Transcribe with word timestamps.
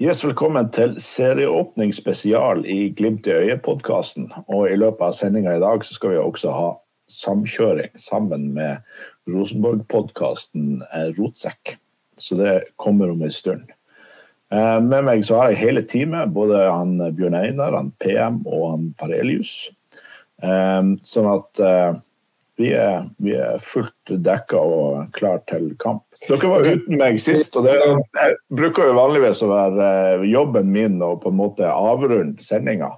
Yes, 0.00 0.22
velkommen 0.24 0.70
til 0.72 0.94
serieåpning 0.96 1.90
spesial 1.92 2.62
i 2.64 2.86
Glimt 2.96 3.26
i 3.28 3.34
øyet-podkasten. 3.36 4.30
I 4.48 4.78
løpet 4.80 5.02
av 5.04 5.12
sendinga 5.12 5.52
i 5.58 5.60
dag 5.60 5.84
så 5.84 5.92
skal 5.92 6.14
vi 6.14 6.22
også 6.22 6.54
ha 6.56 6.70
samkjøring 7.12 7.92
sammen 8.00 8.46
med 8.54 8.80
Rosenborg-podkasten 9.28 10.80
Rotsekk. 11.18 11.74
Så 12.16 12.38
det 12.40 12.54
kommer 12.80 13.12
om 13.12 13.20
en 13.20 13.34
stund. 13.34 13.68
Eh, 14.48 14.80
med 14.80 15.04
meg 15.04 15.26
så 15.28 15.36
har 15.36 15.52
jeg 15.52 15.60
hele 15.66 15.84
teamet, 15.84 16.32
både 16.32 16.64
han 16.64 16.96
Bjørn 17.18 17.36
Einar, 17.36 17.76
han 17.76 17.92
PM 18.00 18.40
og 18.46 18.70
han 18.70 18.90
Parelius. 18.96 19.68
Eh, 20.40 20.80
sånn 21.12 21.28
at 21.34 21.60
eh, 21.60 22.00
vi 22.56 22.72
er, 22.72 23.04
vi 23.20 23.36
er 23.36 23.60
fullt 23.60 24.16
dekka 24.16 24.64
og 24.64 25.12
klar 25.12 25.44
til 25.52 25.74
kamp. 25.76 26.08
Dere 26.28 26.48
var 26.50 26.66
uten 26.68 26.98
meg 27.00 27.16
sist, 27.22 27.54
og 27.56 27.64
det 27.64 27.78
jeg 27.80 28.34
bruker 28.52 28.90
jo 28.90 28.96
vanligvis 28.98 29.40
å 29.42 29.48
være 29.48 29.86
jobben 30.28 30.68
min 30.72 30.98
å 31.02 31.14
på 31.20 31.32
en 31.32 31.38
måte 31.38 31.70
avrunde 31.70 32.44
sendinga. 32.44 32.90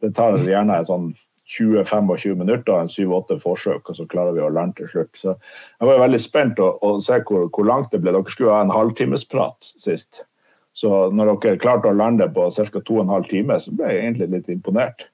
Det 0.00 0.14
tar 0.16 0.38
gjerne 0.40 0.80
sånn 0.88 1.10
20-25 1.52 2.34
minutter, 2.40 2.72
en 2.80 2.88
7-8 2.88 3.36
forsøk, 3.42 3.90
og 3.90 3.98
så 3.98 4.06
klarer 4.08 4.32
vi 4.36 4.44
å 4.44 4.50
lande 4.50 4.80
til 4.80 4.88
slutt. 4.88 5.12
Så 5.18 5.34
jeg 5.34 5.88
var 5.88 6.00
veldig 6.00 6.20
spent 6.22 6.62
å, 6.62 6.70
å 6.80 6.96
se 7.02 7.20
hvor, 7.28 7.48
hvor, 7.52 7.68
langt 7.68 7.92
det 7.92 8.00
ble. 8.00 8.14
Dere 8.14 8.32
skulle 8.32 8.54
ha 8.54 8.64
en 8.64 8.72
halvtimesprat 8.72 9.72
sist. 9.76 10.24
Så 10.72 11.10
når 11.12 11.34
dere 11.42 11.60
klarte 11.60 11.90
å 11.90 11.96
lande 11.96 12.30
på 12.32 12.48
ca. 12.48 12.80
2 12.80 13.04
12 13.04 13.28
timer, 13.28 13.60
så 13.60 13.74
ble 13.76 13.92
jeg 13.92 14.06
egentlig 14.06 14.30
litt 14.32 14.48
imponert. 14.54 15.08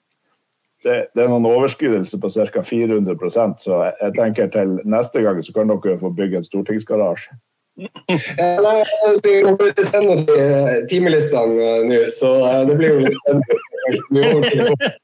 Det, 0.87 1.09
det 1.11 1.25
er 1.25 1.33
noen 1.33 1.49
overskridelser 1.51 2.23
på 2.23 2.31
ca. 2.31 2.63
400% 2.63 3.67
så 3.67 3.83
jeg, 3.83 3.95
jeg 4.05 4.17
tenker 4.21 4.55
til 4.55 4.79
neste 4.87 5.25
gang 5.27 5.43
så 5.43 5.57
kan 5.57 5.75
dere 5.75 5.99
få 5.99 6.15
bygge 6.15 6.39
en 6.39 6.47
stortingsgarasje. 6.47 7.35
Nei, 7.79 8.79
altså, 8.83 9.11
Vi 9.25 9.35
kommer 9.47 9.71
til 9.71 9.85
å 9.85 9.89
sende 9.89 10.15
de 10.27 10.39
timelistene 10.91 11.75
nå, 11.87 12.01
så 12.15 12.33
det 12.69 12.79
blir 12.79 12.91
jo 12.95 13.01
litt 13.05 13.19
spennende. 13.21 14.95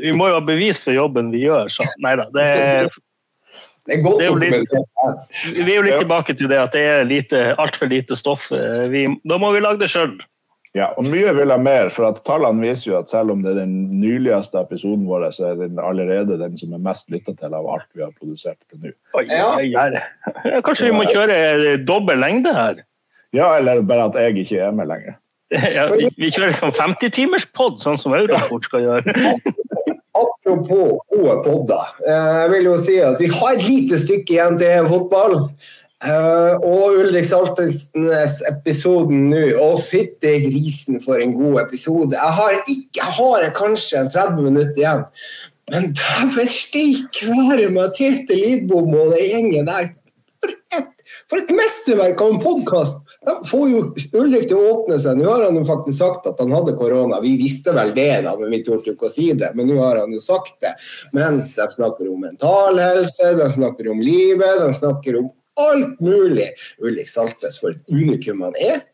Vi 0.00 0.14
må 0.16 0.30
jo 0.30 0.38
ha 0.38 0.44
bevis 0.44 0.80
for 0.82 0.96
jobben 0.96 1.32
vi 1.34 1.44
gjør, 1.44 1.68
så 1.72 1.82
nei 2.02 2.14
da. 2.20 2.30
Det 2.34 2.46
det 3.84 3.98
er 3.98 4.08
det 4.08 4.24
er 4.24 4.38
litt, 4.40 4.72
Vi 5.44 5.66
er 5.68 5.76
jo 5.76 5.84
litt 5.84 6.00
tilbake 6.00 6.32
til 6.38 6.48
det 6.48 6.56
at 6.56 6.72
det 6.72 6.84
er 6.88 7.60
altfor 7.60 7.90
lite 7.92 8.16
stoff. 8.16 8.48
Vi, 8.48 9.04
da 9.28 9.36
må 9.40 9.52
vi 9.52 9.60
lage 9.60 9.82
det 9.82 9.90
sjøl. 9.92 10.16
Ja, 10.74 10.88
og 10.98 11.06
mye 11.06 11.30
vil 11.36 11.52
ha 11.54 11.56
mer, 11.62 11.88
for 11.94 12.08
at 12.08 12.16
tallene 12.26 12.64
viser 12.64 12.88
jo 12.88 12.96
at 12.98 13.10
selv 13.12 13.30
om 13.30 13.44
det 13.44 13.52
er 13.52 13.60
den 13.60 13.74
nyligste 14.00 14.58
episoden 14.58 15.04
vår, 15.06 15.28
så 15.36 15.52
er 15.52 15.60
den 15.60 15.78
allerede 15.78 16.38
den 16.40 16.56
som 16.58 16.74
er 16.74 16.82
mest 16.82 17.06
lytta 17.14 17.36
til 17.38 17.54
av 17.54 17.68
alt 17.70 17.86
vi 17.94 18.02
har 18.02 18.10
produsert 18.18 18.58
til 18.66 18.80
nå. 18.82 18.94
Ja. 19.30 20.00
Kanskje 20.66 20.88
vi 20.88 20.96
må 20.96 21.06
kjøre 21.06 21.76
dobbel 21.86 22.18
lengde 22.18 22.54
her? 22.56 22.82
Ja, 23.34 23.52
eller 23.58 23.86
bare 23.86 24.08
at 24.10 24.18
jeg 24.18 24.42
ikke 24.42 24.64
er 24.66 24.74
med 24.74 24.90
lenger. 24.90 25.20
Ja, 25.76 25.86
vi, 25.92 26.08
vi 26.18 26.32
kjører 26.32 26.50
liksom 26.50 26.72
50-timerspod, 26.74 27.78
sånn 27.78 28.00
som 28.00 28.16
Europort 28.16 28.66
skal 28.66 28.82
gjøre. 28.82 29.14
Apropos 30.24 30.98
gode 31.10 31.36
podder. 31.44 31.94
Jeg 32.06 32.50
vil 32.50 32.68
jo 32.68 32.74
si 32.82 32.98
at 33.02 33.22
vi 33.22 33.30
har 33.30 33.54
et 33.54 33.66
lite 33.66 33.98
stykke 34.02 34.34
igjen 34.34 34.58
til 34.58 34.90
fotball. 34.90 35.38
Uh, 36.02 36.58
og 36.60 36.98
Ulrik 37.00 37.24
Saltensnes 37.28 38.40
episoden 38.50 39.30
nå. 39.30 39.44
Å, 39.56 39.70
fytti 39.80 40.36
grisen 40.44 41.00
for 41.04 41.22
en 41.22 41.32
god 41.36 41.62
episode. 41.62 42.18
Jeg 42.18 42.38
har, 42.38 42.56
ikke, 42.64 43.00
jeg 43.00 43.16
har 43.18 43.50
kanskje 43.56 44.06
30 44.12 44.42
minutter 44.44 44.80
igjen. 44.82 45.04
Men 45.72 45.92
dæven 45.96 46.50
steike 46.52 47.30
være 47.30 47.70
med 47.72 47.94
Tete 47.96 48.36
Lidbom 48.36 48.90
og 48.92 49.14
den 49.14 49.30
gjengen 49.30 49.70
der. 49.70 49.94
For 50.44 50.52
et, 50.76 50.90
for 51.30 51.40
et 51.40 51.52
mesterverk 51.56 52.20
av 52.20 52.34
en 52.34 52.42
podkast! 52.42 53.14
De 53.24 53.32
får 53.48 53.70
jo 53.70 53.78
Ulrik 54.20 54.50
til 54.50 54.58
å 54.58 54.74
åpne 54.74 54.98
seg. 55.00 55.16
Nå 55.16 55.30
har 55.30 55.46
han 55.46 55.56
jo 55.56 55.62
faktisk 55.64 56.02
sagt 56.02 56.28
at 56.28 56.42
han 56.42 56.52
hadde 56.52 56.74
korona. 56.76 57.22
Vi 57.24 57.32
visste 57.40 57.72
vel 57.72 57.94
det, 57.96 58.10
da, 58.26 58.34
men 58.36 58.52
vi 58.52 58.60
torde 58.66 58.92
ikke 58.92 59.08
å 59.08 59.14
si 59.14 59.30
det. 59.32 59.54
Men 59.56 59.70
nå 59.72 59.78
har 59.80 60.02
han 60.02 60.12
jo 60.12 60.20
sagt 60.20 60.58
det. 60.66 60.74
Men 61.16 61.46
de 61.56 61.68
snakker 61.78 62.10
om 62.12 62.20
mental 62.26 62.82
helse, 62.82 63.32
de 63.40 63.48
snakker 63.56 63.88
om 63.94 64.04
livet, 64.04 64.60
de 64.60 64.68
snakker 64.76 65.22
om 65.22 65.32
alt 65.60 66.00
mulig. 66.02 66.50
Ulrik 66.82 67.10
Saltnes 67.10 67.60
for 67.62 67.74
et 67.74 67.82
unikum 67.92 68.42
han 68.46 68.56
er. 68.60 68.84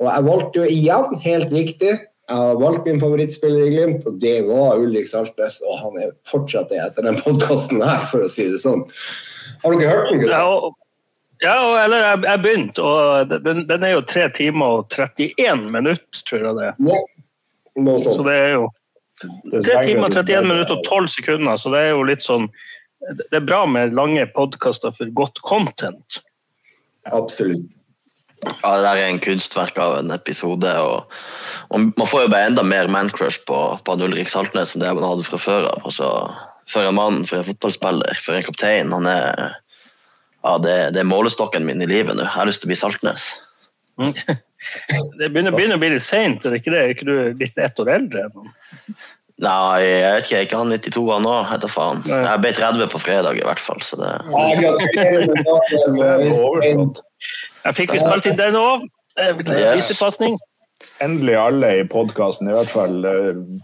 Og 0.00 0.08
jeg 0.10 0.26
valgte 0.26 0.60
jo 0.62 0.68
igjen, 0.70 1.16
helt 1.24 1.54
riktig, 1.54 1.94
jeg 2.24 2.40
har 2.40 2.54
valgt 2.56 2.86
min 2.88 3.00
favorittspiller 3.00 3.66
i 3.66 3.72
Glimt, 3.74 4.06
og 4.08 4.16
det 4.22 4.38
var 4.46 4.80
Ulrik 4.80 5.08
Saltnes. 5.10 5.58
Og 5.68 5.76
han 5.82 5.98
er 6.00 6.14
fortsatt 6.28 6.70
det 6.72 6.80
etter 6.80 7.04
den 7.04 7.18
podkasten 7.20 7.82
her, 7.84 8.06
for 8.08 8.24
å 8.24 8.30
si 8.32 8.46
det 8.48 8.62
sånn. 8.62 8.86
Har 9.64 9.76
dere 9.76 9.90
hørt 9.92 10.14
den? 10.14 10.24
Ja, 10.30 10.46
ja, 11.44 11.58
eller 11.82 12.00
jeg, 12.00 12.22
jeg 12.24 12.42
begynte, 12.46 12.86
og 12.86 13.34
den, 13.44 13.66
den, 13.68 13.84
er 13.84 13.98
jo 13.98 14.06
3 14.08 14.30
timer 14.38 14.78
og 14.78 14.96
31 14.96 15.66
minutter, 15.74 16.22
tror 16.24 16.46
jeg 16.46 16.56
det 16.56 16.70
er. 16.70 16.80
Ja. 16.88 17.98
Så 18.06 18.24
det 18.24 18.38
er 18.38 18.52
jo 18.54 18.70
3 19.52 19.82
timer, 19.90 20.14
31 20.14 20.48
minutter 20.48 20.78
og 20.78 20.88
12 20.88 21.10
sekunder, 21.18 21.60
så 21.60 21.74
det 21.74 21.82
er 21.82 21.92
jo 21.92 22.06
litt 22.08 22.24
sånn 22.24 22.48
det 23.12 23.36
er 23.36 23.44
bra 23.44 23.64
med 23.68 23.94
lange 23.96 24.24
podkaster 24.34 24.94
for 24.96 25.10
godt 25.16 25.40
content. 25.44 26.20
Absolutt. 27.12 27.76
Ja, 28.44 28.76
det 28.76 28.84
der 28.84 28.98
er 29.00 29.08
en 29.08 29.20
kunstverk 29.24 29.78
av 29.80 29.98
en 29.98 30.12
episode. 30.12 30.70
og, 30.80 31.12
og 31.70 31.80
Man 31.80 32.08
får 32.08 32.26
jo 32.26 32.32
bare 32.32 32.50
enda 32.50 32.64
mer 32.66 32.90
mancrush 32.92 33.44
på, 33.48 33.60
på 33.84 33.96
Ulrik 33.96 34.28
Saltnes 34.32 34.74
enn 34.74 34.84
det 34.84 34.92
man 34.96 35.06
hadde 35.06 35.26
fra 35.28 35.40
før 35.40 35.68
av. 35.70 35.84
Altså, 35.88 36.10
for 36.70 36.84
en 36.84 36.96
mann, 36.96 37.22
for 37.28 37.40
en 37.40 37.48
fotballspiller, 37.48 38.20
for 38.24 38.36
en 38.36 38.46
kaptein. 38.46 38.92
Han 38.92 39.08
er, 39.08 39.56
ja, 40.44 40.56
det, 40.64 40.76
det 40.96 41.04
er 41.04 41.08
målestokken 41.08 41.66
min 41.68 41.84
i 41.84 41.90
livet 41.90 42.16
nå. 42.16 42.24
Jeg 42.26 42.36
har 42.36 42.50
lyst 42.50 42.64
til 42.64 42.70
å 42.70 42.74
bli 42.74 42.80
Saltnes. 42.80 43.28
Mm. 44.00 44.12
Det 45.18 45.26
begynner, 45.28 45.52
begynner, 45.52 45.76
å 45.76 45.80
bli 45.82 45.90
litt 45.92 46.02
seint, 46.02 46.40
er 46.40 46.54
det 46.54 46.62
ikke 46.62 46.72
det? 46.72 46.78
Er 46.80 46.92
ikke 46.94 47.04
du 47.04 47.40
litt 47.42 47.58
ett 47.60 47.80
år 47.82 47.90
eldre? 47.98 48.22
Nei, 49.42 49.82
jeg 49.82 50.14
vet 50.14 50.24
ikke. 50.28 50.36
Er 50.36 50.44
Ikke 50.46 50.58
han 50.60 50.70
92 50.70 51.04
han 51.10 51.24
nå, 51.26 51.34
heter 51.50 51.70
faen. 51.70 52.02
Jeg 52.06 52.40
ble 52.44 52.52
30 52.54 52.90
på 52.92 53.00
fredag 53.02 53.40
i 53.40 53.46
hvert 53.46 53.62
fall, 53.62 53.82
så 53.82 53.98
det 53.98 54.10
Jeg 57.64 57.78
fikk 57.80 57.94
vi 57.94 58.02
spilt 58.02 58.30
inn 58.30 58.38
den 58.38 58.58
òg. 58.60 58.84
Visepasning. 59.18 60.38
Endelig 61.02 61.34
alle 61.38 61.68
i 61.80 61.84
podkasten, 61.88 62.50
i 62.50 62.54
hvert 62.54 62.70
fall 62.70 62.94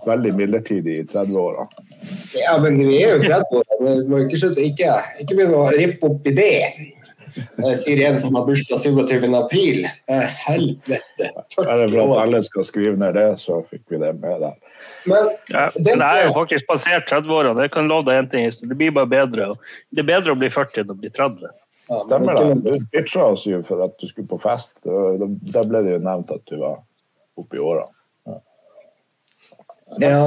veldig 0.07 0.33
midlertidig 0.39 0.95
i 1.03 1.07
30-åra. 1.11 1.67
Ja, 2.39 2.57
men 2.63 2.79
vi 2.81 3.03
er 3.03 3.15
jo 3.15 3.23
30 3.23 3.61
år. 3.61 3.67
Vi 3.83 3.95
må 4.11 4.25
ikke 4.25 4.41
slutte 4.41 4.65
ikke, 4.65 4.97
ikke 5.23 5.37
begynne 5.37 5.61
å 5.61 5.71
rippe 5.77 6.11
opp 6.11 6.27
i 6.27 6.35
det. 6.35 6.55
Sier 7.81 8.01
en 8.09 8.21
som 8.23 8.35
har 8.39 8.45
bursdag 8.49 8.81
27. 8.83 9.27
april. 9.37 9.87
Helvete. 10.47 11.31
Er 11.61 11.83
det 11.83 11.89
for 11.93 12.03
at 12.05 12.23
alle 12.25 12.43
skal 12.47 12.67
skrive 12.67 12.97
ned 13.01 13.17
det, 13.19 13.27
så 13.41 13.61
fikk 13.71 13.83
vi 13.93 14.01
det 14.03 14.13
med 14.21 14.43
der. 14.45 14.57
Men, 15.09 15.31
ja, 15.53 15.67
det 15.77 15.97
er 15.97 16.27
jo 16.27 16.35
faktisk 16.37 16.69
passert 16.69 17.09
30-åra. 17.11 17.55
Det 17.59 17.71
kan 17.75 17.89
love 17.91 18.09
deg 18.09 18.23
én 18.25 18.31
ting. 18.33 18.51
Det 18.51 18.77
blir 18.77 18.95
bare 18.97 19.11
bedre. 19.11 19.51
Det 19.91 20.05
er 20.05 20.09
bedre 20.13 20.35
å 20.35 20.41
bli 20.41 20.51
40 20.53 20.85
enn 20.85 20.95
å 20.95 20.99
bli 20.99 21.13
30. 21.13 21.51
Ja, 21.91 22.01
Stemmer 22.05 22.39
det. 22.39 22.55
Du 22.63 22.87
bitcha 22.93 23.25
oss 23.33 23.47
jo 23.49 23.63
for 23.67 23.83
at 23.87 23.97
du 23.99 24.07
skulle 24.07 24.31
på 24.31 24.39
fest. 24.43 24.73
Da 24.85 25.65
ble 25.67 25.83
det 25.87 25.97
jo 25.97 26.03
nevnt 26.05 26.31
at 26.35 26.45
du 26.47 26.61
var 26.61 26.83
oppi 27.41 27.59
åra. 27.59 27.89
Ja. 28.29 28.37
ja. 29.99 30.21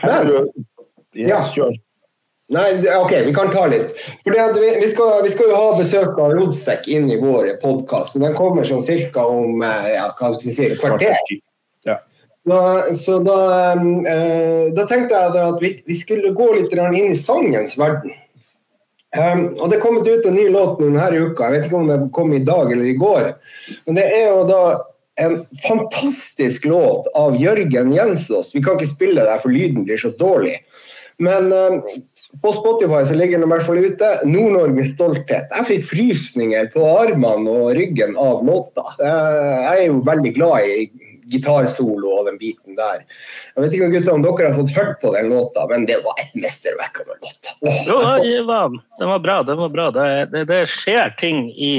Men, 0.00 0.32
yes, 1.12 1.50
kjør. 1.52 1.76
Nei, 2.52 2.96
OK, 2.96 3.12
vi 3.24 3.32
kan 3.34 3.48
ta 3.52 3.66
litt. 3.66 3.94
Fordi 4.24 4.60
vi, 4.60 4.72
vi, 4.80 4.88
skal, 4.88 5.22
vi, 5.24 5.30
skal, 5.32 5.48
jo 5.48 5.56
ha 5.56 5.76
besøk 5.78 6.18
av 6.20 6.34
Rodsekk 6.36 6.88
inn 6.92 7.08
i 7.08 7.16
vår 7.20 7.54
podkast. 7.62 8.18
Den 8.20 8.36
kommer 8.36 8.68
sånn 8.68 8.84
cirka 8.84 9.24
om 9.24 9.64
ja, 9.64 10.10
hva 10.12 10.34
skal 10.34 10.44
vi 10.44 10.52
si, 10.52 10.68
kvarter. 10.80 11.16
Da, 12.44 12.82
så 12.92 13.18
da, 13.24 13.38
eh, 13.72 14.72
da, 14.76 14.84
tenkte 14.84 15.16
jeg 15.16 15.32
at 15.40 15.62
vi, 15.62 15.70
vi, 15.88 15.96
skulle 15.96 16.34
gå 16.36 16.50
litt 16.52 16.74
inn 16.76 17.08
i 17.08 17.16
sangens 17.16 17.78
verden. 17.80 18.12
Um, 19.14 19.46
og 19.62 19.70
Det 19.70 19.78
er 19.78 19.80
kommet 19.80 20.08
ut 20.10 20.26
en 20.26 20.34
ny 20.34 20.48
låt 20.52 20.80
denne 20.82 21.06
uka. 21.14 21.46
Jeg 21.46 21.54
vet 21.54 21.68
ikke 21.68 21.78
om 21.78 21.88
det 21.88 22.00
kom 22.12 22.34
i 22.34 22.42
dag 22.44 22.72
eller 22.72 22.84
i 22.90 22.98
går. 22.98 23.30
Men 23.86 23.96
det 23.96 24.04
er 24.10 24.26
jo 24.26 24.42
da 24.50 24.62
en 25.22 25.38
fantastisk 25.62 26.66
låt 26.68 27.08
av 27.16 27.38
Jørgen 27.40 27.94
Jensås. 27.94 28.50
Vi 28.52 28.60
kan 28.60 28.76
ikke 28.76 28.90
spille 28.90 29.24
det, 29.24 29.38
for 29.40 29.54
lyden 29.54 29.86
blir 29.86 30.02
så 30.02 30.10
dårlig. 30.18 30.58
Men 31.22 31.48
um, 31.54 31.80
på 32.42 32.52
Spotify 32.52 33.04
så 33.06 33.14
ligger 33.14 33.38
den 33.38 33.46
i 33.46 33.52
hvert 33.52 33.66
fall 33.66 33.80
ute. 33.84 34.10
'Nord-Norges 34.24 34.94
stolthet'. 34.94 35.52
Jeg 35.54 35.68
fikk 35.70 35.88
frysninger 35.90 36.70
på 36.74 36.84
armene 36.88 37.50
og 37.50 37.74
ryggen 37.78 38.16
av 38.20 38.44
låta. 38.46 38.84
Jeg 39.00 39.80
er 39.80 39.86
jo 39.86 40.02
veldig 40.06 40.32
glad 40.36 40.68
i 40.68 40.86
gitarsolo 41.30 42.10
og 42.18 42.28
den 42.28 42.38
biten 42.40 42.76
der. 42.78 43.04
Jeg 43.54 43.64
vet 43.64 43.76
ikke 43.76 43.90
gutta, 43.94 44.14
om 44.14 44.24
dere 44.24 44.50
har 44.50 44.56
fått 44.58 44.74
hørt 44.76 45.00
på 45.00 45.12
den 45.14 45.30
låta, 45.32 45.66
men 45.70 45.86
det 45.88 46.00
var 46.04 46.20
et 46.20 46.34
mesterverk 46.36 47.00
av 47.00 47.14
en 47.14 47.22
låt. 47.24 47.52
Jo, 47.88 47.98
den 48.20 48.48
var, 48.48 48.78
den 49.00 49.12
var, 49.12 49.22
bra. 49.24 49.42
Den 49.42 49.60
var 49.62 49.72
bra. 49.72 49.90
Det, 49.94 50.08
det, 50.34 50.46
det, 50.50 50.62
skjer 50.70 51.14
ting 51.20 51.48
i 51.52 51.74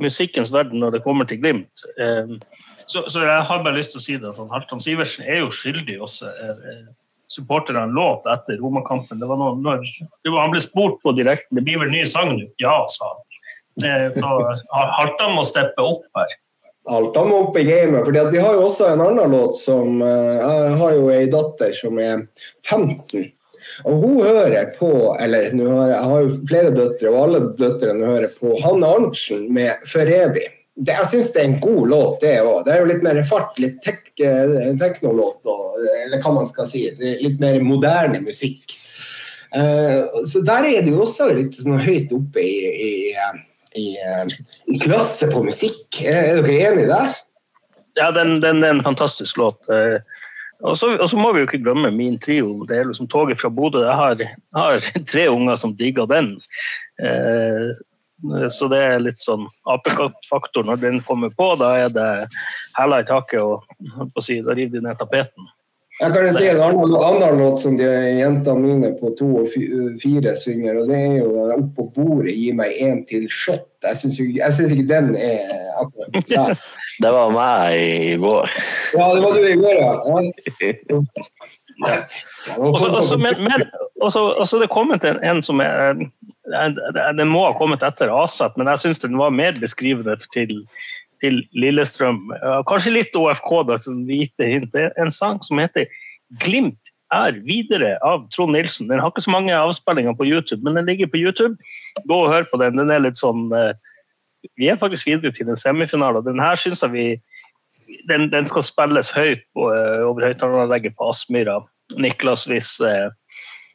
musikkens 0.00 0.52
verden 0.54 0.80
når 0.80 0.96
det 0.96 1.04
kommer 1.04 1.28
til 1.28 1.42
Glimt. 1.42 1.84
Um, 1.98 2.38
så, 2.86 3.04
så, 3.06 3.22
jeg 3.26 3.42
har 3.46 3.64
bare 3.64 3.76
lyst 3.76 3.94
til 3.94 4.00
å 4.00 4.04
si 4.04 4.16
det 4.18 4.30
at 4.32 4.54
Halvdan 4.54 4.82
Sivertsen 4.82 5.26
er 5.28 5.44
jo 5.44 5.52
skyldig 5.54 6.00
også. 6.02 6.30
Supporterne 7.30 7.86
låt 7.94 8.26
etter 8.26 8.58
Romakampen. 8.58 9.20
Det 9.20 9.28
var 9.30 9.38
noe, 9.38 9.54
når, 9.62 9.84
det 10.24 10.32
var, 10.32 10.42
han 10.42 10.54
ble 10.54 10.62
spurt 10.64 10.98
på 11.04 11.14
direkten 11.14 11.60
det 11.60 11.66
blir 11.66 11.78
vel 11.82 11.92
ny 11.92 12.04
sang 12.10 12.32
nå. 12.34 12.46
Ja, 12.62 12.82
sa 12.90 13.12
han. 13.12 13.26
Eh, 13.86 14.06
så 14.16 14.30
Haltan 14.98 15.36
må 15.36 15.44
steppe 15.46 15.84
opp 15.84 16.06
her. 16.18 16.32
Haltan 16.90 17.30
må 17.30 17.44
opp 17.46 17.58
i 17.60 17.64
gamet. 17.68 18.02
fordi 18.04 18.24
Vi 18.34 18.42
har 18.42 18.56
jo 18.58 18.66
også 18.66 18.88
en 18.90 19.04
annen 19.04 19.30
låt 19.30 19.58
som 19.60 20.00
Jeg 20.02 20.72
har 20.80 20.96
jo 20.96 21.10
ei 21.14 21.26
datter 21.30 21.76
som 21.76 22.00
er 22.02 22.26
15. 22.66 23.30
Og 23.84 24.04
hun 24.04 24.22
hører 24.24 24.72
på 24.78 24.90
Eller 25.20 25.50
jeg 25.52 26.04
har 26.10 26.22
jo 26.24 26.38
flere 26.48 26.72
døtre, 26.74 27.12
og 27.12 27.20
alle 27.24 27.42
døtrene 27.58 28.14
hører 28.14 28.32
på 28.40 28.56
Hanne 28.64 28.88
Arntzen 28.96 29.46
med 29.52 29.84
'For 29.86 30.08
evig'. 30.08 30.59
Det, 30.80 30.94
jeg 30.96 31.08
syns 31.10 31.32
det 31.34 31.40
er 31.42 31.48
en 31.50 31.58
god 31.60 31.88
låt, 31.90 32.20
det 32.22 32.36
òg. 32.40 32.62
Det 32.64 32.72
er 32.72 32.80
jo 32.80 32.88
litt 32.88 33.02
mer 33.04 33.18
fart, 33.28 33.58
litt 33.60 33.80
tek 33.84 34.06
teknolåt, 34.80 35.42
eller 36.06 36.22
hva 36.22 36.32
man 36.38 36.48
skal 36.48 36.68
si. 36.68 36.86
Litt 36.98 37.40
mer 37.42 37.60
moderne 37.64 38.22
musikk. 38.24 38.76
Uh, 39.50 40.06
så 40.30 40.44
der 40.46 40.68
er 40.68 40.84
det 40.86 40.92
jo 40.92 41.02
også 41.02 41.32
litt 41.34 41.56
sånn 41.58 41.80
høyt 41.82 42.12
oppe 42.14 42.42
i, 42.44 42.54
i, 42.70 42.92
i, 43.80 43.86
i 44.70 44.80
klasse 44.82 45.28
på 45.32 45.42
musikk. 45.46 46.00
Er, 46.04 46.36
er 46.36 46.44
dere 46.46 46.70
enige 46.70 46.90
der? 46.92 47.18
Ja, 47.98 48.12
den, 48.14 48.38
den, 48.44 48.62
er 48.62 48.76
en 48.76 48.84
fantastisk 48.86 49.40
låt. 49.40 49.58
Uh, 49.68 49.98
og 50.60 50.76
så, 50.76 51.16
må 51.16 51.32
vi 51.32 51.42
jo 51.42 51.48
ikke 51.48 51.62
glemme 51.64 51.90
min 51.94 52.18
trio. 52.20 52.66
Det 52.68 52.76
er 52.76 52.88
liksom 52.88 53.08
toget 53.10 53.40
fra 53.40 53.48
Bodø. 53.52 53.80
Jeg 53.86 53.96
har, 53.96 54.24
har 54.56 54.88
tre 55.12 55.28
unger 55.32 55.56
som 55.60 55.72
digger 55.76 56.08
den. 56.10 56.34
Eh, 57.00 57.70
så 58.50 58.68
det 58.68 58.80
er 58.84 59.00
litt 59.04 59.22
sånn 59.22 59.46
apekattfaktor. 59.70 60.66
Når 60.68 60.82
den 60.82 61.00
kommer 61.06 61.32
på, 61.34 61.54
da 61.60 61.72
er 61.86 61.94
det 61.94 62.10
hæla 62.76 63.00
i 63.00 63.08
taket, 63.08 63.40
og 63.40 64.12
på 64.14 64.24
si, 64.24 64.40
da 64.44 64.56
river 64.56 64.78
de 64.78 64.84
ned 64.88 65.00
tapeten. 65.00 65.48
Jeg 66.00 66.14
kan 66.14 66.24
jo 66.24 66.32
si 66.32 66.46
en 66.48 66.60
annen, 66.64 66.94
annen 66.96 67.40
låt 67.42 67.60
som 67.60 67.74
de 67.76 67.84
jentene 67.84 68.62
mine 68.62 68.90
på 68.96 69.10
to 69.18 69.26
og 69.42 69.50
fire 70.00 70.32
synger, 70.38 70.78
og 70.80 70.88
det 70.88 70.96
er 70.96 71.16
jo 71.18 71.30
'Opp 71.50 71.66
på 71.76 71.84
bordet, 71.96 72.36
gi 72.36 72.52
meg 72.56 72.72
en 72.80 73.02
til 73.04 73.26
skjøtt'. 73.28 73.84
Jeg 73.84 73.96
syns 73.98 74.72
ikke 74.72 74.88
den 74.88 75.16
er 75.16 75.44
akkurat 75.82 76.28
der. 76.28 76.54
Det 77.00 77.08
var 77.12 77.30
meg 77.32 77.80
i 77.80 78.16
går. 78.20 78.50
Ja, 78.92 79.04
det 79.14 79.22
var 79.24 79.32
du 79.32 79.44
i 79.46 79.56
går, 79.56 79.76
ja. 79.80 79.92
ja. 81.88 81.96
Og 83.96 84.48
så 84.48 84.58
det 84.60 84.68
kommet 84.68 85.04
en, 85.04 85.16
en 85.24 85.40
som 85.42 85.60
er 85.64 85.96
Den 86.50 87.30
må 87.30 87.44
ha 87.46 87.56
kommet 87.58 87.84
etter 87.86 88.12
Aset, 88.12 88.56
men 88.58 88.70
jeg 88.72 88.82
syns 88.84 89.02
den 89.02 89.18
var 89.20 89.34
mer 89.34 89.56
beskrivende 89.60 90.16
til, 90.34 90.54
til 91.22 91.42
Lillestrøm. 91.56 92.22
Kanskje 92.70 92.94
litt 92.96 93.18
OFK, 93.18 93.52
da, 93.68 93.78
som 93.80 94.04
hvite 94.08 94.48
hint. 94.48 94.78
En 95.00 95.12
sang 95.14 95.42
som 95.46 95.62
heter 95.62 95.86
'Glimt 96.42 96.92
er 97.10 97.38
videre' 97.42 97.98
av 98.06 98.28
Trond 98.30 98.54
Nilsen. 98.54 98.88
Den 98.88 99.00
har 99.02 99.10
ikke 99.10 99.26
så 99.26 99.34
mange 99.34 99.54
avspillinger 99.54 100.14
på 100.14 100.26
YouTube, 100.28 100.62
men 100.62 100.78
den 100.78 100.86
ligger 100.86 101.10
på 101.10 101.18
YouTube. 101.18 101.56
Gå 102.06 102.18
og 102.24 102.32
hør 102.32 102.46
på 102.52 102.60
den. 102.62 102.78
Den 102.78 102.90
er 102.90 103.02
litt 103.02 103.18
sånn 103.18 103.50
eh, 103.50 103.74
vi 104.56 104.68
er 104.70 104.78
faktisk 104.80 105.08
videre 105.08 105.32
til 105.34 105.48
en 105.50 105.58
semifinale. 105.58 106.22
Den 106.24 106.40
her 106.40 106.56
syns 106.58 106.82
jeg 106.84 106.94
vi 106.94 107.06
den, 108.08 108.28
den, 108.32 108.46
skal 108.46 108.62
spilles 108.62 109.10
høyt 109.10 109.42
uh, 109.58 110.06
over 110.06 110.28
høyttaleranlegget 110.28 110.94
på 110.96 111.10
Aspmyra. 111.10 111.58
Niklas, 111.98 112.46
hvis, 112.46 112.76
uh, 112.80 113.10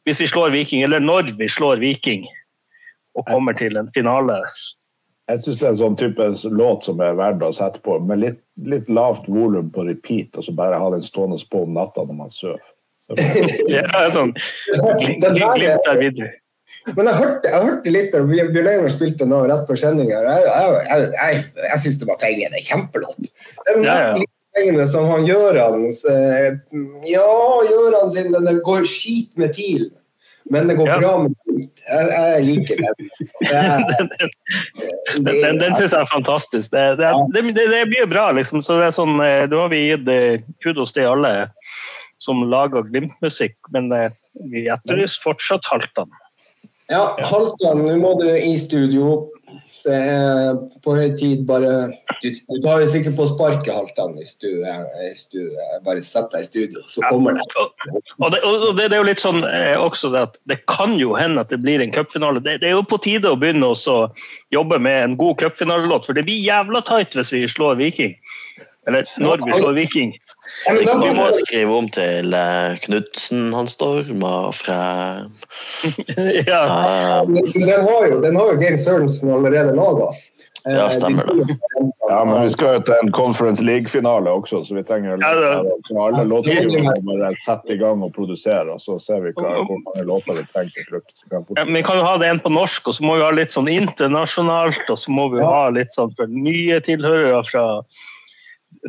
hvis, 0.08 0.22
vi 0.24 0.30
slår 0.32 0.54
Viking, 0.56 0.86
eller 0.88 1.04
når 1.04 1.36
vi 1.40 1.50
slår 1.52 1.84
Viking 1.84 2.24
og 3.16 3.28
kommer 3.30 3.58
til 3.58 3.78
en 3.80 3.90
finale. 3.96 4.42
Jeg 5.26 5.42
syns 5.42 5.58
det 5.58 5.66
er 5.66 5.74
en 5.74 5.82
sånn 5.82 5.98
type 5.98 6.30
låt 6.54 6.86
som 6.86 7.02
er 7.02 7.18
verdt 7.18 7.44
å 7.48 7.52
sette 7.56 7.82
på, 7.82 7.98
med 8.06 8.22
litt, 8.22 8.40
litt 8.62 8.90
lavt 8.94 9.26
volum 9.32 9.72
på 9.74 9.88
repeat, 9.88 10.36
og 10.38 10.46
så 10.46 10.54
bare 10.54 10.78
ha 10.82 10.92
den 10.94 11.06
stående 11.06 11.40
på 11.50 11.64
om 11.66 11.74
natta 11.74 12.06
når 12.06 12.20
man 12.20 12.34
sover. 12.34 12.62
ja, 13.70 13.86
sånn. 14.14 14.34
Glimt 15.00 15.22
der 15.26 16.00
videre. 16.02 16.34
Men 16.96 17.10
jeg 17.10 17.18
hørte, 17.18 17.50
jeg 17.50 17.66
hørte 17.66 17.92
litt 17.94 18.14
da 18.14 18.22
Bjørn 18.26 18.88
spilte 18.94 19.28
nå 19.30 19.42
rett 19.50 19.68
før 19.70 19.80
sendinga. 19.80 20.22
Jeg, 20.26 20.46
jeg, 20.46 21.10
jeg, 21.16 21.44
jeg 21.64 21.82
syns 21.84 22.00
det 22.02 22.08
var 22.10 22.22
fengende. 22.22 22.62
Kjempelåt. 22.66 23.20
Det 23.22 23.76
er 23.76 23.82
nesten 23.82 24.24
litt 24.24 24.34
fengende 24.56 24.88
som 24.90 25.10
han 25.12 25.28
Gjøran 25.28 25.86
Ja, 27.10 27.30
Gjøran 27.70 28.14
sin 28.14 28.34
den 28.34 28.62
går 28.66 28.88
skit 28.90 29.34
med 29.40 29.56
TIL, 29.58 29.90
men 30.50 30.68
det 30.68 30.76
går 30.78 30.88
ja. 30.88 30.98
bra 31.00 31.18
med 31.24 31.34
den. 31.46 31.70
Jeg, 31.86 32.10
jeg, 32.12 32.44
liker 32.46 32.82
den. 32.82 32.94
den 35.26 35.42
den, 35.42 35.60
den 35.62 35.78
syns 35.78 35.94
jeg 35.94 36.02
er 36.02 36.12
fantastisk. 36.12 36.72
Det, 36.72 36.84
det, 37.00 37.14
det, 37.34 37.66
det, 37.72 37.86
blir 37.90 38.10
bra, 38.10 38.28
liksom. 38.36 38.62
Så 38.62 38.78
det 38.80 38.90
er 38.90 38.96
sånn, 38.96 39.18
eh, 39.26 39.46
da 39.50 39.64
har 39.64 39.72
vi 39.74 39.82
gitt 39.88 40.12
eh, 40.12 40.44
kudos 40.64 40.94
til 40.94 41.10
alle 41.10 41.34
som 42.22 42.44
lager 42.50 42.86
Glimt-musikk, 42.90 43.58
men 43.74 43.90
eh, 43.96 44.14
vi 44.52 44.68
etterlyser 44.72 45.24
fortsatt 45.24 45.66
Halvdan. 45.72 46.14
Ja, 46.94 47.16
Halkan, 47.26 47.82
nå 47.82 47.98
må 47.98 48.14
du 48.22 48.28
i 48.30 48.54
studio. 48.62 49.32
Det 49.86 49.94
er 49.94 50.56
på 50.82 50.96
høy 50.98 51.12
tid 51.20 51.44
bare 51.46 51.92
Du, 52.24 52.28
du 52.32 52.58
tar 52.64 52.82
jo 52.82 52.88
sikkert 52.90 53.18
på 53.20 53.28
sparket, 53.30 53.70
Halkan, 53.70 54.16
hvis 54.18 54.34
hvis 54.42 55.26
du, 55.34 55.42
bare 55.86 56.02
setter 56.02 56.40
deg 56.40 56.46
i 56.46 56.48
studio. 56.48 56.84
Så 56.90 57.04
kommer 57.06 57.38
det. 57.38 57.46
Ja, 57.54 57.66
og, 58.18 58.32
det, 58.34 58.42
og 58.42 58.76
det, 58.78 58.88
det, 58.90 58.98
er 58.98 59.04
jo 59.04 59.10
litt 59.12 59.22
sånn 59.22 59.44
eh, 59.46 59.76
også 59.78 60.12
det 60.16 60.24
at 60.30 60.40
det 60.50 60.60
kan 60.72 60.98
jo 61.00 61.14
hende 61.20 61.44
at 61.46 61.54
det 61.54 61.62
blir 61.62 61.84
en 61.84 61.94
cupfinale. 61.94 62.42
Det, 62.42 62.58
det, 62.64 62.72
er 62.72 62.78
jo 62.80 62.86
på 62.88 63.00
tide 63.06 63.30
å 63.30 63.40
begynne 63.40 63.70
å 63.72 63.98
jobbe 64.56 64.82
med 64.82 65.02
en 65.04 65.18
god 65.20 65.38
cupfinalelåt, 65.44 66.10
for 66.10 66.18
det 66.18 66.26
blir 66.28 66.42
jævla 66.42 66.82
tight 66.88 67.16
hvis 67.18 67.34
vi 67.36 67.46
slår 67.52 67.78
Viking. 67.82 68.18
Eller 68.90 69.06
når 69.22 69.46
vi 69.46 69.60
slår 69.60 69.78
Viking. 69.78 70.16
Vi 70.66 71.12
må 71.14 71.26
skrive 71.46 71.76
om 71.78 71.90
til 71.94 72.34
uh, 72.34 72.78
Knutsen 72.86 73.52
han 73.54 73.68
storma 73.70 74.36
fra 74.56 74.80
ja. 76.50 76.62
Uh, 76.66 77.34
den, 77.54 77.84
har 77.86 78.08
jo, 78.10 78.22
den 78.24 78.40
har 78.40 78.54
jo 78.54 78.62
Geir 78.62 78.80
Sørensen 78.80 79.34
allerede 79.36 79.76
laga. 79.78 80.10
Ja, 80.66 80.90
stemmer 80.90 81.26
det. 81.26 81.58
Ja, 82.10 82.26
men 82.26 82.42
vi 82.42 82.50
skal 82.50 82.78
jo 82.78 82.80
til 82.88 82.96
en 83.04 83.12
Conference 83.14 83.64
League-finale 83.64 84.32
også, 84.34 84.64
så 84.66 84.76
vi 84.76 84.82
trenger 84.84 85.22
så 85.86 86.00
alle 86.08 86.24
låtskrivere 86.26 86.96
bare 87.06 87.30
sette 87.38 87.76
i 87.76 87.78
gang 87.78 88.02
og 88.02 88.16
produsere, 88.16 88.74
og 88.74 88.82
så 88.82 88.98
ser 89.02 89.22
vi 89.28 89.34
hva, 89.38 89.52
hvor 89.68 89.78
mange 89.86 90.08
låter 90.10 90.40
vi 90.40 90.46
trenger 90.50 90.74
til 90.74 90.88
slutt. 90.90 91.14
Ja, 91.30 91.68
vi 91.70 91.84
kan 91.86 92.02
jo 92.02 92.08
ha 92.08 92.16
det 92.18 92.32
en 92.32 92.42
på 92.42 92.50
norsk, 92.50 92.90
og 92.90 92.98
så 92.98 93.06
må 93.06 93.20
vi 93.20 93.26
ha 93.28 93.30
litt 93.38 93.54
sånn 93.54 93.70
internasjonalt, 93.70 94.90
og 94.90 94.98
så 94.98 95.14
må 95.14 95.28
vi 95.36 95.46
ha 95.46 95.68
litt 95.76 95.94
sånn 95.94 96.14
for 96.18 96.34
nye 96.34 96.82
tilhørere 96.88 97.44
fra 97.46 97.66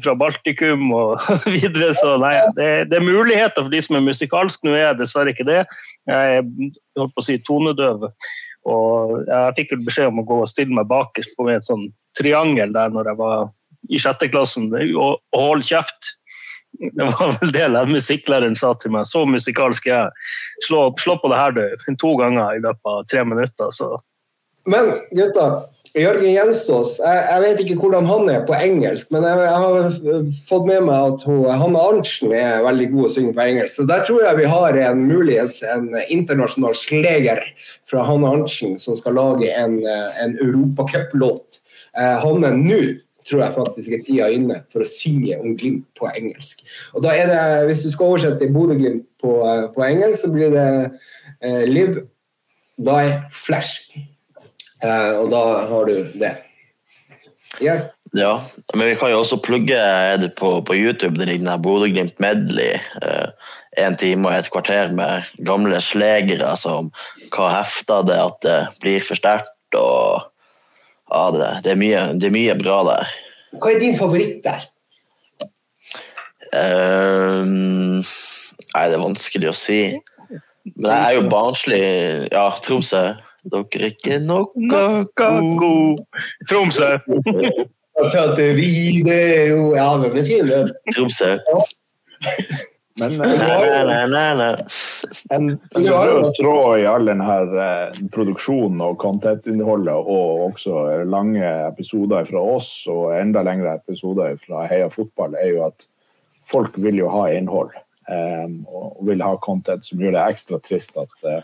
fra 0.04 0.14
Baltikum 0.18 0.88
og 0.94 1.22
videre. 1.56 1.92
Så 1.98 2.16
nei, 2.22 2.34
det, 2.58 2.70
det, 2.90 2.98
er 2.98 3.06
muligheter 3.06 3.62
for 3.62 3.72
de 3.72 3.82
som 3.84 3.98
er 3.98 4.06
musikalsk. 4.06 4.64
Nå 4.64 4.74
er 4.74 4.82
jeg 4.90 5.00
dessverre 5.02 5.32
ikke 5.34 5.48
det. 5.48 5.62
Jeg 6.10 6.48
holdt 6.98 7.14
på 7.16 7.24
å 7.24 7.26
si 7.26 7.38
tonedøv. 7.46 8.08
Og 8.66 9.16
jeg 9.28 9.56
fikk 9.60 9.76
vel 9.76 9.86
beskjed 9.86 10.10
om 10.10 10.22
å 10.22 10.26
gå 10.26 10.40
og 10.42 10.50
stille 10.50 10.74
meg 10.74 10.90
bakerst 10.90 11.36
på 11.38 11.46
et 11.52 11.66
sånn 11.66 11.86
triangel 12.18 12.72
der 12.74 12.90
når 12.94 13.12
jeg 13.12 13.20
var 13.20 13.50
i 13.92 14.00
sjette 14.02 14.26
klassen, 14.32 14.72
og, 14.74 15.20
og 15.36 15.42
hold 15.42 15.66
kjeft. 15.66 16.16
Det 16.76 17.06
var 17.06 17.36
vel 17.38 17.52
det 17.54 17.68
musikklæreren 17.88 18.56
sa 18.58 18.72
til 18.80 18.92
meg. 18.96 19.06
Så 19.08 19.22
musikalsk 19.28 19.86
er 19.86 19.94
jeg. 19.94 20.26
Slå, 20.66 20.88
slå 21.00 21.16
på 21.22 21.30
det 21.32 21.38
her, 21.40 21.54
du. 21.56 21.94
To 22.02 22.16
ganger 22.20 22.56
i 22.56 22.62
løpet 22.64 22.90
av 22.90 23.06
tre 23.12 23.22
minutter. 23.24 23.70
Så. 23.72 23.94
Men 24.68 24.90
gutta, 25.14 25.46
Jørgen 25.96 26.28
Jensås, 26.28 26.98
jeg, 27.00 27.20
jeg, 27.30 27.40
vet 27.40 27.60
ikke 27.62 27.76
hvordan 27.80 28.04
han 28.04 28.26
er 28.28 28.42
på 28.44 28.52
engelsk, 28.52 29.08
men 29.14 29.24
jeg, 29.24 29.44
jeg 29.46 29.60
har 29.62 29.94
fått 30.48 30.66
med 30.68 30.82
meg 30.84 31.14
at 31.14 31.22
Hanne 31.62 31.80
Arntzen 31.80 32.34
er 32.36 32.64
veldig 32.66 32.88
god 32.92 33.06
å 33.06 33.12
synge 33.14 33.32
på 33.36 33.46
engelsk. 33.46 33.78
Så 33.78 33.86
der 33.88 34.02
tror 34.04 34.26
jeg 34.26 34.38
vi 34.42 34.50
har 34.52 34.76
en 34.90 35.00
muligens 35.08 35.62
en 35.64 35.88
internasjonal 36.12 36.76
sleger 36.76 37.40
fra 37.88 38.04
Hanne 38.04 38.28
Arntzen 38.28 38.76
som 38.82 38.98
skal 39.00 39.16
lage 39.16 39.48
en, 39.56 39.78
en 39.86 40.36
europacuplåt. 40.44 41.62
Eh, 41.96 42.16
Hanne, 42.26 42.52
nå 42.60 42.80
tror 43.26 43.42
jeg 43.42 43.54
faktisk 43.56 43.94
er 43.96 44.02
tida 44.06 44.28
inne 44.30 44.58
for 44.72 44.84
å 44.84 44.90
synge 44.90 45.38
om 45.40 45.56
Glimt 45.58 45.86
på 45.98 46.10
engelsk. 46.12 46.60
Og 46.94 47.06
da 47.06 47.14
er 47.16 47.30
det, 47.30 47.40
Hvis 47.70 47.86
du 47.86 47.88
skal 47.94 48.12
oversette 48.12 48.50
Bodø-Glimt 48.52 49.06
på, 49.22 49.32
på, 49.74 49.86
engelsk, 49.86 50.26
så 50.26 50.30
blir 50.32 50.52
det 50.52 50.68
eh, 51.40 51.64
Live, 51.66 52.04
Die, 52.76 53.16
Flash. 53.32 53.88
Eh, 54.86 55.12
og 55.18 55.30
da 55.32 55.42
har 55.66 55.90
du 55.90 55.96
det. 56.14 56.32
Yes. 57.62 57.88
Ja, 58.16 58.44
men 58.74 58.86
vi 58.86 58.94
kan 58.96 59.10
jo 59.10 59.20
også 59.20 59.38
plugge 59.42 59.76
på, 60.38 60.50
på 60.64 60.76
YouTube. 60.76 61.18
Det 61.18 61.28
ligger 61.28 61.58
Bodø-Glimt 61.60 62.20
Medley. 62.22 62.78
Eh, 63.02 63.52
en 63.82 63.96
time 63.98 64.28
og 64.28 64.36
et 64.36 64.48
kvarter 64.52 64.92
med 64.96 65.26
gamle 65.44 65.80
slegere 65.84 66.54
som 66.56 66.88
hva 67.34 67.50
hefter 67.58 68.06
det 68.08 68.16
at 68.22 68.40
det 68.46 68.56
blir 68.84 69.04
for 69.04 69.18
sterkt. 69.18 69.52
Og 69.76 70.24
ja, 71.10 71.24
det, 71.34 71.50
det, 71.66 71.74
er 71.74 71.80
mye, 71.80 72.06
det, 72.16 72.30
er 72.30 72.36
mye, 72.36 72.56
bra 72.60 72.80
der. 72.88 73.12
Hva 73.60 73.74
er 73.74 73.82
din 73.82 73.98
favoritt 73.98 74.40
der? 74.46 74.64
Um, 76.56 78.00
nei, 78.00 78.84
det 78.86 78.96
er 78.96 79.02
vanskelig 79.02 79.50
å 79.50 79.56
si. 79.56 79.80
Men 80.74 80.90
jeg 80.90 81.02
er 81.02 81.16
jo 81.18 81.28
barnslig. 81.30 81.82
Ja, 82.32 82.48
Tromsø. 82.64 83.04
Dere 83.52 83.86
er 83.86 83.90
ikke 83.92 84.18
noe 84.24 84.46
god 85.60 86.00
Tromsø. 86.50 86.88
Ja, 89.76 89.86
den 90.02 90.10
blir 90.12 90.26
fin, 90.26 90.50
Tromsø. 90.92 91.30
Men 95.30 95.58
Du 95.74 95.92
har 95.92 96.06
jo- 96.08 96.32
tråd 96.38 96.78
i 96.80 96.86
all 96.88 97.04
denne 97.04 97.34
eh, 97.60 97.98
produksjonen 98.12 98.80
og 98.80 98.96
content-innholdet, 99.02 99.92
og 99.94 100.46
også 100.50 101.04
lange 101.04 101.44
episoder 101.68 102.24
fra 102.24 102.40
oss 102.56 102.70
og 102.88 103.12
enda 103.18 103.42
lengre 103.44 103.74
episoder 103.76 104.38
fra 104.40 104.64
Heia 104.70 104.88
fotball, 104.88 105.36
er 105.36 105.52
jo 105.52 105.66
at 105.66 105.86
folk 106.46 106.76
vil 106.80 106.96
jo 107.04 107.08
ha 107.12 107.26
innhold. 107.36 107.70
eh, 108.08 108.46
og 108.70 109.00
vil 109.02 109.20
ha 109.20 109.32
content 109.42 109.82
som 109.84 109.98
gjør 109.98 110.12
det 110.14 110.20
ekstra 110.30 110.60
trist 110.62 110.96
at, 110.96 111.10
eh, 111.26 111.40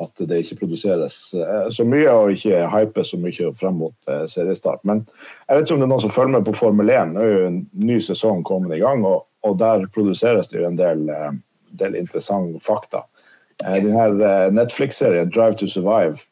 at 0.00 0.22
det 0.28 0.40
ikke 0.42 0.62
produseres 0.62 1.18
eh, 1.34 1.68
så 1.74 1.84
mye 1.88 2.12
og 2.14 2.32
ikke 2.34 2.64
hypes 2.72 3.12
så 3.12 3.20
mye 3.20 3.52
frem 3.58 3.78
mot 3.82 4.08
eh, 4.08 4.24
seriestart. 4.30 4.82
Men 4.88 5.04
jeg 5.46 5.56
vet 5.56 5.66
ikke 5.66 5.76
om 5.76 5.82
det 5.82 5.88
er 5.88 5.92
noen 5.92 6.04
som 6.06 6.14
følger 6.14 6.34
med 6.36 6.48
på 6.48 6.56
Formel 6.56 6.92
1. 6.94 7.12
Nå 7.14 7.22
er 7.24 7.34
jo 7.34 7.46
en 7.50 7.60
ny 7.90 8.00
sesong 8.04 8.42
kommet 8.46 8.78
i 8.78 8.82
gang, 8.82 9.04
og, 9.08 9.26
og 9.46 9.58
der 9.60 9.86
produseres 9.94 10.50
det 10.52 10.60
jo 10.60 10.66
en 10.70 10.80
del, 10.80 11.06
eh, 11.12 11.30
del 11.82 12.00
interessante 12.00 12.62
fakta. 12.64 13.04
Den 13.60 13.92
her 13.92 14.16
eh, 14.16 14.48
Netflix-serien 14.56 15.32
Drive 15.34 15.60
to 15.60 15.68
Survive 15.68 16.24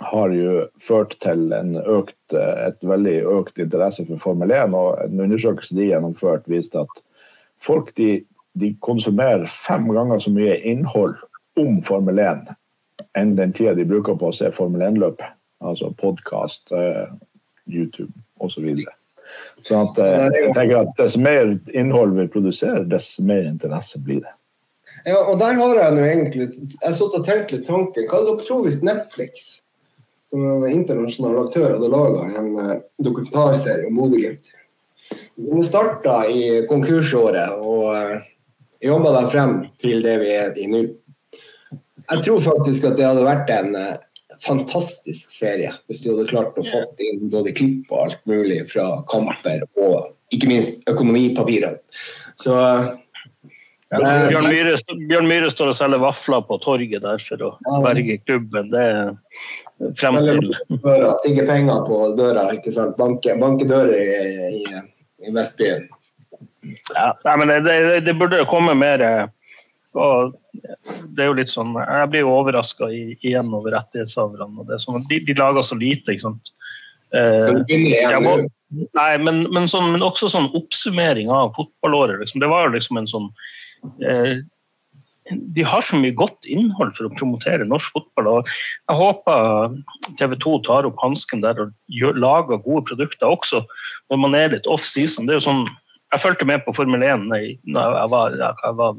har 0.00 0.30
jo 0.34 0.64
ført 0.82 1.16
til 1.22 1.52
en 1.54 1.76
økt, 1.78 2.34
et 2.34 2.78
veldig 2.82 3.18
økt 3.30 3.58
interesse 3.62 4.06
for 4.08 4.22
Formel 4.22 4.50
1. 4.54 4.74
og 4.74 5.02
En 5.04 5.26
undersøkelse 5.26 5.76
de 5.76 5.90
gjennomførte 5.90 6.50
viste 6.50 6.82
at 6.82 7.02
folk 7.62 7.92
de, 7.98 8.24
de 8.58 8.72
konsumerer 8.82 9.46
fem 9.50 9.86
ganger 9.94 10.22
så 10.22 10.32
mye 10.34 10.56
innhold 10.66 11.14
om 11.60 11.78
Formel 11.86 12.18
1 12.18 12.54
enn 13.18 13.36
den 13.38 13.54
tida 13.56 13.74
de 13.78 13.86
bruker 13.88 14.18
på 14.18 14.30
å 14.30 14.34
se 14.34 14.50
Formel 14.54 14.82
1-løpet. 14.88 15.36
Altså 15.64 15.90
podkast, 15.96 16.72
YouTube 17.70 18.12
osv. 18.42 18.68
Så 19.62 19.72
sånn 19.72 19.88
at 19.88 20.00
eh, 20.02 20.24
jeg 20.36 20.54
tenker 20.56 20.80
at 20.82 20.96
dess 20.98 21.16
mer 21.20 21.54
innhold 21.72 22.16
vi 22.18 22.26
produserer, 22.30 22.84
dess 22.88 23.14
mer 23.24 23.46
interesse 23.48 24.00
blir 24.02 24.22
det. 24.24 24.34
Ja, 25.08 25.22
og 25.24 25.38
der 25.40 25.56
har 25.58 25.78
jeg 25.80 25.94
nå 25.96 26.02
egentlig 26.06 26.44
Jeg 26.46 26.94
sittet 26.94 27.16
og 27.18 27.24
tenkt 27.26 27.52
litt 27.52 27.64
tanken. 27.66 28.06
Hva 28.10 28.20
dere 28.26 28.44
tror 28.46 28.66
hvis 28.66 28.82
Netflix, 28.84 29.46
som 30.30 30.44
er 30.44 30.68
en 30.68 30.76
internasjonal 30.76 31.40
aktør, 31.46 31.72
hadde 31.74 31.90
laga 31.92 32.28
en 32.40 32.52
eh, 32.60 32.76
dokumentarserie 33.04 33.88
om 33.88 34.02
Bodø-Glimt? 34.02 34.52
Den 35.40 35.64
starta 35.66 36.22
i 36.30 36.64
konkursåret 36.68 37.60
og 37.60 38.20
jobba 38.84 39.10
deg 39.18 39.32
frem 39.32 39.56
til 39.80 40.04
det 40.04 40.14
vi 40.22 40.30
er 40.36 40.56
i 40.60 40.68
nå. 40.70 40.84
Jeg 42.10 42.24
tror 42.26 42.42
faktisk 42.44 42.88
at 42.88 42.98
det 42.98 43.06
hadde 43.06 43.24
vært 43.24 43.52
en 43.54 43.76
eh, 43.78 43.94
fantastisk 44.44 45.30
serie 45.32 45.70
hvis 45.88 46.02
du 46.04 46.10
hadde 46.12 46.28
klart 46.30 46.58
å 46.58 46.66
få 46.66 46.82
inn 47.04 47.30
både 47.32 47.54
klipp 47.56 47.92
og 47.92 48.08
alt 48.08 48.20
mulig 48.28 48.60
fra 48.70 48.88
kamper 49.10 49.64
og 49.78 50.12
ikke 50.34 50.50
minst 50.50 50.84
økonomipapirene. 50.90 51.80
Så 52.42 52.58
eh, 52.58 52.92
Ja, 53.94 54.00
Bjørn 54.26 54.48
Myhre, 54.50 54.74
Bjørn 55.06 55.28
Myhre 55.28 55.50
står 55.52 55.70
og 55.70 55.76
selger 55.78 56.00
vafler 56.02 56.40
på 56.48 56.56
torget 56.64 57.04
der 57.04 57.20
for 57.22 57.44
å 57.46 57.50
berge 57.84 58.16
klubben. 58.24 58.72
Det 58.72 58.80
er 58.80 59.92
frem 60.00 60.18
til 60.24 60.48
døra, 60.82 61.12
tigge 61.22 61.44
penger 61.46 61.84
på 61.86 62.00
døra, 62.18 62.48
ikke 62.56 62.72
sant? 62.74 62.96
Banke, 62.98 63.36
banke 63.38 63.68
dører 63.70 63.94
i, 63.94 64.64
i, 64.64 64.82
i 65.28 65.34
Vestbyen. 65.36 65.86
ja, 66.96 67.06
Nei, 67.28 67.36
men 67.38 67.52
det, 67.52 67.60
det, 67.68 68.00
det 68.08 68.16
burde 68.18 68.42
komme 68.50 68.74
mer 68.80 69.04
eh, 69.04 69.28
og 69.94 70.34
det 71.14 71.22
er 71.22 71.28
jo 71.30 71.36
litt 71.38 71.52
sånn, 71.52 71.74
Jeg 71.78 72.10
blir 72.10 72.24
jo 72.24 72.34
overraska 72.34 72.88
igjen 72.90 73.52
over 73.54 73.74
rettighetshaverne. 73.76 74.66
er 74.68 74.82
sånn, 74.82 75.06
de, 75.08 75.20
de 75.20 75.34
lager 75.38 75.62
så 75.62 75.78
lite. 75.78 76.12
ikke 76.14 76.26
sant? 76.26 76.50
Eh, 77.14 77.62
jeg 77.68 78.22
må- 78.22 78.48
Nei, 78.94 79.16
men, 79.18 79.44
men, 79.52 79.68
sånn, 79.70 79.92
men 79.92 80.02
også 80.02 80.26
sånn 80.32 80.50
oppsummering 80.58 81.30
av 81.30 81.52
fotballåret. 81.54 82.18
Liksom. 82.18 82.40
Det 82.40 82.48
var 82.50 82.66
jo 82.66 82.74
liksom 82.74 82.98
en 82.98 83.06
sånn 83.06 83.28
eh, 84.02 84.40
De 85.54 85.62
har 85.62 85.80
så 85.80 85.96
mye 85.96 86.12
godt 86.12 86.44
innhold 86.44 86.92
for 86.96 87.06
å 87.06 87.14
promotere 87.16 87.64
norsk 87.64 87.92
fotball. 87.94 88.26
og 88.26 88.48
Jeg 88.90 88.98
håper 88.98 89.78
TV 90.18 90.34
2 90.36 90.58
tar 90.66 90.84
opp 90.84 90.98
hansken 91.00 91.40
der 91.40 91.60
og 91.62 91.72
gjør, 91.88 92.18
lager 92.18 92.58
gode 92.66 92.84
produkter 92.90 93.30
også 93.30 93.62
når 94.10 94.20
man 94.20 94.34
er 94.34 94.48
litt 94.50 94.66
off 94.66 94.84
season. 94.84 95.26
Det 95.26 95.36
er 95.36 95.40
jo 95.40 95.48
sånn, 95.48 95.64
Jeg 96.12 96.20
fulgte 96.20 96.46
med 96.46 96.64
på 96.66 96.74
Formel 96.74 97.02
1 97.02 97.28
da 97.30 97.36
jeg 97.40 97.58
jeg 97.64 98.10
jeg 98.42 98.74
var 98.74 98.96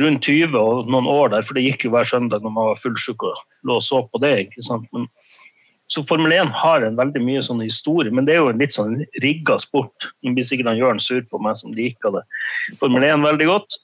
rundt 0.00 0.24
20 0.24 0.56
og 0.56 0.90
noen 0.90 1.08
år 1.10 1.34
der, 1.34 1.44
for 1.44 1.58
det 1.58 1.66
gikk 1.66 1.86
jo 1.86 1.92
hver 1.92 2.08
søndag 2.08 2.44
når 2.44 2.54
man 2.54 2.70
var 2.70 2.80
fullsjuk 2.80 3.24
og 3.28 3.40
lå 3.68 3.76
og 3.76 3.84
så 3.84 4.00
på 4.08 4.20
det. 4.22 4.32
ikke 4.46 4.64
sant? 4.64 4.86
Men 4.94 5.08
så 5.92 6.04
Formel 6.08 6.32
1 6.32 6.52
har 6.56 6.84
en 6.86 6.96
veldig 6.96 7.20
mye 7.20 7.42
sånn 7.44 7.60
historie, 7.60 8.12
men 8.14 8.24
det 8.24 8.36
er 8.36 8.40
jo 8.40 8.52
en 8.52 8.62
litt 8.62 8.72
sånn 8.72 9.02
rigga 9.24 9.58
sport. 9.60 10.08
Nå 10.24 10.32
blir 10.32 10.48
gjør 10.48 10.78
Jørn 10.78 11.02
sur 11.02 11.20
på 11.28 11.40
meg 11.44 11.58
som 11.60 11.74
liker 11.76 12.14
det. 12.16 12.22
Formel 12.80 13.04
1 13.04 13.26
veldig 13.26 13.48
godt. 13.50 13.76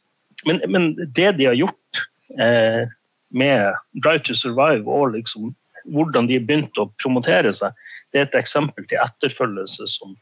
Men, 0.48 0.62
men 0.72 0.92
det 0.96 1.34
de 1.36 1.50
har 1.50 1.58
gjort 1.58 2.02
eh, 2.40 2.88
med 3.28 3.76
Drive 4.00 4.24
to 4.24 4.36
Survive 4.38 4.88
og 4.88 5.12
liksom 5.16 5.52
hvordan 5.92 6.28
de 6.28 6.38
begynte 6.40 6.84
å 6.84 6.90
promotere 7.00 7.52
seg, 7.56 7.76
det 8.12 8.20
er 8.20 8.26
et 8.28 8.38
eksempel 8.40 8.86
til 8.88 9.00
etterfølgelse 9.02 9.88
som, 9.90 10.14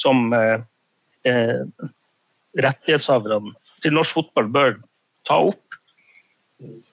som 0.00 0.32
eh, 0.36 0.58
eh, 1.28 1.64
rettighetshaverne 2.60 3.54
til 3.84 3.96
norsk 3.96 4.18
fotball 4.18 4.48
bør 4.52 4.76
ta 5.26 5.40
opp. 5.50 5.62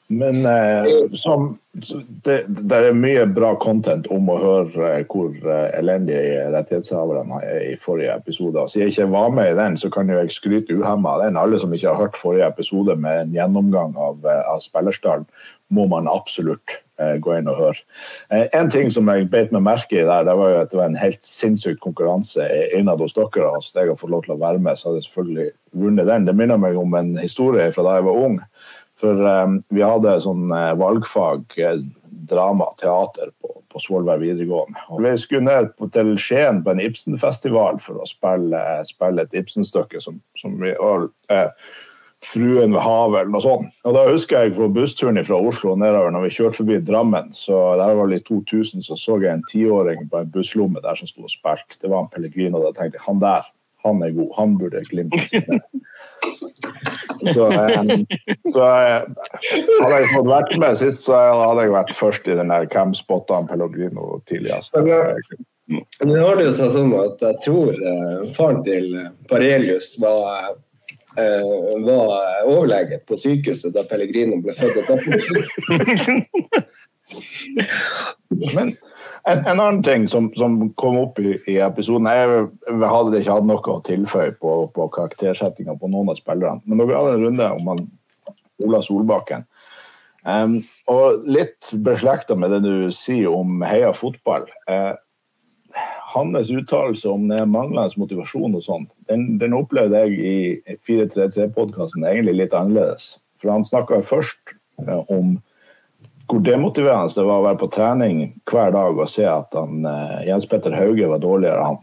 Men 0.07 0.45
eh, 0.45 0.89
som, 1.13 1.57
det, 1.71 2.43
det 2.47 2.77
er 2.77 2.97
mye 2.97 3.23
bra 3.31 3.53
content 3.61 4.07
om 4.11 4.27
å 4.29 4.35
høre 4.41 4.89
eh, 4.99 5.05
hvor 5.09 5.31
eh, 5.31 5.69
elendige 5.79 6.43
rettighetshaverne 6.53 7.39
er 7.47 7.65
i 7.71 7.77
forrige 7.79 8.17
episode. 8.19 8.65
Siden 8.69 8.89
jeg 8.89 8.93
ikke 8.93 9.09
var 9.15 9.31
med 9.33 9.53
i 9.53 9.57
den, 9.57 9.79
så 9.79 9.89
kan 9.93 10.11
jo 10.11 10.19
jeg 10.19 10.35
skryte 10.35 10.77
uhemma 10.77 11.15
av 11.15 11.25
den. 11.25 11.39
Alle 11.39 11.61
som 11.61 11.73
ikke 11.73 11.89
har 11.89 12.01
hørt 12.03 12.19
forrige 12.19 12.51
episode 12.51 12.97
med 12.99 13.21
en 13.21 13.35
gjennomgang 13.37 13.95
av, 13.95 14.19
eh, 14.27 14.43
av 14.51 14.61
spillerstallen, 14.65 15.25
må 15.73 15.87
man 15.89 16.11
absolutt 16.11 16.82
gå 17.23 17.37
inn 17.37 17.49
og 17.49 17.57
høre. 17.59 17.79
Eh, 18.29 18.45
en 18.53 18.69
ting 18.71 18.91
som 18.93 19.09
jeg 19.09 19.29
beit 19.31 19.53
meg 19.55 19.65
merke 19.65 19.99
i 19.99 20.05
der, 20.05 20.27
det 20.27 20.35
var 20.39 20.53
jo 20.53 20.59
at 20.61 20.71
det 20.71 20.79
var 20.79 20.91
en 20.91 20.99
helt 20.99 21.25
sinnssyk 21.25 21.81
konkurranse 21.83 22.45
innad 22.77 23.01
hos 23.03 23.15
dere. 23.17 23.47
og 23.47 23.63
Hvis 23.63 23.73
jeg 23.75 23.89
har 23.89 23.99
fått 23.99 24.13
lov 24.13 24.25
til 24.27 24.35
å 24.35 24.41
være 24.41 24.61
med, 24.61 24.77
så 24.77 24.89
hadde 24.89 25.01
jeg 25.01 25.09
selvfølgelig 25.09 25.49
vunnet 25.83 26.09
den. 26.09 26.29
Det 26.29 26.37
minner 26.37 26.61
meg 26.61 26.77
om 26.79 26.95
en 26.99 27.15
historie 27.17 27.71
fra 27.73 27.87
da 27.87 27.97
jeg 27.97 28.07
var 28.09 28.23
ung. 28.27 28.39
For 29.03 29.19
um, 29.43 29.57
vi 29.73 29.83
hadde 29.83 30.19
sånn 30.23 30.53
valgfag, 30.79 31.57
drama, 32.29 32.69
teater 32.79 33.33
på, 33.41 33.49
på 33.67 33.81
Svolvær 33.83 34.21
videregående. 34.21 34.79
Og 34.93 35.01
vi 35.03 35.15
skulle 35.19 35.43
ned 35.49 35.73
på, 35.75 35.89
til 35.91 36.13
Skien 36.21 36.61
på 36.63 36.71
en 36.71 36.83
Ibsen-festival 36.83 37.81
for 37.83 37.99
å 37.99 38.07
spille, 38.07 38.61
spille 38.87 39.25
et 39.25 39.35
Ibsen-stykke 39.41 39.99
som, 40.03 40.21
som 40.39 40.55
vi 40.61 40.71
og, 40.77 41.09
uh, 41.33 41.49
Fruen 42.23 42.75
ved 42.75 42.83
havet 42.83 43.21
eller 43.21 43.33
noe 43.33 43.43
sånt. 43.43 43.73
Og 43.83 43.95
da 43.97 44.05
husker 44.07 44.45
jeg 44.45 44.55
på 44.55 44.69
bussturen 44.73 45.19
fra 45.27 45.39
Oslo 45.39 45.75
nedover 45.79 46.13
når 46.13 46.27
vi 46.27 46.35
kjørte 46.37 46.61
forbi 46.61 46.79
Drammen, 46.85 47.33
så 47.35 47.59
der 47.79 47.97
var 47.97 48.11
det 48.11 48.21
i 48.21 48.25
2000, 48.29 48.85
så 48.85 48.97
så 48.99 49.17
jeg 49.21 49.33
en 49.33 49.43
tiåring 49.49 50.07
på 50.11 50.21
en 50.21 50.31
busslomme 50.31 50.83
der 50.83 50.99
som 50.99 51.09
sto 51.09 51.25
og 51.25 51.33
spilte. 51.33 51.81
Det 51.81 51.91
var 51.91 52.05
en 52.05 52.13
Pellegrino. 52.13 52.63
Da 52.63 52.71
tenkte 52.71 52.99
jeg 52.99 53.05
han 53.07 53.21
der, 53.23 53.49
han 53.83 54.03
er 54.03 54.15
god. 54.15 54.31
Han 54.37 54.57
burde 54.57 54.83
glimte 54.89 55.19
sine. 55.27 55.59
Så, 57.19 57.47
um, 57.47 57.89
så 58.53 58.67
jeg, 58.67 59.01
hadde 59.83 59.97
jeg 59.97 60.11
fått 60.13 60.29
vært 60.29 60.53
med 60.59 60.77
sist, 60.79 61.03
så 61.05 61.19
hadde 61.43 61.65
jeg 61.67 61.73
vært 61.75 61.95
først 61.97 62.27
i 62.27 62.37
den 62.39 62.51
der 62.51 62.67
Hvem 62.71 62.93
spotta 62.97 63.39
en 63.39 63.49
Pellegrino 63.49 64.21
tidligst? 64.29 64.75
Nå 66.03 66.15
har 66.19 66.39
det 66.39 66.47
jo 66.49 66.53
seg 66.57 66.71
sånn 66.73 66.91
at 66.99 67.21
jeg 67.23 67.39
tror 67.45 67.77
eh, 67.77 68.23
faren 68.35 68.63
til 68.65 68.89
Parelius 69.29 69.93
var, 70.01 70.49
eh, 70.49 70.57
var 71.15 72.47
overlege 72.49 72.97
på 73.07 73.17
sykehuset 73.19 73.73
da 73.75 73.83
Pellegrino 73.89 74.35
ble 74.41 74.53
født. 74.57 74.87
Men 78.55 78.71
en, 79.23 79.45
en 79.45 79.59
annen 79.59 79.83
ting 79.83 80.07
som, 80.07 80.31
som 80.35 80.57
kom 80.79 80.97
opp 80.99 81.19
i, 81.21 81.35
i 81.47 81.57
episoden 81.63 82.09
jeg 82.09 82.47
hadde 82.81 83.19
ikke 83.19 83.37
hatt 83.37 83.47
noe 83.47 83.75
å 83.75 83.83
tilføye 83.85 84.33
på, 84.39 84.55
på 84.75 84.87
karaktersettinga 84.95 85.77
på 85.79 85.91
noen 85.91 86.13
av 86.13 86.19
spillerne. 86.19 86.63
Men 86.65 86.81
dere 86.81 86.99
hadde 86.99 87.17
en 87.17 87.25
runde 87.27 87.49
om 87.59 87.71
han, 87.73 87.85
Ola 88.63 88.81
Solbakken. 88.85 89.47
Um, 90.23 90.61
og 90.87 91.25
litt 91.27 91.73
beslekta 91.83 92.37
med 92.39 92.53
det 92.53 92.61
du 92.63 92.91
sier 92.95 93.33
om 93.33 93.63
heia 93.67 93.91
fotball. 93.95 94.45
Uh, 94.69 94.93
hans 96.13 96.51
uttalelse 96.51 97.09
om 97.09 97.27
det 97.29 97.41
manglende 97.49 98.01
motivasjon 98.01 98.57
og 98.57 98.65
sånn, 98.65 98.85
den, 99.09 99.25
den 99.41 99.55
opplevde 99.57 100.03
jeg 100.05 100.19
i 100.19 100.77
433-podkasten 100.85 102.05
egentlig 102.07 102.37
litt 102.41 102.57
annerledes. 102.57 103.15
For 103.41 103.53
han 103.53 103.65
snakka 103.67 104.01
først 104.05 104.55
uh, 104.85 105.01
om 105.11 105.37
hvor 106.31 106.39
demotiverende 106.39 107.13
det 107.13 107.25
var 107.27 107.41
å 107.41 107.47
være 107.49 107.59
på 107.59 107.71
trening 107.73 108.21
hver 108.49 108.71
dag 108.73 108.99
og 108.99 109.09
se 109.11 109.25
at 109.27 109.53
han, 109.57 109.83
uh, 109.83 110.21
Jens 110.27 110.47
Petter 110.49 110.75
Hauge 110.77 111.09
var 111.11 111.23
dårligere 111.23 111.65
han. 111.67 111.81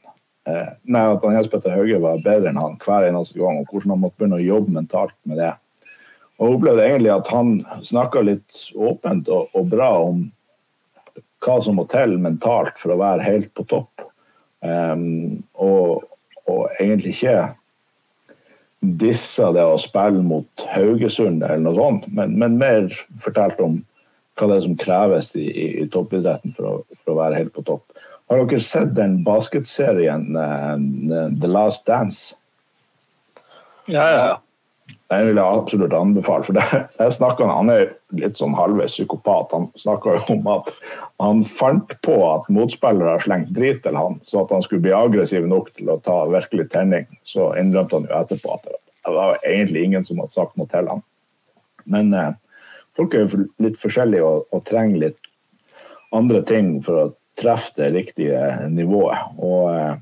Uh, 0.48 0.70
nei, 0.88 1.04
at 1.12 1.24
han, 1.26 1.36
Jens 1.36 1.50
Petter 1.52 1.74
Hauge 1.76 2.00
var 2.02 2.22
bedre 2.24 2.50
enn 2.50 2.60
han 2.60 2.78
hver 2.80 3.10
eneste 3.10 3.38
gang, 3.38 3.60
og 3.60 3.68
hvordan 3.68 3.94
han 3.94 4.04
måtte 4.06 4.22
begynne 4.22 4.40
å 4.40 4.46
jobbe 4.46 4.78
mentalt 4.78 5.18
med 5.28 5.42
det. 5.42 5.52
Og 6.40 6.46
jeg 6.46 6.56
opplevde 6.56 6.84
egentlig 6.86 7.10
at 7.12 7.28
han 7.34 7.56
snakka 7.84 8.22
litt 8.24 8.60
åpent 8.72 9.28
og, 9.28 9.50
og, 9.52 9.66
bra 9.68 9.90
om 10.00 10.22
hva 11.44 11.56
som 11.64 11.76
må 11.76 11.84
til 11.88 12.16
mentalt 12.20 12.80
for 12.80 12.94
å 12.94 13.00
være 13.00 13.26
helt 13.26 13.52
på 13.56 13.66
topp. 13.68 14.06
Um, 14.60 15.40
og, 15.56 16.04
og, 16.44 16.66
egentlig 16.78 17.14
ikke 17.14 17.54
dissa 18.80 19.50
det 19.56 19.64
å 19.64 19.78
spille 19.80 20.20
mot 20.24 20.64
Haugesund 20.74 21.40
eller 21.40 21.62
noe 21.64 21.76
sånt, 21.76 22.08
men, 22.16 22.36
men 22.40 22.58
mer 22.60 22.90
fortalt 23.20 23.60
om 23.64 23.78
hva 24.36 24.48
det 24.48 24.58
er 24.58 24.66
som 24.66 24.76
kreves 24.80 25.32
i, 25.36 25.46
i, 25.48 25.66
i 25.84 25.86
toppidretten 25.92 26.52
for 26.56 26.68
å, 26.68 26.74
for 27.00 27.14
å, 27.14 27.18
være 27.22 27.40
helt 27.42 27.54
på 27.56 27.64
topp. 27.68 28.04
Har 28.30 28.44
dere 28.44 28.62
sett 28.64 28.94
den 28.96 29.18
basketserien 29.26 30.28
uh, 30.36 30.76
The 31.40 31.50
Last 31.50 31.86
Dance? 31.88 32.36
Ja, 33.90 34.04
ja, 34.04 34.22
ja. 34.30 34.38
Den 35.10 35.26
vil 35.26 35.40
jeg 35.40 35.58
absolutt 35.60 35.94
anbefale. 35.96 36.46
for 36.46 36.56
det, 36.56 36.66
jeg 36.98 37.16
snakket, 37.16 37.50
Han 37.50 37.72
er 37.72 37.88
litt 38.16 38.38
sånn 38.38 38.56
halvveis 38.58 38.94
psykopat. 38.94 39.54
Han 39.54 39.68
snakka 39.78 40.16
om 40.32 40.48
at 40.52 40.72
han 41.22 41.42
fant 41.46 41.94
på 42.04 42.16
at 42.26 42.48
motspillere 42.52 43.18
slengte 43.20 43.30
slengt 43.30 43.54
drit 43.56 43.82
til 43.84 43.96
han, 43.96 44.20
så 44.24 44.44
at 44.44 44.52
han 44.54 44.62
skulle 44.62 44.84
bli 44.84 44.94
aggressiv 44.96 45.46
nok 45.46 45.72
til 45.76 45.90
å 45.90 46.00
ta 46.04 46.24
virkelig 46.30 46.70
tenning. 46.72 47.06
Så 47.24 47.52
innrømte 47.60 47.98
han 47.98 48.08
jo 48.08 48.18
etterpå 48.20 48.54
at 48.56 48.68
det 48.70 49.14
var 49.14 49.38
egentlig 49.46 49.84
ingen 49.84 50.04
som 50.04 50.20
hadde 50.20 50.34
sagt 50.34 50.58
noe 50.60 50.68
til 50.70 50.90
han. 50.90 51.02
Men 51.90 52.12
eh, 52.14 52.34
folk 52.96 53.14
er 53.14 53.24
jo 53.24 53.46
litt 53.62 53.80
forskjellige 53.80 54.26
og, 54.26 54.46
og, 54.52 54.64
trenger 54.68 55.06
litt 55.06 55.32
andre 56.12 56.42
ting 56.44 56.78
for 56.84 57.00
å 57.00 57.08
treffe 57.38 57.78
det 57.78 57.92
riktige 57.94 58.68
nivået. 58.68 59.34
Og 59.38 59.74
eh, 59.74 59.98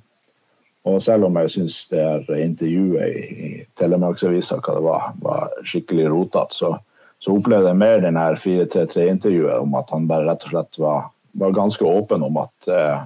og 0.89 1.03
selv 1.05 1.27
om 1.29 1.37
jeg 1.43 1.51
syns 1.53 1.75
er 1.93 2.23
intervjuet 2.39 3.17
i, 3.19 3.23
i 3.49 3.49
Telemarksavisa 3.77 4.61
hva 4.63 4.77
det 4.77 4.85
var, 4.85 5.09
var 5.21 5.57
skikkelig 5.67 6.07
rotete, 6.13 6.55
så, 6.55 6.71
så, 7.19 7.35
opplevde 7.35 7.73
jeg 7.73 7.81
mer 7.81 8.03
den 8.03 8.17
4-3-3-intervjuet 8.17 9.59
om 9.63 9.75
at 9.79 9.91
han 9.95 10.09
bare 10.11 10.29
rett 10.29 10.45
og 10.47 10.53
slett 10.55 10.81
var, 10.83 11.09
var 11.39 11.57
ganske 11.57 11.85
åpen 11.85 12.23
om 12.27 12.37
at, 12.43 12.69
eh, 12.71 13.01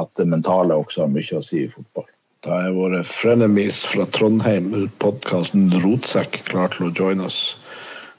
at, 0.00 0.10
det 0.18 0.26
mentale 0.28 0.76
også 0.80 1.04
har 1.04 1.12
mye 1.12 1.38
å 1.38 1.44
si 1.44 1.64
i 1.64 1.70
fotball. 1.70 2.08
Da 2.44 2.60
er 2.66 2.76
våre 2.76 3.00
frenemies 3.08 3.82
fra 3.88 4.04
Trondheim, 4.12 4.72
ut 4.76 4.94
podkasten 5.00 5.70
Rotsekk, 5.84 6.42
klar 6.48 6.68
til 6.72 6.88
å 6.88 6.92
joine 6.92 7.24
oss. 7.28 7.56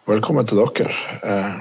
Velkommen 0.09 0.45
til 0.49 0.61
dere. 0.61 0.93
Eh, 1.25 1.57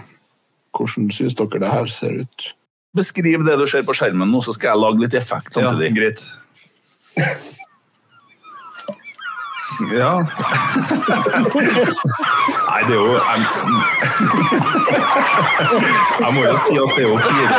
hvordan 0.76 1.11
syns 1.12 1.37
dere 1.38 1.61
det 1.64 1.73
her 1.73 1.87
ser 1.92 2.12
ut? 2.25 2.54
Beskriv 2.94 3.44
det 3.47 3.56
du 3.59 3.66
ser 3.68 3.83
på 3.85 3.97
skjermen 3.97 4.30
nå, 4.30 4.40
så 4.44 4.52
skal 4.54 4.68
jeg 4.73 4.83
lage 4.85 5.02
litt 5.02 5.16
effekt 5.18 5.56
samtidig. 5.56 5.88
Ja, 5.88 5.97
greit. 5.99 6.21
Ja. 9.90 10.12
Nei, 12.74 12.82
det 12.88 12.94
er 12.96 12.98
jo 12.98 13.12
jeg, 13.14 13.22
jeg 16.24 16.30
må 16.34 16.40
jo 16.42 16.54
si 16.64 16.74
at 16.74 16.90
det 16.90 17.02
er 17.04 17.06
jo 17.06 17.16
fire 17.22 17.54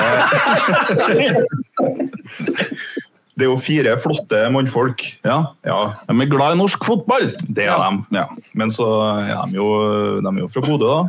Det 3.35 3.43
er 3.45 3.49
jo 3.49 3.57
fire 3.59 3.97
flotte 3.99 4.49
mannfolk. 4.51 5.01
Ja. 5.27 5.37
ja. 5.67 5.93
De 6.07 6.13
er 6.23 6.29
glad 6.31 6.53
i 6.55 6.57
norsk 6.59 6.85
fotball. 6.87 7.25
Det 7.47 7.65
er 7.67 7.75
de. 7.83 7.89
ja. 8.15 8.25
Men 8.55 8.71
så 8.71 8.87
er 9.19 9.45
de 9.51 9.55
jo, 9.57 9.67
de 10.23 10.29
er 10.31 10.39
jo 10.43 10.47
fra 10.51 10.61
Bodø, 10.63 10.87
da. 10.87 10.99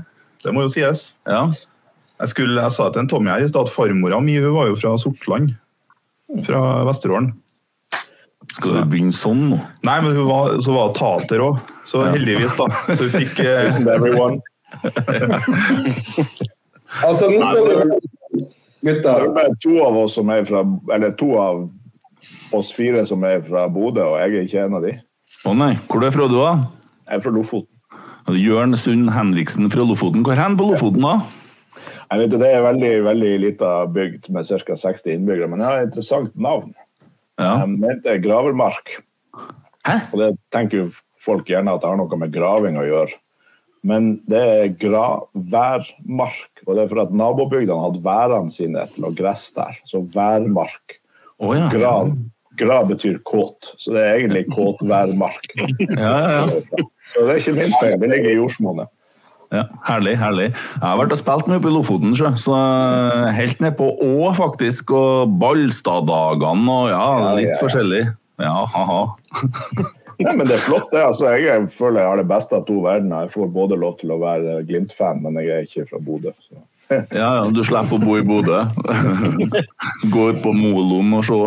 Det 0.42 0.54
må 0.54 0.62
jo 0.66 0.70
sies. 0.74 1.14
Ja. 1.26 1.46
Jeg, 2.18 2.28
skulle, 2.30 2.62
jeg 2.62 2.70
sa 2.74 2.90
til 2.90 3.00
en 3.04 3.10
Tommy 3.10 3.28
her 3.30 3.42
i 3.42 3.48
stad 3.50 3.64
at 3.66 3.74
farmora 3.74 4.20
mi 4.22 4.34
var 4.42 4.66
jo 4.70 4.76
fra 4.78 4.98
Sortland. 5.02 5.46
Fra 6.46 6.60
Vesterålen. 6.88 7.28
Skal 8.56 8.78
du 8.78 8.82
begynne 8.88 9.12
sånn 9.16 9.50
nå? 9.50 9.58
Nei, 9.84 9.96
men 10.04 10.16
hun 10.16 10.28
var, 10.30 10.54
så 10.64 10.72
var 10.72 10.94
tater 10.96 11.42
òg. 11.44 11.58
Så 11.86 12.02
ja. 12.06 12.12
heldigvis, 12.14 12.54
da. 12.56 12.66
Så 12.88 12.96
hun 13.02 13.12
fikk 13.12 13.40
everyone. 13.44 14.40
Altså, 17.02 17.26
nå 17.28 17.42
skal 17.42 17.64
vi 17.66 18.44
Gutter. 18.86 19.24
Det 19.34 19.42
er 19.42 19.54
to 19.62 19.72
av 19.82 19.96
oss 19.98 20.14
som 20.14 20.30
er 20.30 20.44
fra 20.46 20.62
Eller 20.94 21.14
to 21.18 21.32
av 21.40 21.64
oss 22.54 22.70
fire 22.74 23.02
som 23.08 23.24
er 23.26 23.40
fra 23.44 23.66
Bodø, 23.72 24.04
og 24.04 24.20
jeg 24.20 24.36
er 24.36 24.46
ikke 24.46 24.66
en 24.66 24.76
av 24.78 24.84
de. 24.86 24.92
Å 25.46 25.54
nei. 25.56 25.72
Hvor 25.90 26.04
er 26.04 26.12
du 26.12 26.16
fra 26.16 26.28
du, 26.30 26.36
da? 26.38 26.52
Jeg 27.06 27.18
er 27.18 27.24
fra 27.24 27.32
Lofoten. 27.34 27.72
Jørn 28.36 28.78
Sund 28.78 29.10
Henriksen 29.14 29.70
fra 29.70 29.84
Lofoten. 29.86 30.22
Hvor 30.26 30.38
hen 30.38 30.56
på 30.58 30.68
Lofoten, 30.70 31.02
da? 31.02 31.16
Jeg 32.06 32.22
vet, 32.22 32.38
det 32.38 32.48
er 32.50 32.64
veldig 32.64 32.92
veldig 33.06 33.32
lita 33.42 33.70
bygd 33.90 34.30
med 34.34 34.46
ca. 34.46 34.78
60 34.78 35.16
innbyggere, 35.16 35.50
men 35.50 35.62
jeg 35.62 35.68
har 35.68 35.82
et 35.82 35.90
interessant 35.90 36.34
navn. 36.38 36.70
Ja. 37.40 37.52
De 37.66 37.90
heter 37.90 38.20
Gravermark. 38.24 38.98
Hæ? 39.86 39.98
Og 40.12 40.18
det 40.22 40.32
tenker 40.54 40.84
jo 40.84 40.88
folk 41.20 41.48
gjerne 41.50 41.74
at 41.74 41.82
det 41.82 41.90
har 41.90 41.98
noe 42.00 42.18
med 42.20 42.34
graving 42.34 42.78
å 42.80 42.86
gjøre. 42.86 43.18
Men 43.86 44.16
det 44.26 44.40
er 44.42 44.72
graværmark, 44.80 46.62
og 46.66 46.70
det 46.74 46.82
er 46.82 46.88
for 46.90 47.02
at 47.04 47.12
nabobygdene 47.14 47.84
hadde 47.84 48.02
værene 48.02 48.50
sine 48.50 48.82
til 48.94 49.06
å 49.06 49.12
gresse 49.14 49.54
der. 49.54 49.78
Så 49.86 50.00
værmark. 50.14 50.98
Oh, 51.38 51.52
ja. 51.54 51.68
Grav, 51.70 52.10
grav 52.58 52.88
betyr 52.90 53.20
kåt, 53.28 53.74
så 53.78 53.94
det 53.94 54.02
er 54.02 54.16
egentlig 54.16 54.46
kåtværmark. 54.50 55.46
ja, 55.92 56.16
ja, 56.32 56.42
så 57.12 57.26
det 57.28 57.36
er 57.36 57.42
ikke 57.42 57.56
min 57.60 57.76
feil, 57.78 57.98
det 58.02 58.10
ligger 58.10 58.32
i 58.32 58.38
jordsmonnet. 58.40 58.90
Ja, 59.54 59.62
herlig, 59.86 60.16
herlig. 60.18 60.46
Jeg 60.50 60.82
har 60.82 60.98
vært 60.98 61.14
og 61.14 61.20
spilt 61.20 61.50
mye 61.50 61.62
på 61.62 61.70
i 61.70 61.74
Lofoten, 61.76 62.14
så 62.18 62.56
helt 63.36 63.60
ned 63.62 63.76
på 63.78 63.88
Å, 63.94 64.30
faktisk. 64.36 64.90
Og 64.96 65.36
Ballstad-dagene 65.40 66.78
og 66.80 66.88
ja, 66.90 67.34
litt 67.38 67.54
forskjellig. 67.62 68.06
Ja, 68.42 68.56
ha-ha. 68.68 69.02
ja, 70.24 70.32
men 70.34 70.46
det 70.48 70.58
er 70.58 70.64
flott, 70.66 70.90
det. 70.92 71.04
Altså, 71.06 71.30
jeg 71.38 71.68
føler 71.72 72.02
jeg 72.02 72.10
har 72.10 72.20
det 72.20 72.28
beste 72.30 72.58
av 72.58 72.66
to 72.68 72.80
verdener. 72.84 73.26
Jeg 73.26 73.34
får 73.36 73.52
både 73.54 73.78
lov 73.80 74.00
til 74.00 74.12
å 74.12 74.20
være 74.20 74.58
Glimt-fan, 74.68 75.22
men 75.24 75.38
jeg 75.40 75.52
er 75.54 75.68
ikke 75.68 75.86
fra 75.92 76.02
Bodø. 76.02 76.34
Så. 76.48 76.58
ja, 77.20 77.30
ja, 77.40 77.46
du 77.50 77.62
slipper 77.66 77.98
å 77.98 78.02
bo 78.02 78.18
i 78.18 78.26
Bodø. 78.26 78.64
Gå 80.14 80.26
ut 80.32 80.42
på 80.44 80.52
Moloen 80.56 81.16
og 81.18 81.24
se. 81.26 81.40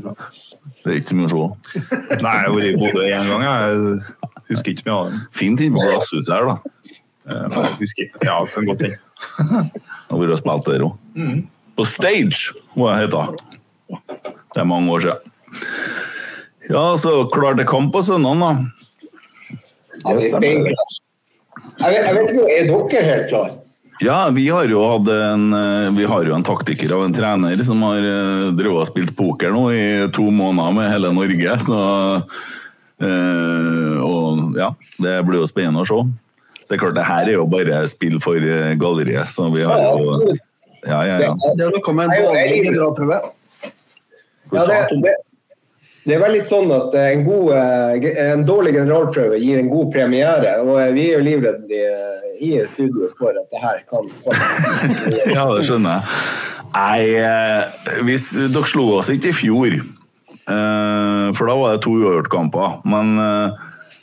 Det 0.00 0.88
er 0.88 0.98
ikke 0.98 1.12
så 1.12 1.20
mye 1.20 1.28
å 1.28 1.32
se. 1.36 1.84
Nei, 2.24 2.34
jeg 2.34 2.48
har 2.48 2.56
vært 2.56 2.72
i 2.72 2.80
Bodø 2.80 3.06
én 3.06 3.30
gang. 3.30 3.46
Jeg 3.46 4.56
husker 4.56 4.74
ikke 4.74 4.88
mye 4.88 4.98
av 4.98 5.12
det. 5.12 5.22
Fint 5.36 5.62
inne 5.62 5.78
på 5.78 5.86
glasshuset 5.86 6.34
her, 6.34 6.50
da. 6.50 6.98
Eh, 7.30 7.46
jeg 7.54 7.78
husker 7.78 8.10
Ja, 8.26 8.40
det 8.42 8.52
kan 8.54 8.68
godt 8.68 8.84
hende. 8.86 9.70
Nå 10.10 10.20
vært 10.20 10.34
og 10.34 10.40
spilt 10.40 10.68
der 10.68 10.84
òg. 10.88 10.94
Mm. 11.14 11.40
På 11.78 11.86
Stage, 11.86 12.54
hva 12.74 12.96
det 12.96 13.06
heter. 13.06 13.24
Det 14.50 14.62
er 14.62 14.68
mange 14.68 14.90
år 14.94 15.06
siden. 15.06 15.18
Ja, 16.70 16.84
så 17.02 17.24
klar 17.32 17.56
til 17.58 17.66
kamp 17.66 17.92
på 17.94 18.02
søndag, 18.06 18.38
da. 18.42 18.50
Ja, 20.00 20.14
jeg, 21.90 22.04
jeg 22.04 22.14
vet 22.16 22.30
ikke, 22.30 22.44
Er 22.48 22.68
dere 22.70 23.02
helt 23.04 23.26
klare? 23.30 23.56
Ja, 24.00 24.30
vi 24.32 24.46
har 24.48 24.64
jo 24.70 24.80
hatt 24.88 25.10
en 25.12 25.50
eh, 25.52 25.90
Vi 25.92 26.06
har 26.08 26.24
jo 26.24 26.32
en 26.32 26.46
taktiker 26.46 26.94
og 26.96 27.02
en 27.04 27.12
trener 27.12 27.60
som 27.66 27.82
har 27.84 27.98
eh, 28.00 28.46
drevet 28.56 28.80
og 28.80 28.88
spilt 28.88 29.12
poker 29.18 29.52
nå 29.52 29.66
i 29.76 29.82
to 30.16 30.24
måneder 30.32 30.72
med 30.78 30.88
hele 30.88 31.12
Norge. 31.12 31.58
Så 31.66 31.80
Og 33.00 34.56
ja, 34.56 34.70
det 35.00 35.14
blir 35.26 35.40
jo 35.40 35.48
spennende 35.48 35.84
å 35.84 35.88
se. 35.88 36.00
Det 36.70 36.76
er 36.76 36.82
klart, 36.84 36.94
det 36.94 37.02
her 37.02 37.26
er 37.26 37.34
jo 37.34 37.48
bare 37.50 37.80
spill 37.90 38.20
for 38.22 38.38
eh, 38.38 38.76
galleriet, 38.78 39.26
så 39.26 39.48
vi 39.50 39.64
har 39.66 39.80
jo 39.90 40.36
Ja, 40.86 41.00
ja, 41.02 41.16
ja. 41.18 41.30
Det 41.58 41.64
er 41.66 41.72
noe 41.74 41.94
med 41.96 42.04
en 42.06 42.12
dårlig 42.14 42.60
generalprøve. 42.62 43.16
Ja, 44.54 44.62
det, 44.68 45.00
det, 45.02 45.14
det 46.06 46.14
er 46.14 46.20
vel 46.22 46.36
litt 46.38 46.46
sånn 46.48 46.70
at 46.72 46.94
en, 46.96 47.24
god, 47.26 47.50
eh, 47.58 48.06
en, 48.22 48.44
dårlig 48.46 48.76
generalprøve 48.78 49.40
gir 49.42 49.58
en 49.58 49.70
god 49.72 49.90
premiere. 49.96 50.52
Og 50.62 50.78
vi 50.94 51.08
er 51.08 51.18
jo 51.18 51.24
livredde 51.26 51.80
i 52.38 52.52
studio 52.70 53.10
for 53.18 53.34
at 53.34 53.50
det 53.50 53.64
her 53.64 53.82
kan 53.90 54.06
komme. 54.22 54.84
ja, 55.34 55.48
det 55.50 55.66
skjønner 55.66 55.98
jeg. 55.98 56.20
Nei, 56.70 57.00
eh, 57.18 57.98
hvis, 58.06 58.28
dere 58.38 58.70
slo 58.70 58.86
oss 59.00 59.10
ikke 59.10 59.32
i 59.32 59.40
fjor, 59.40 59.80
for 60.46 61.46
da 61.46 61.54
var 61.58 61.74
det 61.74 61.82
to 61.84 61.92
uavgjort-kamper. 61.98 62.78
Men 62.94 63.18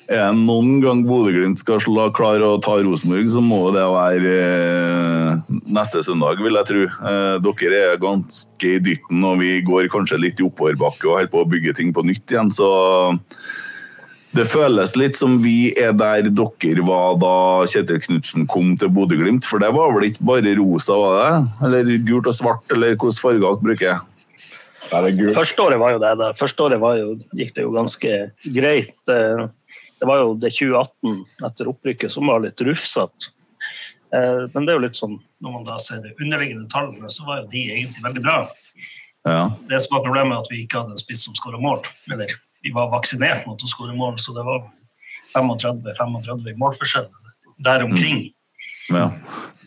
er 0.07 0.29
det 0.31 0.39
noen 0.39 0.79
gang 0.83 1.03
Bodø-Glimt 1.07 1.59
skal 1.59 1.81
klare 2.15 2.47
å 2.47 2.59
ta 2.63 2.77
Rosenborg, 2.79 3.27
så 3.31 3.43
må 3.43 3.59
det 3.75 3.83
være 3.91 4.33
eh, 4.39 5.55
neste 5.67 6.03
søndag, 6.05 6.39
vil 6.43 6.55
jeg 6.55 6.69
tro. 6.69 6.83
Eh, 6.87 7.37
dere 7.43 7.83
er 7.91 8.01
ganske 8.01 8.71
i 8.71 8.81
dytten, 8.83 9.23
og 9.27 9.41
vi 9.43 9.57
går 9.67 9.91
kanskje 9.91 10.21
litt 10.23 10.39
i 10.39 10.47
oppoverbakke 10.47 11.09
og 11.09 11.17
holder 11.17 11.33
på 11.33 11.43
å 11.43 11.49
bygge 11.51 11.75
ting 11.79 11.91
på 11.95 12.05
nytt 12.07 12.31
igjen, 12.31 12.53
så 12.55 12.69
det 14.37 14.45
føles 14.47 14.93
litt 14.99 15.17
som 15.17 15.39
vi 15.41 15.71
er 15.79 15.95
der 15.97 16.27
dere 16.29 16.83
var 16.85 17.15
da 17.19 17.37
Kjetil 17.67 18.01
Knutsen 18.03 18.45
kom 18.51 18.75
til 18.77 18.91
Bodø-Glimt. 18.93 19.47
For 19.47 19.63
det 19.63 19.71
var 19.73 19.95
vel 19.95 20.11
ikke 20.11 20.27
bare 20.29 20.53
rosa, 20.59 20.97
var 20.99 21.17
det? 21.17 21.31
Eller 21.67 21.95
gult 22.05 22.29
og 22.29 22.37
svart, 22.37 22.67
eller 22.75 22.93
hvilke 22.93 23.15
farger 23.17 23.43
dere 23.43 23.63
bruker? 23.63 24.05
Første 25.35 25.63
året 25.63 25.79
var 25.81 25.95
jo 25.95 26.01
det. 26.03 26.11
Da. 26.19 26.33
Første 26.37 26.63
året 26.63 26.83
jo, 26.99 27.15
gikk 27.35 27.55
det 27.55 27.65
jo 27.65 27.73
ganske 27.75 28.13
greit. 28.55 28.93
Det 29.97 30.07
var 30.10 30.21
jo 30.21 30.33
det 30.38 30.53
2018 30.53 31.25
etter 31.47 31.69
opprykket 31.71 32.13
som 32.13 32.29
var 32.29 32.43
litt 32.43 32.62
rufsete. 32.62 33.31
Eh, 34.15 34.43
men 34.53 34.65
det 34.65 34.73
er 34.73 34.77
jo 34.77 34.86
litt 34.86 34.99
sånn, 34.99 35.17
når 35.43 35.55
man 35.55 35.67
da 35.67 35.77
ser 35.81 36.03
de 36.03 36.13
underliggende 36.21 36.69
tallene, 36.71 37.10
så 37.12 37.25
var 37.27 37.41
jo 37.41 37.51
de 37.51 37.63
egentlig 37.75 38.05
veldig 38.05 38.23
bra. 38.23 38.38
Ja. 39.27 39.41
Det 39.67 39.81
som 39.83 39.97
var 39.97 40.05
problemet, 40.05 40.38
er 40.38 40.45
at 40.45 40.51
vi 40.53 40.62
ikke 40.63 40.81
hadde 40.81 40.95
en 40.95 41.01
spiss 41.01 41.25
som 41.27 41.36
skåra 41.36 41.60
mål. 41.60 41.81
Eller 42.13 42.31
vi 42.63 42.71
var 42.75 42.91
vaksinert 42.93 43.47
mot 43.49 43.63
å 43.63 43.69
skåre 43.69 43.95
mål, 43.97 44.15
så 44.21 44.36
det 44.38 44.45
var 44.47 44.63
35-35 45.36 46.55
målforskjell 46.62 47.10
der 47.65 47.83
omkring. 47.83 48.27
Ja. 48.93 49.12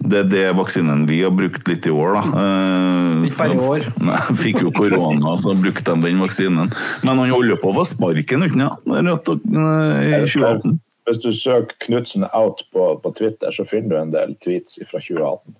Det 0.00 0.16
er 0.16 0.28
det 0.32 0.44
vaksinen 0.56 1.02
vi 1.08 1.18
har 1.20 1.32
brukt 1.36 1.66
litt 1.68 1.84
i 1.84 1.92
år, 1.92 2.14
da. 2.16 2.22
Eh, 2.40 3.26
Ikke 3.28 3.36
bare 3.36 3.56
i 3.56 3.64
år. 3.68 3.88
Nei, 4.08 4.20
fikk 4.40 4.62
jo 4.64 4.70
korona, 4.72 5.34
så 5.36 5.52
brukte 5.60 5.92
de 5.92 6.06
den 6.08 6.22
vaksinen. 6.24 6.70
Men 7.04 7.20
han 7.20 7.32
holder 7.34 7.60
på 7.60 7.72
å 7.72 7.76
få 7.82 7.84
sparken, 7.90 8.46
sant? 8.48 8.86
Det 8.86 9.02
rett 9.04 9.28
og- 9.34 9.44
eh, 9.44 10.22
I 10.22 10.22
2018. 10.24 10.78
Hvis 11.08 11.20
du 11.20 11.32
søker 11.34 11.76
Knutsen 11.84 12.24
out 12.32 12.62
på, 12.72 12.94
på 13.02 13.12
Twitter, 13.16 13.52
så 13.52 13.66
finner 13.68 13.88
du 13.88 13.96
en 14.00 14.12
del 14.14 14.36
tweets 14.40 14.78
fra 14.88 15.00
2018. 15.00 15.56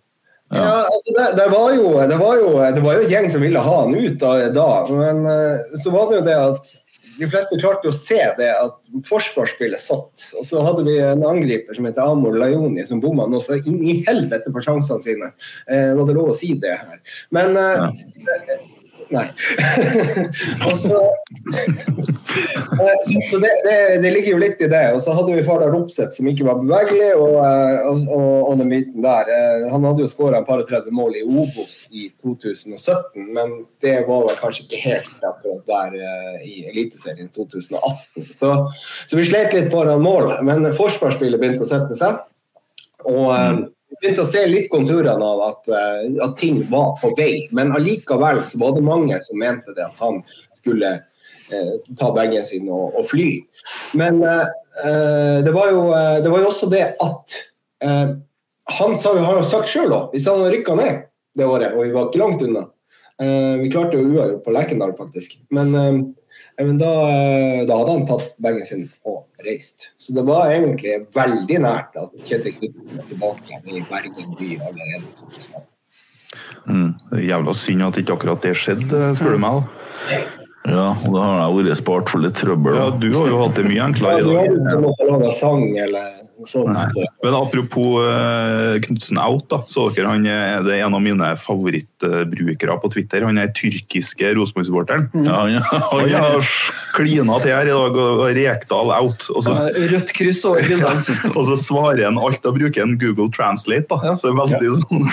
Ja, 0.51 0.83
altså 0.83 1.12
det, 1.14 1.27
det, 1.37 1.46
var 1.53 1.73
jo, 1.77 1.90
det, 2.11 2.16
var 2.18 2.37
jo, 2.40 2.49
det 2.75 2.83
var 2.83 2.96
jo 2.96 3.05
en 3.05 3.11
gjeng 3.12 3.29
som 3.31 3.42
ville 3.44 3.61
ha 3.62 3.75
han 3.85 3.94
ut 3.94 4.16
da, 4.18 4.33
da. 4.51 4.68
men 4.90 5.20
eh, 5.31 5.61
så 5.79 5.92
var 5.94 6.09
det 6.11 6.16
jo 6.18 6.25
det 6.27 6.38
at 6.42 6.73
de 7.20 7.28
fleste 7.28 7.59
klarte 7.61 7.90
å 7.90 7.94
se 7.94 8.18
det 8.38 8.48
at 8.54 8.78
forsvarsspillet 9.09 9.83
satt. 9.83 10.26
Og 10.40 10.46
så 10.48 10.62
hadde 10.64 10.87
vi 10.87 10.96
en 11.04 11.24
angriper 11.28 11.76
som 11.76 11.88
heter 11.88 12.09
Amor 12.09 12.38
Lajoni, 12.40 12.87
som 12.88 13.02
bomma 13.02 13.28
nå 13.28 13.42
så 13.44 13.59
inn 13.61 13.80
i 13.85 13.98
helvete 14.06 14.52
på 14.54 14.62
sjansene 14.64 15.04
sine. 15.04 15.33
Eh, 15.68 15.92
var 15.98 16.09
det 16.09 16.16
lov 16.16 16.33
å 16.33 16.37
si 16.37 16.54
det 16.61 16.78
her? 16.80 17.00
Men 17.37 17.59
eh, 17.61 17.88
Nei. 19.11 19.27
Eh, 22.31 22.99
så 23.05 23.20
så 23.31 23.38
det, 23.42 23.49
det, 23.64 24.03
det 24.03 24.11
ligger 24.11 24.31
jo 24.37 24.38
litt 24.38 24.61
i 24.62 24.68
det. 24.70 24.83
Og 24.94 25.01
så 25.03 25.12
hadde 25.16 25.35
vi 25.35 25.42
Fardal 25.44 25.73
Ropseth 25.75 26.14
som 26.14 26.29
ikke 26.31 26.46
var 26.46 26.61
bevegelig, 26.61 27.09
og, 27.18 27.35
eh, 27.42 27.88
og, 27.90 28.05
og, 28.14 28.53
og 28.53 28.61
der. 28.62 29.33
Eh, 29.35 29.64
Han 29.73 29.85
hadde 29.88 30.05
jo 30.05 30.11
skåra 30.11 30.40
et 30.40 30.46
par 30.46 30.62
og 30.62 30.68
30 30.70 30.94
mål 30.94 31.18
i 31.18 31.25
Obos 31.27 31.81
i 31.90 32.07
2017, 32.23 33.27
men 33.35 33.57
det 33.83 33.96
var 34.07 34.29
vel 34.29 34.38
kanskje 34.38 34.68
ikke 34.68 34.83
helt 34.85 35.27
akkurat 35.27 35.75
der 35.75 35.99
i 36.46 36.62
Eliteserien 36.70 37.33
2018. 37.35 38.31
Så, 38.31 38.55
så 39.11 39.18
vi 39.18 39.27
slet 39.27 39.57
litt 39.57 39.75
foran 39.75 40.07
mål, 40.07 40.37
men 40.46 40.70
forsvarsspillet 40.77 41.42
begynte 41.42 41.66
å 41.66 41.73
sette 41.73 41.99
seg. 41.99 42.23
Og 43.11 43.35
begynte 43.98 44.24
å 44.24 44.29
se 44.29 44.42
litt 44.46 44.70
konturene 44.72 45.26
av 45.26 45.42
at, 45.48 45.68
eh, 45.68 46.09
at 46.24 46.37
ting 46.38 46.62
var 46.70 46.96
på 47.00 47.12
vei, 47.18 47.48
men 47.57 47.72
allikevel 47.76 48.42
så 48.46 48.61
var 48.62 48.74
det 48.76 48.87
mange 48.87 49.18
som 49.24 49.40
mente 49.40 49.74
det 49.76 49.87
at 49.87 49.98
han 50.03 50.22
skulle 50.61 50.92
eh, 51.50 51.72
ta 51.98 52.12
bagen 52.14 52.44
sin 52.46 52.68
og, 52.70 52.96
og 52.98 53.09
fly. 53.11 53.29
Men 53.98 54.22
eh, 54.22 54.46
eh, 54.85 55.38
det, 55.46 55.55
var 55.57 55.72
jo, 55.74 55.87
eh, 55.96 56.18
det 56.24 56.33
var 56.33 56.44
jo 56.44 56.50
også 56.53 56.70
det 56.72 56.85
at 57.03 57.38
eh, 57.85 58.18
Han 58.81 58.92
sa 58.94 59.16
har 59.18 59.40
jo 59.40 59.46
sagt 59.50 59.70
sjøl 59.72 59.90
òg, 59.90 60.12
hvis 60.12 60.29
han 60.31 60.44
rykka 60.46 60.76
ned 60.79 61.07
det 61.35 61.46
året, 61.46 61.72
og 61.74 61.83
vi 61.83 61.94
var 61.94 62.07
ikke 62.07 62.20
langt 62.20 62.42
unna 62.44 62.68
Vi 63.20 63.68
klarte 63.72 63.98
jo 63.98 64.14
uavgjort 64.14 64.44
på 64.44 64.53
Lerkendal, 64.55 64.92
faktisk. 64.96 65.35
Men, 65.53 65.74
men 66.66 66.79
da, 66.81 66.92
eh, 67.09 67.64
da 67.68 67.79
hadde 67.81 67.96
han 67.96 68.07
tatt 68.09 68.35
bagen 68.42 68.64
sin 68.66 68.87
og 69.09 69.27
reist. 69.46 69.90
Så 70.01 70.14
det 70.16 70.25
var 70.29 70.53
egentlig 70.53 70.99
veldig 71.14 71.61
nært 71.64 71.96
at 72.01 72.14
Kjetil 72.27 72.57
Knutsen 72.59 72.96
var 72.99 73.09
tilbake 73.11 73.61
i 73.64 73.85
Bergen 73.90 74.37
by 74.38 74.51
allerede 74.59 75.03
i 75.05 75.14
2018. 75.20 75.66
Mm. 76.70 76.90
Jævla 77.25 77.55
synd 77.57 77.83
at 77.87 77.99
ikke 77.99 78.14
akkurat 78.18 78.44
det 78.44 78.55
skjedde, 78.59 79.03
spør 79.18 79.37
du 79.37 79.42
meg. 79.42 79.62
Da. 80.64 80.70
Ja, 80.70 80.87
og 80.92 81.14
da 81.14 81.27
har 81.27 81.42
jeg 81.42 81.66
vært 81.66 81.81
spart 81.81 82.11
for 82.12 82.23
litt 82.25 82.37
trøbbel. 82.37 82.77
Ja, 82.77 82.88
du 82.92 83.11
har 83.16 83.31
jo 83.33 83.44
hatt 83.44 83.57
det 83.57 83.66
mye 83.68 83.81
Ja, 83.81 84.18
du 84.20 84.35
har 84.37 84.83
måttet 84.83 85.09
lage 85.09 85.31
sang 85.33 85.70
eller 85.79 86.20
sånt. 86.49 86.70
Nei. 86.73 87.07
Men 87.25 87.37
apropos 87.37 88.01
uh, 88.01 88.77
Knutsen 88.85 89.18
out, 89.20 89.46
da. 89.51 89.61
Så 89.68 89.88
dere 89.94 90.12
han 90.12 90.27
er 90.29 90.62
det 90.64 90.79
en 90.81 90.96
av 90.96 91.03
mine 91.05 91.31
favorittbrukere 91.40 92.77
på 92.83 92.92
Twitter. 92.94 93.27
Han 93.29 93.40
er 93.40 93.53
tyrkiske 93.57 94.33
Rosenborg-supporteren. 94.38 95.09
Ja, 95.27 95.42
han, 95.44 95.59
Han 95.90 96.14
har 96.14 96.53
klina 96.96 97.40
til 97.44 97.55
her 97.55 97.68
i 97.68 97.75
dag 97.75 98.01
og 98.05 98.25
og 98.25 98.25
Rekdal 98.37 98.94
out. 98.96 99.29
Og 99.35 99.44
så, 99.46 99.57
Rødt 99.92 100.14
kryss 100.16 100.42
over 100.49 100.64
bildet 100.66 101.12
og 101.37 101.44
så 101.49 101.59
svarer 101.61 102.07
han 102.09 102.20
alt 102.20 102.46
og 102.46 102.57
bruker 102.59 102.85
en 102.85 102.99
Google 103.01 103.31
Translate. 103.35 103.88
da. 103.90 104.01
Ja. 104.11 104.16
Så 104.18 104.35
veldig 104.37 104.75
sånn 104.83 105.07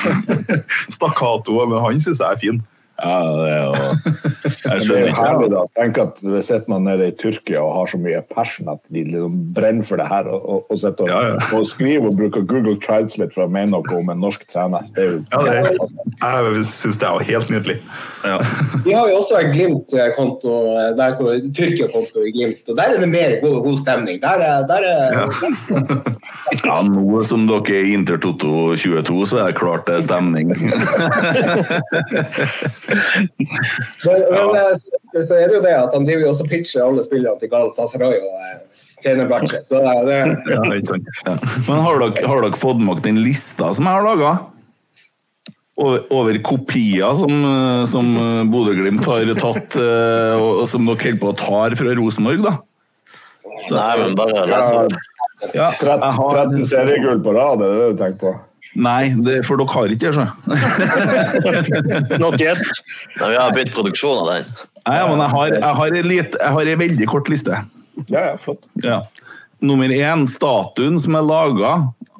stakkato, 0.97 1.59
men 1.65 1.79
han 1.83 2.03
syns 2.03 2.23
jeg 2.23 2.27
er 2.27 2.43
fin. 2.43 2.65
Ja, 3.03 3.17
det 3.37 3.49
er 3.53 3.63
jo 3.63 3.73
Jeg 4.67 4.75
er 4.75 4.79
skjønner 4.83 5.07
ikke. 5.11 5.21
herlig 5.21 5.49
da, 5.53 5.61
Tenk 5.77 5.97
at 6.01 6.21
det 6.23 6.41
sitter 6.47 6.69
man 6.71 6.83
nede 6.87 7.07
i 7.07 7.13
Tyrkia 7.19 7.61
og 7.63 7.73
har 7.77 7.91
så 7.91 7.99
mye 8.01 8.21
passion 8.33 8.67
at 8.73 8.79
de 8.93 9.03
liksom 9.07 9.35
brenner 9.55 9.85
for 9.87 9.99
det 10.01 10.07
her. 10.09 10.27
Og, 10.33 10.41
og, 10.49 10.65
og, 10.71 10.79
sitter 10.81 11.05
og, 11.05 11.09
Ja, 11.11 11.19
ja. 11.29 11.37
og 11.57 11.67
skriver 11.69 12.07
og 12.09 12.17
bruker 12.19 12.41
Google 12.49 12.75
Translate 12.83 13.31
for 13.35 13.45
å 13.45 13.51
mene 13.53 13.71
noe 13.75 13.95
om 13.99 14.09
en 14.13 14.19
norsk 14.23 14.43
trener. 14.51 14.87
Det 14.95 15.03
er 15.05 15.11
jo 15.11 15.19
Ja, 15.31 15.43
det, 15.45 15.77
jeg 16.57 16.65
syns 16.71 16.97
det 17.01 17.07
er 17.11 17.27
helt 17.31 17.53
nydelig. 17.53 17.77
Ja. 18.25 18.37
Vi 18.87 18.95
har 18.97 19.07
jo 19.11 19.19
også 19.21 19.39
en 19.43 19.51
Glimt-konto, 19.53 20.55
eh, 20.73 20.91
der 20.97 21.15
hvor- 21.19 21.35
Tyrkia-konto 21.57 22.25
i 22.27 22.31
Glimt, 22.35 22.63
og 22.69 22.75
der 22.77 22.95
er 22.95 22.99
det 23.05 23.09
mer 23.09 23.37
god, 23.43 23.61
god 23.63 23.77
stemning. 23.81 24.19
Der 24.21 24.41
er, 24.49 24.65
der 24.67 24.81
er, 24.89 25.03
ja, 26.65 26.81
nå 26.87 27.23
som 27.27 27.45
dere 27.49 27.77
er 27.77 27.93
Intertoto 27.93 28.73
22, 28.75 29.27
så 29.31 29.41
er 29.43 29.51
det 29.51 29.59
klart 29.61 29.85
det 29.87 29.95
er 29.99 30.05
stemning. 30.07 30.51
Men, 32.87 34.23
men 34.31 34.55
eh, 34.55 34.73
så, 34.79 35.21
så 35.21 35.37
er 35.37 35.49
det 35.49 35.57
jo 35.57 35.63
det 35.65 35.75
at 35.75 35.95
han 35.95 36.07
driver 36.07 36.25
jo 36.25 36.31
også 36.31 36.45
og 36.47 36.51
pitcher 36.51 36.83
alle 36.85 37.03
spillene 37.05 37.39
til 37.41 37.51
Galatasaray 37.51 38.19
og 38.21 38.35
tjener 39.03 39.27
Fenerbahçe. 39.27 39.63
Så 39.67 39.81
det, 39.83 39.95
det, 40.07 40.19
Ja, 40.53 40.61
ikke? 40.75 40.99
Ja. 41.25 41.35
Men 41.67 41.81
har 41.85 41.99
dere, 42.03 42.27
har 42.27 42.45
dere 42.45 42.59
fått 42.59 42.79
med 42.81 42.97
dere 42.97 43.09
den 43.09 43.23
lista 43.25 43.73
som 43.75 43.89
jeg 43.89 43.99
har 43.99 44.07
laga? 44.07 44.37
Over, 45.77 46.07
over 46.09 46.39
kopier 46.41 47.13
som, 47.13 47.33
eh, 47.45 47.83
som 47.89 48.07
eh, 48.17 48.47
Bodø-Glimt 48.49 49.05
har 49.05 49.29
tatt, 49.37 49.77
eh, 49.77 50.33
og, 50.33 50.63
og 50.63 50.65
som 50.71 50.87
dere 50.87 50.97
holder 51.03 51.21
på 51.21 51.29
å 51.29 51.37
ta 51.37 51.59
fra 51.77 51.93
Rosenborg, 51.99 52.41
da? 52.47 52.55
Nei, 53.73 53.93
men 54.01 54.17
bare 54.17 54.47
les 54.49 54.71
ja, 54.71 54.81
opp. 54.81 54.97
Ja, 55.53 55.69
13 55.77 56.65
seriegull 56.65 57.21
på 57.21 57.33
rad, 57.35 57.61
er 57.61 57.69
det 57.69 57.77
det 57.77 57.89
du 57.93 57.99
tenker 58.01 58.19
på? 58.23 58.33
Nei, 58.75 59.13
det, 59.23 59.39
for 59.47 59.57
dere 59.61 59.71
har 59.73 59.93
ikke 59.93 60.11
det, 60.11 60.15
så. 60.17 60.27
Not 62.19 62.39
yet. 62.41 62.59
Nei, 63.19 63.29
vi 63.31 63.37
har 63.39 63.53
begynt 63.55 63.73
produksjon 63.75 64.19
av 64.23 64.31
den. 64.33 64.51
Nei, 64.87 64.99
men 65.09 65.19
jeg 65.23 65.31
har, 65.35 65.53
jeg 65.57 65.75
har, 65.81 65.97
en 66.01 66.07
lit- 66.11 66.37
jeg 66.41 66.53
har 66.57 66.73
en 66.73 66.79
veldig 66.83 67.07
kort 67.11 67.29
liste. 67.31 67.61
Ja, 68.11 68.21
ja, 68.31 68.35
flott. 68.41 68.63
Ja. 68.83 69.01
Nummer 69.65 69.89
én, 69.89 70.27
statuen 70.29 70.99
som 71.01 71.15
er 71.17 71.25
laga 71.25 71.71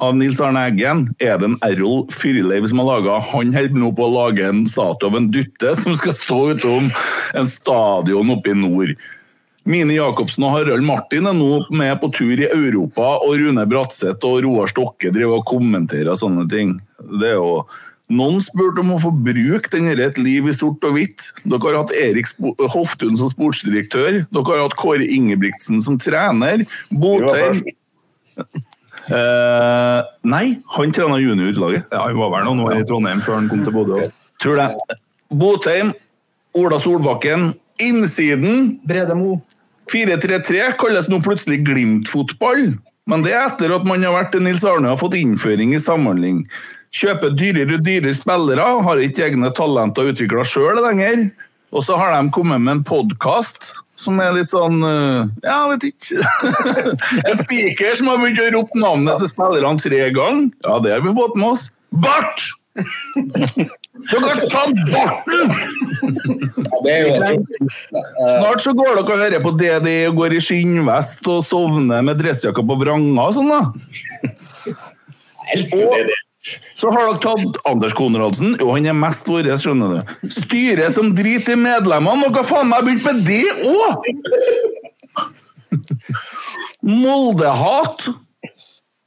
av 0.02 0.16
Nils 0.18 0.40
Arne 0.42 0.64
Eggen, 0.70 1.04
er 1.22 1.38
det 1.42 1.48
en 1.52 1.58
Errol 1.66 2.04
Fyrleiv 2.14 2.66
som 2.70 2.82
har 2.82 2.88
laga. 2.90 3.20
Han 3.32 3.54
holder 3.54 3.78
nå 3.78 3.92
på 3.98 4.06
å 4.08 4.14
lage 4.14 4.46
en 4.50 4.64
statue 4.70 5.10
av 5.10 5.18
en 5.20 5.30
dutte 5.34 5.76
som 5.78 5.96
skal 5.98 6.14
stå 6.18 6.40
utom 6.58 6.90
en 7.38 7.50
stadion 7.50 8.34
oppe 8.34 8.54
i 8.54 8.58
nord. 8.58 8.96
Mini 9.68 9.98
Jacobsen 9.98 10.46
og 10.48 10.54
Harald 10.56 10.86
Martin 10.88 11.28
er 11.28 11.36
nå 11.36 11.66
med 11.76 11.92
på 12.00 12.08
tur 12.16 12.40
i 12.40 12.48
Europa, 12.48 13.18
og 13.20 13.36
Rune 13.42 13.66
Bratseth 13.68 14.24
og 14.24 14.40
Roar 14.46 14.72
Stokke 14.72 15.12
driver 15.12 15.42
og 15.42 15.50
kommenterer 15.50 16.16
sånne 16.16 16.46
ting. 16.52 16.78
Det 17.20 17.34
er 17.34 17.36
jo 17.36 17.66
noen 18.08 18.40
spurte 18.40 18.80
om 18.80 18.94
å 18.96 19.02
få 19.04 19.12
bruke 19.12 19.68
den 19.74 19.90
Et 19.92 20.18
liv 20.18 20.48
i 20.48 20.56
sort 20.56 20.84
og 20.88 20.96
hvitt. 20.96 21.34
Dere 21.44 21.60
har 21.66 21.82
hatt 21.82 21.92
Erik 21.92 22.32
Hoftun 22.72 23.18
som 23.20 23.28
sportsdirektør. 23.28 24.24
Dere 24.32 24.48
har 24.48 24.64
hatt 24.64 24.78
Kåre 24.80 25.04
Ingebrigtsen 25.04 25.82
som 25.84 26.00
trener. 26.00 26.64
Botheim 26.90 27.60
eh, 29.12 30.00
Nei, 30.24 30.46
han 30.78 30.96
trener 30.96 31.20
juniorlaget. 31.20 31.92
Ja, 31.92 32.08
Han 32.08 32.22
var 32.24 32.32
vel 32.38 32.48
noen 32.48 32.64
år 32.70 32.80
i 32.80 32.88
Trondheim 32.88 33.20
før 33.26 33.42
han 33.42 33.52
kom 33.52 33.68
til 33.68 33.76
Bodø. 33.76 34.08
Tror 34.40 34.64
det. 34.64 34.72
Botheim, 35.28 35.92
Ola 36.56 36.80
Solbakken. 36.80 37.52
Innsiden 37.84 38.80
Brede 38.88 39.14
Mo. 39.14 39.42
4-3-3 39.92 40.74
kalles 40.82 41.10
nå 41.12 41.22
plutselig 41.26 41.62
Glimt-fotball. 41.68 42.78
Men 43.08 43.24
det 43.24 43.34
er 43.34 43.46
etter 43.48 43.72
at 43.76 43.88
man 43.88 44.04
har 44.04 44.16
vært 44.18 44.34
til 44.36 44.44
Nils 44.44 44.66
Arne 44.68 44.92
og 44.92 45.02
fått 45.02 45.16
innføring 45.20 45.74
i 45.76 45.82
samhandling. 45.82 46.44
Kjøper 46.96 47.36
dyrere 47.36 47.78
og 47.78 47.84
dyrere 47.86 48.16
spillere, 48.16 48.68
har 48.84 49.04
ikke 49.04 49.28
egne 49.28 49.52
talenter 49.56 50.12
utvikla 50.12 50.44
sjøl 50.48 50.82
lenger. 50.84 51.30
Og 51.76 51.84
så 51.84 51.98
har 52.00 52.16
de 52.16 52.32
kommet 52.36 52.64
med 52.64 52.78
en 52.78 52.86
podkast 52.88 53.74
som 54.00 54.20
er 54.22 54.36
litt 54.36 54.52
sånn 54.52 54.78
eh, 54.86 55.32
Ja, 55.44 55.66
vet 55.72 55.88
ikke. 55.90 56.22
en 57.28 57.40
spiker 57.42 57.98
som 57.98 58.12
har 58.12 58.22
begynt 58.22 58.44
å 58.44 58.52
rope 58.56 58.80
navnet 58.80 59.20
til 59.24 59.32
spillerne 59.32 59.82
tre 59.82 60.04
ganger. 60.16 60.52
Ja, 60.68 60.78
det 60.84 60.96
har 60.96 61.04
vi 61.04 61.16
fått 61.18 61.36
med 61.40 61.56
oss. 61.56 61.68
Bart! 61.92 62.44
Dere 62.78 64.22
har 64.28 64.44
tatt 64.52 64.82
barten! 64.92 65.52
det 66.86 66.98
Snart 68.38 68.62
så 68.62 68.74
går 68.78 68.92
dere 68.94 69.02
og 69.02 69.10
hører 69.24 69.42
på 69.44 69.54
DD 69.58 69.90
og 70.12 70.22
går 70.22 70.38
i 70.38 70.44
skinnvest 70.44 71.26
og 71.32 71.42
sovner 71.48 72.06
med 72.06 72.22
dressjakka 72.22 72.62
på 72.62 72.78
vranga 72.84 73.26
og 73.26 73.36
sånn, 73.38 73.50
da. 73.50 73.62
Jeg 74.68 75.58
elsker 75.58 75.86
det. 75.96 76.06
det. 76.12 76.22
Så 76.78 76.92
har 76.94 77.10
dere 77.10 77.20
tatt 77.24 77.58
Anders 77.68 77.96
Konradsen. 77.98 78.56
Jo, 78.62 78.70
han 78.76 78.88
er 78.88 78.96
mest 78.96 79.28
vår, 79.28 79.50
skjønner 79.60 79.98
du. 79.98 80.30
Styret 80.32 80.96
som 80.96 81.12
driter 81.18 81.58
i 81.58 81.60
medlemmene. 81.60 82.30
Dere 82.30 82.44
har 82.44 82.48
faen 82.48 82.72
meg 82.72 82.86
begynt 82.88 83.06
med 83.08 83.18
det 83.28 83.46
òg! 83.68 83.94
Moldehat. 86.88 88.08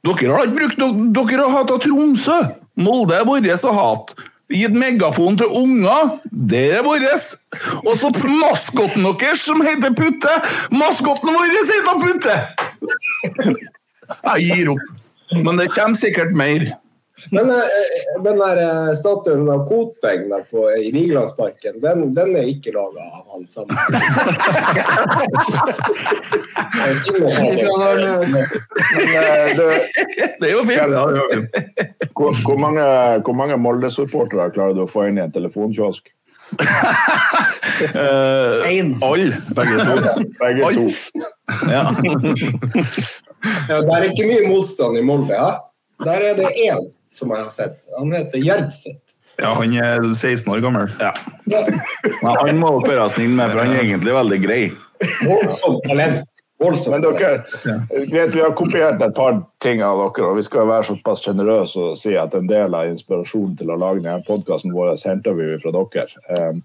Dere 0.05 0.33
har 0.35 0.47
ikke 0.47 0.57
brukt 0.57 0.77
Dere 1.15 1.45
har 1.45 1.55
hatt 1.55 1.73
av 1.73 1.81
Tromsø. 1.83 2.39
Molde 2.81 3.17
er 3.19 3.27
vårt 3.27 3.65
å 3.67 3.73
hate. 3.75 4.27
Gitt 4.51 4.75
megafon 4.75 5.37
til 5.39 5.51
unger. 5.55 6.17
Det 6.27 6.63
er 6.77 6.83
vårt. 6.83 7.35
Og 7.85 7.93
så 7.99 8.11
maskotten 8.27 9.07
deres, 9.07 9.45
som 9.45 9.61
heter 9.63 9.95
Putte. 9.95 10.33
Maskotten 10.75 11.31
vår 11.31 11.53
heter 11.55 12.01
Putte! 12.03 12.37
Jeg 14.11 14.47
gir 14.49 14.73
opp. 14.73 14.89
Men 15.31 15.61
det 15.61 15.69
kommer 15.71 15.95
sikkert 15.95 16.35
mer. 16.35 16.73
Men 17.29 17.49
eh, 17.49 17.55
den 18.23 18.39
der 18.39 18.57
eh, 18.57 18.93
statuen 18.95 19.49
av 19.49 19.65
Koteng 19.69 20.29
der 20.31 20.45
på, 20.49 20.65
i 20.71 20.91
Vigelandsparken, 20.91 21.81
den, 21.83 22.13
den 22.15 22.35
er 22.39 22.47
ikke 22.49 22.73
laga 22.75 23.05
av 23.05 23.25
han 23.35 23.47
sammen. 23.47 23.77
Eh, 26.81 26.87
det. 29.57 29.67
Men, 30.37 30.41
eh, 30.41 30.47
er 30.47 30.51
jo 30.51 30.61
fint! 30.65 30.81
Hvor, 32.15 32.35
hvor 32.45 32.57
mange, 32.59 32.83
hvor 33.25 33.35
mange 33.37 33.57
Molde-supportere 33.59 34.49
klarer 34.55 34.75
du 34.77 34.83
å 34.85 34.89
få 34.89 35.07
inn 35.09 35.19
i 35.19 35.23
en 35.25 35.33
telefonkiosk? 35.33 36.09
Uh, 37.95 38.67
Én. 38.67 38.93
Alle. 39.01 39.41
Begge 39.55 39.85
to. 39.85 40.23
Begge 40.39 40.61
to. 40.75 40.85
Ja. 41.71 41.83
Ja, 43.69 43.77
det 43.81 43.93
er 43.95 44.07
ikke 44.09 44.27
mye 44.29 44.49
motstand 44.49 44.99
i 44.99 45.05
Molde. 45.05 45.37
Ja. 45.37 45.51
Der 46.05 46.27
er 46.31 46.35
det 46.37 46.51
én 46.57 46.91
som 47.13 47.31
jeg 47.33 47.43
har 47.43 47.53
sett. 47.53 47.81
Han 47.97 48.13
heter 48.15 48.41
Gjerdseth. 48.41 49.17
Ja, 49.41 49.53
han 49.57 49.73
er 49.73 50.03
16 50.13 50.51
år 50.53 50.59
gammel. 50.61 50.91
ja. 50.99 51.13
Men 52.21 52.35
han 52.37 52.59
må 52.61 52.75
dere 52.83 52.99
være 53.01 53.13
snill 53.15 53.33
med, 53.33 53.53
for 53.53 53.63
han 53.63 53.73
er 53.73 53.85
egentlig 53.85 54.13
veldig 54.13 54.41
grei. 54.43 54.61
Voldsomt 55.25 55.87
talent. 55.87 56.27
Voldsomt 56.61 56.93
Men 56.93 57.05
dere, 57.07 57.31
greit, 58.11 58.35
vi 58.35 58.43
har 58.43 58.53
kopiert 58.57 59.01
et 59.01 59.15
par 59.17 59.39
ting 59.63 59.81
av 59.81 59.97
dere, 60.03 60.27
og 60.29 60.37
vi 60.37 60.45
skal 60.45 60.69
være 60.69 60.91
såpass 60.91 61.23
sjenerøse 61.25 61.87
og 61.87 61.97
si 61.97 62.13
at 62.19 62.35
en 62.37 62.49
del 62.49 62.77
av 62.77 62.91
inspirasjonen 62.91 63.55
til 63.57 63.73
å 63.73 63.79
lage 63.81 64.03
denne 64.03 64.21
podkasten 64.27 64.75
vår 64.75 64.93
henter 65.01 65.37
vi 65.39 65.55
fra 65.63 65.73
dere. 65.73 66.05
Um, 66.37 66.61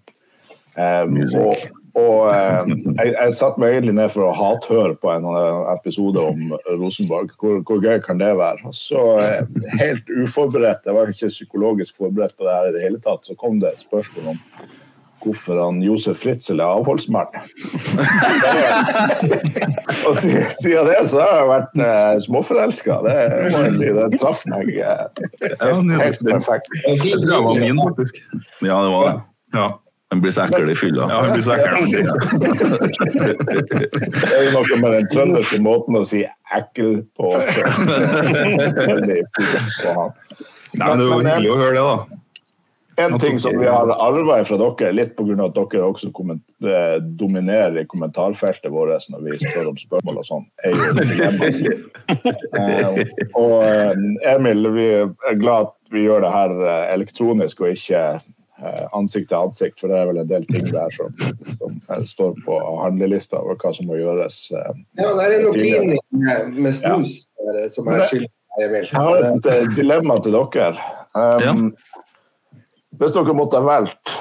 um, 0.77 1.17
og 1.47 1.65
og 1.97 2.29
eh, 2.29 2.73
jeg, 2.99 3.13
jeg 3.15 3.35
satte 3.39 3.63
meg 3.63 3.73
egentlig 3.73 3.95
ned 3.97 4.11
for 4.13 4.27
å 4.27 4.35
hathøre 4.37 4.97
på 5.01 5.11
en 5.15 5.25
uh, 5.25 5.69
episode 5.73 6.21
om 6.21 6.57
Rosenborg. 6.77 7.33
Hvor, 7.41 7.63
hvor 7.65 7.81
gøy 7.81 8.03
kan 8.05 8.21
det 8.21 8.35
være? 8.37 8.73
Så 8.77 9.05
eh, 9.23 9.47
helt 9.81 10.11
uforberedt, 10.13 10.85
jeg 10.85 10.97
var 10.97 11.13
ikke 11.13 11.33
psykologisk 11.33 11.97
forberedt 11.97 12.37
på 12.37 12.45
det 12.45 12.57
her 12.59 12.69
i 12.69 12.75
det 12.77 12.83
hele 12.85 13.01
tatt, 13.01 13.25
så 13.25 13.37
kom 13.41 13.63
det 13.63 13.73
et 13.73 13.87
spørsmål 13.87 14.35
om 14.35 14.43
hvorfor 15.27 15.59
han 15.59 15.81
Josef 15.83 16.21
Fritzel 16.23 16.61
er 16.61 16.75
avholdsmann. 16.77 17.33
og 20.07 20.13
siden 20.21 20.87
det 20.87 21.01
så 21.11 21.25
har 21.25 21.33
jeg 21.41 21.49
vært 21.51 21.81
eh, 21.87 22.13
småforelska. 22.27 23.01
Det 23.09 23.17
må 23.55 23.65
jeg 23.65 23.73
si. 23.81 23.89
Det 23.97 24.21
traff 24.21 24.45
meg 24.53 24.71
eh, 24.77 25.03
helt, 25.65 25.97
helt 26.05 26.23
perfekt. 26.29 26.71
Jeg 26.85 27.25
var 27.33 27.57
min, 27.57 27.83
faktisk. 27.89 28.23
Ja, 28.61 28.77
det 28.85 28.93
var 28.93 29.09
det. 29.09 29.19
Ja, 29.57 29.67
Han 30.15 30.21
blir 30.23 30.31
så 30.31 30.47
ekkel 30.47 30.71
i 30.71 30.77
fylla. 30.79 31.09
ja 31.11 31.17
han 31.25 31.33
blir 31.33 31.43
så 31.43 31.53
ekkel. 31.57 31.83
Det 34.21 34.35
er 34.37 34.43
jo 34.47 34.51
noe 34.55 34.77
med 34.83 34.91
den 34.95 35.07
trønderske 35.11 35.59
måten 35.63 35.97
å 35.99 36.05
si 36.07 36.21
'ekkel' 36.27 37.03
på. 37.19 37.29
Nei, 40.77 40.87
men 40.87 40.99
det 41.01 41.07
var 41.11 41.21
hyggelig 41.27 41.51
å 41.51 41.59
høre 41.59 41.75
det, 41.75 41.83
da. 41.83 41.97
En 42.97 43.19
ting 43.21 43.37
som 43.41 43.59
vi 43.61 43.67
har 43.69 43.91
arva 43.93 44.39
fra 44.49 44.57
dere, 44.57 44.93
litt 44.95 45.17
pga. 45.19 45.35
at 45.45 45.55
dere 45.57 45.83
også 45.85 46.09
eh, 46.09 46.97
dominerer 47.21 47.77
i 47.83 47.87
kommentarfeltet 47.89 48.73
vårt 48.73 49.09
når 49.13 49.21
vi 49.27 49.39
spør 49.43 49.69
om 49.73 49.77
spørsmål 49.77 50.17
og 50.23 50.27
sånn, 50.29 50.47
er 50.65 50.71
jo 50.73 50.77
dilemmaer. 51.03 51.77
Eh, 52.57 52.97
og 53.35 53.65
eh, 53.67 53.93
Emil, 54.31 54.61
vi 54.73 54.87
er 55.03 55.37
glad 55.41 55.61
at 55.67 55.75
vi 55.93 56.01
gjør 56.07 56.21
det 56.25 56.31
her 56.33 56.51
eh, 56.63 56.85
elektronisk 56.95 57.61
og 57.65 57.71
ikke 57.75 58.01
eh, 58.15 58.21
ansikt 58.97 59.29
til 59.29 59.37
ansikt, 59.39 59.81
for 59.81 59.93
det 59.93 59.99
er 59.99 60.09
vel 60.09 60.21
en 60.23 60.31
del 60.31 60.47
ting 60.49 60.69
der 60.71 60.95
som, 60.95 61.13
som 61.59 61.75
eh, 61.93 62.05
står 62.09 62.39
på 62.47 62.57
handlelista 62.81 63.41
over 63.43 63.59
hva 63.61 63.73
som 63.77 63.91
må 63.91 63.99
gjøres. 64.01 64.39
eh. 64.57 64.81
Ja, 65.01 65.13
det 65.19 65.27
er 65.27 65.45
noe 65.45 65.57
klining 65.57 66.01
med, 66.11 66.55
med 66.57 66.77
snus 66.77 67.19
ja. 67.27 67.67
som 67.75 67.91
er 67.93 68.07
skyld 68.09 68.27
i 68.27 68.65
Jeg 68.65 68.89
har 68.97 69.27
et 69.29 69.51
eh, 69.53 69.67
dilemma 69.77 70.17
til 70.25 70.39
dere. 70.39 70.73
Um, 71.17 71.69
Hvis 72.97 73.13
dere 73.13 73.37
måtte 73.37 73.61
ha 73.61 73.67
valgt 73.67 74.15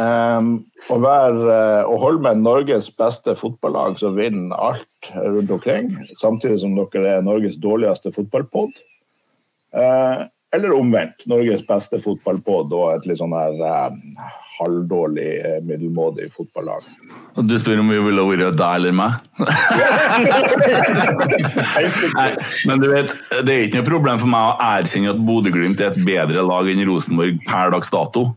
um, 0.00 0.54
å, 0.88 0.98
være, 1.02 1.42
eh, 1.52 1.84
å 1.84 1.98
holde 2.00 2.24
med 2.24 2.40
Norges 2.46 2.88
beste 2.96 3.36
fotballag 3.36 3.98
som 4.00 4.16
vinner 4.16 4.56
alt 4.56 5.12
rundt 5.12 5.52
omkring, 5.52 5.92
samtidig 6.16 6.62
som 6.62 6.76
dere 6.78 7.18
er 7.18 7.26
Norges 7.26 7.60
dårligste 7.60 8.14
fotballpod, 8.16 8.80
eh, 9.76 10.24
eller 10.52 10.74
omvendt, 10.76 11.26
Norges 11.30 11.62
beste 11.66 11.98
fotballpod 12.02 12.72
og 12.76 12.88
et 12.92 13.06
litt 13.08 13.20
sånn 13.20 13.32
her 13.32 13.54
eh, 13.64 13.94
halvdårlig, 14.58 15.30
eh, 15.40 15.60
middelmådig 15.64 16.28
fotballag. 16.34 16.84
Du 17.48 17.54
spør 17.60 17.80
om 17.80 17.88
vi 17.88 18.00
ville 18.04 18.26
vært 18.28 18.58
deg 18.60 18.74
eller 18.80 18.92
meg? 18.96 19.16
Nei, 22.18 22.28
men 22.68 22.84
du 22.84 22.90
vet, 22.92 23.16
det 23.46 23.48
er 23.48 23.64
ikke 23.66 23.80
noe 23.80 23.88
problem 23.88 24.20
for 24.20 24.34
meg 24.34 24.50
å 24.50 24.54
erkjenne 24.68 25.16
at 25.16 25.24
Bodø-Glimt 25.24 25.80
er 25.80 25.92
et 25.94 26.04
bedre 26.04 26.44
lag 26.44 26.68
enn 26.68 26.84
Rosenborg 26.90 27.40
per 27.48 27.72
dags 27.72 27.92
dato. 27.92 28.28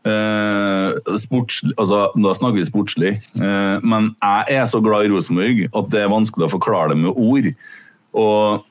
Eh, 0.00 1.16
sportslig, 1.20 1.74
altså, 1.76 2.06
da 2.16 2.32
snakker 2.36 2.60
vi 2.60 2.68
sportslig, 2.68 3.16
eh, 3.40 3.76
men 3.84 4.12
jeg 4.16 4.60
er 4.60 4.68
så 4.68 4.80
glad 4.84 5.04
i 5.04 5.12
Rosenborg 5.12 5.66
at 5.68 5.92
det 5.92 6.04
er 6.04 6.12
vanskelig 6.12 6.48
å 6.48 6.54
forklare 6.54 6.94
det 6.94 7.02
med 7.02 7.16
ord. 7.16 7.50
Og 8.20 8.66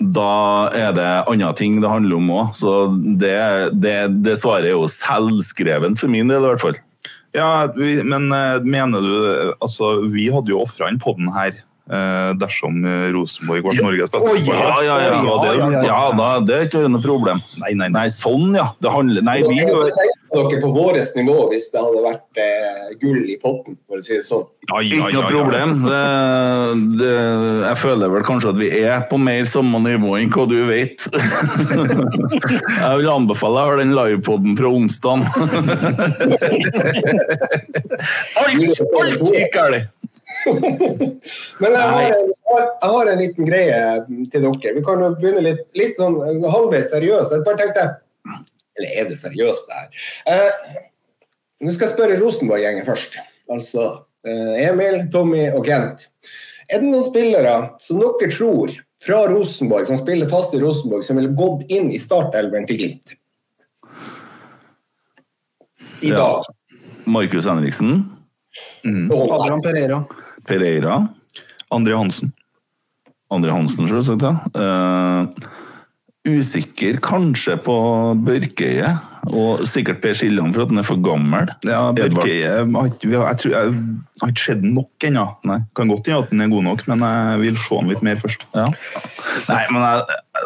da 0.00 0.70
er 0.74 0.92
det 0.96 1.10
andre 1.30 1.52
ting 1.58 1.80
det 1.82 1.90
handler 1.90 2.18
om 2.18 2.32
òg. 2.34 2.50
Så 2.58 2.72
det, 3.20 3.36
det, 3.82 3.96
det 4.24 4.36
svaret 4.40 4.70
er 4.70 4.76
jo 4.76 4.90
selvskrevent 4.90 6.00
for 6.00 6.12
min 6.12 6.32
del, 6.32 6.44
i 6.44 6.52
hvert 6.52 6.64
fall. 6.64 6.80
Ja, 7.36 7.68
men 7.76 8.30
eh, 8.32 8.64
mener 8.64 9.02
du 9.04 9.14
Altså, 9.60 10.06
vi 10.08 10.30
hadde 10.32 10.52
jo 10.54 10.62
ofra 10.62 10.88
en 10.88 11.00
podden 11.02 11.28
her 11.34 11.58
dersom 11.86 12.80
eh, 12.82 13.08
Rosenborg 13.14 13.62
ble 13.62 13.76
Norges 13.78 14.10
beste 14.10 14.18
fotballag. 14.18 14.48
Ja, 14.50 14.82
ja, 14.82 14.96
ja. 15.04 15.20
Det 15.20 15.28
var 15.28 15.44
det, 15.44 15.52
ja, 15.54 15.70
ja. 15.70 15.82
Ja, 15.86 16.00
da, 16.18 16.30
det 16.42 16.56
er 16.56 16.66
ikke 16.66 16.82
noe 16.90 17.02
problem. 17.04 17.42
Nei, 17.62 17.74
nei, 17.78 17.90
nei. 17.94 18.08
Sånn, 18.10 18.56
ja. 18.58 18.72
Det 18.82 18.90
handler 18.90 19.22
Nei, 19.26 19.38
vi 19.46 19.60
gjør 19.60 19.86
dere 20.36 20.58
på 20.60 20.68
vårt 20.74 21.14
nivå 21.16 21.36
hvis 21.52 21.70
det 21.72 21.80
hadde 21.80 22.02
vært 22.04 22.40
eh, 22.42 22.90
gull 23.00 23.22
i 23.30 23.36
potten, 23.40 23.78
for 23.86 24.00
å 24.00 24.04
si 24.04 24.16
det 24.16 24.24
sånn. 24.26 24.44
Ja, 24.66 24.80
ja, 24.82 25.06
Ikke 25.06 25.14
noe 25.14 25.30
problem. 25.30 25.70
Det, 25.86 26.02
det, 26.98 27.12
jeg 27.62 27.78
føler 27.84 28.10
vel 28.16 28.26
kanskje 28.26 28.50
at 28.50 28.58
vi 28.58 28.70
er 28.80 29.06
på 29.10 29.20
mer 29.22 29.46
samme 29.48 29.78
nivå 29.84 30.16
enn 30.18 30.32
hva 30.34 30.46
du 30.50 30.58
vet. 30.68 31.06
Jeg 32.86 33.00
vil 33.00 33.10
anbefale 33.12 33.62
å 33.62 33.68
høre 33.70 33.84
den 33.84 33.94
livepoden 33.96 34.56
fra 34.58 34.68
onsdag. 34.74 35.18
Alt, 38.36 38.80
alt 38.98 39.22
gikk 39.30 39.54
galt! 39.54 39.95
Men 41.60 41.72
jeg 41.72 41.82
har, 41.82 42.02
en, 42.02 42.32
jeg 42.32 42.90
har- 42.90 43.10
en 43.12 43.18
liten 43.20 43.46
greie 43.46 43.78
til 44.32 44.42
dere. 44.42 44.72
Vi 44.74 44.82
kan 44.86 45.02
jo 45.04 45.12
begynne 45.20 45.44
litt, 45.46 45.62
litt 45.78 46.00
sånn 46.00 46.16
halvveis 46.50 46.90
seriøst. 46.90 47.32
Jeg 47.36 47.44
bare 47.46 47.60
tenkte 47.62 47.84
Eller 48.76 48.90
er 49.00 49.06
det 49.08 49.16
seriøst, 49.20 49.68
det 49.70 49.76
her? 49.78 49.88
Eh, 50.26 50.80
nå 51.64 51.72
skal 51.72 51.86
jeg 51.88 51.94
spørre 51.94 52.18
Rosenborg-gjengen 52.20 52.84
først. 52.84 53.14
Altså 53.48 53.84
eh, 54.26 54.66
Emil, 54.66 54.98
Tommy 55.14 55.46
og 55.54 55.62
Kent. 55.68 56.08
Er 56.68 56.82
det 56.82 56.90
noen 56.90 57.06
spillere 57.06 57.54
som 57.80 58.02
dere 58.02 58.28
tror 58.34 58.74
fra 59.06 59.22
Rosenborg, 59.30 59.86
som 59.88 59.96
spiller 60.00 60.28
fast 60.28 60.52
i 60.56 60.60
Rosenborg, 60.60 61.04
som 61.06 61.16
ville 61.20 61.30
gått 61.38 61.62
inn 61.72 61.88
i 61.94 62.00
startelveren 62.02 62.66
til 62.68 62.80
Glimt? 62.82 63.14
I 66.02 66.10
Ja. 66.10 66.16
dag. 66.18 66.44
Markus 67.06 67.46
Henriksen, 67.46 68.02
Adrian 68.86 69.62
Pereira. 69.62 70.00
Pereira, 70.46 71.08
André 71.74 71.96
Hansen. 71.98 72.32
André 73.32 73.50
Hansen, 73.50 73.88
selvsagt. 73.90 74.22
Ja. 74.22 74.34
Uh, 74.54 75.26
usikker 76.26 76.98
kanskje 77.02 77.56
på 77.62 77.74
Børkeøye. 78.26 78.94
og 79.26 79.64
sikkert 79.66 79.98
Per 80.04 80.14
Siljan 80.14 80.52
for 80.54 80.62
at 80.62 80.70
han 80.70 80.78
er 80.78 80.84
for 80.86 81.00
gammel. 81.02 81.48
Ja, 81.66 81.90
ikke- 81.90 82.26
Jeg 82.30 83.36
tror 83.38 83.50
jeg 83.50 83.74
har 84.22 84.28
ikke 84.30 84.44
sett 84.44 84.62
nok 84.62 84.90
ennå. 85.02 85.24
Nei. 85.44 85.58
Kan 85.74 85.88
godt 85.88 86.06
hende 86.06 86.22
at 86.22 86.30
han 86.30 86.40
er 86.42 86.48
god 86.48 86.62
nok, 86.62 86.86
men 86.86 87.00
jeg 87.00 87.40
vil 87.40 87.56
se 87.56 87.74
han 87.74 87.88
litt 87.88 88.02
mer 88.02 88.16
først. 88.22 88.44
Ja. 88.54 88.66
Nei, 89.48 89.64
men 89.72 89.82
jeg, 89.82 90.02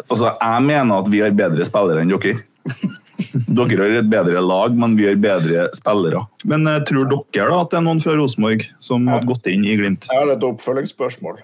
altså, 0.09 0.35
jeg 0.41 0.63
mener 0.63 0.95
at 0.97 1.07
vi 1.13 1.19
har 1.21 1.29
bedre 1.29 1.63
spillere 1.63 2.01
enn 2.01 2.09
dere. 2.09 2.41
Dere 3.57 3.79
har 3.83 3.97
et 4.01 4.09
bedre 4.11 4.41
lag, 4.43 4.75
men 4.77 4.97
vi 4.99 5.07
har 5.07 5.15
bedre 5.21 5.69
spillere. 5.75 6.25
Men 6.47 6.67
eh, 6.67 6.81
tror 6.87 7.07
dere 7.11 7.47
da 7.51 7.61
at 7.63 7.71
det 7.71 7.79
er 7.79 7.85
noen 7.87 8.03
fra 8.03 8.15
Rosenborg 8.17 8.67
som 8.83 9.07
har 9.11 9.25
gått 9.27 9.47
inn 9.51 9.65
i 9.65 9.77
Glimt? 9.79 10.07
Jeg 10.11 10.19
har 10.23 10.31
et 10.33 10.45
oppfølgingsspørsmål. 10.45 11.41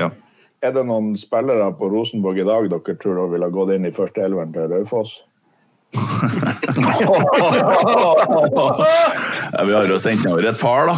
Ja. 0.00 0.10
Er 0.62 0.74
det 0.76 0.84
noen 0.86 1.16
spillere 1.18 1.72
på 1.74 1.90
Rosenborg 1.90 2.38
i 2.38 2.46
dag 2.46 2.68
dere 2.70 2.96
tror 3.00 3.18
da 3.18 3.28
ville 3.32 3.48
ha 3.48 3.54
gått 3.54 3.74
inn 3.74 3.88
i 3.88 3.94
første 3.94 4.22
elveren 4.24 4.54
til 4.54 4.70
Raufoss? 4.72 5.20
Ja, 9.52 9.64
vi 9.68 9.74
har 9.74 9.84
jo 9.84 9.98
sendt 10.00 10.24
over 10.30 10.46
et 10.48 10.56
par, 10.56 10.88
da. 10.88 10.94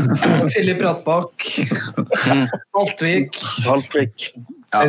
Filip 0.52 0.80
Rattbakk. 0.82 1.44
Haltvik. 2.74 3.38
Haltvik. 3.62 4.26
Ja, 4.74 4.82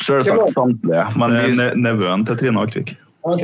Selvsagt 0.00 0.54
samtlige. 0.54 1.04
Men 1.20 1.60
nevøen 1.82 2.24
til 2.24 2.38
Trine 2.40 2.64
Altvik. 2.64 2.94
Ok. 3.26 3.42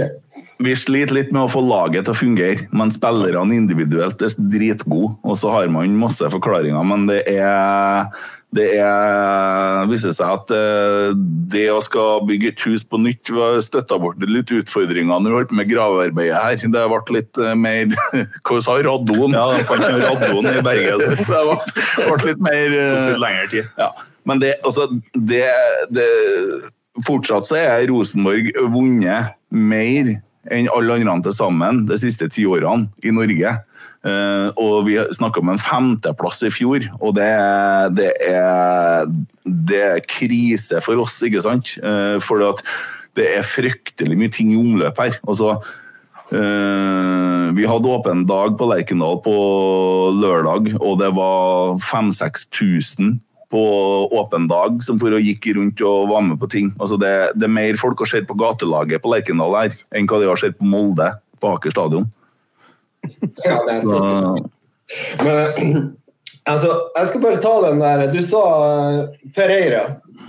vi 0.65 0.73
sliter 0.79 1.19
litt 1.19 1.33
med 1.35 1.43
å 1.45 1.51
få 1.53 1.61
laget 1.61 2.07
til 2.07 2.15
å 2.15 2.17
fungere, 2.17 2.69
men 2.73 2.93
spillerne 2.95 3.59
individuelt 3.59 4.23
er 4.25 4.33
dritgode. 4.39 5.13
Og 5.27 5.37
så 5.37 5.53
har 5.53 5.69
man 5.73 5.99
masse 6.01 6.31
forklaringer, 6.33 6.81
men 6.87 7.05
det 7.11 7.23
er 7.35 8.09
det 8.57 8.67
er, 8.79 9.85
viser 9.91 10.15
seg 10.15 10.31
at 10.39 10.53
eh, 10.55 11.11
det 11.53 11.67
å 11.73 11.81
skal 11.85 12.23
bygge 12.29 12.53
et 12.53 12.63
hus 12.65 12.85
på 12.87 13.01
nytt 13.03 13.33
støtta 13.67 13.99
bort 14.01 14.23
litt 14.23 14.53
utfordringer 14.55 15.19
når 15.21 15.29
vi 15.33 15.37
holdt 15.41 15.55
med 15.59 15.71
gravearbeidet 15.71 16.39
her. 16.41 16.63
Det 16.77 16.85
ble 16.93 17.17
litt 17.19 17.43
eh, 17.43 17.57
mer 17.59 17.91
Hva 18.47 18.61
sa 18.65 18.79
radon? 18.87 19.35
Ja, 19.37 19.49
de 19.53 19.67
fant 19.69 19.85
radon 19.85 20.51
i 20.53 20.63
Bergen. 20.69 21.05
Så 21.21 21.35
det 21.35 21.43
ble, 21.51 22.07
ble 22.07 22.31
litt 22.31 22.47
mer 22.47 22.63
tok 22.71 22.79
eh, 22.79 23.11
litt 23.11 23.25
lengre 23.27 23.51
tid. 23.53 23.73
ja. 23.83 23.91
Men 24.27 24.41
det, 24.43 24.57
altså, 24.67 24.89
det, 25.15 25.45
det 25.95 26.07
Fortsatt 27.07 27.47
så 27.47 27.59
er 27.61 27.85
Rosenborg 27.91 28.49
vunnet 28.73 29.37
mer 29.57 30.17
enn 30.53 30.69
alle 30.71 31.01
andre 31.01 31.25
til 31.27 31.35
sammen 31.35 31.85
de 31.89 31.97
siste 31.99 32.29
ti 32.31 32.45
årene 32.47 32.87
i 33.03 33.11
Norge. 33.15 33.57
Eh, 34.07 34.49
og 34.63 34.85
vi 34.87 34.95
snakka 35.17 35.43
om 35.43 35.51
en 35.51 35.59
femteplass 35.59 36.45
i 36.47 36.53
fjor, 36.55 36.85
og 37.01 37.17
det, 37.17 37.27
er- 37.27 37.91
det, 37.97 38.13
er, 38.23 39.09
det 39.45 39.81
er 39.89 40.05
krise 40.07 40.79
for 40.85 41.03
oss, 41.03 41.17
ikke 41.27 41.43
sant? 41.43 41.73
Uh, 41.83 42.21
for 42.23 42.45
det 43.17 43.27
er 43.33 43.43
fryktelig 43.47 44.15
mye 44.21 44.31
ting 44.31 44.53
i 44.55 44.61
omløp 44.61 45.03
her. 45.03 45.19
Altså, 45.27 45.57
Uh, 46.27 47.55
vi 47.55 47.63
hadde 47.71 47.87
åpen 47.87 48.25
dag 48.27 48.57
på 48.59 48.67
Lerkendal 48.67 49.21
på 49.23 49.35
lørdag, 50.19 50.73
og 50.83 50.97
det 50.99 51.13
var 51.15 51.77
5000-6000 51.87 53.13
på 53.57 53.65
åpen 54.21 54.45
dag 54.51 54.83
som 54.85 54.99
for 55.01 55.17
å 55.17 55.23
gikk 55.23 55.49
rundt 55.57 55.81
og 55.81 56.11
var 56.13 56.25
med 56.27 56.37
på 56.43 56.49
ting. 56.53 56.73
Altså 56.77 56.99
det, 57.01 57.13
det 57.41 57.49
er 57.49 57.55
mer 57.57 57.79
folk 57.81 58.03
å 58.05 58.09
se 58.09 58.21
på 58.29 58.37
gatelaget 58.37 59.01
på 59.01 59.13
Lerkendal 59.15 59.57
her, 59.57 59.77
enn 59.97 60.09
hva 60.11 60.21
de 60.21 60.29
har 60.29 60.41
sett 60.41 60.59
på 60.61 60.69
Molde 60.69 61.15
på 61.41 61.55
Aker 61.57 61.73
stadion. 61.73 62.05
Ja, 63.47 63.61
det 63.65 63.79
er 63.79 63.83
Så, 63.87 64.01
sant. 64.21 64.53
Men 65.23 65.97
altså, 66.51 66.71
jeg 66.97 67.11
skal 67.11 67.23
bare 67.23 67.43
ta 67.43 67.53
den 67.65 67.81
der 67.83 68.05
Du 68.13 68.21
sa 68.23 68.43
Per 69.37 69.53
Eira. 69.55 69.83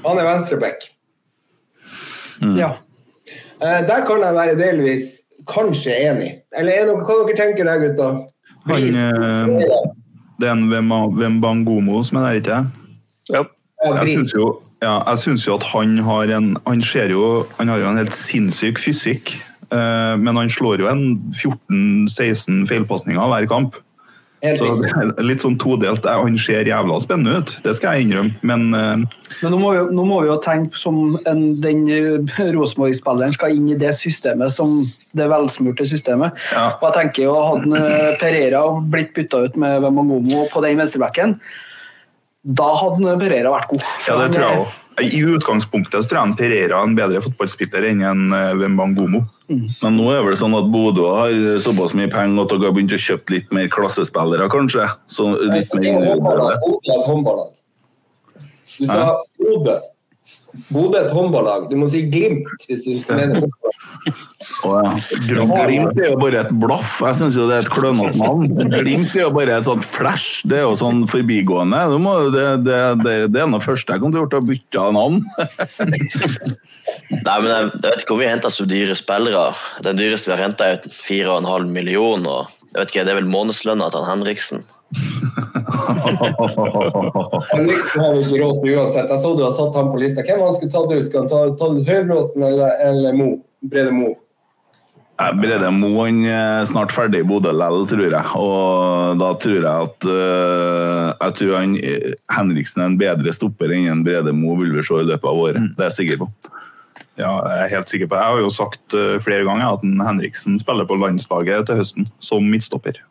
Han 0.06 0.20
er 0.22 0.28
venstreback. 0.30 0.90
Ja. 2.58 2.76
Eh, 3.62 3.82
Der 3.90 4.06
kan 4.08 4.24
jeg 4.24 4.38
være 4.38 4.58
delvis 4.60 5.12
kanskje 5.50 5.96
enig. 6.08 6.34
Eller 6.56 6.82
er 6.82 6.90
noe, 6.90 7.04
hva 7.04 7.22
dere 7.26 7.38
tenker 7.38 7.68
der, 7.68 7.82
gutta? 7.86 8.10
Han, 8.68 8.84
eh, 8.84 9.96
det 10.38 10.50
er 10.50 10.54
en 10.54 10.68
Wembangomo 10.70 12.04
som 12.06 12.20
er 12.22 12.28
der, 12.28 12.42
ikke 12.42 12.60
sant? 12.60 12.84
Ja. 13.34 13.44
Jeg 13.86 14.18
syns 14.18 14.34
jo, 14.34 14.46
ja, 14.82 14.96
jo 15.46 15.54
at 15.54 15.66
han 15.70 16.00
har 16.02 16.32
en 16.34 16.56
Han 16.66 16.82
ser 16.82 17.12
jo 17.14 17.46
Han 17.60 17.70
har 17.70 17.78
jo 17.78 17.92
en 17.92 18.00
helt 18.02 18.16
sinnssyk 18.18 18.80
fysikk. 18.82 19.36
eh, 19.72 20.16
men 20.18 20.36
han 20.36 20.50
slår 20.50 20.82
jo 20.82 20.88
en 20.88 21.22
14-16 21.36 22.66
feilpasninger 22.68 23.22
hver 23.22 23.46
kamp. 23.48 23.76
Helt 24.44 24.60
Så 24.62 24.76
det 24.78 24.92
er 25.18 25.26
litt 25.26 25.42
sånn 25.42 25.56
todelt. 25.58 26.06
Han 26.06 26.36
ser 26.38 26.68
jævla 26.70 27.00
spennende 27.02 27.40
ut, 27.42 27.56
det 27.66 27.74
skal 27.78 27.98
jeg 27.98 28.06
innrømme. 28.06 28.36
Men 28.46 28.68
eh, 28.78 29.24
Men 29.42 29.54
nå 29.54 29.60
må, 29.62 29.72
vi, 29.74 29.96
nå 29.98 30.06
må 30.06 30.20
vi 30.22 30.30
jo 30.30 30.38
tenke 30.44 30.78
som 30.78 31.18
en, 31.26 31.42
den 31.64 31.88
eh, 31.90 32.42
Rosenborg-spilleren 32.54 33.34
skal 33.34 33.58
inn 33.58 33.72
i 33.74 33.80
det 33.82 33.96
systemet 33.98 34.54
som 34.54 34.84
det 35.18 35.30
velsmurte 35.32 35.88
systemet. 35.90 36.38
Ja. 36.54 36.70
Og 36.78 36.86
jeg 36.90 36.98
tenker 37.00 37.26
jo 37.26 37.34
Hadde 37.48 37.82
eh, 37.82 38.12
Pereira 38.22 38.62
blitt 38.86 39.16
bytta 39.18 39.42
ut 39.48 39.58
med 39.58 39.82
Wemangomo 39.82 40.46
på 40.54 40.62
den 40.66 40.78
venstrebacken, 40.84 41.40
da 42.48 42.68
hadde 42.80 43.16
Pereira 43.20 43.52
vært 43.52 43.72
god. 43.74 43.88
ja, 44.08 44.14
det 44.22 44.28
tror 44.36 44.46
jeg 44.46 44.60
også. 44.66 44.84
I 44.98 45.20
utgangspunktet 45.30 46.02
så 46.02 46.10
tror 46.10 46.24
jeg 46.24 46.38
Pereira 46.40 46.80
er 46.80 46.88
en 46.88 46.96
bedre 46.98 47.20
fotballspiller 47.22 47.90
enn 47.92 48.06
en 48.08 48.24
Wembangomo. 48.62 49.26
Mm. 49.48 49.68
men 49.84 49.94
nå 49.96 50.10
er 50.12 50.18
det 50.18 50.26
vel 50.26 50.40
sånn 50.42 50.56
at 50.58 50.66
Bodø 50.68 51.06
har 51.08 51.60
såpass 51.64 51.94
mye 51.96 52.10
penger 52.12 52.42
at 52.44 52.52
dere 52.52 52.68
har 52.68 52.74
begynt 52.76 52.96
å 52.96 53.00
kjøpe 53.00 53.32
litt 53.32 53.54
mer 53.56 53.70
klassespillere, 53.72 54.50
kanskje? 54.52 54.90
Så 55.08 55.30
litt 55.40 55.72
mer 55.76 55.88
er 55.92 56.10
håndballag. 56.10 56.58
Bodø 56.66 56.92
er 56.92 56.98
et 56.98 57.08
håndballag. 57.12 57.54
Du 58.78 58.84
sa 58.90 59.06
Bodø. 59.40 59.78
Bodø 60.74 61.00
er 61.00 61.06
et 61.06 61.16
håndballag. 61.16 61.70
Du 61.72 61.78
må 61.80 61.88
si 61.92 62.04
Glimt 62.12 62.68
hvis 62.68 62.84
du 62.88 63.14
mener 63.14 63.46
fotball. 63.46 63.67
Glimt 65.28 66.00
er 66.00 66.12
jo 66.12 66.18
bare 66.20 66.44
et 66.44 66.54
blaff. 66.62 66.98
Jeg 67.04 67.20
syns 67.20 67.38
det 67.38 67.48
er 67.48 67.66
et 67.66 67.72
klønete 67.74 68.20
navn. 68.22 68.48
Glimt 68.74 69.16
er 69.16 69.26
jo 69.26 69.32
bare 69.36 69.58
et 69.58 69.68
sånt 69.68 69.86
flash. 69.86 70.42
Det 70.48 70.62
er 70.62 70.66
jo 70.66 70.76
sånn 70.80 71.06
forbigående. 71.12 71.82
Du 71.92 71.98
må, 72.04 72.16
det, 72.34 72.46
det, 72.68 72.80
det, 73.04 73.18
det 73.34 73.44
er 73.44 73.52
noe 73.52 73.64
første 73.64 73.96
jeg 73.96 74.04
kom 74.04 74.14
til 74.14 74.22
å 74.22 74.26
gjøre, 74.26 74.42
å 74.42 74.50
bytte 74.52 74.88
navn. 74.98 75.22
Nei, 77.12 77.38
men 77.44 77.50
jeg, 77.52 77.64
jeg 77.68 77.84
vet 77.84 78.02
ikke 78.04 78.14
hvor 78.14 78.24
har 78.24 78.36
henta 78.36 78.54
så 78.54 78.68
dyre 78.70 78.96
spillere. 78.98 79.46
Den 79.86 80.00
dyreste 80.00 80.32
vi 80.32 80.36
har 80.38 80.46
henta, 80.48 80.72
er 80.74 80.78
4,5 80.88 81.70
millioner. 81.74 82.48
Og 82.48 82.74
jeg 82.74 82.80
vet 82.82 82.90
ikke, 82.92 83.06
Det 83.08 83.14
er 83.14 83.22
vel 83.22 83.32
månedslønna 83.32 83.86
til 83.92 84.04
han 84.04 84.12
Henriksen. 84.20 84.62
Henriksen 87.52 88.02
har 88.02 88.14
vi 88.14 88.20
ikke 88.24 88.40
råd 88.42 88.56
til 88.62 88.78
uansett. 88.78 89.10
Jeg 89.12 89.20
så 89.24 89.30
du 89.36 89.44
har 89.44 89.54
satt 89.56 89.76
ham 89.76 89.92
på 89.92 90.00
lista. 90.02 90.24
Hvem 90.28 90.42
han 90.46 90.56
skulle 90.56 90.74
tatt 90.76 90.92
ut? 90.94 91.06
Skal 91.08 91.20
han 91.24 91.32
ta, 91.32 91.40
ta 91.60 91.66
Høybråten 91.92 92.42
eller, 92.50 92.70
eller 92.88 93.12
Mo? 93.18 93.28
Brede 93.72 93.94
Mo? 93.96 94.14
Brede 95.18 95.72
Mo 95.74 95.90
han 96.04 96.22
er 96.30 96.66
snart 96.70 96.94
ferdig 96.94 97.24
i 97.24 97.28
Bodø 97.28 97.50
likevel, 97.50 97.88
tror 97.90 98.04
jeg. 98.06 98.24
Og 98.38 99.18
da 99.18 99.32
tror 99.42 99.58
jeg 99.58 99.66
at 99.66 100.08
øh, 100.14 101.08
Jeg 101.18 101.34
tror 101.40 101.58
han, 101.58 101.76
Henriksen 102.38 102.84
er 102.84 102.92
en 102.92 103.00
bedre 103.02 103.34
stopper 103.34 103.74
enn 103.74 103.90
en 103.92 104.06
Brede 104.06 104.34
Mo 104.36 104.54
vil 104.62 104.76
vi 104.76 104.86
se 104.86 105.02
i 105.02 105.10
løpet 105.10 105.28
av 105.28 105.44
året. 105.48 105.72
Det 105.74 105.84
er 105.84 105.90
jeg 105.90 105.98
sikker 106.02 106.24
på. 106.24 106.32
Ja, 107.18 107.32
jeg 107.50 107.62
er 107.64 107.72
helt 107.72 107.90
sikker 107.90 108.10
på 108.12 108.18
Jeg 108.20 108.30
har 108.30 108.40
jo 108.44 108.50
sagt 108.54 108.94
eh, 108.94 109.18
flere 109.26 109.46
ganger 109.48 109.74
at 109.74 109.86
Henriksen 110.06 110.60
spiller 110.62 110.86
på 110.86 111.00
landslaget 111.02 111.66
til 111.66 111.80
høsten 111.82 112.10
som 112.22 112.46
midtstopper. 112.46 113.02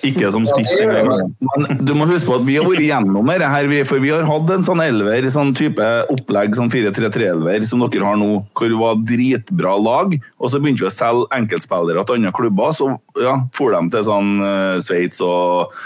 Ikke 0.00 0.30
som 0.32 0.46
spiss 0.48 0.70
engang. 0.80 1.34
Men 1.44 1.82
du 1.84 1.92
må 1.94 2.06
huske 2.08 2.26
på 2.30 2.38
at 2.38 2.46
vi 2.46 2.56
har 2.56 2.64
vært 2.64 2.82
gjennom 2.86 3.28
dette 3.28 3.48
her, 3.52 3.68
for 3.86 4.00
vi 4.02 4.10
har 4.10 4.24
hatt 4.26 4.52
en 4.54 4.64
sånn 4.64 4.80
elver, 4.82 5.28
sånn 5.30 5.52
type 5.58 5.88
opplegg, 6.10 6.56
sånn 6.56 6.72
4-3-3-elver 6.72 7.66
som 7.68 7.84
dere 7.84 8.08
har 8.08 8.16
nå, 8.18 8.30
hvor 8.56 8.72
det 8.72 8.78
var 8.80 9.02
dritbra 9.12 9.74
lag, 9.76 10.16
og 10.40 10.52
så 10.52 10.62
begynte 10.62 10.86
vi 10.86 10.88
å 10.88 10.94
selge 10.94 11.28
enkeltspillere 11.36 12.06
til 12.08 12.18
andre 12.18 12.32
klubber, 12.38 12.72
så 12.78 12.94
ja, 13.20 13.36
for 13.54 13.76
dem 13.76 13.92
til 13.92 14.06
sånn 14.08 14.32
uh, 14.40 14.80
Sveits 14.82 15.20
og 15.24 15.76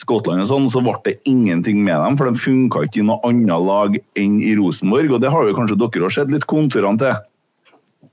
Skottland 0.00 0.42
og 0.42 0.48
sånn, 0.50 0.70
så 0.72 0.80
ble 0.82 0.96
det 1.04 1.18
ingenting 1.28 1.84
med 1.84 2.00
dem, 2.00 2.16
for 2.18 2.32
de 2.32 2.40
funka 2.40 2.86
ikke 2.88 3.02
i 3.02 3.06
noe 3.06 3.20
annet 3.28 3.68
lag 3.68 4.00
enn 4.18 4.40
i 4.42 4.56
Rosenborg, 4.58 5.12
og 5.12 5.22
det 5.22 5.30
har 5.30 5.46
jo 5.46 5.58
kanskje 5.60 5.78
dere 5.84 6.08
òg 6.08 6.16
sett 6.16 6.32
litt 6.32 6.48
konturene 6.50 6.98
til. 7.04 7.20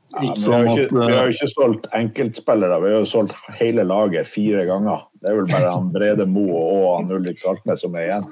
Ja, 0.10 0.24
men 0.24 0.34
vi, 0.42 0.52
har 0.52 0.68
ikke, 0.74 0.88
vi 0.98 1.14
har 1.14 1.28
jo 1.28 1.36
ikke 1.36 1.52
solgt 1.52 1.88
enkeltspillere, 1.94 2.80
vi 2.82 2.94
har 2.96 3.04
jo 3.04 3.10
solgt 3.10 3.56
hele 3.60 3.86
laget 3.86 4.30
fire 4.30 4.66
ganger. 4.66 5.06
Det 5.22 5.30
er 5.30 5.38
vel 5.38 5.50
bare 5.52 5.74
han 5.78 5.92
Brede 5.94 6.26
Mo 6.30 6.48
og 6.58 6.88
han 6.98 7.12
Ulrik 7.20 7.42
Saltnes 7.42 7.86
som 7.86 7.98
er 7.98 8.08
igjen. 8.08 8.30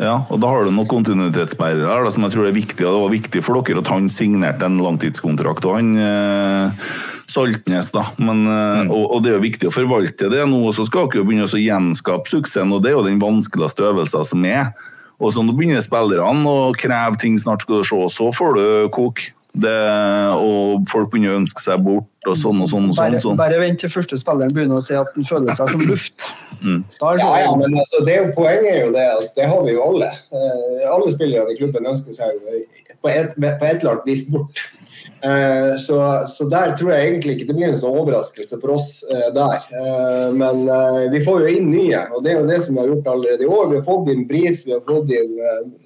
Ja, 0.00 0.22
og 0.32 0.40
da 0.40 0.48
har 0.48 0.64
du 0.64 0.72
noen 0.72 0.88
kontinuitetsbærere 0.88 1.86
her, 1.86 2.08
som 2.10 2.24
jeg 2.24 2.34
tror 2.34 2.48
er 2.48 2.54
viktig, 2.56 2.80
og 2.86 2.94
det 2.94 3.02
var 3.02 3.12
viktig 3.12 3.42
for 3.44 3.60
dere 3.60 3.82
at 3.84 3.90
han 3.92 4.08
signerte 4.10 4.66
en 4.66 4.80
langtidskontrakt, 4.82 5.66
og 5.68 5.76
han 5.76 5.92
eh, 6.00 6.88
Saltnes, 7.30 7.92
da. 7.94 8.06
Men, 8.16 8.42
eh, 8.48 8.88
og, 8.88 9.04
og 9.04 9.20
det 9.22 9.30
er 9.30 9.36
jo 9.36 9.44
viktig 9.44 9.68
å 9.68 9.74
forvalte 9.74 10.30
det 10.32 10.46
nå, 10.48 10.62
og 10.64 10.74
så 10.74 10.86
skal 10.88 11.10
dere 11.12 11.26
begynne 11.28 11.46
å 11.46 11.60
gjenskape 11.60 12.32
suksessen, 12.32 12.72
og 12.72 12.82
det 12.82 12.90
er 12.90 12.96
jo 12.96 13.04
den 13.06 13.20
vanskeligste 13.22 13.84
øvelsen 13.92 14.26
som 14.32 14.48
er. 14.48 14.72
Og 15.22 15.36
så 15.36 15.44
nå 15.44 15.54
begynner 15.54 15.84
spillerne 15.84 16.50
å 16.50 16.72
kreve 16.74 17.20
ting 17.20 17.36
snart, 17.38 17.62
skal 17.62 17.84
du 17.84 17.86
se, 17.86 18.00
så 18.16 18.32
får 18.34 18.58
du 18.58 18.64
kok. 18.96 19.22
Det, 19.52 19.72
og 20.40 20.86
folk 20.88 21.10
kunne 21.12 21.28
ønske 21.36 21.60
seg 21.60 21.82
bort, 21.84 22.06
og 22.24 22.36
sånn 22.40 22.62
og 22.64 22.70
sånn. 22.70 22.86
og 22.88 22.94
sånn, 22.96 23.10
Bare, 23.10 23.20
sånn. 23.20 23.36
bare 23.36 23.58
vent 23.60 23.82
til 23.82 23.90
første 23.92 24.16
spilleren 24.16 24.54
begynner 24.56 24.78
å 24.80 24.84
si 24.84 24.94
at 24.96 25.10
han 25.12 25.26
føler 25.28 25.52
seg 25.58 25.74
som 25.74 25.82
luft. 25.84 26.24
Mm. 26.62 26.78
Er 27.02 27.18
Ja, 27.20 27.32
ja, 27.42 27.50
sånn. 27.50 27.60
men 27.60 27.76
altså, 27.82 28.00
det 28.06 28.14
er 28.14 28.22
jo, 28.24 28.32
poenget 28.38 28.70
er 28.72 28.80
jo 28.86 28.92
det 28.94 29.04
at 29.12 29.34
det 29.36 29.48
har 29.50 29.64
vi 29.66 29.74
jo 29.74 29.82
alle. 29.90 30.08
Eh, 30.32 30.86
alle 30.88 31.12
spillerne 31.12 31.52
i 31.52 31.58
klubben 31.58 31.90
ønsker 31.92 32.16
seg 32.16 32.38
på 33.02 33.12
et, 33.12 33.34
på 33.36 33.44
et 33.68 33.82
eller 33.82 33.90
annet 33.92 34.08
vis 34.08 34.24
bort. 34.30 34.62
Eh, 35.22 35.78
så, 35.78 36.26
så 36.26 36.44
der 36.50 36.72
tror 36.78 36.92
jeg 36.92 37.08
egentlig 37.08 37.36
ikke 37.36 37.46
det 37.52 37.54
blir 37.54 37.68
en 37.70 37.78
sånn 37.78 37.98
overraskelse 38.00 38.58
for 38.62 38.74
oss 38.74 38.88
eh, 39.06 39.28
der. 39.34 39.66
Eh, 39.78 40.28
men 40.34 40.64
vi 41.12 41.22
får 41.22 41.44
jo 41.44 41.52
inn 41.56 41.68
nye, 41.70 42.00
og 42.10 42.24
det 42.24 42.32
er 42.32 42.40
jo 42.40 42.48
det 42.48 42.58
som 42.64 42.74
vi 42.74 42.82
har 42.82 42.90
gjort 42.90 43.10
allerede 43.12 43.46
i 43.46 43.50
år. 43.50 43.68
Vi 43.70 43.78
har 43.78 43.86
fått 43.86 44.10
inn 44.12 44.24
Bris, 44.30 44.64
vi 44.66 44.74
har 44.74 44.82
fått 44.86 45.12
inn 45.14 45.36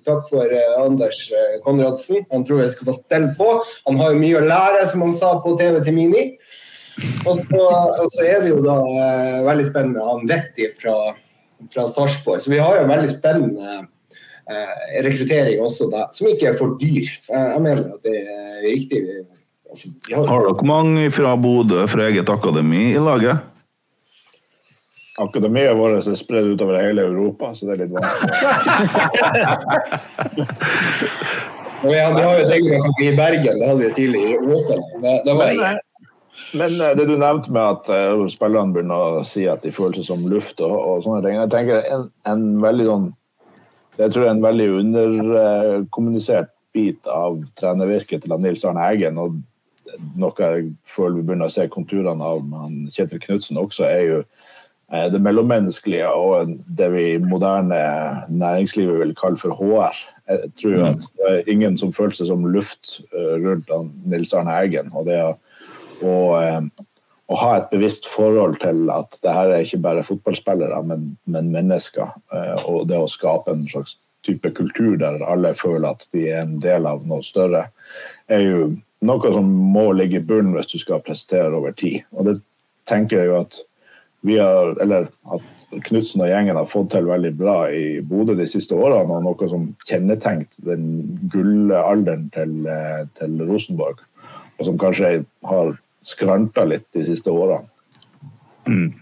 Takk 0.07 0.29
for 0.31 0.55
Anders 0.81 1.19
Konradsen. 1.65 2.25
Han 2.33 2.47
tror 2.49 2.63
jeg 2.63 2.73
skal 2.73 2.91
få 2.91 2.97
stell 2.97 3.29
på. 3.39 3.51
Han 3.89 4.01
har 4.01 4.15
jo 4.15 4.23
mye 4.23 4.39
å 4.41 4.47
lære, 4.47 4.87
som 4.93 5.05
han 5.05 5.13
sa 5.17 5.35
på 5.45 5.57
TV 5.61 5.81
til 5.85 5.97
Mini. 5.97 6.25
Og 7.27 7.35
så, 7.37 7.61
og 7.61 8.09
så 8.15 8.25
er 8.25 8.41
det 8.45 8.55
jo 8.55 8.63
da 8.65 8.77
veldig 9.45 9.67
spennende 9.67 10.07
han 10.07 10.25
Vetti 10.31 10.71
fra, 10.81 10.95
fra 11.75 11.85
Sarpsborg. 11.93 12.41
Så 12.41 12.55
vi 12.55 12.63
har 12.63 12.79
jo 12.79 12.87
en 12.87 12.95
veldig 12.95 13.13
spennende 13.19 13.83
rekruttering 15.03 15.61
også 15.63 15.89
da, 15.91 16.07
som 16.15 16.29
ikke 16.31 16.53
er 16.53 16.57
for 16.59 16.77
dyr. 16.81 17.09
Eh, 17.33 17.49
jeg 17.55 17.63
mener 17.65 17.83
at 17.97 18.07
det 18.07 18.17
er 18.23 18.63
riktig. 18.63 19.03
Altså, 19.71 19.91
vi 20.07 20.15
har, 20.15 20.27
Har 20.31 20.47
dere 20.47 20.67
mange 20.67 21.11
fra 21.11 21.37
Bodø, 21.37 21.87
fra 21.91 22.07
eget 22.07 22.29
akademi, 22.31 22.93
i 22.95 23.03
laget? 23.03 23.43
Akademiet 25.19 25.77
vårt 25.77 26.07
er 26.07 26.15
spredd 26.15 26.53
utover 26.53 26.79
hele 26.85 27.03
Europa, 27.09 27.55
så 27.57 27.67
det 27.67 27.73
er 27.75 27.83
litt 27.87 27.95
vanskelig. 27.97 28.31
vi, 31.91 31.97
har, 31.97 32.21
jo 32.21 32.47
tenkt 32.53 33.03
i 33.03 33.11
Bergen, 33.17 33.59
det 33.59 33.67
hadde 33.67 33.81
vi 33.81 33.89
jo 33.89 33.95
tidlig 33.97 34.23
i 34.29 34.39
Åsane. 34.45 34.89
Det, 35.03 35.19
det 35.27 35.37
var 35.41 35.55
jeg. 35.57 35.83
Men 36.61 36.81
eh, 36.85 36.97
det 37.01 37.09
du 37.09 37.17
nevnte 37.17 37.51
med 37.51 37.65
at 37.65 37.85
spillerne 38.31 38.77
begynner 38.77 39.19
å 39.19 39.27
si 39.27 39.49
at 39.51 39.65
de 39.65 39.73
føler 39.75 39.99
seg 39.99 40.13
som 40.13 40.27
luft 40.31 40.61
og, 40.61 40.77
og 40.77 41.03
sånne 41.03 41.25
ting, 41.25 41.41
jeg 41.41 41.55
tenker 41.57 41.95
en, 41.97 42.11
en 42.29 42.51
veldig 42.63 42.93
sånn 42.93 43.15
Det 43.97 44.11
tror 44.13 44.23
jeg 44.23 44.31
er 44.31 44.37
en 44.37 44.45
veldig 44.45 44.71
underkommunisert 44.81 46.53
bit 46.77 47.07
av 47.09 47.39
trenervirket 47.57 48.25
til 48.25 48.35
Nils 48.43 48.65
Arne 48.69 48.85
Eggen. 48.93 49.19
og 49.19 49.39
noe 50.19 50.35
jeg 50.37 50.73
føler 50.89 51.21
vi 51.21 51.25
begynner 51.29 51.49
å 51.49 51.53
se 51.53 51.67
konturene 51.73 52.25
av 52.25 52.43
med 52.45 52.91
Kjetil 52.93 53.23
Knutsen 53.23 53.61
også, 53.61 53.87
er 53.89 54.03
jo 54.05 54.19
eh, 54.21 55.07
det 55.13 55.21
mellommenneskelige 55.23 56.11
og 56.13 56.57
det 56.79 56.91
vi 56.93 57.05
i 57.15 57.23
moderne 57.23 57.79
næringslivet 58.29 59.01
vil 59.01 59.15
kalle 59.19 59.41
for 59.41 59.57
HR. 59.57 60.03
Jeg 60.27 60.53
tror 60.61 60.85
at 60.91 61.09
det 61.17 61.31
er 61.31 61.53
ingen 61.53 61.79
som 61.79 61.95
føler 61.95 62.19
seg 62.19 62.31
som 62.33 62.45
luft 62.51 62.99
eh, 63.13 63.37
rundt 63.45 63.73
Nils 64.05 64.35
Arne 64.37 64.59
Eggen. 64.61 64.93
og 64.93 65.09
det 65.09 65.23
å 65.25 65.37
og, 66.05 66.69
å 67.27 67.37
ha 67.41 67.53
et 67.59 67.71
bevisst 67.73 68.07
forhold 68.07 68.61
til 68.63 68.91
at 68.95 69.19
det 69.25 69.35
her 69.35 69.53
er 69.53 69.65
ikke 69.65 69.83
bare 69.83 70.07
fotballspillere, 70.07 70.79
men, 70.87 71.09
men 71.27 71.51
mennesker. 71.55 72.13
Eh, 72.33 72.67
og 72.71 72.87
det 72.91 73.01
å 73.03 73.11
skape 73.11 73.55
en 73.55 73.67
slags 73.71 73.97
type 74.27 74.51
kultur 74.55 74.97
der 75.01 75.23
alle 75.27 75.55
føler 75.59 75.93
at 75.93 76.07
de 76.15 76.27
er 76.31 76.45
en 76.45 76.59
del 76.63 76.87
av 76.87 77.07
noe 77.07 77.23
større, 77.27 77.69
er 78.31 78.43
jo 78.43 78.61
noe 79.07 79.33
som 79.35 79.49
må 79.75 79.89
ligge 79.95 80.21
i 80.21 80.27
bunnen 80.27 80.55
hvis 80.57 80.73
du 80.73 80.79
skal 80.83 81.03
prestere 81.05 81.55
over 81.55 81.75
tid. 81.77 82.05
Og 82.15 82.31
det 82.31 82.37
tenker 82.89 83.23
jeg 83.23 83.33
jo 83.33 83.41
at 83.43 83.61
vi 84.27 84.39
har, 84.41 84.73
eller 84.83 85.07
at 85.31 85.67
Knutsen 85.87 86.25
og 86.25 86.31
gjengen 86.31 86.59
har 86.59 86.67
fått 86.67 86.89
til 86.97 87.07
veldig 87.07 87.31
bra 87.39 87.57
i 87.71 88.01
Bodø 88.03 88.35
de 88.35 88.47
siste 88.51 88.75
årene, 88.75 89.19
og 89.19 89.23
noe 89.23 89.51
som 89.51 89.69
kjennetegnet 89.87 90.57
den 90.67 90.87
gullalderen 91.31 92.27
til, 92.35 92.57
eh, 92.67 93.05
til 93.19 93.37
Rosenborg, 93.47 94.01
og 94.59 94.65
som 94.67 94.81
kanskje 94.81 95.21
har 95.47 95.77
skranta 96.07 96.65
litt 96.69 96.87
de 96.95 97.05
siste 97.07 97.33
årene. 97.33 97.67
Mm. 98.67 98.95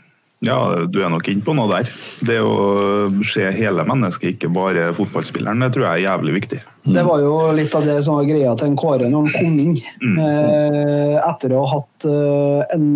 Ja, 0.44 0.59
du 0.84 0.98
er 1.00 1.12
nok 1.12 1.28
inne 1.30 1.44
på 1.44 1.55
noe 1.57 1.70
der. 1.70 1.90
Det 2.24 2.36
å 2.44 3.09
se 3.24 3.46
hele 3.55 3.84
mennesket, 3.88 4.34
ikke 4.34 4.50
bare 4.52 4.90
fotballspilleren, 4.96 5.62
det 5.64 5.70
tror 5.74 5.86
jeg 5.86 6.02
er 6.02 6.09
jævlig 6.11 6.34
viktig. 6.38 6.59
Det 6.84 7.05
var 7.07 7.22
jo 7.22 7.36
litt 7.57 7.76
av 7.76 7.86
det 7.88 8.00
som 8.05 8.18
var 8.18 8.28
greia 8.28 8.57
til 8.59 8.68
en 8.68 8.80
Kåre 8.80 9.09
når 9.09 9.28
han 9.28 9.38
kom 9.38 9.55
inn. 9.62 9.78
Mm. 10.02 10.18
Eh, 10.26 11.14
etter 11.22 11.55
å 11.55 11.62
ha 11.64 11.78
hatt 11.78 12.09
eh, 12.11 12.74
en 12.76 12.90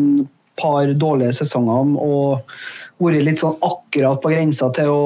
par 0.59 0.91
dårlige 0.99 1.39
sesonger 1.39 1.95
og 2.03 2.53
vært 2.99 3.25
litt 3.25 3.41
sånn 3.41 3.57
akkurat 3.63 4.21
på 4.23 4.33
grensa 4.33 4.69
til 4.75 4.91
å, 4.91 5.03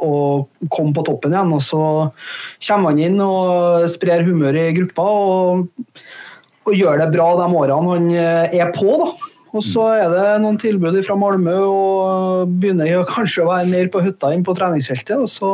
å, 0.00 0.68
komme 0.72 0.94
på 0.96 1.04
toppen 1.06 1.34
igjen. 1.34 1.52
Og 1.54 1.62
så 1.62 1.82
kommer 2.66 2.94
han 2.94 3.02
inn 3.04 3.20
og 3.22 3.84
sprer 3.92 4.24
humør 4.26 4.56
i 4.56 4.70
gruppa 4.78 5.04
og, 5.04 5.90
og 6.64 6.74
gjør 6.76 7.00
det 7.02 7.12
bra 7.12 7.28
de 7.38 7.46
årene 7.60 7.94
han 7.94 8.10
eh, 8.16 8.58
er 8.60 8.72
på. 8.74 8.98
da. 9.00 9.30
Og 9.54 9.62
så 9.62 9.84
er 9.94 10.08
det 10.10 10.26
noen 10.42 10.58
tilbud 10.58 10.96
fra 11.06 11.14
Malmö 11.18 11.54
og 11.62 12.54
begynner 12.58 13.04
kanskje 13.06 13.44
å 13.44 13.52
være 13.52 13.70
mer 13.70 13.90
på 13.92 14.02
hytta 14.02 14.32
enn 14.34 14.42
på 14.46 14.54
treningsfeltet. 14.58 15.14
og 15.14 15.30
så 15.30 15.52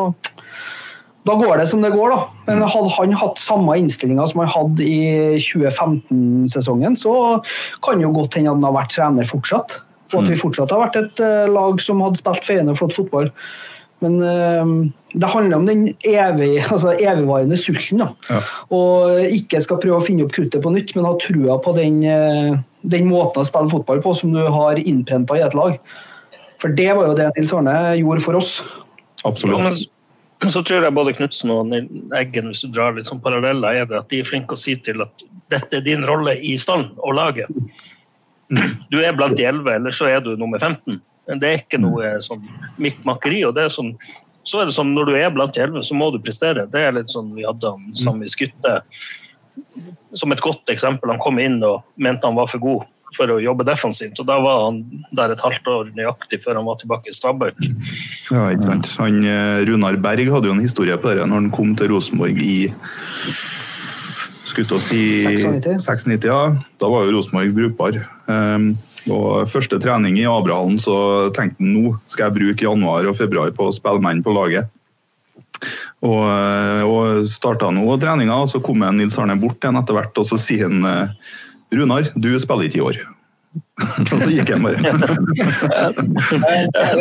da 1.28 1.34
går 1.36 1.61
det 1.61 1.66
som 1.68 1.82
det 1.84 1.92
går, 1.92 2.14
da. 2.14 2.20
Men 2.46 2.62
hadde 2.64 2.92
han 2.94 3.12
hatt 3.20 3.40
samme 3.40 3.74
innstillinga 3.76 4.24
som 4.30 4.40
han 4.40 4.48
hadde 4.48 4.86
i 4.86 5.36
2015-sesongen, 5.36 6.96
så 6.96 7.12
kan 7.84 8.00
jo 8.00 8.12
godt 8.16 8.38
hende 8.38 8.54
han 8.54 8.64
har 8.64 8.78
vært 8.78 8.94
trener 8.96 9.28
fortsatt. 9.28 9.82
Og 10.14 10.22
at 10.22 10.30
vi 10.32 10.38
fortsatt 10.40 10.72
har 10.72 10.80
vært 10.80 10.96
et 10.98 11.20
uh, 11.22 11.44
lag 11.52 11.76
som 11.84 12.00
hadde 12.02 12.18
spilt 12.18 12.46
feiende 12.48 12.74
flott 12.78 12.96
fotball. 12.96 13.28
Men 14.01 14.16
uh, 14.24 14.70
det 15.12 15.28
handler 15.34 15.59
om 15.59 15.68
den 15.68 15.82
evig, 16.09 16.55
altså 16.72 16.94
evigvarende 16.96 17.59
sulten. 17.61 18.01
da. 18.05 18.11
Ja. 18.30 18.40
Og 18.72 19.28
ikke 19.28 19.61
skal 19.64 19.80
prøve 19.82 20.01
å 20.01 20.07
finne 20.07 20.24
opp 20.24 20.34
kruttet 20.36 20.64
på 20.64 20.72
nytt, 20.72 20.94
men 20.96 21.09
ha 21.09 21.14
trua 21.20 21.59
på 21.61 21.76
den 21.76 22.01
uh, 22.07 22.59
den 22.82 23.09
måten 23.11 23.42
å 23.42 23.46
spille 23.46 23.72
fotball 23.72 24.01
på 24.05 24.14
som 24.16 24.32
du 24.34 24.40
har 24.40 24.80
innprenta 24.80 25.36
i 25.36 25.44
et 25.44 25.57
lag. 25.57 25.76
For 26.61 26.72
det 26.76 26.90
var 26.96 27.11
jo 27.11 27.16
det 27.18 27.30
Nils 27.36 27.53
Arne 27.57 27.76
gjorde 27.98 28.24
for 28.24 28.38
oss. 28.40 28.53
Absolutt. 29.28 29.84
Ja, 30.40 30.48
så 30.48 30.62
tror 30.64 30.86
jeg 30.86 30.96
både 30.96 31.12
Knutsen 31.16 31.53
og 31.53 31.72
Eggen 32.16 32.48
hvis 32.48 32.62
du 32.64 32.70
drar 32.72 32.94
litt 32.96 33.09
sånn 33.09 33.20
paralleller, 33.20 33.82
er 33.82 33.88
det 33.88 33.98
at 33.98 34.09
de 34.12 34.22
er 34.22 34.28
flinke 34.28 34.57
å 34.57 34.61
si 34.61 34.78
til 34.80 35.05
at 35.05 35.24
dette 35.53 35.80
er 35.80 35.84
din 35.84 36.07
rolle 36.09 36.36
i 36.36 36.55
stallen 36.61 36.94
og 36.96 37.16
laget. 37.18 37.51
Du 38.90 38.96
er 38.98 39.12
blant 39.14 39.36
de 39.38 39.44
elleve, 39.46 39.76
eller 39.76 39.94
så 39.94 40.09
er 40.11 40.24
du 40.24 40.32
nummer 40.40 40.59
15. 40.59 40.96
Det 41.39 41.49
er 41.49 41.62
ikke 41.62 41.81
noe 41.83 42.16
sånn 42.24 42.43
mikkmakkeri. 42.81 43.45
og 43.47 43.55
det 43.55 43.68
er 43.68 43.74
sånn 43.74 43.95
så 44.43 44.62
er 44.62 44.70
det 44.70 44.74
sånn, 44.74 44.95
Når 44.97 45.11
du 45.11 45.16
er 45.18 45.31
blant 45.31 45.55
de 45.55 45.62
elleve, 45.62 45.83
så 45.85 45.95
må 45.95 46.11
du 46.11 46.18
prestere. 46.18 46.66
Det 46.66 46.81
er 46.81 46.95
litt 46.97 47.12
sånn 47.12 47.35
vi 47.37 47.45
hadde 47.47 47.70
han 47.70 47.91
Sami 47.95 48.26
Skutte 48.26 48.81
som 50.16 50.33
et 50.33 50.41
godt 50.41 50.72
eksempel. 50.72 51.12
Han 51.12 51.20
kom 51.22 51.39
inn 51.39 51.61
og 51.62 51.85
mente 52.01 52.26
han 52.26 52.39
var 52.39 52.49
for 52.51 52.62
god 52.62 52.89
for 53.14 53.31
å 53.31 53.41
jobbe 53.43 53.66
defensivt. 53.66 54.18
og 54.22 54.26
Da 54.26 54.39
var 54.43 54.64
han 54.64 55.05
der 55.18 55.35
et 55.35 55.43
halvt 55.45 55.70
år 55.70 55.93
nøyaktig 55.99 56.41
før 56.45 56.61
han 56.61 56.68
var 56.68 56.78
tilbake 56.81 57.11
i 57.11 57.14
Stabæk. 57.14 57.59
Ja, 58.31 58.49
ikke 58.55 58.68
sant. 58.68 58.91
Han, 58.99 59.24
eh, 59.26 59.64
Runar 59.66 59.99
Berg 59.99 60.31
hadde 60.31 60.51
jo 60.51 60.55
en 60.55 60.62
historie 60.62 60.97
på 60.97 61.14
det 61.14 61.26
når 61.26 61.35
han 61.35 61.51
kom 61.51 61.74
til 61.76 61.91
Rosenborg 61.95 62.39
i 62.39 62.70
skulle 64.51 64.81
si 64.83 65.22
96. 65.26 65.85
96 65.87 66.26
ja. 66.26 66.57
Da 66.81 66.89
var 66.91 67.07
jo 67.07 67.14
Rosenborg 67.16 67.55
brukbar. 67.55 68.01
Um, 68.26 68.78
og 69.09 69.48
Første 69.48 69.78
trening 69.80 70.18
i 70.20 70.26
Abrahallen 70.28 70.76
så 70.82 71.30
tenkte 71.36 71.62
han 71.62 71.72
nå 71.72 71.94
skal 72.11 72.24
jeg 72.28 72.36
bruke 72.36 72.66
januar 72.66 73.07
og 73.09 73.18
februar 73.18 73.51
på 73.57 73.62
å 73.68 73.74
spille 73.74 74.01
menn 74.05 74.22
på 74.24 74.30
laget. 74.36 74.64
Og, 76.05 76.24
eh, 76.24 76.82
og 76.88 77.28
starta 77.28 77.70
nå 77.72 77.96
treninga, 78.01 78.36
og 78.42 78.48
så 78.53 78.59
kom 78.64 78.78
Nils 78.96 79.18
Arne 79.20 79.36
bort 79.40 79.61
igjen 79.61 79.78
etter 79.80 79.94
hvert 79.96 80.20
og 80.20 80.26
så 80.28 80.36
sier 80.40 80.62
han 80.68 80.78
eh, 80.88 81.09
Runar, 81.76 82.05
du 82.16 82.30
spiller 82.42 82.64
ikke 82.66 82.80
i 82.80 82.86
år. 82.88 82.96
og 84.12 84.18
så 84.22 84.30
gikk 84.30 84.48
han 84.55 84.62
bare. 84.64 84.78
jeg 84.78 84.84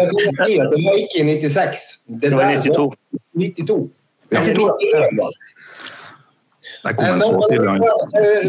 kan 0.09 0.33
si 0.39 0.51
at 0.59 0.69
det 0.73 0.79
var 0.83 0.95
ikke 1.03 1.17
i 1.21 1.23
96. 1.29 1.83
Det, 2.21 2.29
var 2.33 2.39
92. 2.59 2.87
92. 3.37 3.83
Ja, 4.29 4.39
91 4.45 5.33
Der 6.83 6.93
kommer 6.95 7.13
en 7.13 7.21
så 7.21 7.47
tidlig 7.51 7.69
an. 7.69 7.81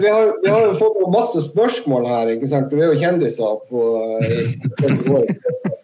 Vi 0.03 0.09
har, 0.09 0.29
vi 0.43 0.51
har 0.51 0.67
jo 0.67 0.75
fått 0.79 1.01
masse 1.13 1.43
spørsmål 1.49 2.07
her. 2.07 2.35
ikke 2.35 2.51
sant? 2.51 2.75
Vi 2.75 2.83
er 2.83 2.93
jo 2.93 3.01
kjendiser 3.01 3.57
på, 3.71 3.87
på, 5.07 5.23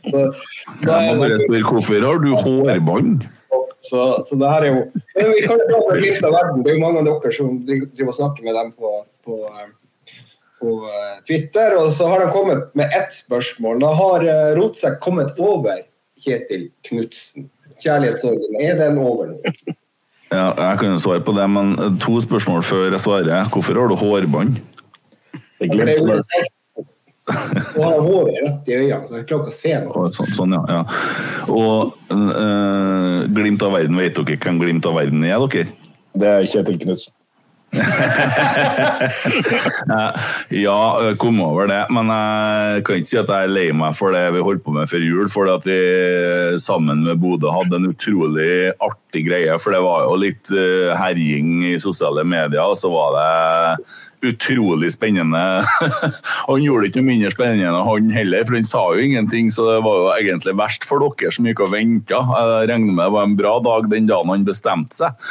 spørre 0.07 0.31
Hvorfor 1.71 2.07
har 2.07 2.23
du 2.23 2.31
hårbånd? 2.35 3.27
Så, 3.81 4.25
så, 4.27 4.37
det 4.39 4.51
her 4.51 4.67
er 4.67 4.71
jo 4.71 4.83
Men 5.15 5.33
vi 5.33 5.43
kan 5.47 5.59
jo 5.61 5.67
prate 5.71 5.99
litt 6.03 6.25
av 6.25 6.35
verden. 6.35 6.63
Det 6.63 6.73
er 6.73 6.79
jo 6.79 6.85
mange 6.85 7.03
av 7.03 7.09
dere 7.09 7.33
som 7.35 7.59
driver 7.67 8.13
og 8.13 8.19
snakker 8.19 8.47
med 8.47 8.57
dem 8.59 8.71
på, 8.77 8.93
på, 9.27 9.41
eh, 9.51 10.15
på, 10.61 10.77
eh, 10.91 11.17
Twitter. 11.29 11.77
Og 11.81 11.91
så 11.97 12.11
har 12.11 12.25
de 12.25 12.31
kommet 12.35 12.71
med 12.79 12.95
ett 12.97 13.15
spørsmål. 13.15 13.81
Da 13.83 13.93
har 14.01 14.27
eh, 14.27 14.53
Rotsekk 14.59 15.01
kommet 15.03 15.35
over 15.39 15.83
Kjetil 16.23 16.71
Knutsen. 16.87 17.51
Kjærlighetssorgen, 17.77 18.57
er 18.65 18.79
den 18.79 19.03
over 19.03 19.35
nå? 19.35 19.77
Ja, 20.33 20.51
jeg 20.51 20.79
kan 20.81 20.91
jo 20.91 20.99
svare 20.99 21.23
på 21.23 21.35
det, 21.37 21.47
men 21.51 21.77
to 22.03 22.19
spørsmål 22.23 22.65
før 22.67 22.91
jeg 22.91 23.03
svarer. 23.05 23.51
Hvorfor 23.53 23.79
har 23.79 23.91
du 23.91 23.97
hårbånd? 24.01 24.59
Jeg 25.61 25.71
glemte 25.71 26.19
jeg. 26.19 26.53
Og 27.27 27.83
har 27.83 28.01
håret 28.05 28.37
rett 28.45 28.69
i 28.71 28.75
øynene, 28.77 29.09
så 29.09 29.17
jeg 29.19 29.27
klarer 29.27 29.43
ikke 29.43 29.51
å 29.51 29.55
se 29.57 29.73
noe. 29.83 30.11
Sånn, 30.15 30.29
sånn 30.37 30.55
ja, 30.55 30.61
ja. 30.71 30.83
Og 31.51 31.97
uh, 32.15 33.25
Glimt 33.35 33.65
av 33.67 33.75
verden, 33.75 33.99
vet 33.99 34.15
dere 34.15 34.39
hvem 34.45 34.61
Glimt 34.63 34.87
av 34.87 34.99
verden 35.01 35.27
er, 35.27 35.43
dere? 35.51 35.73
Det 36.17 36.31
er 36.31 36.47
Kjetil 36.53 36.79
Knutsen. 36.85 37.16
Ja, 40.67 40.81
kom 41.21 41.41
over 41.45 41.69
det. 41.71 41.83
Men 41.95 42.11
jeg 42.13 42.85
kan 42.87 43.01
ikke 43.01 43.11
si 43.11 43.21
at 43.21 43.31
jeg 43.33 43.49
er 43.49 43.53
lei 43.53 43.69
meg 43.77 43.97
for 43.99 44.15
det 44.17 44.25
vi 44.35 44.45
holdt 44.47 44.65
på 44.65 44.75
med 44.77 44.91
før 44.91 45.03
jul. 45.05 45.29
For 45.33 45.45
at 45.53 45.67
vi 45.69 45.79
sammen 46.63 47.05
med 47.07 47.21
Bodø 47.23 47.53
hadde 47.55 47.81
en 47.81 47.91
utrolig 47.91 48.73
artig 48.83 49.27
greie. 49.29 49.55
For 49.63 49.75
det 49.75 49.83
var 49.85 50.07
jo 50.07 50.19
litt 50.21 50.47
uh, 50.55 50.97
herjing 50.99 51.65
i 51.73 51.77
sosiale 51.83 52.25
medier, 52.27 52.65
og 52.65 52.77
så 52.81 52.89
var 52.93 53.09
det 53.17 53.31
utrolig 54.27 54.93
spennende. 54.95 55.43
han 56.49 56.63
gjorde 56.63 56.87
det 56.87 56.91
ikke 56.91 57.03
noe 57.03 57.11
mindre 57.11 57.33
spennende 57.35 57.69
enn 57.69 57.89
han 57.91 58.11
heller, 58.15 58.47
for 58.47 58.59
han 58.59 58.69
sa 58.69 58.83
jo 58.95 59.05
ingenting. 59.05 59.53
Så 59.55 59.69
det 59.69 59.79
var 59.87 60.01
jo 60.01 60.11
egentlig 60.17 60.57
verst 60.59 60.89
for 60.89 61.05
dere 61.05 61.35
som 61.35 61.47
gikk 61.49 61.63
og 61.67 61.75
venta. 61.75 62.23
Jeg 62.25 62.73
regner 62.73 62.93
med 62.93 63.05
det 63.07 63.15
var 63.15 63.29
en 63.29 63.39
bra 63.39 63.55
dag 63.65 63.93
den 63.93 64.11
dagen 64.11 64.33
han 64.33 64.49
bestemte 64.49 65.05
seg. 65.05 65.31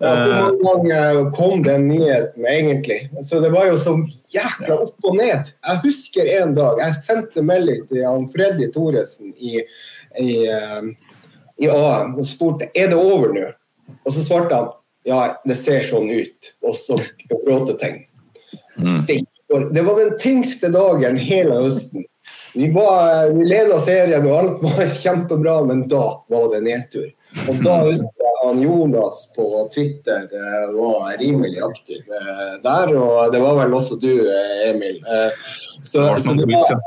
Ja, 0.00 0.14
hvor 0.16 0.54
mange 0.64 0.88
ganger 0.88 1.30
kom 1.36 1.62
den 1.62 1.88
nyheten, 1.88 2.46
egentlig? 2.48 3.10
Så 3.22 3.40
Det 3.40 3.50
var 3.52 3.66
jo 3.68 3.76
så 3.78 3.92
jækla 4.32 4.78
opp 4.86 5.04
og 5.04 5.16
ned. 5.18 5.52
Jeg 5.66 5.80
husker 5.82 6.30
en 6.38 6.54
dag 6.56 6.80
jeg 6.80 7.00
sendte 7.02 7.44
melding 7.44 7.82
til 7.90 8.06
han 8.06 8.24
Freddy 8.32 8.70
Thoresen 8.72 9.34
i, 9.36 9.60
i, 10.16 10.30
eh, 10.48 10.88
i 11.60 11.68
AM 11.68 12.16
og 12.16 12.24
spurte 12.24 12.70
er 12.72 12.88
det 12.94 12.96
over 12.96 13.34
nå. 13.36 13.50
Og 14.00 14.14
så 14.14 14.24
svarte 14.24 14.56
han 14.56 14.70
ja, 15.04 15.20
det 15.44 15.56
ser 15.60 15.84
sånn 15.84 16.08
ut. 16.08 16.52
Og 16.64 16.76
så 16.76 16.96
gråtetegn. 17.28 18.00
Mm. 18.80 19.04
Det 19.74 19.82
var 19.84 20.00
den 20.00 20.16
tyngste 20.20 20.72
dagen 20.72 21.20
hele 21.20 21.60
høsten. 21.66 22.06
Vi, 22.54 22.72
var, 22.72 23.30
vi 23.36 23.44
leda 23.46 23.78
serien, 23.82 24.26
og 24.26 24.36
alt 24.36 24.62
var 24.64 24.94
kjempebra, 24.96 25.60
men 25.68 25.84
da 25.90 26.04
var 26.30 26.48
det 26.54 26.64
nedtur. 26.66 27.08
Og 27.30 27.60
da 27.62 27.76
husker 27.86 28.24
jeg 28.24 28.30
han 28.40 28.62
Jonas 28.62 29.32
på 29.36 29.68
Twitter 29.74 30.22
eh, 30.24 30.72
var 30.74 31.18
rimelig 31.20 31.60
aktiv 31.62 32.00
eh, 32.16 32.54
der, 32.64 32.96
og 32.96 33.32
det 33.32 33.40
var 33.42 33.58
vel 33.60 33.74
også 33.76 33.98
du, 34.00 34.12
eh, 34.26 34.70
Emil. 34.70 34.98
Så, 35.82 36.06
så 36.24 36.34
det 36.38 36.48
var 36.50 36.66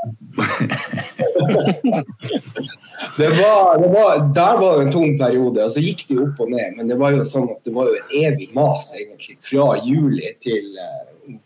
det 3.18 3.30
var, 3.38 3.78
det 3.78 3.88
var, 3.94 4.34
Der 4.34 4.60
var 4.60 4.78
det 4.78 4.86
en 4.86 4.92
tung 4.92 5.18
periode, 5.18 5.64
og 5.64 5.70
så 5.72 5.80
gikk 5.82 6.06
det 6.10 6.20
opp 6.26 6.40
og 6.44 6.50
ned. 6.52 6.76
Men 6.76 6.90
det 6.90 6.98
var 7.00 7.14
jo 7.14 7.24
sånn 7.28 7.48
at 7.54 7.60
det 7.66 7.74
var 7.74 7.90
jo 7.90 7.96
et 7.98 8.16
evig 8.24 8.50
mas 8.56 8.92
egentlig, 8.98 9.38
fra 9.46 9.72
juli 9.86 10.28
til, 10.44 10.66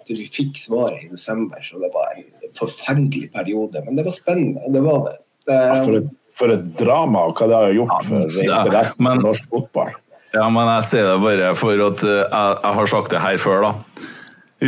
til 0.09 0.17
vi 0.25 0.29
fikk 0.33 0.59
svaret 0.61 1.05
i 1.07 1.13
desember. 1.13 1.61
Så 1.65 1.81
det 1.83 1.93
var 1.95 2.17
en 2.17 2.29
forferdelig 2.59 3.29
periode, 3.37 3.85
men 3.87 3.99
det 3.99 4.09
var 4.09 4.17
spennende. 4.17 4.73
Det 4.73 4.83
var 4.85 5.05
det. 5.11 5.19
det 5.49 5.61
for 5.85 6.01
et 6.03 6.15
for 6.35 6.53
et 6.55 6.69
drama, 6.79 7.29
og 7.29 7.39
hva 7.39 7.49
det 7.49 7.57
har 7.57 7.75
gjort 7.77 8.07
for 8.09 8.39
interessen 8.45 9.09
for 9.09 9.25
norsk 9.25 9.51
fotball. 9.51 9.97
Ja, 10.37 10.45
men 10.53 10.69
jeg 10.69 10.87
sier 10.91 11.07
det 11.09 11.19
bare 11.23 11.53
for 11.57 11.85
at 11.87 12.05
eh, 12.05 12.21
jeg, 12.21 12.57
jeg 12.61 12.79
har 12.79 12.91
sagt 12.93 13.13
det 13.15 13.23
her 13.25 13.39
før, 13.41 13.65
da. 13.65 14.07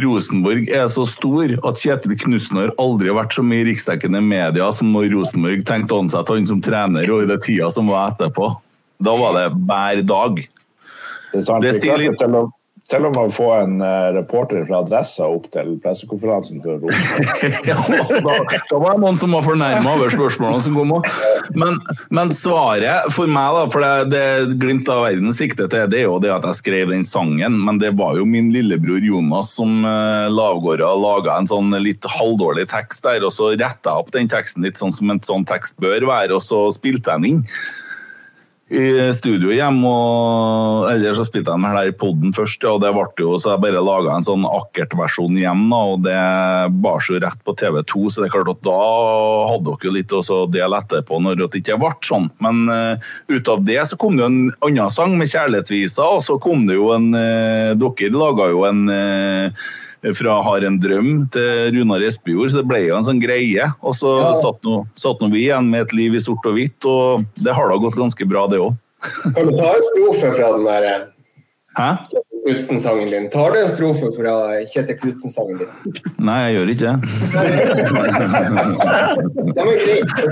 Rosenborg 0.01 0.69
er 0.71 0.87
så 0.93 1.03
stor 1.09 1.51
at 1.67 1.81
Kjetil 1.83 2.15
Knutsen 2.21 2.61
har 2.61 2.71
aldri 2.79 3.11
vært 3.15 3.35
så 3.35 3.43
mye 3.43 3.65
i 3.65 3.73
riksdekkende 3.73 4.21
media 4.23 4.69
som 4.75 4.93
når 4.95 5.09
Rosenborg 5.17 5.65
tenkte 5.67 5.97
å 5.97 6.05
ansette 6.05 6.37
han 6.37 6.47
som 6.47 6.63
trener, 6.63 7.11
og 7.11 7.25
i 7.25 7.31
det 7.31 7.41
tida 7.47 7.73
som 7.75 7.91
var 7.91 8.15
etterpå. 8.15 8.53
Da 9.03 9.17
var 9.19 9.35
det 9.35 9.47
hver 9.57 10.03
dag. 10.07 10.41
Det, 10.41 11.41
er 11.41 11.47
sant, 11.47 11.67
det 11.67 11.75
sier 11.81 11.99
litt 11.99 12.23
til 12.91 13.07
og 13.07 13.15
med 13.15 13.29
å 13.29 13.33
få 13.33 13.49
en 13.55 13.77
uh, 13.83 14.11
reporter 14.17 14.65
fra 14.67 14.81
Adressa 14.83 15.29
opp 15.31 15.47
til 15.55 15.77
pressekonferansen 15.83 16.63
for 16.65 16.83
ja, 17.69 17.77
da, 17.87 18.35
da 18.71 18.81
var 18.81 18.97
det 18.97 19.03
noen 19.05 19.21
som 19.21 19.35
var 19.37 19.45
fornærma 19.47 19.95
over 19.97 20.13
spørsmålene 20.13 20.65
som 20.65 20.77
kom 20.77 20.95
òg. 20.99 21.09
Men, 21.55 21.79
men, 22.11 22.33
svaret 22.35 23.11
for 23.15 23.31
meg, 23.31 23.57
da, 23.57 23.65
for 23.73 23.85
det, 23.85 24.11
det 24.15 24.59
glimt 24.61 24.91
av 24.91 25.05
verden 25.07 25.35
sikter 25.37 25.71
til, 25.71 25.87
det 25.93 26.03
er 26.03 26.09
jo 26.09 26.19
det 26.23 26.33
at 26.35 26.49
jeg 26.51 26.61
skrev 26.61 26.95
den 26.95 27.07
sangen. 27.07 27.59
Men 27.67 27.79
det 27.83 27.93
var 27.99 28.19
jo 28.19 28.27
min 28.29 28.51
lillebror 28.55 29.05
Jonas 29.07 29.53
som 29.59 29.85
uh, 29.87 30.27
lavgårda 30.33 30.91
laga 31.01 31.39
en 31.39 31.51
sånn 31.51 31.75
litt 31.83 32.07
halvdårlig 32.19 32.67
tekst 32.73 33.07
der, 33.07 33.23
og 33.27 33.35
så 33.35 33.53
retta 33.55 33.95
jeg 33.95 34.05
opp 34.05 34.11
den 34.15 34.31
teksten 34.31 34.67
litt 34.67 34.81
sånn 34.81 34.95
som 34.95 35.15
en 35.15 35.23
sånn 35.25 35.47
tekst 35.49 35.79
bør 35.83 36.09
være, 36.11 36.35
og 36.37 36.43
så 36.45 36.67
spilte 36.75 37.15
jeg 37.15 37.23
den 37.23 37.31
inn 37.31 37.47
i 38.71 39.11
studio 39.15 39.51
hjemme. 39.51 39.89
og 39.89 40.91
Eller 40.93 41.15
så 41.17 41.25
spilte 41.27 41.51
jeg 41.51 41.59
den 41.59 41.67
her 41.67 41.91
poden 41.99 42.35
først, 42.35 42.63
og 42.71 42.81
det 42.85 42.93
ble 42.95 43.07
jo, 43.19 43.35
så 43.41 43.55
jeg 43.55 43.63
bare 43.65 43.83
laga 43.83 44.15
en 44.15 44.27
sånn 44.27 44.47
akkert-versjon 44.47 45.39
hjemme. 45.41 45.75
og 45.75 46.05
Det 46.07 46.21
bar 46.83 47.03
seg 47.03 47.23
rett 47.25 47.43
på 47.45 47.57
TV2, 47.59 48.07
så 48.07 48.23
det 48.23 48.31
er 48.31 48.37
klart 48.37 48.53
at 48.55 48.63
da 48.67 48.79
hadde 49.51 49.67
dere 49.67 49.91
jo 49.91 49.97
litt 49.97 50.15
å 50.15 50.41
dele 50.51 50.81
etterpå 50.81 51.21
når 51.21 51.43
det 51.43 51.63
ikke 51.63 51.81
ble 51.83 51.93
sånn. 52.07 52.31
Men 52.39 52.63
uh, 52.71 53.11
ut 53.29 53.51
av 53.51 53.65
det 53.67 53.83
så 53.91 53.99
kom 54.01 54.17
det 54.17 54.25
jo 54.25 54.31
en 54.31 54.41
annen 54.71 54.95
sang 54.95 55.19
med 55.19 55.31
kjærlighetsviser, 55.33 56.07
og 56.07 56.23
så 56.25 56.39
kom 56.43 56.67
det 56.71 56.79
jo 56.79 56.93
en 56.95 57.11
uh, 57.15 57.75
Dere 57.81 58.15
laga 58.15 58.47
jo 58.53 58.63
en 58.69 58.87
uh, 58.87 59.69
fra 60.17 60.43
'Har 60.43 60.65
en 60.65 60.81
drøm' 60.81 61.31
til 61.33 61.77
Runar 61.77 62.03
Espejord, 62.07 62.51
så 62.51 62.57
det 62.61 62.69
ble 62.69 62.81
jo 62.87 62.97
en 62.97 63.05
sånn 63.05 63.21
greie. 63.21 63.73
Og 63.83 63.95
så 63.95 64.21
ja. 64.21 64.35
satt, 64.41 64.65
nå, 64.65 64.87
satt 64.97 65.21
nå 65.21 65.29
vi 65.33 65.41
igjen 65.47 65.71
med 65.71 65.81
et 65.89 65.93
liv 65.93 66.15
i 66.17 66.21
sort 66.25 66.47
og 66.49 66.55
hvitt, 66.57 66.85
og 66.89 67.25
det 67.37 67.55
har 67.57 67.69
da 67.69 67.77
gått 67.77 67.97
ganske 68.01 68.25
bra, 68.29 68.47
det 68.51 68.59
òg. 68.63 68.75
Kan 69.35 69.47
du 69.49 69.53
ta 69.57 69.69
en 69.77 69.83
strofe 69.93 70.29
fra 70.37 70.47
den 70.57 70.65
der 70.69 70.83
eh, 70.85 71.01
Hæ? 71.79 71.91
Knutsen-sangen 72.41 73.09
din? 73.13 73.27
Tar 73.31 73.49
du 73.55 73.59
en 73.61 73.71
strofe 73.71 74.07
fra 74.17 74.35
Kjetil 74.73 74.97
Knutsen-sangen 75.01 75.57
din? 75.61 75.71
Nei, 76.19 76.41
jeg 76.49 76.55
gjør 76.57 76.69
ikke 76.75 76.87
det. 76.89 76.97
det 79.55 79.63
var 79.65 79.75
greit. 79.81 80.11
Jeg 80.21 80.31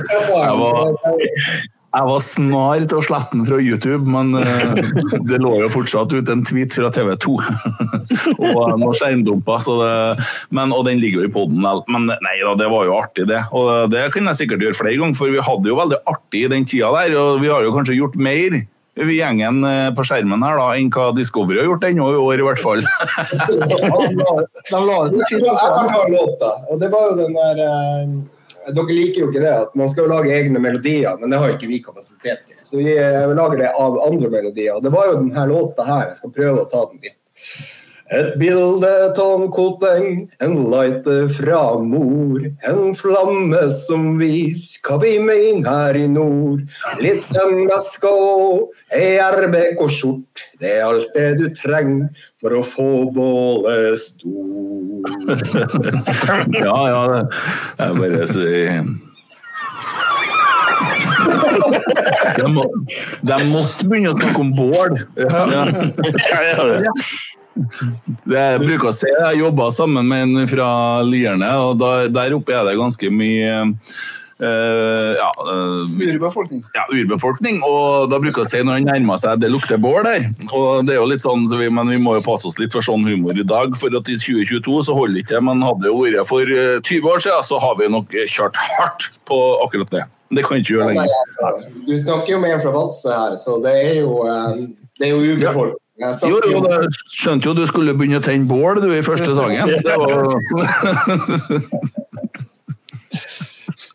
jeg 1.89 2.05
var 2.05 2.21
snar 2.21 2.83
til 2.85 2.99
å 2.99 3.05
slette 3.07 3.33
den 3.33 3.47
fra 3.49 3.59
YouTube, 3.65 4.05
men 4.13 4.35
uh, 4.37 4.77
det 5.25 5.39
lå 5.41 5.55
jo 5.63 5.71
fortsatt 5.73 6.13
ut 6.13 6.33
en 6.33 6.45
tweet 6.45 6.75
fra 6.77 6.91
TV 6.93 7.15
2. 7.25 7.37
og 8.45 8.59
noen 8.77 8.99
skjermdumper, 8.99 9.69
og 9.73 10.83
den 10.85 11.01
ligger 11.01 11.25
jo 11.25 11.29
i 11.31 11.33
poden. 11.33 11.65
Men 11.89 12.11
nei 12.13 12.37
da, 12.45 12.53
det 12.61 12.69
var 12.69 12.89
jo 12.89 12.99
artig, 12.99 13.29
det. 13.33 13.41
Og 13.57 13.89
det 13.93 14.11
kan 14.13 14.29
jeg 14.29 14.43
sikkert 14.43 14.67
gjøre 14.67 14.81
flere 14.83 15.01
ganger, 15.01 15.17
for 15.17 15.33
vi 15.33 15.45
hadde 15.49 15.73
jo 15.73 15.81
veldig 15.81 16.03
artig 16.13 16.45
i 16.45 16.53
den 16.53 16.69
tida 16.69 16.93
der. 16.93 17.17
Og 17.17 17.41
vi 17.41 17.53
har 17.53 17.65
jo 17.65 17.73
kanskje 17.77 17.97
gjort 17.97 18.21
mer 18.21 18.61
vi 18.99 19.21
gjengen 19.21 19.63
eh, 19.63 19.93
på 19.95 20.03
skjermen 20.03 20.43
her 20.43 20.57
da, 20.59 20.73
enn 20.75 20.89
hva 20.91 21.13
Discovery 21.15 21.61
har 21.61 21.69
gjort 21.69 21.85
ennå 21.87 22.09
i 22.11 22.17
år, 22.19 22.41
i 22.43 22.47
hvert 22.49 22.59
fall. 22.59 22.81
de 24.73 24.81
la 24.89 24.97
ut 25.07 25.21
Jeg 25.23 25.55
har 25.55 25.77
en 25.79 26.17
låt, 26.17 26.35
da. 26.43 26.51
Og 26.67 26.83
det 26.83 26.91
var 26.91 27.13
jo 27.13 27.21
den 27.21 27.39
der 27.39 27.63
uh 27.63 28.35
dere 28.75 28.95
liker 28.95 29.23
jo 29.23 29.29
ikke 29.31 29.43
det 29.43 29.53
at 29.55 29.77
man 29.79 29.91
skal 29.93 30.11
lage 30.11 30.33
egne 30.35 30.61
melodier, 30.63 31.17
men 31.21 31.33
det 31.33 31.41
har 31.41 31.55
ikke 31.55 31.71
vi 31.71 31.81
kapasitet 31.85 32.45
til. 32.47 32.59
Så 32.63 32.81
vi 32.81 32.91
eh, 32.95 33.29
lager 33.35 33.63
det 33.63 33.71
av 33.73 33.99
andre 34.05 34.31
melodier. 34.33 34.77
Og 34.77 34.85
det 34.85 34.93
var 34.95 35.09
jo 35.09 35.21
denne 35.21 35.47
låta 35.51 35.87
her. 35.89 36.11
Jeg 36.11 36.21
skal 36.21 36.35
prøve 36.37 36.65
å 36.65 36.69
ta 36.73 36.85
den 36.91 37.03
litt. 37.05 37.17
Et 38.09 38.37
bilde 38.41 38.91
av 39.21 39.43
Koteng, 39.53 40.29
en 40.41 40.55
lighter 40.73 41.27
fra 41.29 41.79
mor. 41.85 42.41
En 42.69 42.95
flamme 42.97 43.61
som 43.75 44.15
vis 44.21 44.79
hva 44.87 44.97
vi 45.03 45.19
mener 45.21 45.69
her 45.69 45.99
i 46.01 46.07
nord. 46.09 46.63
Litt 47.05 47.29
MSK 47.37 48.07
og 48.09 48.97
ei 48.97 49.19
RBK-skjort. 49.21 50.47
Det 50.63 50.71
er 50.79 50.87
alt 50.87 51.13
det 51.17 51.29
du 51.43 51.47
trenger 51.59 52.09
for 52.41 52.57
å 52.57 52.63
få 52.65 52.89
bålet 53.13 54.01
stort. 54.01 55.45
ja, 56.65 56.79
ja. 56.89 57.03
Det 57.77 57.91
er 57.91 58.01
bare 58.01 58.25
så 58.33 58.49
de, 62.39 62.49
må, 62.53 62.65
de 63.27 63.39
måtte 63.51 63.87
begynne 63.89 64.15
å 64.15 64.19
snakke 64.19 64.43
om 64.43 64.53
bål. 64.57 64.97
Ja. 65.21 65.45
Ja. 65.53 65.65
Det 65.69 66.93
jeg 68.29 68.61
bruker 68.63 68.91
å 68.91 68.95
si, 68.97 69.09
jeg 69.11 69.43
jobba 69.43 69.71
sammen 69.75 70.09
med 70.09 70.29
en 70.29 70.51
fra 70.51 70.69
Lierne, 71.07 71.51
og 71.65 71.81
der, 71.81 72.13
der 72.15 72.37
oppe 72.37 72.57
er 72.57 72.69
det 72.69 72.79
ganske 72.79 73.13
mye 73.13 73.67
Uh, 74.39 75.19
ja, 75.19 75.33
uh, 75.43 75.83
urbefolkning. 75.99 76.63
Ja, 76.75 76.85
urbefolkning. 76.95 77.59
Og 77.67 78.07
da 78.11 78.21
bruker 78.23 78.45
jeg 78.45 78.47
å 78.47 78.51
si 78.53 78.61
når 78.63 78.77
han 78.77 78.87
nærmer 78.87 79.19
seg 79.19 79.41
det 79.43 79.51
lukter 79.51 79.81
bål 79.83 80.05
der. 80.07 80.29
Og 80.55 80.87
det 80.87 80.95
er 80.95 81.01
jo 81.01 81.09
litt 81.11 81.25
sånn, 81.25 81.49
så 81.51 81.59
vi, 81.59 81.67
Men 81.75 81.91
vi 81.91 81.99
må 82.03 82.15
jo 82.19 82.23
passe 82.27 82.47
oss 82.47 82.59
litt 82.61 82.75
for 82.75 82.85
sånn 82.87 83.07
humor 83.09 83.35
i 83.35 83.47
dag. 83.47 83.75
For 83.81 83.91
at 83.99 84.11
i 84.11 84.19
2022 84.21 84.85
så 84.87 84.95
holder 84.95 85.25
ikke 85.25 85.35
det. 85.35 85.43
Men 85.49 85.67
hadde 85.67 85.89
det 85.89 85.97
vært 85.97 86.31
for 86.31 86.47
20 86.47 86.95
eh, 86.95 87.11
år 87.11 87.25
siden, 87.25 87.49
så 87.51 87.59
har 87.65 87.75
vi 87.81 87.91
nok 87.91 88.15
kjørt 88.31 88.63
hardt 88.79 89.11
på 89.27 89.41
akkurat 89.65 89.91
det. 89.97 90.05
Det 90.39 90.47
kan 90.47 90.63
ikke 90.63 90.77
gjøre 90.77 90.93
lenger. 90.93 91.67
Du 91.89 91.95
snakker 91.99 92.37
jo 92.37 92.41
med 92.45 92.55
en 92.55 92.63
fra 92.63 92.75
Vadsø 92.77 93.11
her, 93.11 93.37
så 93.41 93.59
det 93.65 93.75
er 93.81 93.95
jo, 94.05 94.23
det 95.01 95.09
er 95.09 95.15
jo 95.17 95.35
urbefolkning. 95.35 95.83
Jo, 95.99 96.37
jo, 96.47 96.61
jeg 96.63 96.91
skjønte 97.11 97.49
jo 97.49 97.55
du 97.59 97.65
skulle 97.67 97.95
begynne 97.99 98.21
å 98.21 98.25
tenne 98.25 98.47
bål 98.47 98.79
du 98.85 98.93
i 98.95 99.03
første 99.03 99.35
sangen. 99.35 99.73
Det 99.83 99.97
var... 99.99 100.15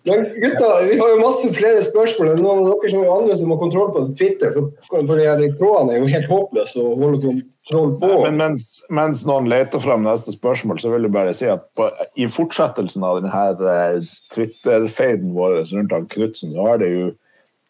Men 0.03 0.23
gutta, 0.35 0.67
vi 0.89 0.97
har 0.99 1.09
jo 1.13 1.19
masse 1.21 1.49
flere 1.55 1.79
spørsmål. 1.83 2.33
Noen 2.35 2.65
av 2.65 2.69
dere 2.73 2.91
som 2.91 3.05
er 3.05 3.13
andre 3.13 3.37
som 3.39 3.53
har 3.53 3.59
kontroll 3.61 3.93
på 3.95 4.03
Twitter, 4.19 4.51
for, 4.51 5.05
for 5.07 5.21
de 5.39 5.49
trådene 5.59 5.95
er 5.95 6.01
jo 6.01 6.11
helt 6.11 6.29
håpløse 6.31 6.83
å 6.83 6.95
holde 6.99 7.21
kontroll 7.23 7.93
på. 8.01 8.09
Men 8.25 8.39
mens, 8.41 8.67
mens, 8.91 9.23
noen 9.27 9.47
leter 9.51 9.83
frem 9.83 10.03
neste 10.03 10.35
spørsmål, 10.35 10.81
så 10.83 10.91
vil 10.91 11.07
jeg 11.07 11.15
bare 11.15 11.35
si 11.37 11.47
at 11.51 11.63
på, 11.79 11.87
i 12.19 12.27
fortsettelsen 12.31 13.07
av 13.07 13.21
denne 13.23 13.71
eh, 13.71 14.13
Twitter-feiden 14.35 15.31
vår 15.37 15.61
rundt 15.71 16.11
Knutsen, 16.11 16.51
så 16.51 16.67
har 16.67 16.83
det 16.83 16.91
jo 16.91 17.11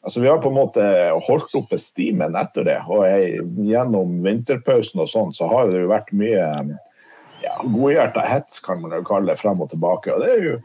Altså, 0.04 0.20
vi 0.20 0.28
har 0.28 0.42
på 0.44 0.50
en 0.52 0.58
måte 0.58 0.86
holdt 1.28 1.54
oppe 1.56 1.78
stimen 1.80 2.36
etter 2.36 2.66
det. 2.68 2.80
Og 2.92 3.06
jeg, 3.08 3.44
gjennom 3.70 4.18
vinterpausen 4.26 5.00
og 5.00 5.08
sånn, 5.08 5.32
så 5.36 5.48
har 5.48 5.72
det 5.72 5.80
jo 5.86 5.92
vært 5.94 6.12
mye 6.20 6.48
ja, 7.44 7.54
godhjerta 7.64 8.26
hets, 8.28 8.60
kan 8.64 8.82
man 8.82 8.96
jo 8.98 9.04
kalle 9.08 9.32
det, 9.32 9.40
frem 9.40 9.64
og 9.64 9.72
tilbake. 9.72 10.12
Og 10.12 10.20
det 10.24 10.34
er 10.34 10.44
jo, 10.44 10.58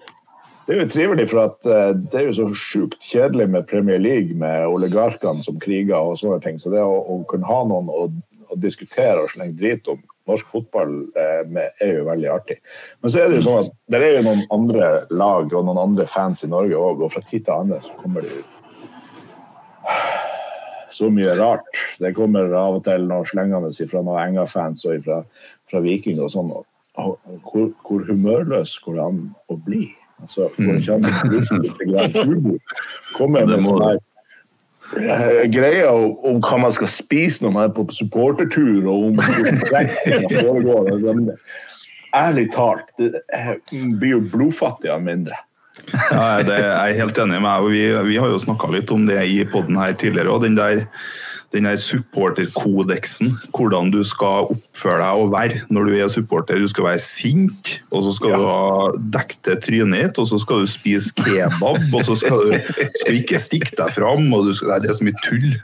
det 0.66 0.74
er 0.74 0.82
jo 0.82 0.89
trivelig, 0.91 1.28
for 1.30 1.45
at 1.45 1.70
uh, 1.70 1.93
det 1.95 2.18
er 2.18 2.26
jo 2.26 2.34
så 2.41 2.49
sjukt 2.59 2.99
kjedelig 3.05 3.47
med 3.55 3.68
Premier 3.70 4.03
League, 4.03 4.34
med 4.43 4.66
oligarkene 4.66 5.47
som 5.47 5.62
kriger 5.62 6.03
og 6.03 6.18
sånne 6.18 6.43
ting. 6.43 6.59
Så 6.59 6.74
det 6.74 6.82
å, 6.82 6.99
å 6.99 7.22
kunne 7.30 7.47
ha 7.47 7.62
noen 7.70 7.95
å, 7.95 8.09
å, 8.49 8.59
diskutere 8.59 9.22
og 9.22 9.30
slenge 9.30 9.55
drit 9.61 9.86
om 9.93 10.03
norsk 10.28 10.51
fotball 10.51 10.99
uh, 11.14 11.43
med, 11.47 11.78
er 11.78 12.01
jo 12.01 12.11
veldig 12.11 12.30
artig. 12.34 12.59
Men 12.99 13.14
så 13.14 13.22
er 13.22 13.30
det 13.30 13.39
jo 13.39 13.47
sånn 13.53 13.64
at 13.68 13.74
det 13.95 14.03
er 14.03 14.18
jo 14.18 14.28
noen 14.32 14.47
andre 14.59 14.93
lag 15.14 15.55
og 15.55 15.62
noen 15.62 15.86
andre 15.86 16.11
fans 16.11 16.43
i 16.43 16.51
Norge 16.51 16.74
òg, 16.74 17.07
og 17.07 17.14
fra 17.14 17.22
tid 17.22 17.47
til 17.47 17.55
annen 17.55 17.86
så 17.86 17.95
kommer 18.03 18.26
det 18.26 18.34
jo 18.34 18.47
så 20.91 21.11
mye 21.12 21.36
rart. 21.39 21.68
Det 22.01 22.14
kommer 22.16 22.53
av 22.57 22.78
og 22.78 22.84
til 22.86 23.07
noe 23.09 23.26
slengende 23.28 23.70
fra 23.91 24.03
noen 24.03 24.20
Enga-fans 24.24 24.84
og 24.89 25.05
fra, 25.07 25.22
fra 25.70 25.82
Viking 25.84 26.20
og 26.22 26.32
sånn. 26.32 26.53
Hvor, 26.99 27.70
hvor 27.86 28.05
humørløs 28.09 28.74
går 28.82 28.99
det 28.99 29.05
an 29.05 29.22
å 29.53 29.59
bli? 29.62 29.84
Altså, 30.22 30.49
går 30.57 30.72
det 30.72 30.80
ikke 30.82 30.97
an 30.97 31.07
å 31.07 31.62
litt 31.95 32.16
humor? 32.18 32.78
Kommer 33.14 33.47
med 33.47 33.62
sånn 33.66 33.84
her 33.84 34.01
eh, 34.99 35.45
greia 35.53 35.93
om 35.93 36.41
hva 36.43 36.59
man 36.64 36.74
skal 36.74 36.91
spise 36.91 37.45
når 37.45 37.55
man 37.55 37.68
er 37.68 37.74
på 37.76 37.86
supportertur, 37.95 38.89
og 38.89 39.11
om 39.12 39.20
hvordan 39.22 39.93
foregår. 40.34 41.36
Ærlig 42.16 42.49
talt, 42.55 42.89
det 42.99 43.20
blir 43.70 44.16
jo 44.16 44.24
blodfattig 44.32 44.91
av 44.91 45.05
mindre. 45.05 45.39
Ja, 46.12 46.42
det, 46.44 46.58
er 46.58 46.90
jeg 46.90 47.00
helt 47.02 47.22
enig 47.22 47.40
med 47.40 47.48
deg. 47.48 47.70
Vi, 47.72 47.86
vi 48.10 48.20
har 48.20 48.32
jo 48.32 48.42
snakka 48.42 48.70
litt 48.74 48.92
om 48.94 49.06
det 49.08 49.22
i 49.24 49.40
poden 49.48 49.78
her 49.80 49.96
tidligere. 49.98 50.34
og 50.34 50.44
den 50.44 50.58
der 50.58 50.86
den 51.52 51.64
der 51.64 51.78
supporterkodeksen, 51.80 53.30
hvordan 53.56 53.88
du 53.88 54.02
skal 54.04 54.50
oppføre 54.52 54.98
deg 55.00 55.20
og 55.22 55.30
være 55.32 55.60
når 55.72 55.86
du 55.88 55.94
er 55.96 56.10
supporter. 56.12 56.60
Du 56.60 56.68
skal 56.68 56.84
være 56.84 57.00
sint, 57.00 57.70
og 57.90 58.04
så 58.04 58.12
skal 58.18 58.34
ja. 58.34 58.36
du 58.36 58.44
ha 58.44 58.90
dekket 59.16 59.64
trynet 59.64 60.10
ditt, 60.10 60.20
og 60.20 60.28
så 60.28 60.38
skal 60.42 60.60
du 60.60 60.68
spise 60.68 61.14
kebab, 61.16 61.80
og 61.88 62.04
så 62.04 62.18
skal 62.20 62.44
du 62.44 62.58
skal 62.68 63.16
ikke 63.22 63.40
stikke 63.40 63.72
deg 63.78 63.94
fram. 63.96 64.28
og 64.36 64.52
skal, 64.54 64.82
Det 64.84 64.92
er 64.92 65.00
så 65.00 65.08
mye 65.08 65.24
tull. 65.24 65.54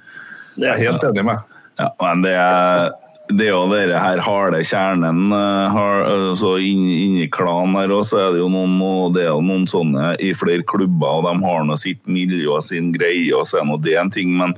Jeg 0.57 0.71
er 0.73 0.81
helt 0.87 1.05
enig 1.05 1.27
med 1.29 1.51
ja, 1.75 1.89
men 2.01 2.23
det 2.23 2.35
er 2.39 2.93
det 3.33 3.47
er 3.47 3.55
jo 3.55 3.63
denne 3.71 3.97
her 3.97 4.21
harde 4.21 4.59
kjernen 4.69 5.33
har, 5.33 6.03
altså 6.05 6.55
inni 6.61 7.25
klanen 7.33 7.79
her 7.79 7.95
også 7.97 8.19
er 8.21 8.35
det 8.35 8.43
jo 8.43 8.51
noen, 8.53 8.75
det 9.17 9.25
er 9.25 9.41
noen 9.41 9.65
sånne 9.71 10.11
i 10.21 10.35
flere 10.37 10.67
klubber, 10.69 11.09
og 11.09 11.25
de 11.25 11.33
har 11.47 11.65
nå 11.65 11.79
sitt 11.81 12.03
miljø 12.05 12.51
og 12.59 12.67
sin 12.67 12.93
greie, 12.93 13.31
og 13.33 13.49
så 13.49 13.63
er 13.63 13.69
nå 13.69 13.79
det 13.81 13.97
en 13.97 14.13
ting. 14.13 14.35
Men 14.37 14.53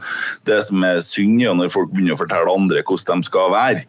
det 0.51 0.59
som 0.67 0.83
er 0.83 0.99
synd, 1.05 1.39
er 1.47 1.55
når 1.55 1.71
folk 1.77 1.93
begynner 1.95 2.17
å 2.17 2.21
fortelle 2.25 2.59
andre 2.59 2.83
hvordan 2.83 3.23
de 3.23 3.31
skal 3.31 3.55
være. 3.55 3.87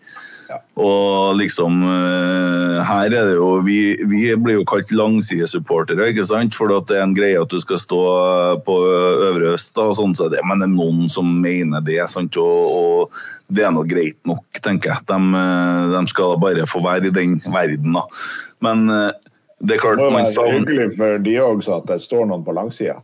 Ja. 0.47 0.61
Og 0.79 1.35
liksom 1.41 1.81
uh, 1.83 2.79
Her 2.87 3.11
er 3.11 3.25
det 3.27 3.33
jo 3.35 3.49
Vi, 3.65 3.97
vi 4.07 4.21
blir 4.39 4.61
jo 4.61 4.67
kalt 4.69 4.93
langsidesupportere, 4.95 6.07
ikke 6.13 6.23
sant? 6.27 6.55
For 6.55 6.71
det 6.71 6.95
er 6.95 7.03
en 7.03 7.15
greie 7.17 7.41
at 7.41 7.51
du 7.51 7.59
skal 7.59 7.81
stå 7.81 8.01
på 8.63 8.77
Øvre 9.27 9.55
Øst, 9.57 9.75
og 9.83 9.97
sånn, 9.99 10.15
så 10.15 10.29
det, 10.31 10.39
men 10.47 10.63
det 10.63 10.69
er 10.69 10.75
noen 10.77 11.11
som 11.11 11.27
mener 11.41 11.83
det. 11.83 11.99
sant? 12.11 12.37
og, 12.39 12.71
og 12.77 13.17
det 13.47 13.63
er 13.63 13.71
nå 13.71 13.83
greit 13.87 14.19
nok, 14.27 14.45
tenker 14.63 14.91
jeg. 14.93 15.05
De, 15.07 15.17
eh, 15.39 15.83
de, 15.93 16.03
skal 16.11 16.37
bare 16.41 16.67
få 16.67 16.83
være 16.83 17.09
i 17.09 17.15
den 17.15 17.37
verden, 17.45 17.95
da. 17.95 18.03
Men 18.63 18.87
eh, 18.91 19.11
det 19.59 19.77
er 19.77 19.83
klart 19.83 20.01
Det 20.01 20.13
man 20.13 20.27
savner 20.29 20.59
hyggelig 20.59 20.89
for 20.97 21.21
de 21.23 21.37
også 21.41 21.77
at 21.79 21.87
det 21.91 22.01
står 22.03 22.27
noen 22.29 22.43
på 22.45 22.55
langsida. 22.55 22.99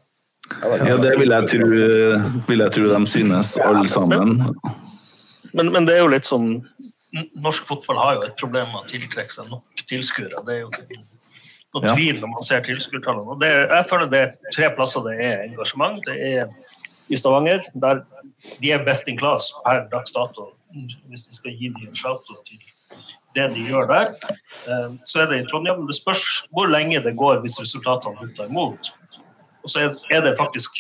Ja, 0.62 0.98
det 1.00 1.16
vil 1.18 1.32
jeg 1.32 1.50
tro, 1.50 1.68
vil 2.50 2.62
jeg 2.66 2.76
tro 2.76 2.89
de 2.91 3.06
synes, 3.10 3.56
alle 3.64 3.88
sammen. 3.89 4.44
Men, 5.54 5.70
men, 5.72 5.86
det 5.88 5.96
er 5.96 6.04
jo 6.04 6.12
litt 6.12 6.28
sånn 6.28 6.48
Norsk 7.14 7.66
fotball 7.70 7.99
har 8.01 8.16
jo 8.18 8.24
et 8.28 8.38
problem 8.41 8.72
med 8.72 8.82
å 8.82 8.88
tiltrekke 8.89 9.34
seg 9.34 9.49
nok 9.51 9.84
tilskuere. 9.89 10.41
Det 10.47 10.55
er 10.55 10.64
jo 10.64 10.72
noe 11.74 11.93
tvil 11.93 12.22
når 12.22 12.32
man 12.32 12.45
ser 12.45 12.64
tilskuertallene. 12.66 13.38
Jeg 13.45 13.89
føler 13.89 14.09
det 14.09 14.22
er 14.24 14.55
tre 14.55 14.72
plasser 14.78 15.05
det 15.05 15.18
er 15.22 15.43
engasjement. 15.47 16.01
Det 16.07 16.18
er 16.34 16.49
i 17.14 17.20
Stavanger. 17.20 17.61
Der 17.84 18.01
de 18.61 18.72
er 18.76 18.86
best 18.86 19.07
in 19.07 19.18
class 19.18 19.51
per 19.66 19.86
dags 19.91 20.11
dato, 20.16 20.51
hvis 20.74 21.28
vi 21.30 21.38
skal 21.38 21.59
gi 21.59 21.70
dem 21.76 21.88
en 21.88 21.95
shout 21.95 22.28
til 22.47 22.59
det 23.34 23.47
de 23.55 23.66
gjør 23.66 23.88
der. 23.89 24.11
Eh, 24.70 24.89
så 25.09 25.24
er 25.24 25.32
det 25.32 25.39
i 25.41 25.45
Trondheim. 25.49 25.88
Det 25.89 25.95
spørs 25.97 26.43
hvor 26.53 26.70
lenge 26.70 27.01
det 27.03 27.16
går 27.18 27.41
hvis 27.45 27.59
resultatene 27.61 28.18
butter 28.20 28.49
imot. 28.51 28.91
Og 29.64 29.72
så 29.72 29.86
er 30.11 30.24
det 30.26 30.36
faktisk 30.36 30.76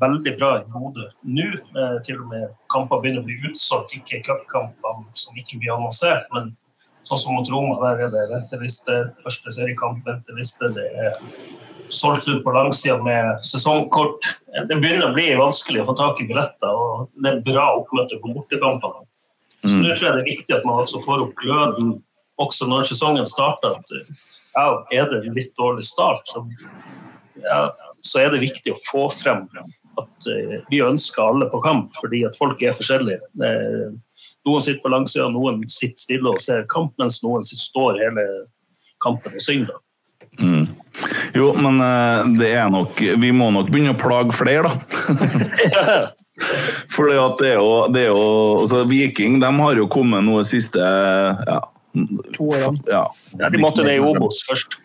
veldig 0.00 0.32
bra 0.38 0.54
i 0.60 0.64
Bodø 0.72 1.04
nå. 1.22 1.48
Eh, 1.52 1.96
til 2.06 2.20
og 2.22 2.30
med 2.30 2.48
kamper 2.72 3.02
begynner 3.02 3.20
å 3.20 3.28
bli 3.28 3.36
utsolgt. 3.50 3.92
Ikke 3.98 4.22
cupkamper 4.24 5.02
som 5.20 5.36
ikke 5.36 5.60
blir 5.60 5.74
annonsert, 5.74 6.24
men 6.32 6.54
sånn 7.08 7.20
som 7.20 7.36
mot 7.36 7.50
Roma, 7.52 7.76
der 7.82 8.06
er 8.06 8.14
det 8.14 8.24
venteliste. 8.30 8.96
Første 9.24 9.52
seriekamp, 9.58 10.00
venteliste. 10.08 10.72
Det 10.72 10.88
er 11.04 11.18
solgt 11.92 12.28
ut 12.30 12.40
på 12.44 12.54
langsida 12.56 12.96
med 13.04 13.44
sesongkort. 13.44 14.24
Det 14.56 14.80
begynner 14.80 15.10
å 15.10 15.16
bli 15.16 15.28
vanskelig 15.36 15.82
å 15.82 15.90
få 15.90 15.98
tak 16.00 16.24
i 16.24 16.28
billetter, 16.30 16.72
og 16.72 17.10
det 17.20 17.34
er 17.34 17.44
bra 17.52 17.68
oppmøte 17.82 18.20
på 18.22 18.32
bortekampene. 18.32 19.04
Så 19.62 19.76
mm. 19.76 19.82
nå 19.82 19.92
tror 19.92 20.08
jeg 20.08 20.16
det 20.16 20.24
er 20.24 20.30
viktig 20.30 20.56
at 20.56 20.64
man 20.66 20.80
også 20.82 21.02
får 21.04 21.26
opp 21.28 21.36
gløden 21.38 21.98
også 22.42 22.66
når 22.66 22.88
sesongen 22.88 23.28
starter. 23.28 23.76
At, 23.76 23.92
ja, 24.56 24.66
er 24.94 25.10
det 25.10 25.20
en 25.22 25.36
litt 25.36 25.52
dårlig 25.60 25.84
start, 25.86 26.24
så, 26.32 26.42
ja, 27.44 27.66
så 28.06 28.22
er 28.22 28.32
det 28.32 28.42
viktig 28.42 28.74
å 28.74 28.80
få 28.86 29.06
frem 29.14 29.44
at 30.00 30.28
uh, 30.28 30.56
vi 30.70 30.82
ønsker 30.84 31.22
alle 31.22 31.48
på 31.52 31.60
kamp, 31.64 31.92
fordi 32.00 32.24
at 32.28 32.38
folk 32.38 32.62
er 32.64 32.76
forskjellige. 32.76 33.22
Uh, 33.38 33.92
noen 34.48 34.64
sitter 34.64 34.82
på 34.82 34.92
langsida, 34.92 35.28
noen 35.30 35.62
sitter 35.70 36.02
stille 36.02 36.34
og 36.34 36.42
ser 36.42 36.66
kamp, 36.72 36.94
mens 37.02 37.20
noen 37.24 37.44
står 37.46 38.00
hele 38.02 38.26
kampen 39.02 39.36
og 39.36 39.44
synger. 39.44 39.78
Mm. 40.40 40.66
Jo, 41.34 41.50
men 41.60 41.80
eh, 41.80 42.30
det 42.38 42.50
er 42.56 42.70
nok 42.72 42.96
Vi 43.20 43.30
må 43.36 43.50
nok 43.52 43.68
begynne 43.68 43.92
å 43.92 43.98
plage 44.00 44.32
flere, 44.32 44.70
da. 44.70 44.72
For 46.92 47.08
det 47.10 47.50
er 47.50 47.58
jo, 47.58 47.68
det 47.92 48.06
er 48.06 48.08
jo 48.08 48.22
altså 48.62 48.82
Viking 48.88 49.36
de 49.42 49.50
har 49.58 49.76
jo 49.76 49.88
kommet 49.92 50.24
noe 50.24 50.44
siste 50.48 50.80
ja, 50.80 51.58
To 52.38 52.48
årene. 52.48 52.80
Ja. 52.88 53.04
ja, 53.36 53.50
de 53.52 53.60
måtte 53.60 53.84
det 53.84 53.98
i 53.98 54.02
Obos 54.04 54.40
først. 54.48 54.78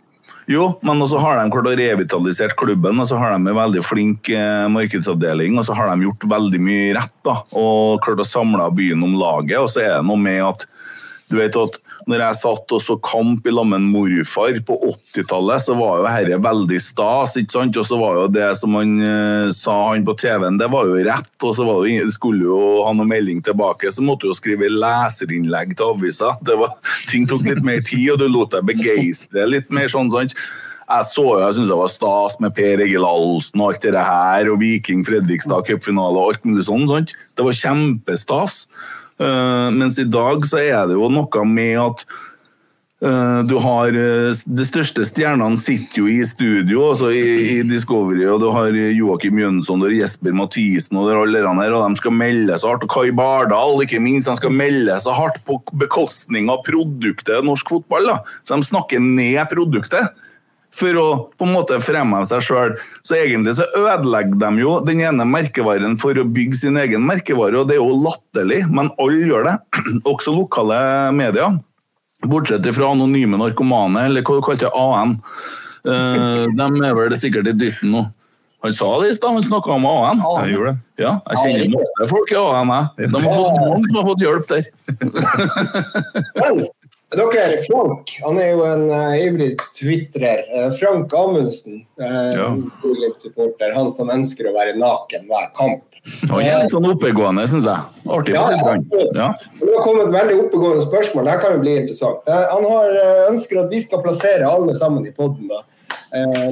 Jo, 0.48 0.78
men 0.80 1.04
også 1.04 1.20
har 1.20 1.42
de 1.42 1.52
klart 1.52 1.68
å 1.68 1.76
revitalisere 1.76 2.56
klubben, 2.56 3.02
og 3.04 3.08
så 3.10 3.18
har 3.20 3.34
de 3.34 3.42
en 3.42 3.58
veldig 3.58 3.82
flink 3.84 4.30
eh, 4.32 4.68
markedsavdeling. 4.72 5.58
Og 5.60 5.68
så 5.68 5.76
har 5.76 5.92
de 5.92 6.08
gjort 6.08 6.24
veldig 6.32 6.62
mye 6.64 6.94
rett 6.96 7.16
da, 7.28 7.42
og 7.52 8.00
klart 8.06 8.24
å 8.24 8.28
samle 8.28 8.70
byen 8.78 9.04
om 9.04 9.18
laget. 9.20 9.60
Og 9.60 9.68
så 9.74 9.84
er 9.84 9.98
det 9.98 10.08
noe 10.08 10.22
med 10.24 10.40
at 10.46 10.64
du 11.28 11.36
vet 11.36 11.56
at 11.60 11.76
når 12.08 12.22
jeg 12.24 12.40
satt 12.40 12.74
og 12.78 12.84
så 12.84 12.96
kamp 13.04 13.48
i 13.48 13.52
lag 13.52 13.68
med 13.68 13.84
morfar 13.92 14.56
på 14.68 14.78
80-tallet, 14.88 15.66
så 15.66 15.76
var 15.76 16.00
jo 16.00 16.06
dette 16.08 16.38
veldig 16.46 16.78
stas. 16.80 17.36
ikke 17.40 17.56
sant? 17.58 17.80
Og 17.80 17.88
så 17.90 17.98
var 18.00 18.22
jo 18.22 18.28
det 18.32 18.48
som 18.60 18.78
han 18.80 18.94
uh, 19.02 19.50
sa 19.56 19.76
han 19.90 20.06
på 20.08 20.16
TV-en, 20.22 20.60
det 20.62 20.70
var 20.72 20.88
jo 20.88 21.02
rett. 21.10 21.34
Og 21.44 21.58
så 21.58 21.68
var 21.68 21.84
det, 21.84 21.98
skulle 22.16 22.48
jo 22.48 22.62
ha 22.86 22.94
noe 22.96 23.10
melding 23.10 23.42
tilbake, 23.44 23.92
så 23.92 24.06
måtte 24.06 24.24
du 24.24 24.32
jo 24.32 24.38
skrive 24.40 24.72
leserinnlegg 24.72 25.76
til 25.76 25.92
avisa. 25.92 26.38
ting 27.12 27.28
tok 27.28 27.44
litt 27.50 27.64
mer 27.66 27.84
tid, 27.84 28.14
og 28.16 28.24
du 28.24 28.30
lot 28.32 28.56
deg 28.56 28.72
begeistre 28.72 29.50
litt 29.52 29.68
mer 29.74 29.92
sånn. 29.92 30.14
sant? 30.14 30.38
Jeg 30.88 31.04
så 31.10 31.24
jo, 31.26 31.40
jeg 31.44 31.58
syntes 31.58 31.72
det 31.74 31.82
var 31.82 31.90
stas 31.92 32.38
med 32.40 32.54
Per 32.56 32.82
Egil 32.86 33.04
Ahlsen 33.04 33.60
og 33.60 33.74
alt 33.74 33.84
det 33.84 34.00
her, 34.00 34.48
og 34.48 34.62
Viking 34.62 35.04
Fredrikstad 35.04 35.68
cupfinale 35.68 36.16
og 36.16 36.32
alt 36.32 36.48
mulig 36.48 36.64
sånn. 36.70 36.88
sant? 36.88 37.12
Det 37.36 37.44
var 37.44 37.60
kjempestas. 37.60 38.62
Uh, 39.18 39.74
mens 39.74 39.98
i 39.98 40.06
dag 40.06 40.44
så 40.46 40.62
er 40.62 40.90
det 40.90 40.98
jo 40.98 41.08
noe 41.10 41.44
med 41.50 41.74
at 41.82 42.04
uh, 43.02 43.40
du 43.50 43.56
har 43.64 43.96
uh, 43.96 44.42
De 44.60 44.66
største 44.68 45.08
stjernene 45.10 45.58
sitter 45.58 46.04
jo 46.04 46.12
i 46.12 46.20
studio, 46.28 46.84
altså 46.92 47.10
i, 47.16 47.24
i 47.56 47.64
Discovery, 47.66 48.28
og 48.30 48.44
du 48.44 48.52
har 48.54 48.78
Joakim 48.94 49.42
Jønsson 49.42 49.82
og 49.88 49.96
Jesper 49.96 50.38
Mathisen 50.38 51.02
og 51.02 51.10
alle 51.16 51.42
her, 51.42 51.74
og 51.74 51.88
de 51.88 52.02
skal 52.02 52.14
melde 52.14 52.60
så 52.62 52.76
hardt. 52.76 52.86
Og 52.86 52.94
Kai 52.94 53.10
Bardal, 53.16 53.82
ikke 53.88 54.04
minst, 54.04 54.30
de 54.30 54.38
skal 54.38 54.54
melde 54.54 55.00
så 55.02 55.18
hardt 55.18 55.42
på 55.50 55.58
bekostning 55.74 56.54
av 56.54 56.62
produktet 56.68 57.46
norsk 57.48 57.74
fotball. 57.74 58.14
Da. 58.14 58.22
Så 58.46 58.58
de 58.58 58.70
snakker 58.70 59.02
ned 59.02 59.42
produktet 59.50 60.14
for 60.78 61.00
å 61.02 61.06
på 61.38 61.48
en 61.48 61.56
måte 61.56 61.80
fremheve 61.84 62.28
seg 62.30 62.44
sjøl. 62.46 62.76
Så 63.08 63.18
egentlig 63.18 63.56
så 63.58 63.66
ødelegger 63.80 64.38
de 64.44 64.64
jo 64.64 64.78
den 64.86 65.02
ene 65.06 65.26
merkevaren 65.28 65.98
for 66.02 66.18
å 66.18 66.28
bygge 66.28 66.62
sin 66.62 66.78
egen 66.82 67.06
merkevare, 67.08 67.62
og 67.62 67.70
det 67.70 67.78
er 67.78 67.82
jo 67.82 68.02
latterlig, 68.06 68.64
men 68.70 68.92
alle 69.02 69.32
gjør 69.32 69.50
det. 69.50 69.56
Også 70.12 70.36
lokale 70.36 70.78
medier. 71.18 71.58
Bortsett 72.28 72.66
fra 72.74 72.92
anonyme 72.94 73.40
narkomane, 73.40 74.08
eller 74.10 74.26
hva 74.26 74.38
du 74.38 74.46
kalte 74.46 74.68
det, 74.68 74.74
AN. 74.74 75.18
De 75.88 76.66
er 76.84 76.96
vel 76.98 77.18
sikkert 77.20 77.52
i 77.52 77.58
dytten 77.58 77.94
nå. 77.94 78.08
Han 78.66 78.74
sa 78.74 78.88
det 79.00 79.12
i 79.12 79.14
stad, 79.14 79.36
han 79.38 79.46
snakka 79.46 79.76
om 79.76 79.86
AN. 79.86 80.24
Jeg 80.42 80.56
gjorde 80.56 80.72
det. 80.74 81.04
Ja, 81.04 81.12
jeg 81.30 81.36
kjenner 81.44 81.78
masse 81.78 82.10
folk 82.10 82.34
i 82.34 82.40
AN. 82.42 82.74
Jeg. 82.74 83.12
De 83.14 83.22
har 83.22 83.38
fått 83.38 83.62
mange 83.62 83.86
som 83.86 84.00
har 84.00 84.08
fått 84.10 84.26
hjelp 84.26 84.46
der. 84.50 84.64
Dere, 87.16 87.58
Frank 87.64 88.10
han 88.20 88.38
er 88.42 88.50
jo 88.52 88.64
en 88.68 88.82
uh, 88.92 89.14
ivrig 89.16 89.54
tvitrer. 89.78 90.42
Uh, 90.52 90.74
Frank 90.76 91.14
Amundsen, 91.16 91.86
uh, 92.02 92.34
ja. 92.36 92.48
supporter, 93.22 93.72
han 93.72 93.88
som 93.96 94.12
ønsker 94.12 94.50
å 94.50 94.52
være 94.58 94.74
naken 94.76 95.30
hver 95.30 95.46
kamp. 95.56 95.86
Han 96.28 96.42
er 96.44 96.66
litt 96.66 96.74
sånn 96.74 96.88
oppegående, 96.90 97.46
syns 97.48 97.68
jeg. 97.68 98.02
Artig. 98.12 98.36
Ja, 98.36 98.44
ja. 99.16 99.30
Det 99.60 99.72
har 99.72 99.86
kommet 99.86 100.12
veldig 100.12 100.36
oppegående 100.42 100.84
spørsmål. 100.84 101.32
Det 101.32 101.38
kan 101.46 101.56
jo 101.56 101.64
bli 101.64 101.78
interessant. 101.84 102.28
han 102.28 102.68
har, 102.74 103.00
ønsker 103.32 103.64
at 103.64 103.72
vi 103.72 103.82
skal 103.84 104.04
plassere 104.04 104.48
alle 104.48 104.76
sammen 104.76 105.08
i 105.08 105.16
poden. 105.16 105.52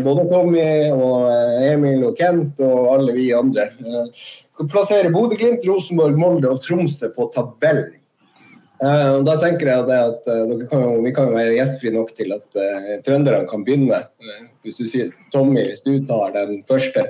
både 0.03 0.25
Tommy 0.31 0.65
og 0.91 1.29
Emil 1.67 2.03
og 2.11 2.19
Kent 2.19 2.59
og 2.63 2.89
alle 2.95 3.15
vi 3.15 3.29
andre. 3.35 3.69
skal 4.55 4.71
plassere 4.71 5.11
Bodø-Glimt, 5.15 5.67
Rosenborg, 5.67 6.19
Molde 6.19 6.51
og 6.51 6.63
Tromsø 6.63 7.11
på 7.15 7.31
tabellen. 7.35 7.95
Uh, 8.75 9.21
da 9.23 9.37
tenker 9.39 9.69
jeg 9.71 9.83
at 9.87 10.25
uh, 10.27 10.49
kan 10.67 10.81
jo, 10.83 10.95
Vi 11.05 11.11
kan 11.15 11.29
jo 11.29 11.35
være 11.37 11.53
gjestfrie 11.55 11.93
nok 11.95 12.09
til 12.17 12.33
at 12.35 12.57
uh, 12.59 12.89
trønderne 13.05 13.47
kan 13.47 13.63
begynne. 13.63 14.01
hvis 14.65 14.81
du 14.81 14.87
sier 14.89 15.13
Tommy, 15.31 15.63
hvis 15.63 15.83
du 15.85 15.93
tar 16.07 16.33
den 16.35 16.59
første. 16.67 17.05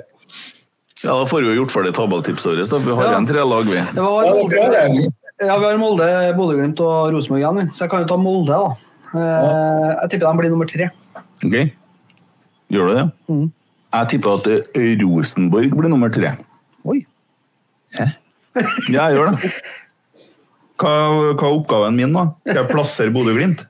Ja, 1.02 1.12
Da 1.12 1.24
får 1.26 1.42
vi 1.42 1.50
jo 1.50 1.62
gjort 1.62 1.74
ferdig 1.74 1.94
tabelltipset 1.96 2.52
vårt. 2.54 2.84
Vi 2.84 2.94
har 2.98 3.10
igjen 3.10 3.26
ja. 3.26 3.32
tre 3.32 3.46
lag, 3.50 3.66
vi. 3.66 3.80
Det 3.96 4.04
var, 4.04 4.24
ja, 4.26 5.46
ja, 5.46 5.56
vi 5.58 5.66
har 5.66 5.76
Molde, 5.76 6.06
Bodø-Glimt 6.38 6.80
og 6.80 7.10
Rosenborg 7.12 7.42
igjen. 7.42 7.72
Så 7.74 7.84
jeg 7.84 7.92
kan 7.92 8.04
jo 8.04 8.08
ta 8.08 8.16
Molde, 8.16 8.56
da. 8.56 8.76
Jeg 9.16 10.10
tipper 10.14 10.30
de 10.30 10.40
blir 10.40 10.54
nummer 10.54 10.70
tre. 10.70 10.88
Ok. 11.44 11.56
Gjør 12.72 12.88
du 12.88 12.94
det? 12.96 13.04
Mm. 13.28 13.44
Jeg 13.96 14.08
tipper 14.14 14.38
at 14.40 14.78
Rosenborg 15.02 15.76
blir 15.76 15.92
nummer 15.92 16.14
tre. 16.14 16.32
Oi. 16.88 17.02
Ja, 17.98 18.08
jeg 18.56 19.18
gjør 19.18 19.34
det. 19.34 19.52
Hva, 20.76 20.92
hva 21.32 21.48
er 21.48 21.54
oppgaven 21.54 21.96
min, 21.96 22.12
da? 22.16 22.28
Skal 22.44 22.62
jeg 22.62 22.70
plassere 22.72 23.14
Bodø-Glimt? 23.14 23.64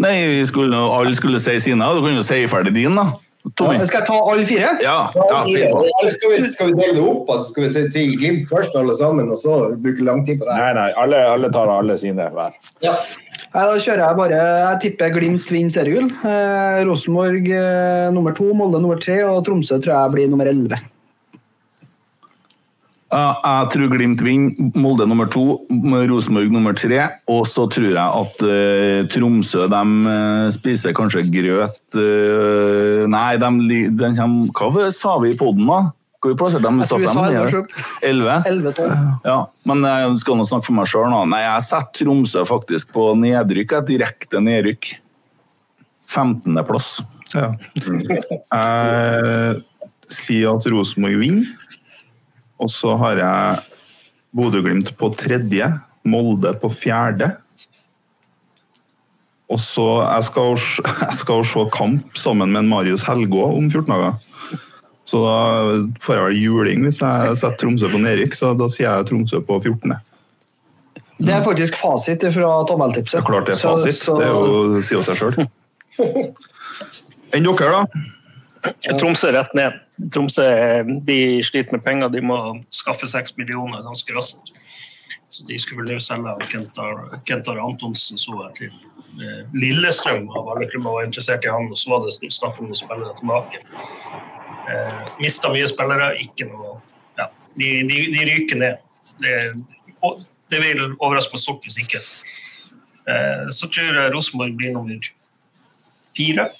Nei, 0.00 0.14
skulle, 0.46 0.76
alle 0.76 1.16
skulle 1.18 1.40
si 1.42 1.56
sine. 1.64 1.88
Du 1.96 2.04
kan 2.04 2.14
jo 2.14 2.22
si 2.26 2.44
ferdig 2.50 2.76
din, 2.76 2.94
da. 2.98 3.10
Ja, 3.40 3.86
Skal 3.88 4.02
jeg 4.02 4.06
ta 4.06 4.16
alle 4.28 4.44
fire? 4.44 4.70
Ja, 4.84 4.96
ja. 5.16 5.38
Eller 5.48 6.12
skal, 6.12 6.34
vi, 6.34 6.48
skal 6.52 6.68
vi 6.68 6.74
dele 6.76 6.98
det 6.98 7.04
opp? 7.08 7.30
Altså, 7.32 7.48
skal 7.48 7.64
vi 7.64 7.70
si 7.72 7.84
til 7.94 8.12
Glimt 8.20 8.50
først, 8.52 8.76
alle 8.76 8.92
sammen, 8.98 9.30
og 9.32 9.40
så 9.40 9.54
bruke 9.80 10.04
lang 10.04 10.20
tid 10.26 10.42
på 10.42 10.44
det? 10.44 10.58
Nei, 10.60 10.74
nei, 10.76 10.90
alle, 11.00 11.22
alle 11.38 11.50
tar 11.54 11.72
alle 11.72 11.96
sine 11.98 12.28
hver. 12.34 12.52
Ja. 12.84 12.98
Nei, 13.50 13.64
da 13.64 13.80
kjører 13.80 14.04
jeg 14.04 14.18
bare 14.20 14.40
Jeg 14.44 14.80
tipper 14.84 15.14
Glimt 15.16 15.48
vinner 15.50 15.72
seriegull. 15.72 16.12
Eh, 16.20 16.82
Rosenborg 16.86 17.48
eh, 17.48 18.10
nummer 18.14 18.36
to, 18.36 18.52
Molde 18.54 18.82
nummer 18.84 19.00
tre, 19.00 19.22
og 19.24 19.40
Tromsø 19.48 19.80
tror 19.80 19.96
jeg 19.96 20.16
blir 20.18 20.30
nummer 20.30 20.52
elleve. 20.52 20.78
Jeg 23.10 23.70
tror 23.72 23.88
Glimt 23.90 24.20
vinner. 24.22 24.70
Molde 24.78 25.06
nummer 25.10 25.26
to, 25.30 25.60
Rosenborg 26.10 26.52
nummer 26.54 26.76
tre. 26.78 27.00
Og 27.30 27.42
så 27.50 27.66
tror 27.70 27.88
jeg 27.90 27.98
at 27.98 28.44
uh, 28.46 29.06
Tromsø 29.10 29.66
de 29.70 29.80
eh, 30.10 30.50
spiser 30.54 30.94
kanskje 30.96 31.24
grøt 31.32 31.98
uh, 31.98 33.06
Nei, 33.10 33.34
de, 33.40 33.80
de 33.90 34.10
kommer 34.18 34.70
Hva 34.70 34.90
sa 34.94 35.16
vi 35.22 35.34
i 35.34 35.38
poden, 35.38 35.66
da? 35.66 35.80
Hvor 36.20 36.34
vi 36.34 36.38
plasserte 36.38 36.68
dem? 36.68 36.82
Jeg 36.82 36.90
tror 36.90 37.00
vi 37.02 37.08
sa 37.08 37.14
dem 37.16 37.24
elleve, 37.24 37.44
ned? 37.44 37.54
sjukt. 37.54 37.70
Elleve? 38.04 38.34
11-12. 38.46 39.04
Ja, 39.24 39.38
men 39.70 39.86
jeg 39.88 40.18
skal 40.20 40.36
nå 40.36 40.44
snakke 40.46 40.68
for 40.68 40.76
meg 40.76 40.90
sjøl. 40.92 41.14
Nei, 41.32 41.40
jeg 41.46 41.66
setter 41.70 42.04
Tromsø 42.04 42.44
faktisk 42.46 42.92
på 42.94 43.06
nedrykk. 43.18 43.78
Et 43.80 43.88
direkte 43.94 44.42
nedrykk. 44.44 44.92
15.-plass. 46.10 47.00
Ja. 47.32 47.54
Jeg 47.78 49.62
sier 50.10 50.52
at 50.52 50.68
Rosenborg 50.70 51.18
vinner. 51.22 51.56
Og 52.60 52.68
så 52.72 52.94
har 53.00 53.16
jeg 53.20 53.62
Bodø-Glimt 54.36 54.92
på 55.00 55.08
tredje, 55.16 55.70
Molde 56.04 56.52
på 56.60 56.68
fjerde. 56.72 57.32
Og 59.50 59.58
så 59.60 59.86
jeg 60.04 60.26
skal, 60.28 60.60
jeg 61.08 61.16
skal 61.18 61.44
se 61.48 61.64
kamp 61.74 62.20
sammen 62.20 62.52
med 62.54 62.68
Marius 62.70 63.02
Helgå 63.08 63.42
om 63.56 63.66
14 63.72 63.90
dager. 63.90 64.20
Så 65.10 65.18
da 65.24 65.38
får 66.04 66.14
jeg 66.14 66.24
vel 66.28 66.38
juling 66.44 66.84
hvis 66.86 67.00
jeg 67.02 67.32
setter 67.40 67.56
Tromsø 67.64 67.88
på 67.90 67.98
nedrykk, 67.98 68.36
så 68.38 68.52
da 68.54 68.68
sier 68.70 68.86
jeg 68.92 69.08
Tromsø 69.08 69.40
på 69.48 69.56
14. 69.64 69.96
Det 71.20 71.34
er 71.34 71.42
faktisk 71.44 71.74
fasit 71.76 72.22
fra 72.32 72.52
tommeltipset. 72.68 73.18
Det 73.18 73.24
er 73.24 73.26
klart 73.26 73.48
det 73.50 73.56
er 73.56 73.58
Så- 73.60 73.74
fasit. 73.74 73.98
så- 74.04 74.18
Det 74.20 74.28
er 74.28 74.32
jo, 74.36 74.80
sier 74.86 74.98
jo 75.00 75.02
seg 75.02 75.18
sjøl. 75.18 75.48
Enn 77.34 77.44
dere, 77.44 77.72
da? 77.74 77.82
Tromsø 79.00 79.32
rett 79.34 79.52
ned. 79.56 79.76
Tromsø 80.14 80.44
eh, 80.44 80.88
de 81.06 81.18
sliter 81.46 81.76
med 81.76 81.84
penger, 81.84 82.12
de 82.12 82.22
må 82.24 82.38
skaffe 82.74 83.08
seks 83.08 83.36
millioner 83.38 83.84
ganske 83.86 84.16
raskt. 84.16 84.52
Så 85.30 85.44
de 85.46 85.58
skulle 85.62 85.86
vel 85.86 86.00
selge 86.02 86.34
Kentar 86.50 87.60
Antonsen 87.62 88.18
så 88.18 88.34
jeg 88.34 88.56
til 88.58 88.72
eh, 89.22 89.44
Lillestrøm 89.54 90.26
av 90.34 90.48
alle 90.54 90.66
klubber 90.72 90.98
var 90.98 91.06
interessert 91.06 91.46
i 91.46 91.52
han, 91.52 91.70
og 91.70 91.78
så 91.78 91.94
var 91.94 92.06
det 92.06 92.32
snakk 92.34 92.58
om 92.60 92.72
å 92.74 92.78
spille 92.78 93.06
det 93.06 93.16
tilbake. 93.20 93.62
Eh, 94.70 95.04
Mista 95.22 95.52
mye 95.52 95.68
spillere, 95.70 96.12
ikke 96.24 96.48
noe 96.50 96.74
ja, 97.20 97.28
de, 97.60 97.70
de, 97.88 98.02
de 98.16 98.26
ryker 98.32 98.60
ned. 98.60 98.82
Det, 99.20 99.36
og 100.06 100.24
det 100.50 100.62
vil 100.64 100.82
overraske 100.98 101.36
meg 101.36 101.44
stort 101.44 101.66
hvis 101.68 101.78
ikke. 101.78 102.02
Eh, 103.06 103.46
så 103.54 103.70
tror 103.70 103.94
jeg 103.94 104.12
Rosenborg 104.14 104.58
blir 104.58 104.74
nummer 104.74 105.12
fire. 106.18 106.50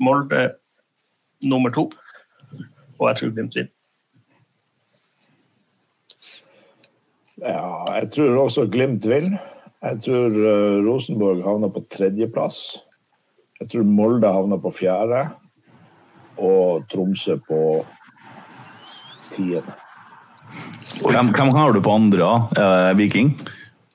Molde 0.00 0.50
nummer 1.44 1.72
to. 1.74 1.90
Og 2.98 3.08
jeg 3.10 3.18
tror 3.20 3.32
Glimt 3.36 3.56
vinner. 3.56 3.72
Ja, 7.36 7.84
jeg 7.98 8.10
tror 8.14 8.38
også 8.46 8.66
Glimt 8.72 9.04
vinner. 9.08 9.38
Jeg 9.84 10.00
tror 10.06 10.36
eh, 10.40 10.78
Rosenborg 10.86 11.44
havner 11.44 11.72
på 11.72 11.84
tredjeplass. 11.92 12.60
Jeg 13.60 13.70
tror 13.72 13.84
Molde 13.88 14.32
havner 14.32 14.60
på 14.60 14.72
fjerde. 14.74 15.26
Og 16.36 16.84
Tromsø 16.92 17.36
på 17.48 17.60
tiende. 19.32 19.76
Hvem, 21.00 21.30
hvem 21.36 21.52
har 21.56 21.72
du 21.72 21.80
på 21.84 21.92
andre? 21.92 22.18
da? 22.18 22.64
Er 22.90 22.96
Viking? 22.96 23.34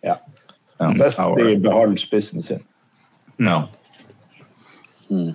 Ja. 0.05 0.17
Best 0.97 1.21
de 1.37 1.53
beholder 1.61 2.01
spissen 2.01 2.43
sin. 2.45 2.65
ja. 3.39 3.63
Mm. 5.11 5.33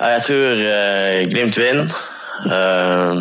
Jeg 0.00 0.22
tror 0.24 0.62
eh, 0.64 1.18
Glimt 1.28 1.58
vinner. 1.60 1.92
Eh, 2.48 3.20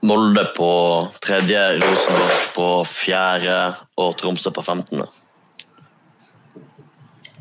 Molde 0.00 0.44
på 0.56 0.72
tredje, 1.20 1.60
Rosenborg 1.76 2.44
på 2.54 2.68
fjerde 2.88 3.58
og 4.00 4.14
Tromsø 4.20 4.52
på 4.56 4.64
femtende. 4.64 5.10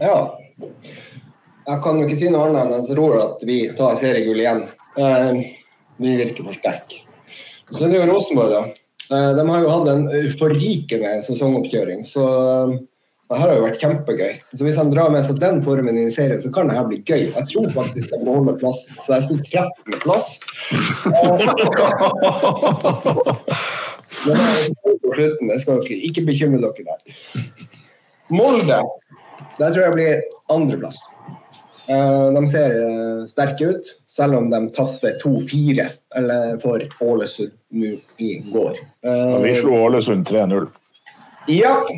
ja. 0.04 0.20
Jeg 1.70 1.82
kan 1.84 2.00
jo 2.00 2.08
ikke 2.08 2.18
si 2.18 2.30
noe 2.34 2.48
annet 2.48 2.66
enn 2.66 2.72
jeg 2.80 2.96
tror 2.98 3.16
at 3.22 3.44
vi 3.46 3.60
tar 3.78 3.98
seriegull 4.00 4.40
igjen. 4.42 4.64
Eh, 4.98 5.42
vi 6.02 6.16
virker 6.18 6.48
for 6.48 6.58
sterke. 6.58 7.04
Så 7.70 7.86
det 7.86 8.00
er 8.00 8.08
jo 8.08 8.14
Rosenborg, 8.16 8.56
da. 8.56 8.62
Eh, 9.14 9.32
de 9.38 9.44
har 9.52 9.62
jo 9.64 9.76
hatt 9.76 9.92
en 9.92 10.08
forrikende 10.40 11.12
sesongoppkjøring, 11.28 12.02
så 12.10 12.26
det 13.30 13.38
har 13.38 13.52
jo 13.54 13.62
vært 13.62 13.78
kjempegøy. 13.84 14.32
Så 14.58 14.66
Hvis 14.66 14.78
han 14.82 14.90
drar 14.90 15.12
med 15.14 15.22
seg 15.26 15.38
den 15.42 15.60
formen 15.62 15.98
i 16.02 16.08
serien, 16.14 16.42
så 16.42 16.50
kan 16.54 16.68
det 16.70 16.78
her 16.80 16.88
bli 16.90 16.98
gøy. 17.06 17.28
Jeg 17.36 17.46
tror 17.52 17.68
faktisk 17.76 18.08
de 18.10 18.18
beholder 18.26 18.56
plass, 18.58 18.80
så 19.06 19.10
jeg 19.20 19.24
sier 19.28 19.42
13. 19.86 20.02
plass. 20.02 20.26
Men 24.26 24.74
på 25.04 25.14
slutten, 25.14 25.52
jeg 25.54 25.60
skal 25.62 25.78
ikke, 25.84 25.98
ikke 26.10 26.26
bekymre 26.32 26.60
dere 26.64 26.84
der. 26.90 27.02
Molde, 28.34 28.80
der 29.60 29.70
tror 29.74 29.84
jeg 29.86 29.94
blir 29.96 30.22
andreplass. 30.54 30.98
Eh, 31.90 32.26
De 32.34 32.42
ser 32.50 32.70
eh, 32.82 33.22
sterke 33.30 33.64
ut, 33.72 33.86
selv 34.10 34.34
om 34.42 34.46
de 34.52 34.60
tapte 34.76 35.10
2-4 35.24 35.86
eller 36.18 36.58
for 36.62 36.78
Ålesund 37.06 37.54
nå 37.78 37.90
i 38.22 38.24
går. 38.50 38.76
Ja, 39.06 39.38
vi 39.46 39.52
slo 39.58 39.72
Ålesund 39.86 40.24
3-0. 40.30 40.66
Ja. 41.50 41.76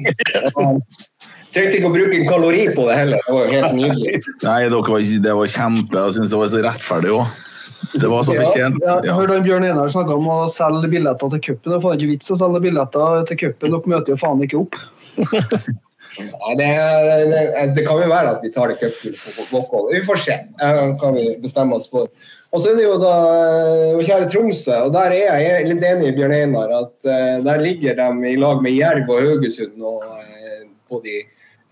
Trengte 1.51 1.77
ikke 1.79 1.89
å 1.89 1.93
bruke 1.93 2.15
en 2.17 2.27
kalori 2.29 2.65
på 2.75 2.85
det 2.87 2.97
heller. 2.97 3.23
Det 3.27 3.35
var 3.35 3.45
jo 3.47 3.55
helt 3.57 3.77
nydelig. 3.81 4.19
Nei, 4.45 4.57
dere 4.69 4.81
var, 4.87 5.07
det 5.27 5.37
var 5.41 5.51
kjempe. 5.55 6.03
Jeg 6.07 6.17
syns 6.19 6.31
det 6.33 6.39
var 6.41 6.51
så 6.53 6.61
rettferdig 6.67 7.15
òg. 7.17 7.39
Det 7.91 8.07
var 8.07 8.23
så 8.23 8.35
fortjent. 8.37 8.77
Ja, 8.85 8.97
jeg 9.01 9.09
Ja. 9.09 9.15
hørte 9.17 9.39
Bjørn 9.43 9.65
Einar 9.67 9.89
snakke 9.91 10.15
om 10.15 10.27
å 10.31 10.39
selge 10.53 10.87
billetter 10.91 11.31
til 11.33 11.41
cupen. 11.47 11.71
Det 11.73 11.77
er 11.79 11.83
faen 11.83 11.97
ikke 11.99 12.11
vits 12.13 12.31
å 12.31 12.37
selge 12.39 12.61
billetter 12.63 13.23
til 13.31 13.39
cupen. 13.41 13.73
Dere 13.73 13.93
møter 13.95 14.13
jo 14.13 14.19
faen 14.21 14.43
ikke 14.47 14.61
opp. 14.63 14.77
Ja, 16.19 16.49
det, 16.59 16.65
det, 17.31 17.61
det 17.77 17.83
kan 17.87 18.01
jo 18.03 18.09
være 18.11 18.33
at 18.35 18.41
vi 18.43 18.49
tar 18.51 18.67
det 18.67 18.75
cupen 18.81 19.13
på 19.15 19.45
walkover. 19.53 19.93
Vi 19.95 20.01
får 20.03 20.17
se. 20.19 20.35
hva 20.59 20.89
kan 20.99 21.13
vi 21.15 21.23
bestemme 21.39 21.77
oss 21.79 21.87
for. 21.87 22.09
Og 22.51 22.59
så 22.59 22.73
er 22.73 22.81
det 22.81 22.83
jo 22.83 22.97
da 22.99 23.13
kjære 24.03 24.27
Tromsø, 24.33 24.75
og 24.89 24.91
der 24.91 25.15
er 25.15 25.39
jeg 25.39 25.69
litt 25.69 25.85
enig 25.87 26.09
i 26.11 26.15
Bjørn 26.17 26.35
Einar. 26.35 26.73
At 26.81 27.07
eh, 27.07 27.37
der 27.45 27.63
ligger 27.63 27.95
de 27.95 28.09
i 28.27 28.35
lag 28.43 28.59
med 28.65 28.75
Jerv 28.75 29.07
og 29.07 29.21
Haugesund 29.23 29.79
og, 29.87 30.03
eh, 30.19 30.65
på 30.91 30.99
de 31.05 31.21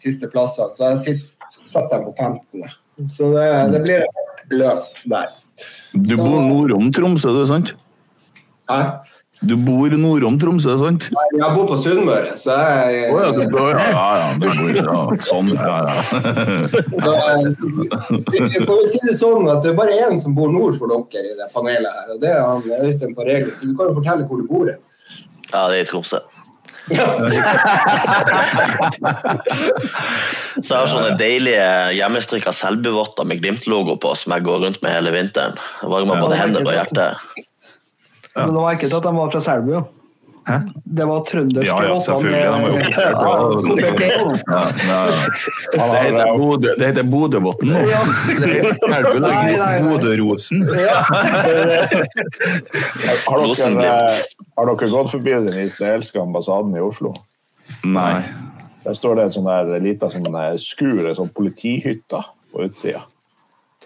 siste 0.02 0.30
plassene. 0.32 0.74
Så 0.76 0.94
jeg 0.94 1.04
sitter, 1.06 1.60
setter 1.68 1.98
dem 1.98 2.08
på 2.08 2.16
15. 2.18 2.80
Så 3.16 3.34
det, 3.36 3.50
det 3.74 3.84
blir 3.86 4.06
et 4.06 4.24
hardt 4.24 4.58
løp 4.62 5.06
der. 5.12 5.30
Du 5.94 6.18
bor 6.18 6.42
nordom 6.44 6.92
Tromsø, 6.94 7.32
du, 7.34 7.46
sant? 7.50 7.74
Hæ? 8.70 8.82
Du 9.42 9.56
bor 9.64 9.94
nordom 9.96 10.38
Tromsø, 10.40 10.76
sant? 10.80 11.08
Nei, 11.16 11.26
Jeg 11.40 11.56
bor 11.56 11.68
på 11.70 11.78
Sunnmøre, 11.80 12.36
så 12.40 12.58
jeg 12.60 13.14
oh, 13.14 13.22
ja, 13.24 13.30
du 13.36 13.54
bor, 13.54 13.72
ja, 13.72 13.86
ja, 13.88 14.08
ja, 14.20 14.28
du 14.36 14.48
bor, 14.48 14.74
ja. 14.76 15.20
Sånn, 15.24 15.52
ja, 15.56 15.78
ja. 15.88 15.96
Så, 17.00 17.14
eh, 17.16 17.48
vi 18.36 18.66
vi 18.68 18.92
si 18.92 19.02
det 19.08 19.16
sånn 19.20 19.48
at 19.52 19.64
det 19.64 19.74
er 19.74 19.80
bare 19.80 19.98
én 20.08 20.20
som 20.20 20.36
bor 20.38 20.52
nord 20.54 20.78
for 20.80 20.92
dere 20.92 21.34
i 21.34 21.38
det 21.40 21.50
panelet 21.56 22.02
her, 22.02 22.14
og 22.16 22.22
det 22.24 22.34
er 22.36 22.44
han 22.44 22.84
Øystein 22.84 23.16
Pareli. 23.18 23.56
Så 23.56 23.70
du 23.70 23.76
kan 23.80 23.92
jo 23.92 24.00
fortelle 24.02 24.28
hvor 24.30 24.44
du 24.44 24.48
bor. 24.52 24.76
Ja, 25.50 25.66
det 25.72 25.80
er 25.80 25.82
i 25.82 25.90
Tromsø. 25.90 26.22
Så 30.60 30.70
jeg 30.74 30.80
har 30.80 30.90
sånne 30.90 31.18
deilige 31.20 31.68
hjemmestrikka 31.98 32.52
selvbevotter 32.56 33.24
med 33.30 33.40
Glimt-logo 33.44 33.94
på 34.02 34.10
som 34.18 34.34
jeg 34.36 34.46
går 34.48 34.58
rundt 34.66 34.82
med 34.86 34.96
hele 34.96 35.12
vinteren. 35.16 35.56
Varmer 35.84 36.22
både 36.24 36.40
hender 36.40 36.62
og 36.66 36.74
hjerte. 36.76 37.06
Men 38.36 38.54
det 38.56 38.62
var 38.64 38.72
ikke 38.76 38.90
til 38.90 39.00
at 39.00 39.08
de 39.08 39.14
var 39.16 39.32
fra 39.34 39.42
Selbu. 39.44 39.72
jo. 39.78 39.84
Hæ? 40.50 40.58
Det 40.98 41.06
var 41.08 41.20
trønderske 41.28 41.66
Ja, 41.68 41.84
ja, 41.84 42.00
selvfølgelig. 42.02 42.46
Konvertert. 43.68 44.40
Ja, 44.48 44.62
ja. 44.90 45.02
Det 45.74 46.00
heter 46.02 46.26
Bodø- 46.40 46.76
Det 46.80 46.86
heter 46.88 47.04
Bodøbotn 47.12 47.68
nå. 47.70 47.80
Bodø-Rosen. 49.86 50.60
Har 53.30 53.38
dere, 53.80 54.74
eh, 54.74 54.90
gått 54.92 55.12
forbi 55.12 55.32
den 55.50 55.60
israelske 55.66 56.22
ambassaden 56.22 56.76
i 56.76 56.80
Oslo? 56.82 57.14
Nei. 57.86 58.24
Der 58.84 58.94
står 58.98 59.16
det 59.20 59.24
en 59.28 59.36
sånn 59.38 59.50
der 59.50 59.80
lita 59.84 60.10
sånn 60.10 60.58
skur, 60.58 61.06
en 61.06 61.16
sånn 61.16 61.34
politihytte 61.36 62.24
på 62.52 62.66
utsida. 62.66 63.06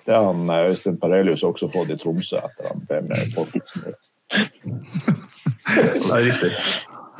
Det 0.06 0.16
har 0.16 0.26
han 0.32 0.50
eh, 0.50 0.70
Øystein 0.72 0.98
Parelius 1.00 1.44
også 1.44 1.70
fått 1.72 1.92
i 1.92 2.00
Tromsø 2.00 2.40
etter 2.40 2.72
han 2.72 2.84
ble 2.88 3.02
med 3.10 3.28
i 3.28 3.36
podcasten. 3.36 3.96
Det 6.04 6.12
er 6.12 6.26
riktig. 6.28 6.52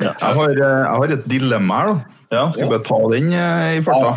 Jeg 0.02 0.14
har, 0.20 0.50
eh, 0.50 0.80
jeg 0.84 0.98
har 0.98 1.14
et 1.14 1.28
dilemma 1.30 1.80
her. 1.80 1.92
da. 1.92 2.14
Ja. 2.34 2.44
Skal 2.50 2.64
jeg 2.64 2.72
bare 2.72 2.86
ta 2.88 2.98
den 3.12 3.32
eh, 3.32 3.78
i 3.78 3.82
farta? 3.84 4.12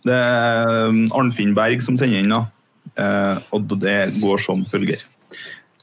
Det 0.00 0.16
er 0.16 0.88
um, 0.88 1.04
Arnfinn 1.16 1.54
Berg 1.56 1.82
som 1.84 1.98
sender 2.00 2.22
inn, 2.22 2.32
da. 2.32 2.42
Eh, 3.00 3.40
og 3.54 3.72
det 3.80 3.98
går 4.20 4.40
som 4.42 4.64
følger. 4.70 5.02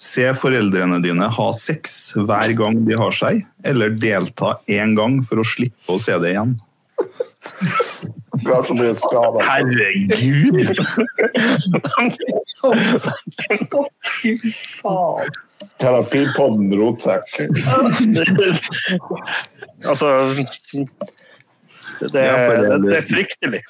Se 0.01 0.25
foreldrene 0.38 0.99
dine 1.03 1.28
ha 1.34 1.47
sex 1.57 2.13
hver 2.17 2.53
gang 2.57 2.82
de 2.88 2.97
har 2.97 3.13
seg, 3.15 3.43
eller 3.65 3.95
delta 3.97 4.57
én 4.69 4.95
gang 4.97 5.19
for 5.25 5.41
å 5.41 5.47
slippe 5.47 5.93
å 5.93 6.01
se 6.01 6.17
det 6.21 6.36
igjen. 6.36 6.57
Du 8.43 8.51
har 8.51 8.63
så 8.67 8.73
mye 8.78 8.93
skader. 8.97 9.41
Herregud! 9.47 10.55
Fy 14.21 14.36
faen. 14.43 15.32
Terapipodden 15.78 16.71
rotsekk. 16.73 17.38
altså 19.89 20.07
det, 20.34 20.45
det, 21.99 22.09
det, 22.13 22.23
det 22.86 22.95
er 22.97 23.05
fryktelig. 23.05 23.61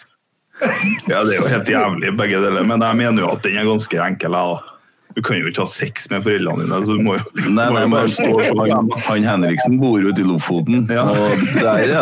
Ja, 1.08 1.24
det 1.24 1.36
er 1.36 1.38
jo 1.38 1.48
helt 1.52 1.70
jævlig, 1.70 2.18
begge 2.18 2.40
deler, 2.42 2.64
men 2.66 2.82
jeg 2.82 2.96
mener 2.98 3.24
jo 3.24 3.32
at 3.36 3.44
den 3.46 3.58
er 3.60 3.66
ganske 3.68 4.00
enkel. 4.08 4.32
jeg, 4.40 4.56
da. 4.56 4.77
Du 5.18 5.22
kan 5.26 5.40
jo 5.42 5.48
ikke 5.50 5.64
ha 5.64 5.70
sex 5.72 6.04
med 6.12 6.22
foreldrene 6.22 6.62
dine. 6.68 6.78
så 6.86 6.94
du 6.94 7.02
må 7.02 7.16
jo, 7.18 7.24
Nei, 7.50 7.50
må 7.50 7.74
nei, 7.74 7.82
jo 7.82 7.88
men 7.90 7.96
bare 7.96 8.12
stå 8.14 8.30
han, 8.70 8.92
han 9.08 9.24
Henriksen 9.26 9.80
bor 9.82 9.98
jo 9.98 10.12
ute 10.14 10.22
i 10.22 10.28
Lofoten, 10.30 10.84
Ja. 10.94 11.08
og 11.10 11.34
der 11.58 11.74
er 11.74 11.88
det 11.90 11.98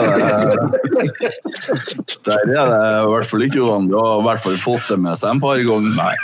Der 2.28 2.44
er 2.44 2.46
det 2.52 2.60
i 2.60 3.08
hvert 3.14 3.30
fall 3.32 3.46
ikke 3.48 3.64
uvanlig 3.64 3.96
å 3.96 4.04
ha 4.04 4.14
i 4.20 4.26
hvert 4.28 4.44
fall 4.44 4.60
fått 4.60 4.92
det 4.92 5.00
med 5.06 5.16
seg 5.22 5.32
en 5.32 5.42
par 5.46 5.64
ganger. 5.64 5.96
Nei. 5.96 6.16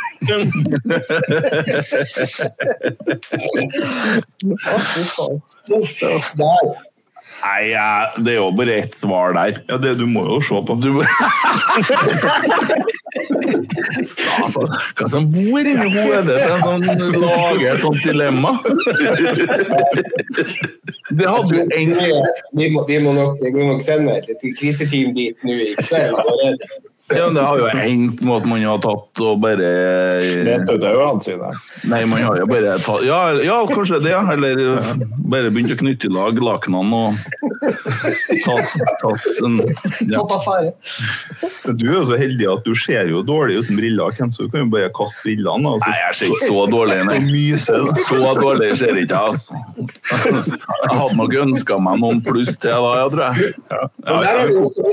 Å, 3.42 4.78
fy 4.92 5.04
faen. 5.16 5.42
Der. 6.42 6.91
Nei, 7.42 7.74
det 8.22 8.36
er 8.36 8.38
jo 8.38 8.52
bare 8.54 8.76
ett 8.84 8.96
svar 8.96 9.34
der. 9.38 9.62
Ja, 9.70 9.78
det, 9.82 9.96
du 10.00 10.06
må 10.10 10.22
jo 10.28 10.42
se 10.46 10.62
på. 10.68 10.76
Du 10.82 10.89
hva 14.98 15.08
som 15.10 15.26
bor 15.32 15.60
inni 15.68 15.88
hodet 15.94 16.38
til 16.38 16.52
en 16.54 16.62
sånn 16.62 16.84
lager 17.18 17.74
et 17.74 17.82
sånt 17.84 18.02
dilemma? 18.06 18.52
Det 21.12 21.28
hadde 21.28 21.58
jo 21.58 21.64
egentlig 21.66 22.12
Vi 22.58 22.70
vi, 22.88 23.00
må 23.04 23.12
nok, 23.18 23.39
sende 23.84 24.20
et 24.22 24.42
kriseteam 24.60 25.14
dit 25.18 25.36
nå 25.48 25.58
i 25.66 25.74
kveld. 25.82 26.16
Ja, 27.18 27.30
Det 27.34 27.43
har 27.45 27.62
jo 27.62 27.68
endt 27.72 28.24
med 28.26 28.36
at 28.36 28.47
man 28.49 28.64
har 28.66 28.82
tatt 28.84 29.22
og 29.26 29.41
bare 29.43 29.70
sine. 31.24 31.51
Nei, 31.91 32.01
man 32.09 32.24
har 32.24 32.41
jo 32.41 32.47
bare 32.49 32.78
tatt 32.84 33.05
Ja, 33.05 33.20
ja 33.43 33.57
kanskje 33.70 34.01
det. 34.03 34.16
Eller 34.34 34.62
bare 35.32 35.51
begynt 35.53 35.74
å 35.74 35.80
knytte 35.80 36.09
i 36.09 36.14
lag 36.14 36.39
lakenene 36.41 37.01
og 37.01 37.18
tatt, 38.45 38.78
tatt 39.01 39.28
en 39.45 39.59
ja. 40.09 40.24
Du 41.72 41.86
er 41.88 41.95
jo 41.95 42.05
så 42.09 42.18
heldig 42.20 42.47
at 42.51 42.66
du 42.66 42.74
ser 42.78 43.12
jo 43.12 43.22
dårlig 43.26 43.62
uten 43.62 43.80
briller, 43.80 44.16
så 44.18 44.45
du 44.45 44.51
kan 44.51 44.66
jo 44.66 44.72
bare 44.74 44.91
kaste 44.95 45.22
brillene. 45.26 45.76
Altså. 45.76 45.88
Nei, 45.88 45.99
jeg 46.01 46.20
ser 46.20 46.34
ikke 46.34 46.49
så 46.49 46.66
dårlig, 46.72 46.99
nei. 47.09 47.20
Så 48.12 48.34
dårlig 48.38 48.72
ser 48.80 48.97
ikke 48.99 49.18
altså. 49.30 49.57
Jeg 50.12 50.97
hadde 50.97 51.16
nok 51.18 51.36
ønska 51.45 51.78
meg 51.84 52.01
noen 52.01 52.22
pluss 52.26 52.57
til 52.62 52.74
da, 52.74 52.91
jeg 53.01 53.14
tror 53.14 53.24
jeg. 53.28 53.53
Ja. 53.72 53.82
Ja, 54.07 54.20
det 54.22 54.53
jo 54.55 54.64
også, 54.66 54.88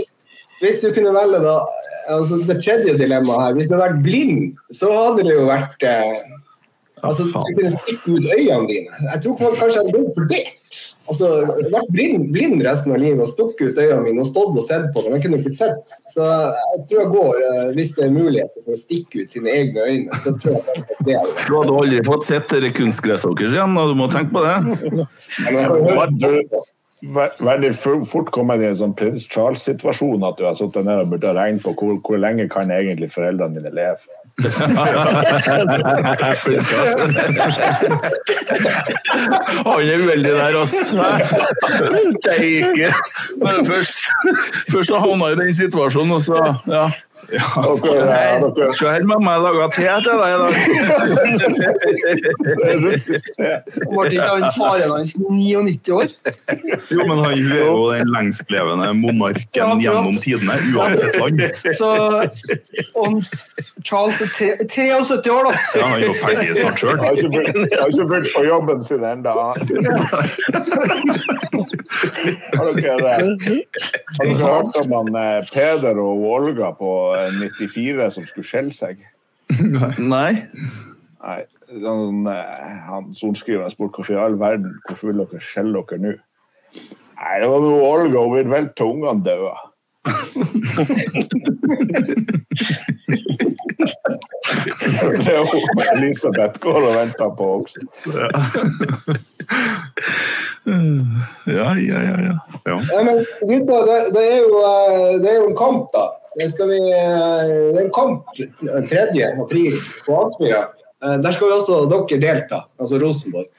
hvis, 0.63 0.81
du 0.83 0.91
kunne 0.95 1.15
velge 1.15 1.41
da, 1.45 1.55
altså 2.15 2.41
det 2.49 2.61
tredje 2.65 2.99
dilemmaet 2.99 3.47
her, 3.47 3.57
hvis 3.59 3.71
du 3.71 3.77
hadde 3.77 3.87
vært 3.87 4.05
blind, 4.05 4.61
så 4.75 4.91
hadde 4.93 5.27
det 5.29 5.35
jo 5.37 5.49
vært 5.49 5.87
eh, 5.87 6.37
altså, 7.03 7.29
Du 7.31 7.59
kunne 7.59 7.75
stikke 7.75 8.17
ut 8.17 8.31
øynene 8.37 8.69
dine. 8.69 9.03
Jeg 9.13 9.25
tror 9.25 9.37
kanskje 9.41 9.75
jeg 9.75 9.83
hadde 9.83 9.99
gått 9.99 10.17
for 10.19 10.31
det. 10.31 10.45
Altså, 11.09 11.29
vært 11.73 11.93
blind, 11.95 12.25
blind 12.35 12.63
resten 12.67 12.93
av 12.93 13.01
livet 13.01 13.23
og 13.25 13.31
stukket 13.31 13.71
ut 13.71 13.79
øynene 13.81 14.03
mine 14.05 14.25
og 14.25 14.29
stått 14.29 14.57
og 14.61 14.65
sett 14.65 14.89
på 14.93 15.03
dem. 15.05 15.13
men 15.13 15.19
jeg 15.19 15.27
kunne 15.27 15.41
ikke 15.41 15.55
sett. 15.57 15.93
Så 16.13 16.25
jeg 16.27 16.83
tror 16.91 17.03
jeg 17.03 17.13
går, 17.15 17.45
eh, 17.51 17.69
hvis 17.79 17.93
det 17.97 18.07
er 18.07 18.17
muligheter 18.17 18.65
for 18.65 18.77
å 18.77 18.81
stikke 18.81 19.23
ut 19.23 19.37
sine 19.37 19.55
egne 19.55 19.87
øyne, 19.89 20.23
så 20.25 20.35
tror 20.43 20.59
jeg 20.59 20.87
det 21.07 21.17
er 21.17 21.31
det. 21.31 21.47
Du 21.47 21.55
hadde 21.57 21.79
aldri 21.85 22.03
fått 22.09 22.29
sett 22.29 22.51
dere 22.53 22.73
kunstgresset 22.77 23.39
deres 23.39 23.57
igjen, 23.57 23.79
og 23.81 23.95
du 23.95 24.01
må 24.03 24.11
tenke 24.13 24.35
på 24.37 24.45
det. 24.45 24.59
Men 25.47 25.63
jeg 25.63 26.69
Veldig 26.99 27.71
fort 27.79 28.31
kommet 28.35 28.59
i 28.59 28.67
en 28.67 28.79
sånn 28.81 28.95
prins 28.99 29.23
Charles-situasjon 29.31 30.25
at 30.27 30.39
du 30.39 30.43
har 30.49 30.57
sittet 30.59 30.83
ned 30.83 31.05
og 31.05 31.13
burde 31.13 31.31
ha 31.31 31.35
regnet 31.37 31.63
på 31.63 31.71
hvor, 31.79 32.01
hvor 32.03 32.19
lenge 32.19 32.49
kan 32.51 32.73
egentlig 32.75 33.13
foreldrene 33.15 33.55
mine 33.55 33.71
leve. 33.71 34.03
Han 39.65 39.83
er 39.83 39.99
uheldig 39.99 40.31
der, 40.31 40.59
altså. 40.59 41.05
Steike! 42.19 42.93
Men 43.43 43.67
først, 43.67 43.99
først 44.73 44.95
havna 44.95 45.33
i 45.33 45.39
den 45.39 45.55
situasjonen, 45.55 46.13
og 46.19 46.23
så 46.23 46.39
ja. 46.67 46.87
Dere, 47.29 48.09
eh, 48.09 48.41
dere, 48.57 48.73
Se 48.73 48.87
her, 48.89 49.03
mamma, 49.05 49.33
jeg 49.37 49.43
laga 49.45 49.67
te 49.75 49.83
til 50.05 50.17
deg 50.17 50.31
i 50.33 50.39
dag. 50.43 50.55
Ble 53.93 54.05
ikke 54.09 54.29
han 54.31 54.47
faren 54.57 54.91
hans 54.95 55.13
99 55.19 55.93
år? 55.93 56.09
Jo, 56.89 57.01
men 57.05 57.17
han 57.21 57.33
er 57.37 57.37
jo 57.67 57.75
den 57.93 58.09
lengstlevende 58.15 58.89
monarken 58.97 59.61
Ja, 59.61 59.67
gjennom 59.83 60.17
tidene, 60.25 60.57
uansett 60.73 61.15
land. 61.21 61.39
Så 61.77 61.89
om 63.05 63.13
Charles 63.85 64.21
er 64.25 64.29
73 64.65 65.29
år, 65.35 65.51
da. 65.51 65.53
Ja, 65.77 65.85
han 65.85 65.99
er 65.99 66.07
jo 66.07 66.15
ferdig 66.23 66.49
snart 66.57 66.79
sjøl. 66.81 66.97
Har 67.03 67.13
ikke 67.13 67.29
begynt- 68.09 68.33
har 68.33 68.33
på 68.39 68.43
jobben 68.49 68.81
sin 68.85 69.05
ennå. 69.05 69.33
Har 69.37 69.55
dere, 69.69 69.93
har 72.57 72.73
dere 72.73 74.37
hørt 74.39 74.77
om 74.83 74.91
han 74.97 75.09
eh, 75.19 75.39
Peder 75.53 75.97
og 76.03 76.25
Olga 76.39 76.69
på 76.79 76.93
eh, 77.17 77.18
94 77.39 78.11
som 78.15 78.27
skulle 78.29 78.49
skjelle 78.49 78.75
seg? 78.75 79.01
Nei. 80.13 80.35
Nei, 81.19 81.41
han, 81.83 82.27
eh, 82.31 82.77
han 82.87 83.15
sorenskriveren 83.17 83.73
spurte 83.73 83.99
hvorfor 83.99 84.15
i 84.15 84.21
all 84.23 84.37
verden 84.41 84.77
hvorfor 84.87 85.11
vil 85.11 85.25
dere 85.25 85.41
skjelle 85.43 85.83
dere 85.89 85.99
nå? 86.05 86.13
Nei, 87.19 87.35
det 87.43 87.49
var 87.51 87.65
noe 87.65 87.81
Olga, 87.83 88.19
hun 88.23 88.37
ville 88.37 88.53
vel 88.53 88.69
til 88.79 88.87
ungene 88.93 89.25
døde. 89.27 89.57
det 95.19 95.33
er 95.33 95.39
jo 95.43 95.45
Elisabeth 95.97 96.57
går 96.63 96.81
og 96.87 96.95
venter 96.95 97.31
på 97.39 97.45
også. 97.59 97.81
Ja, 101.47 101.69
ja, 101.75 101.99
ja. 102.05 102.17
ja. 102.23 102.37
Ja, 102.67 103.03
men 103.03 103.17
gutta, 103.51 103.77
det, 103.89 103.99
det, 104.15 104.25
er 104.33 104.39
jo, 104.45 104.55
eh, 104.71 105.15
det 105.23 105.29
er 105.33 105.39
jo 105.41 105.47
en 105.51 105.57
kamp, 105.59 105.85
da. 105.95 106.05
Skal 106.47 106.71
vi, 106.71 106.79
den 107.75 107.89
kom 107.91 108.21
er 108.23 108.77
en 108.79 108.89
kamp 108.89 108.91
3. 108.91 109.25
april 109.43 109.79
på 110.07 110.19
Aspmyra. 110.23 110.67
Eh, 111.05 111.17
Der 111.25 111.35
skal 111.35 111.51
vi 111.51 111.57
også 111.57 111.81
dere 111.91 112.21
delta, 112.23 112.65
altså 112.79 113.01
Rosenborg. 113.03 113.51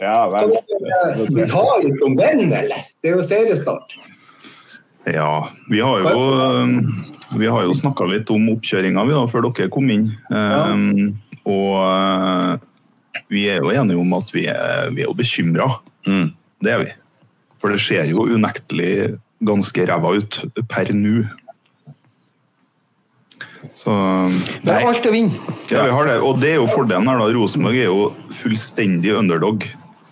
Ja, 0.00 0.16
vel. 0.32 0.56
Skal 1.20 1.36
dere 1.36 1.48
ta 1.50 1.64
litt 1.84 2.02
om 2.04 2.16
den, 2.16 2.46
eller? 2.48 2.88
Det 3.02 3.12
er 3.12 3.18
jo 3.18 3.26
seriestart. 3.26 3.98
Ja, 5.06 5.48
vi 5.70 5.80
har 5.80 6.02
jo 6.02 6.24
vi 7.34 7.46
har 7.46 7.64
jo 7.66 7.74
snakka 7.74 8.06
litt 8.10 8.30
om 8.30 8.48
oppkjøringa 8.54 9.04
før 9.30 9.48
dere 9.48 9.70
kom 9.72 9.90
inn. 9.90 10.10
Um, 10.30 11.16
og 11.46 11.74
eh, 11.82 13.22
vi 13.32 13.46
er 13.50 13.62
jo 13.62 13.72
enige 13.74 13.98
om 13.98 14.14
at 14.18 14.30
vi 14.34 14.46
er, 14.50 14.90
vi 14.94 15.02
er 15.02 15.10
jo 15.10 15.16
bekymra. 15.18 15.68
Mm. 16.06 16.30
Det 16.62 16.72
er 16.72 16.82
vi. 16.84 16.90
For 17.62 17.72
det 17.72 17.82
skjer 17.82 18.10
jo 18.12 18.26
unektelig 18.30 19.16
ganske 19.44 19.86
ræva 19.88 20.14
ut 20.16 20.38
per 20.70 20.92
nå. 20.96 21.24
Så 23.76 23.92
Det 24.64 24.72
er 24.72 24.86
alt 24.86 25.06
å 25.06 25.12
vinne. 25.12 25.34
ja, 25.70 25.84
vi 25.84 25.90
har 25.92 26.06
det. 26.06 26.20
Og 26.22 26.38
det 26.40 26.52
er 26.54 26.60
jo 26.60 26.68
fordelen 26.70 27.08
her, 27.08 27.18
da. 27.18 27.32
Rosenborg 27.34 27.76
er 27.80 27.90
jo 27.90 28.12
fullstendig 28.32 29.12
underdog. 29.18 29.66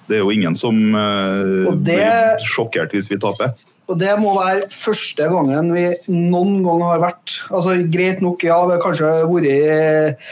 Det 0.08 0.18
er 0.18 0.24
jo 0.24 0.30
ingen 0.34 0.54
som 0.54 0.74
uh, 0.94 1.70
det- 1.72 1.96
blir 1.96 2.42
sjokkert 2.44 2.92
hvis 2.92 3.08
vi 3.08 3.16
taper. 3.16 3.54
Og 3.88 3.98
det 4.00 4.18
må 4.18 4.32
være 4.38 4.68
første 4.72 5.26
gangen 5.28 5.72
vi 5.74 5.86
noen 6.08 6.62
gang 6.64 6.82
har 6.82 7.00
vært 7.02 7.34
altså 7.52 7.76
Greit 7.92 8.22
nok, 8.24 8.42
ja, 8.42 8.62
vi 8.64 8.78
har 8.78 8.80
kanskje 8.80 9.10
vært 9.28 10.24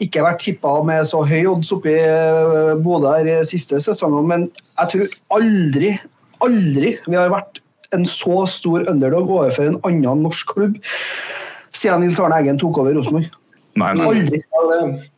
ikke 0.00 0.24
vært 0.24 0.42
tippa 0.44 0.72
med 0.84 1.04
så 1.08 1.22
høy 1.24 1.46
odds 1.48 1.72
oppi 1.72 1.92
eh, 1.92 2.74
Bodø 2.84 3.14
i 3.20 3.36
siste 3.48 3.80
sesongen, 3.80 4.26
men 4.28 4.46
jeg 4.76 4.90
tror 4.92 5.14
aldri, 5.38 5.92
aldri 6.44 6.96
vi 7.06 7.16
har 7.16 7.32
vært 7.32 7.60
en 7.94 8.04
så 8.08 8.46
stor 8.50 8.86
underdog 8.90 9.30
overfor 9.30 9.68
en 9.68 9.80
annen 9.86 10.22
norsk 10.26 10.54
klubb 10.54 10.78
siden 11.76 12.00
Nils 12.04 12.20
Arne 12.22 12.40
Eggen 12.40 12.58
tok 12.60 12.78
over 12.82 12.96
Rosenborg. 12.96 13.28
Nei, 13.76 13.92
nei. 13.94 14.06
Aldri. 14.08 14.40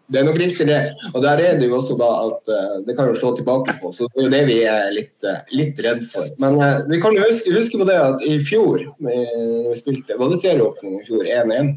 Det- 0.09 0.19
er 0.19 0.25
nok 0.25 0.39
riktig, 0.41 0.67
det. 0.67 0.79
Og 1.15 1.23
der 1.23 1.39
er 1.45 1.59
det 1.61 1.69
jo 1.69 1.77
også 1.77 1.95
da 1.99 2.09
at 2.27 2.49
eh, 2.55 2.77
det 2.87 2.97
kan 2.97 3.11
jo 3.11 3.15
slå 3.15 3.35
tilbake 3.37 3.75
på. 3.81 3.91
Så 3.93 4.09
det 4.09 4.23
er 4.23 4.25
jo 4.25 4.31
det 4.33 4.41
vi 4.49 4.57
er 4.65 4.89
litt, 4.91 5.25
eh, 5.25 5.43
litt 5.53 5.83
redd 5.85 6.01
for. 6.09 6.31
Men 6.41 6.57
eh, 6.65 6.81
vi 6.89 7.01
kan 7.01 7.15
jo 7.15 7.27
huske, 7.27 7.53
huske 7.53 7.79
på 7.79 7.87
det 7.87 7.99
at 8.01 8.25
i 8.25 8.39
fjor, 8.41 8.87
når 9.05 9.69
vi 9.69 9.77
spilte, 9.79 10.17
var 10.19 10.33
det 10.33 10.41
serieåpning 10.41 10.97
i 11.01 11.05
fjor 11.07 11.29
1-1? 11.29 11.75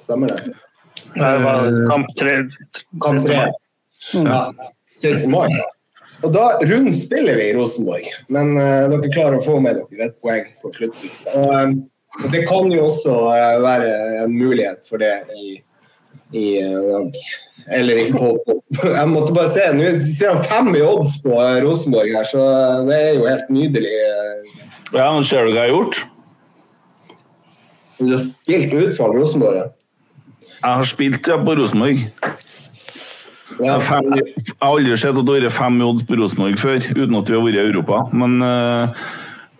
Stemmer 0.00 0.30
det? 0.30 0.54
Det 1.16 1.32
var 1.44 1.66
kamp 1.90 2.14
tre. 2.16 2.36
Kamp 3.02 3.26
tre. 3.26 3.42
Ja, 4.14 4.40
16. 4.96 5.30
mai. 5.34 5.50
Og 6.24 6.32
da 6.32 6.44
rundspiller 6.64 7.36
vi 7.38 7.50
i 7.50 7.56
Rosenborg, 7.56 8.08
men 8.32 8.54
uh, 8.56 8.86
dere 8.92 9.12
klarer 9.12 9.38
å 9.38 9.44
få 9.44 9.58
med 9.62 9.82
dere 9.82 10.08
et 10.08 10.16
poeng 10.24 10.46
på 10.62 10.72
slutten. 10.76 11.12
Og, 11.34 11.50
um, 11.52 11.74
Det 12.30 12.44
kan 12.46 12.70
jo 12.70 12.86
også 12.86 13.14
uh, 13.26 13.58
være 13.64 13.90
en 14.22 14.36
mulighet 14.38 14.86
for 14.88 15.02
det 15.02 15.12
i, 15.34 15.56
i 16.32 16.46
dag. 16.62 17.20
Eller 17.74 18.10
på, 18.12 18.34
på, 18.46 18.58
Jeg 18.98 19.10
måtte 19.10 19.34
bare 19.36 19.52
se. 19.52 19.66
Nå 19.76 19.92
ser 20.06 20.34
han 20.34 20.44
fem 20.48 20.72
i 20.78 20.82
odds 20.84 21.18
på 21.24 21.36
Rosenborg 21.64 22.16
her, 22.16 22.26
så 22.28 22.48
det 22.88 22.98
er 22.98 23.14
jo 23.18 23.28
helt 23.28 23.52
nydelig. 23.52 23.94
Ja, 24.94 25.08
men 25.10 25.24
Ser 25.26 25.48
du 25.48 25.54
hva 25.54 25.64
jeg 25.64 25.72
har 25.72 25.74
gjort? 25.74 26.02
Du 27.98 28.10
har 28.10 28.22
spilt 28.22 28.74
ut 28.74 28.96
for 28.96 29.14
Rosenborg? 29.14 29.58
Ja. 29.58 29.70
Jeg 30.64 30.80
har 30.80 30.88
spilt 30.88 31.28
ja, 31.28 31.36
på 31.44 31.54
Rosenborg. 31.58 32.06
Ja. 33.62 33.76
Fem, 33.82 34.08
jeg 34.16 34.56
har 34.58 34.72
aldri 34.72 34.96
sett 34.98 35.14
at 35.14 35.26
det 35.26 35.36
har 35.36 35.44
vært 35.46 35.54
fem 35.54 35.78
i 35.78 35.86
odds 35.86 36.06
på 36.08 36.18
Rosenborg 36.18 36.58
før, 36.58 36.80
uten 36.90 37.18
at 37.20 37.30
vi 37.30 37.36
har 37.36 37.44
vært 37.44 37.60
i 37.60 37.62
Europa. 37.62 38.00
Men, 38.16 38.36
øh, 38.42 39.04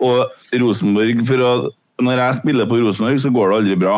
og 0.03 0.61
Rosenborg 0.61 1.25
for 1.27 1.45
å, 1.45 1.55
Når 2.03 2.19
jeg 2.19 2.35
spiller 2.41 2.65
på 2.67 2.75
Rosenborg, 2.81 3.19
så 3.23 3.29
går 3.31 3.49
det 3.49 3.57
aldri 3.57 3.75
bra. 3.79 3.97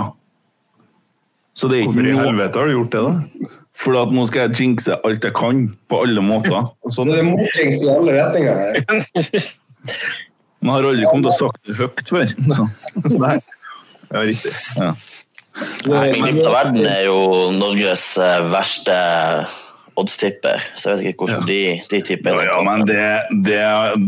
Så 1.57 1.65
det 1.67 1.79
er 1.79 1.87
Hvorfor 1.87 2.05
i 2.05 2.13
helvete 2.13 2.59
har 2.59 2.67
du 2.69 2.75
gjort 2.75 2.91
det, 2.93 3.01
da? 3.01 3.53
For 3.77 3.97
at 3.97 4.13
nå 4.13 4.25
skal 4.29 4.43
jeg 4.45 4.59
jinxe 4.61 4.97
alt 5.05 5.23
jeg 5.25 5.33
kan, 5.33 5.63
på 5.89 6.01
alle 6.05 6.21
måter. 6.21 6.69
Sånn. 6.93 7.09
det 7.09 7.23
er 7.23 7.25
motings 7.25 7.81
i 7.81 7.89
alle 7.89 8.13
retninger 8.19 9.49
Man 10.61 10.75
har 10.75 10.89
aldri 10.91 11.09
kommet 11.09 11.25
til 11.25 11.33
å 11.33 11.37
sagt 11.39 11.69
det 11.69 11.77
høyt 11.81 12.13
før. 12.13 12.35
Så. 12.53 12.67
Nei. 13.25 13.37
Ja, 14.11 14.21
riktig. 14.21 14.53
Ja. 14.77 14.93
Nei, 15.89 16.11
Glimt 16.13 16.45
av 16.45 16.53
verden 16.53 16.85
er 16.85 17.07
jo 17.07 17.19
Norges 17.57 18.11
eh, 18.21 18.43
verste 18.53 18.97
oddstipper, 19.97 20.61
så 20.77 20.91
jeg 20.91 20.97
vet 20.99 21.11
ikke 21.11 21.25
hvordan 21.25 21.47
de, 21.49 21.61
de 21.89 22.01
tipper. 22.05 22.37
Ja, 22.37 22.51
ja, 22.51 22.57
men 22.65 22.85
det, 22.85 23.05
det, 23.47 23.61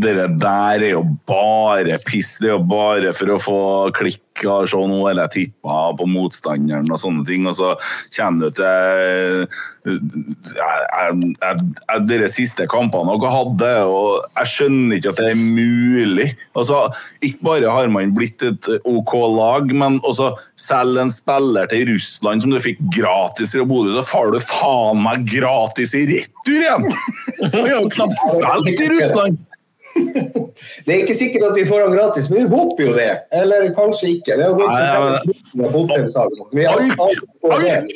det 0.04 0.14
der 0.42 0.84
er 0.86 0.92
jo 0.92 1.02
bare 1.28 1.98
piss. 2.06 2.36
Det 2.38 2.52
er 2.52 2.56
jo 2.56 2.64
bare 2.70 3.14
for 3.16 3.34
å 3.34 3.40
få 3.42 3.60
klikk 3.96 4.22
og 4.46 4.68
se 4.70 4.78
nå 4.88 5.00
eller 5.10 5.28
tippa 5.32 5.90
på 5.98 6.06
motstanderen 6.08 6.90
og 6.90 7.00
sånne 7.02 7.26
ting. 7.28 7.46
Og 7.48 7.54
så 7.58 7.74
kommer 8.14 8.48
du 8.48 8.50
til 8.56 9.46
de 12.08 12.28
siste 12.32 12.66
kampene 12.70 13.16
dere 13.20 13.32
hadde, 13.34 13.72
og 13.90 14.24
jeg 14.38 14.46
skjønner 14.54 14.96
ikke 14.96 15.12
at 15.12 15.20
det 15.20 15.30
er 15.32 15.40
mulig. 15.40 16.28
Altså, 16.54 16.76
ikke 17.24 17.44
bare 17.50 17.74
har 17.74 17.92
man 17.92 18.14
blitt 18.16 18.42
et 18.46 18.70
OK 18.88 19.12
lag, 19.36 19.64
men 19.72 20.00
også 20.04 20.32
selv 20.60 21.00
en 21.00 21.12
spiller 21.14 21.68
til 21.70 21.86
Russland 21.92 22.44
som 22.44 22.52
du 22.52 22.60
fikk 22.62 22.80
gratis 22.96 23.54
fra 23.56 23.64
Bodø, 23.68 23.94
så 23.96 24.06
får 24.08 24.34
du 24.34 24.40
faen 24.44 25.04
meg 25.04 25.28
gratis 25.28 25.94
i 25.96 26.06
retur 26.08 26.56
igjen! 26.56 26.90
Vi 27.52 27.56
har 27.58 27.76
jo 27.76 27.94
knapt 27.96 28.18
spilt 28.26 28.84
i 28.84 28.90
Russland! 28.96 29.40
Det 30.86 30.92
er 30.94 31.00
ikke 31.02 31.16
sikkert 31.16 31.48
at 31.50 31.56
vi 31.56 31.64
får 31.68 31.84
han 31.86 31.94
gratis, 31.94 32.28
men 32.30 32.44
vi 32.44 32.50
håper 32.52 32.86
jo 32.86 32.92
det. 32.96 33.10
Eller 33.40 33.70
kanskje 33.76 34.14
ikke. 34.16 34.36
Det 34.38 34.46
har 34.46 34.54
gått 34.58 36.10
så 36.10 36.26
vi 36.52 36.64
har 36.64 36.84
Alt. 37.00 37.92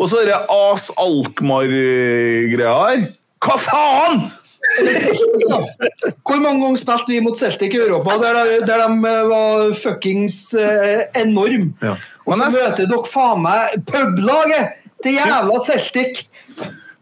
Og 0.00 0.08
så 0.08 0.20
er 0.22 0.30
det 0.30 0.38
As 0.54 0.90
Alkmaar-greia 1.00 2.76
her. 2.82 3.08
Hva 3.44 3.56
faen?! 3.60 4.28
Hvor 4.70 6.38
mange 6.38 6.60
ganger 6.62 6.78
spilte 6.78 7.10
vi 7.10 7.20
mot 7.24 7.38
Celtic 7.38 7.74
i 7.74 7.80
Europa 7.80 8.18
der 8.22 8.36
de, 8.38 8.58
der 8.68 8.82
de 8.84 9.08
eh, 9.08 9.22
var 9.30 9.72
fuckings 9.74 10.54
eh, 10.54 11.06
enorm? 11.18 11.72
Ja. 11.82 11.96
Og 12.26 12.36
så 12.36 12.50
møter 12.52 12.84
dere 12.84 13.08
faen 13.08 13.42
meg 13.44 13.80
publaget 13.88 14.76
til 15.02 15.16
jævla 15.18 15.58
Celtic! 15.64 16.26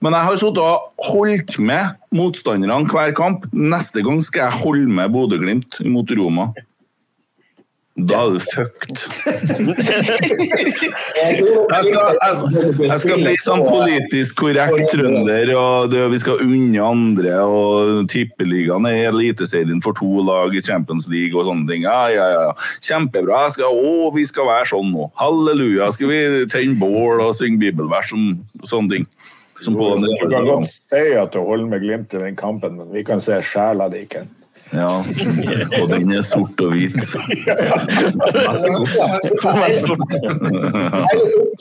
Men 0.04 0.14
jeg 0.14 0.28
har 0.28 0.38
sittet 0.38 0.62
og 0.62 1.08
holdt 1.10 1.56
med 1.58 1.98
motstanderne 2.14 2.86
hver 2.92 3.14
kamp. 3.18 3.48
Neste 3.52 4.04
gang 4.06 4.22
skal 4.22 4.46
jeg 4.46 4.62
holde 4.62 4.98
med 5.00 5.10
Bodø-Glimt 5.14 5.80
mot 5.90 6.10
Roma. 6.18 6.52
Da 7.98 8.18
er 8.22 8.36
du 8.36 8.38
fucked. 8.38 9.00
Jeg 11.18 11.84
skal, 11.84 12.18
jeg, 12.22 12.34
jeg 12.84 12.98
skal 13.02 13.22
bli 13.24 13.32
sånn 13.42 13.64
politisk 13.66 14.38
korrekt 14.38 14.92
trønder, 14.92 15.50
og 15.58 15.90
det, 15.90 16.04
vi 16.12 16.20
skal 16.22 16.44
unne 16.44 16.84
andre. 16.84 17.34
og 17.42 18.06
Tippeligaen 18.12 18.86
er 18.86 19.08
Eliteserien 19.10 19.82
for 19.82 19.98
to 19.98 20.22
lag 20.22 20.54
i 20.54 20.62
Champions 20.62 21.08
League 21.10 21.34
og 21.34 21.48
sånne 21.50 21.66
ting. 21.72 21.88
Ja, 21.88 22.06
ja, 22.14 22.28
ja. 22.36 22.52
Kjempebra. 22.86 23.48
Jeg 23.48 23.56
skal, 23.58 23.74
å, 23.74 24.12
vi 24.14 24.28
skal 24.30 24.46
være 24.46 24.70
sånn 24.76 24.94
nå. 24.94 25.10
Halleluja. 25.18 25.90
Skal 25.98 26.12
vi 26.14 26.20
tenne 26.54 26.78
bål 26.78 27.24
og 27.26 27.34
synge 27.40 27.58
bibelvers 27.66 28.14
om 28.14 28.30
sånne 28.62 28.94
ting? 28.94 29.10
Som 29.60 29.76
på 29.78 29.94
Du 29.98 30.30
kan 30.30 30.46
godt 30.46 30.70
si 30.70 31.04
at 31.18 31.32
du 31.34 31.40
holder 31.42 31.70
med 31.70 31.82
Glimt 31.82 32.14
i 32.14 32.22
den 32.22 32.36
kampen, 32.38 32.76
men 32.78 32.92
vi 32.94 33.04
kan 33.04 33.20
se 33.20 33.40
sjela 33.42 33.88
di 33.92 34.04
ikke. 34.06 34.26
Ja, 34.68 35.00
og 35.80 35.88
den 35.88 36.10
er 36.12 36.24
sort 36.26 36.60
og 36.60 36.74
hvit. 36.74 36.96
Ja. 37.48 37.56
Jeg 37.56 38.44
er 38.44 39.70
litt 39.72 39.86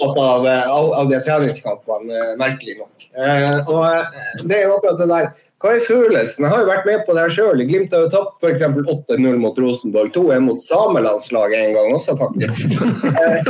opptatt 0.03 0.19
av, 0.19 0.47
av, 0.47 0.89
av 0.99 1.11
de 1.11 1.19
treningskampene, 1.23 2.11
eh, 2.11 2.33
merkelig 2.39 2.75
nok. 2.81 3.07
Eh, 3.15 3.69
og 3.71 3.83
eh, 3.87 4.17
det 4.43 4.57
er 4.57 4.65
jo 4.67 4.75
akkurat 4.75 4.99
det 4.99 5.07
der 5.13 5.29
Hva 5.57 5.71
er 5.73 5.79
følelsen? 5.81 6.43
Jeg 6.45 6.53
har 6.53 6.59
jo 6.61 6.67
vært 6.69 6.85
med 6.85 6.99
på 7.07 7.13
det 7.17 7.23
her 7.23 7.31
sjøl. 7.33 7.61
Glimt 7.65 7.93
har 7.95 8.03
jo 8.05 8.11
tapt 8.13 8.43
f.eks. 8.45 8.61
8-0 8.61 9.39
mot 9.41 9.57
Rosenborg. 9.57 10.11
2-1 10.13 10.43
mot 10.45 10.61
samelandslaget 10.61 11.63
en 11.63 11.73
gang 11.73 11.95
også, 11.97 12.13
faktisk. 12.19 12.61
Eh, 13.09 13.41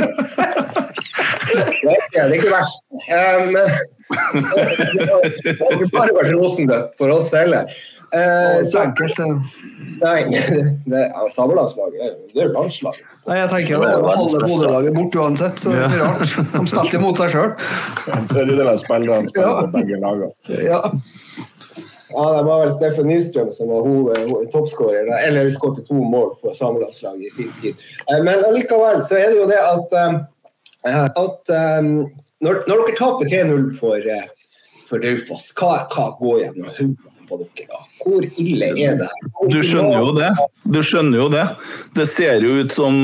det, 1.52 1.90
er 1.92 2.00
ikke, 2.00 2.16
det 2.16 2.22
er 2.22 2.34
ikke 2.38 2.54
verst. 2.54 2.80
Um, 3.12 3.52
så, 4.40 4.56
det 4.56 5.54
har 5.60 5.76
ikke 5.76 5.90
bare 5.92 6.16
vært 6.16 6.32
rosenbløtt 6.32 6.96
for 7.00 7.12
oss 7.18 7.28
heller. 7.36 7.68
Uh, 8.08 8.64
Så 8.64 8.86
nei, 10.00 10.22
det, 10.88 11.04
ja, 11.12 11.28
samelandslaget 11.34 12.00
det 12.00 12.08
er- 12.08 12.40
er 12.40 12.48
jo 12.48 12.52
landslaget. 12.56 13.04
Nei, 13.28 13.36
jeg 13.42 13.48
tenker 13.52 13.82
det 13.84 13.88
var 14.00 14.16
halve 14.16 14.38
Bodø-laget 14.48 14.94
borte 14.96 15.20
uansett, 15.20 15.60
så 15.60 15.74
det 15.74 15.82
er 15.84 15.98
rart. 16.00 16.30
De 16.54 16.62
spilte 16.70 17.00
mot 17.02 17.18
seg 17.20 17.34
sjøl. 17.34 17.50
En 18.16 18.28
tredjedel 18.30 18.70
av 18.72 18.78
spillerne 18.80 19.28
spiller 19.28 19.58
på 19.58 19.72
begge 19.74 19.98
lagene. 20.00 20.30
Ja. 20.64 20.80
Ja, 22.10 22.36
det 22.36 22.42
var 22.42 22.62
vel 22.62 22.72
Steffen 22.72 23.08
Nystrøm 23.10 23.50
som 23.52 23.68
var 23.68 24.46
toppskårer. 24.52 25.10
Eller 25.26 25.44
vi 25.44 25.52
skåret 25.52 25.84
to 25.88 25.98
mål 26.00 26.32
for 26.40 26.56
samelandslaget 26.56 27.26
i 27.26 27.34
sin 27.34 27.52
tid. 27.60 27.84
Eh, 28.08 28.22
Men 28.24 28.44
allikevel 28.48 29.04
så 29.04 29.18
er 29.18 29.32
det 29.32 29.42
jo 29.42 29.48
det 29.50 29.60
at, 29.60 29.98
eh, 30.88 31.04
at 31.04 31.52
eh, 31.52 31.92
når, 32.40 32.64
når 32.64 32.86
dere 32.86 32.96
taper 32.96 33.28
3-0 33.34 33.68
for, 33.76 34.08
for 34.88 35.04
Raufoss, 35.04 35.52
hva, 35.58 35.84
hva 35.92 36.08
går 36.20 36.42
gjennom 36.46 36.72
hodet? 36.72 36.96
Hvor 38.00 38.24
ille 38.40 38.70
er 38.72 38.96
det? 39.02 39.08
Du 39.52 39.58
skjønner 39.60 39.98
jo 40.00 40.12
det. 40.16 40.32
Du 40.64 40.78
skjønner 40.80 41.20
jo 41.20 41.26
det. 41.34 41.44
Det 41.98 42.06
ser 42.08 42.40
jo 42.40 42.54
ut 42.62 42.72
som 42.72 43.02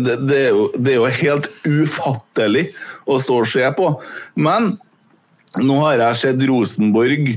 Det, 0.00 0.14
det, 0.30 0.38
er, 0.46 0.54
jo, 0.56 0.70
det 0.72 0.94
er 0.94 0.96
jo 0.96 1.10
helt 1.18 1.50
ufattelig 1.68 2.70
å 3.04 3.18
stå 3.20 3.42
og 3.42 3.50
se 3.52 3.68
på. 3.76 3.90
Men 4.40 4.78
nå 5.60 5.76
har 5.84 6.00
jeg 6.00 6.20
sett 6.22 6.46
Rosenborg 6.48 7.34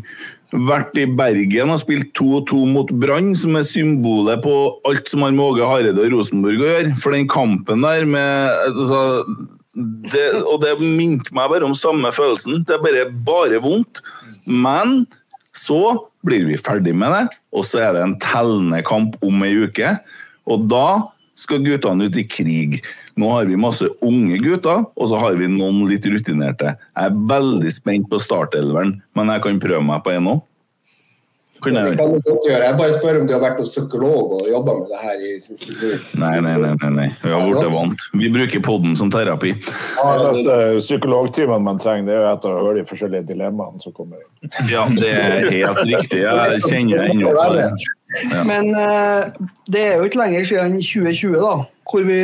vært 0.51 0.97
i 0.99 1.05
Bergen 1.07 1.71
og 1.71 1.79
spilt 1.81 2.11
2-2 2.17 2.59
mot 2.73 2.91
Brann, 3.01 3.31
som 3.39 3.55
er 3.55 3.67
symbolet 3.67 4.41
på 4.43 4.55
alt 4.87 5.07
som 5.11 5.23
har 5.25 5.33
med 5.35 5.45
Åge 5.45 5.67
Hareide 5.67 6.03
og 6.03 6.11
Rosenborg 6.15 6.59
å 6.59 6.69
gjøre. 6.73 6.93
For 6.99 7.15
den 7.15 7.29
kampen 7.31 7.85
der 7.85 8.07
med 8.09 8.51
altså, 8.67 9.01
det, 10.11 10.25
Og 10.43 10.59
det 10.63 10.75
minte 10.81 11.31
meg 11.35 11.53
bare 11.53 11.67
om 11.67 11.77
samme 11.77 12.11
følelsen. 12.15 12.65
Det 12.67 12.75
er 12.75 12.83
bare, 12.83 13.07
bare 13.11 13.61
vondt. 13.63 14.03
Men 14.43 15.05
så 15.55 16.09
blir 16.25 16.45
vi 16.49 16.59
ferdig 16.59 16.93
med 16.95 17.13
det, 17.15 17.23
og 17.55 17.65
så 17.67 17.81
er 17.85 17.95
det 17.95 18.03
en 18.05 18.19
tellende 18.21 18.81
kamp 18.87 19.17
om 19.25 19.47
ei 19.47 19.55
uke. 19.63 19.95
Og 20.51 20.67
da 20.71 21.11
skal 21.39 21.63
guttene 21.65 22.09
ut 22.09 22.19
i 22.19 22.27
krig. 22.27 22.81
Nå 23.21 23.31
har 23.35 23.45
vi 23.49 23.57
masse 23.59 23.85
unge 24.01 24.37
gutter, 24.41 24.85
og 24.97 25.11
så 25.11 25.19
har 25.21 25.35
vi 25.37 25.49
noen 25.51 25.83
litt 25.91 26.05
rutinerte. 26.09 26.75
Jeg 26.97 27.11
er 27.11 27.19
veldig 27.35 27.73
spent 27.75 28.09
på 28.11 28.17
startelveren, 28.23 28.97
men 29.17 29.35
jeg 29.35 29.43
kan 29.45 29.59
prøve 29.61 29.83
meg 29.85 30.01
på 30.07 30.15
en 30.17 30.31
òg. 30.37 30.47
Kan 31.61 31.75
Det 31.75 31.81
jeg 31.83 31.89
gjøre? 31.91 31.97
kan 31.99 32.09
du 32.09 32.21
godt 32.25 32.45
gjøre. 32.49 32.61
Jeg 32.65 32.77
bare 32.79 32.93
spør 32.95 33.17
om 33.19 33.25
du 33.29 33.33
har 33.35 33.41
vært 33.43 33.59
hos 33.61 33.69
psykolog 33.75 34.31
og 34.39 34.47
jobba 34.49 34.73
med 34.79 34.87
det 34.89 35.01
her 35.03 35.19
i 35.21 35.33
siste 35.43 35.75
tid. 35.77 36.07
Nei, 36.17 36.31
nei, 36.41 36.55
nei. 36.57 36.71
nei, 36.81 36.89
nei. 36.95 37.05
Vi 37.21 37.29
har 37.35 37.43
blitt 37.45 37.69
vant. 37.75 38.05
Vi 38.17 38.31
bruker 38.33 38.63
podden 38.65 38.95
som 38.97 39.11
terapi. 39.13 39.51
Ja, 39.99 40.15
neste 40.25 40.55
psykologtimen 40.81 41.61
man 41.61 41.77
trenger, 41.83 42.07
det 42.09 42.15
er 42.17 42.23
jo 42.23 42.31
etter 42.31 42.55
å 42.57 42.63
høre 42.65 42.79
de 42.81 42.87
forskjellige 42.89 43.27
dilemmaene 43.29 43.77
som 43.85 43.93
kommer 43.93 44.23
inn. 44.23 44.49
Ja, 44.73 44.87
det 44.89 45.11
er 45.13 45.37
helt 45.53 45.83
riktig. 45.85 46.23
Jeg 46.25 46.63
kjenner 46.65 47.05
ennå 47.11 47.35
på 47.37 47.49
det. 47.59 47.69
Men 48.49 48.73
eh, 48.81 49.45
det 49.69 49.85
er 49.91 49.99
jo 50.01 50.09
ikke 50.09 50.23
lenger 50.25 50.49
siden 50.49 50.79
2020, 50.81 51.37
da, 51.45 51.53
hvor 51.93 52.09
vi 52.09 52.23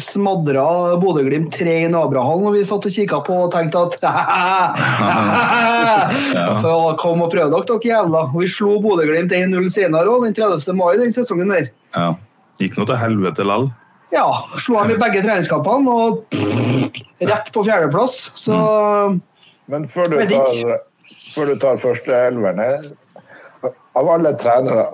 smadra 0.00 0.96
Bodø-Glimt 1.00 1.52
3 1.56 1.74
i 1.84 1.88
Nabrahallen, 1.92 2.46
og 2.50 2.54
vi 2.56 2.64
satt 2.66 2.86
og 2.88 2.92
kikka 2.92 3.18
på 3.26 3.34
og 3.46 3.52
tenkte 3.54 3.78
at 3.86 3.92
Så 6.64 6.72
Kom 7.00 7.22
og 7.24 7.30
prøv 7.32 7.46
dere, 7.52 7.64
dere 7.68 7.90
jævla. 7.90 8.22
Og 8.32 8.38
vi 8.42 8.48
slo 8.50 8.70
Bodø-Glimt 8.84 9.32
1-0 9.36 9.68
senere 9.72 10.08
òg, 10.12 10.20
den 10.28 10.36
30. 10.36 10.76
mai 10.76 10.94
den 11.00 11.12
sesongen 11.14 11.52
der. 11.52 11.66
Ja. 11.96 12.08
Gikk 12.60 12.74
nå 12.78 12.82
til 12.88 12.98
helvete 13.00 13.42
lall? 13.44 13.66
Ja, 14.14 14.26
slo 14.62 14.74
han 14.80 14.92
i 14.94 15.00
begge 15.00 15.20
treningskampene 15.24 15.88
og 15.92 16.12
rett 17.20 17.48
på 17.52 17.60
fjerdeplass. 17.66 18.14
Så 18.38 18.54
Men 19.66 19.88
før 19.90 20.04
du 20.12 20.16
tar, 20.30 20.46
før 21.34 21.44
du 21.50 21.54
tar 21.60 21.76
førsteelveren 21.82 22.58
eh, 22.62 22.82
Av 23.96 24.04
alle 24.12 24.32
trenere 24.38 24.84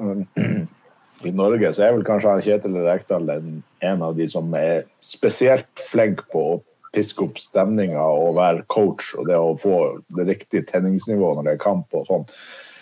i 1.27 1.35
Norge, 1.37 1.73
så 1.75 1.87
er 1.87 1.97
vel 1.97 2.05
kanskje 2.07 2.39
Kjetil 2.47 2.79
Rekdal 2.85 3.31
en 3.33 4.05
av 4.05 4.17
de 4.19 4.29
som 4.31 4.53
er 4.59 4.87
spesielt 5.05 5.71
flink 5.91 6.25
på 6.33 6.45
å 6.55 6.61
piske 6.93 7.25
opp 7.25 7.39
stemninga 7.41 8.03
og 8.05 8.37
være 8.37 8.67
coach 8.73 9.15
og 9.17 9.29
det 9.31 9.39
å 9.39 9.55
få 9.59 9.77
det 10.17 10.27
riktige 10.29 10.67
tenningsnivået 10.69 11.39
når 11.39 11.49
det 11.49 11.55
er 11.55 11.63
kamp 11.63 11.97
og 11.97 12.09
sånn. 12.09 12.27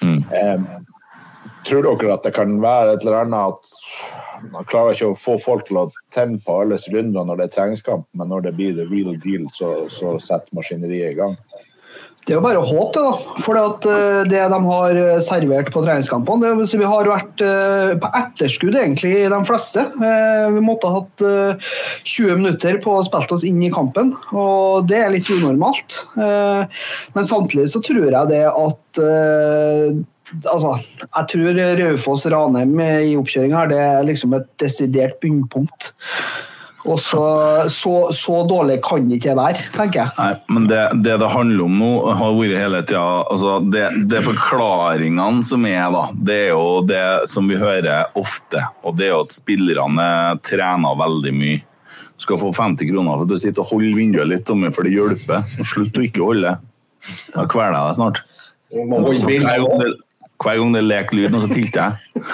Mm. 0.02 0.24
Eh, 0.34 0.64
tror 1.68 1.86
dere 1.86 2.16
at 2.16 2.26
det 2.26 2.34
kan 2.34 2.56
være 2.62 2.96
et 2.96 3.04
eller 3.04 3.20
annet 3.22 3.54
at 3.54 4.50
man 4.50 4.66
klarer 4.68 4.96
ikke 4.96 5.12
å 5.12 5.18
få 5.18 5.36
folk 5.40 5.66
til 5.68 5.82
å 5.82 5.88
tenne 6.14 6.40
på 6.44 6.56
alle 6.62 6.78
sylindere 6.80 7.28
når 7.28 7.40
det 7.40 7.46
er 7.46 7.54
treningskamp, 7.58 8.06
men 8.16 8.32
når 8.32 8.48
det 8.48 8.54
blir 8.56 8.76
the 8.76 8.86
real 8.88 9.14
deal, 9.20 9.46
så, 9.54 9.74
så 9.92 10.16
setter 10.22 10.56
maskineriet 10.56 11.12
i 11.12 11.18
gang? 11.18 11.36
Det 12.26 12.34
er 12.34 12.36
jo 12.36 12.44
bare 12.44 12.60
å 12.60 12.66
håpe, 12.68 13.00
da. 13.00 13.36
For 13.40 13.56
eh, 13.56 14.20
det 14.28 14.42
de 14.52 14.58
har 14.66 14.98
eh, 15.00 15.20
servert 15.24 15.70
på 15.72 15.80
treningskampene 15.84 16.50
det, 16.58 16.66
Vi 16.76 16.90
har 16.92 17.08
vært 17.08 17.44
eh, 17.44 17.94
på 18.00 18.10
etterskudd, 18.20 18.76
egentlig, 18.76 19.14
de 19.32 19.40
fleste. 19.48 19.86
Vi 19.96 20.62
måtte 20.64 20.90
ha 20.90 21.00
hatt 21.00 21.24
20 22.04 22.42
minutter 22.42 22.78
på 22.84 22.98
å 22.98 23.04
spille 23.06 23.36
oss 23.36 23.46
inn 23.48 23.62
i 23.64 23.72
kampen, 23.72 24.12
og 24.36 24.86
det 24.90 25.00
er 25.00 25.14
litt 25.14 25.30
unormalt. 25.32 25.96
Men 26.16 27.26
samtidig 27.26 27.68
så 27.72 27.82
tror 27.84 28.08
jeg 28.10 28.32
det 28.32 28.46
at 28.50 29.04
Altså, 30.46 30.76
jeg 31.02 31.26
tror 31.32 31.56
Raufoss-Ranheim 31.80 32.76
i 32.78 33.16
oppkjøringa 33.18 33.64
er 33.74 34.04
liksom 34.06 34.36
et 34.36 34.46
desidert 34.62 35.16
bunnpunkt. 35.24 35.90
Og 36.88 36.96
så, 37.00 37.22
så, 37.68 37.94
så, 38.16 38.36
dårlig 38.48 38.78
kan 38.84 39.04
det 39.08 39.18
ikke 39.18 39.34
være, 39.36 39.66
tenker 39.74 40.00
jeg. 40.00 40.12
Nei, 40.16 40.54
men 40.54 40.68
det 40.70 40.80
det, 41.04 41.18
det 41.20 41.28
handler 41.28 41.66
om 41.66 41.74
nå, 41.76 41.90
har 42.16 42.36
vært 42.38 42.56
hele 42.56 42.80
tida 42.88 43.02
altså 43.30 43.58
det, 43.60 43.84
det 44.08 44.22
forklaringene 44.24 45.44
som 45.46 45.66
er, 45.68 45.84
da, 45.92 46.06
det 46.16 46.38
er 46.46 46.52
jo 46.54 46.80
det 46.88 47.04
som 47.30 47.50
vi 47.50 47.60
hører 47.60 48.08
ofte. 48.18 48.64
Og 48.80 48.96
det 48.96 49.10
er 49.10 49.14
jo 49.14 49.24
at 49.26 49.36
spillerne 49.36 50.08
trener 50.46 51.00
veldig 51.04 51.34
mye. 51.36 51.60
Du 52.20 52.24
skal 52.24 52.40
få 52.40 52.52
50 52.52 52.88
kroner 52.90 53.16
for 53.16 53.24
at 53.24 53.32
du 53.32 53.40
sitter 53.40 53.64
og 53.64 53.74
holder 53.74 53.96
vinduet 53.96 54.28
litt, 54.28 54.44
Tommy, 54.48 54.72
for 54.76 54.84
det 54.84 54.92
hjelper. 54.92 55.44
Slutt 55.64 55.96
å 55.96 56.04
ikke 56.04 56.24
holde. 56.24 56.56
Da 57.32 57.46
kveler 57.48 57.76
jeg 57.76 57.86
deg 57.88 57.96
snart. 58.00 58.24
Hver 60.40 60.56
gang 60.56 60.72
det 60.72 60.86
leker 60.86 61.18
lyd, 61.18 61.36
så 61.36 61.50
tilte 61.52 61.84
jeg. 61.84 62.24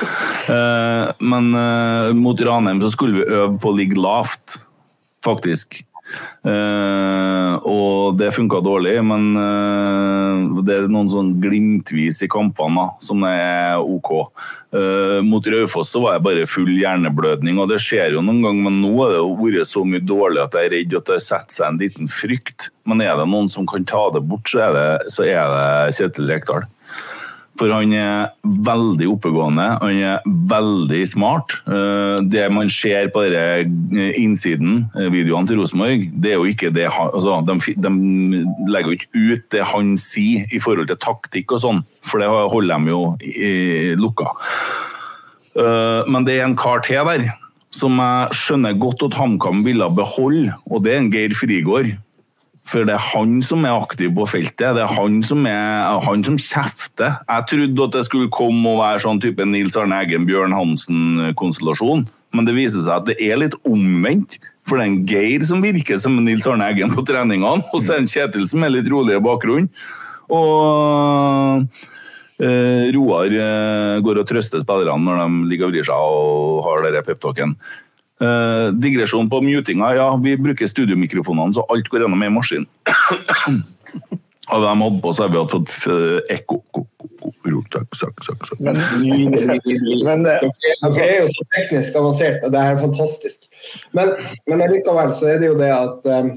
Uh, 0.47 1.11
men 1.27 1.51
uh, 1.59 2.15
mot 2.15 2.39
Ranheim 2.39 2.79
så 2.85 2.93
skulle 2.95 3.19
vi 3.19 3.27
øve 3.27 3.57
på 3.59 3.73
å 3.73 3.77
ligge 3.77 3.99
lavt, 3.99 4.61
faktisk. 5.27 5.81
Uh, 6.47 7.59
og 7.67 8.15
det 8.21 8.29
funka 8.37 8.61
dårlig, 8.63 9.01
men 9.03 9.25
det 10.63 10.77
er 10.77 10.87
noen 10.87 11.11
sånn 11.11 11.33
glimtvis 11.43 12.23
i 12.23 12.29
kampene 12.31 12.85
som 13.03 13.25
er 13.27 13.83
OK. 13.83 14.13
mot 15.27 15.49
Raufoss 15.51 15.91
så 15.97 16.05
var 16.05 16.15
jeg 16.15 16.25
bare 16.29 16.47
full 16.47 16.71
hjerneblødning, 16.77 17.59
og 17.59 17.73
det 17.73 17.81
skjer 17.83 18.15
jo 18.15 18.23
noen 18.23 18.39
ganger, 18.45 18.69
men 18.69 18.79
nå 18.85 18.93
har 19.01 19.17
det 19.17 19.25
vært 19.41 19.73
så 19.73 19.83
mye 19.83 20.05
dårlig 20.05 20.45
at 20.45 20.55
jeg 20.55 20.71
er 20.71 20.75
redd 20.77 20.97
at 21.01 21.11
det 21.11 21.19
setter 21.27 21.59
seg 21.59 21.73
en 21.73 21.83
liten 21.83 22.13
frykt. 22.13 22.71
Men 22.87 23.03
er 23.03 23.19
det 23.19 23.27
noen 23.33 23.51
som 23.51 23.67
kan 23.67 23.89
ta 23.89 24.07
det 24.15 24.23
bort, 24.31 24.47
så 24.53 24.63
er 24.69 24.79
det, 24.79 24.89
så 25.17 25.27
er 25.27 25.51
det 25.57 25.99
Kjetil 25.99 26.31
Rekdal. 26.31 26.71
For 27.57 27.73
han 27.73 27.93
er 27.97 28.33
veldig 28.45 29.07
oppegående, 29.15 29.67
han 29.81 30.01
er 30.05 30.27
veldig 30.51 31.01
smart. 31.09 31.55
Eh, 31.65 32.19
det 32.29 32.45
man 32.53 32.69
ser 32.73 33.09
på 33.15 33.25
denne 33.25 34.11
innsiden, 34.19 34.91
eh, 34.97 35.09
videoene 35.13 35.49
til 35.49 35.63
Rosenborg, 35.63 36.05
det 36.13 36.35
er 36.35 36.37
jo 36.37 36.51
ikke 36.51 36.73
det 36.75 36.91
han, 36.93 37.13
altså, 37.17 37.39
de, 37.49 37.77
de, 37.81 37.95
legger 38.73 38.93
jo 38.93 38.99
ikke 38.99 39.25
ut 39.33 39.49
det 39.55 39.65
han 39.73 39.95
sier 40.01 40.45
i 40.53 40.61
forhold 40.63 40.91
til 40.91 41.01
taktikk 41.01 41.57
og 41.57 41.65
sånn, 41.65 41.83
for 42.05 42.21
det 42.21 42.29
holder 42.29 42.77
de 42.77 42.93
jo 42.93 43.03
i, 43.25 43.51
lukka. 43.97 44.35
Eh, 45.57 46.03
men 46.13 46.29
det 46.29 46.39
er 46.39 46.49
en 46.51 46.59
kar 46.59 46.85
til 46.85 47.09
der 47.09 47.31
som 47.77 47.99
jeg 48.01 48.37
skjønner 48.41 48.77
godt 48.81 49.05
at 49.09 49.17
HamKam 49.19 49.65
ville 49.67 49.89
beholde, 49.93 50.55
og 50.71 50.85
det 50.85 50.95
er 50.95 51.03
en 51.03 51.13
Geir 51.13 51.35
Frigård. 51.37 51.97
For 52.67 52.87
det 52.87 52.97
er 52.97 53.05
han 53.13 53.39
som 53.47 53.63
er 53.67 53.77
aktiv 53.77 54.11
på 54.17 54.27
feltet. 54.27 54.75
Det 54.75 54.83
er 54.83 54.95
han 54.97 55.21
som, 55.27 55.45
er, 55.47 56.01
han 56.03 56.25
som 56.27 56.39
kjefter. 56.41 57.21
Jeg 57.23 57.47
trodde 57.53 57.87
at 57.87 57.95
det 57.95 58.05
skulle 58.09 58.33
komme 58.35 58.73
og 58.73 58.81
være 58.83 59.05
sånn 59.05 59.23
type 59.23 59.47
Nils 59.47 59.79
Arne 59.79 60.01
Eggen, 60.03 60.27
Bjørn 60.27 60.57
Hansen-konstellasjon, 60.57 62.09
men 62.35 62.49
det 62.49 62.57
viser 62.57 62.83
seg 62.83 62.97
at 62.97 63.11
det 63.13 63.19
er 63.23 63.39
litt 63.39 63.55
omvendt. 63.69 64.41
For 64.67 64.81
det 64.81 64.83
er 64.83 64.91
en 64.91 65.05
Geir 65.07 65.47
som 65.47 65.63
virker 65.63 66.01
som 66.03 66.19
Nils 66.27 66.47
Arne 66.51 66.67
Eggen 66.73 66.91
på 66.95 67.07
treningene, 67.07 67.63
og 67.71 67.79
så 67.79 67.95
er 67.95 68.01
det 68.01 68.09
en 68.09 68.13
Kjetil 68.17 68.49
som 68.51 68.67
er 68.67 68.75
litt 68.75 68.91
rolig 68.91 69.15
i 69.15 69.23
bakgrunnen. 69.23 69.71
Og 70.27 71.63
eh, 72.43 72.91
Roar 72.97 73.31
eh, 73.31 73.99
går 74.03 74.23
og 74.25 74.27
trøster 74.27 74.65
spillerne 74.65 75.07
når 75.07 75.23
de 75.23 75.51
ligger 75.53 75.69
og 75.69 75.77
vrir 75.77 75.87
seg 75.87 76.17
og 76.19 76.65
har 76.67 76.83
den 76.89 77.07
peptalken. 77.07 77.55
Uh, 78.17 78.73
digresjon 78.81 79.29
på 79.29 79.43
mutinga. 79.45 79.91
Ja, 79.99 80.09
vi 80.17 80.37
bruker 80.41 80.69
studiomikrofonene, 80.71 81.53
så 81.55 81.67
alt 81.73 81.89
går 81.93 82.07
gjennom 82.07 82.23
ei 82.25 82.33
maskin. 82.33 82.65
Hadde 84.47 84.63
de 84.63 84.75
hatt 84.79 84.99
på, 85.03 85.13
så 85.13 85.25
hadde 85.25 85.35
vi 85.35 85.41
hatt 85.43 85.53
fått 85.53 85.73
uh, 85.91 86.19
ekko. 86.31 86.61
Men, 88.63 88.79
men 90.07 90.25
dere 90.25 91.07
er 91.07 91.17
jo 91.19 91.29
så 91.33 91.47
teknisk 91.57 91.99
avansert, 91.99 92.45
og 92.47 92.55
det 92.55 92.63
er 92.63 92.79
fantastisk. 92.81 93.49
Men, 93.97 94.13
men 94.47 94.63
likevel 94.71 95.11
så 95.17 95.33
er 95.35 95.43
det 95.43 95.51
jo 95.51 95.57
det 95.59 95.73
at 95.75 96.07
um, 96.07 96.31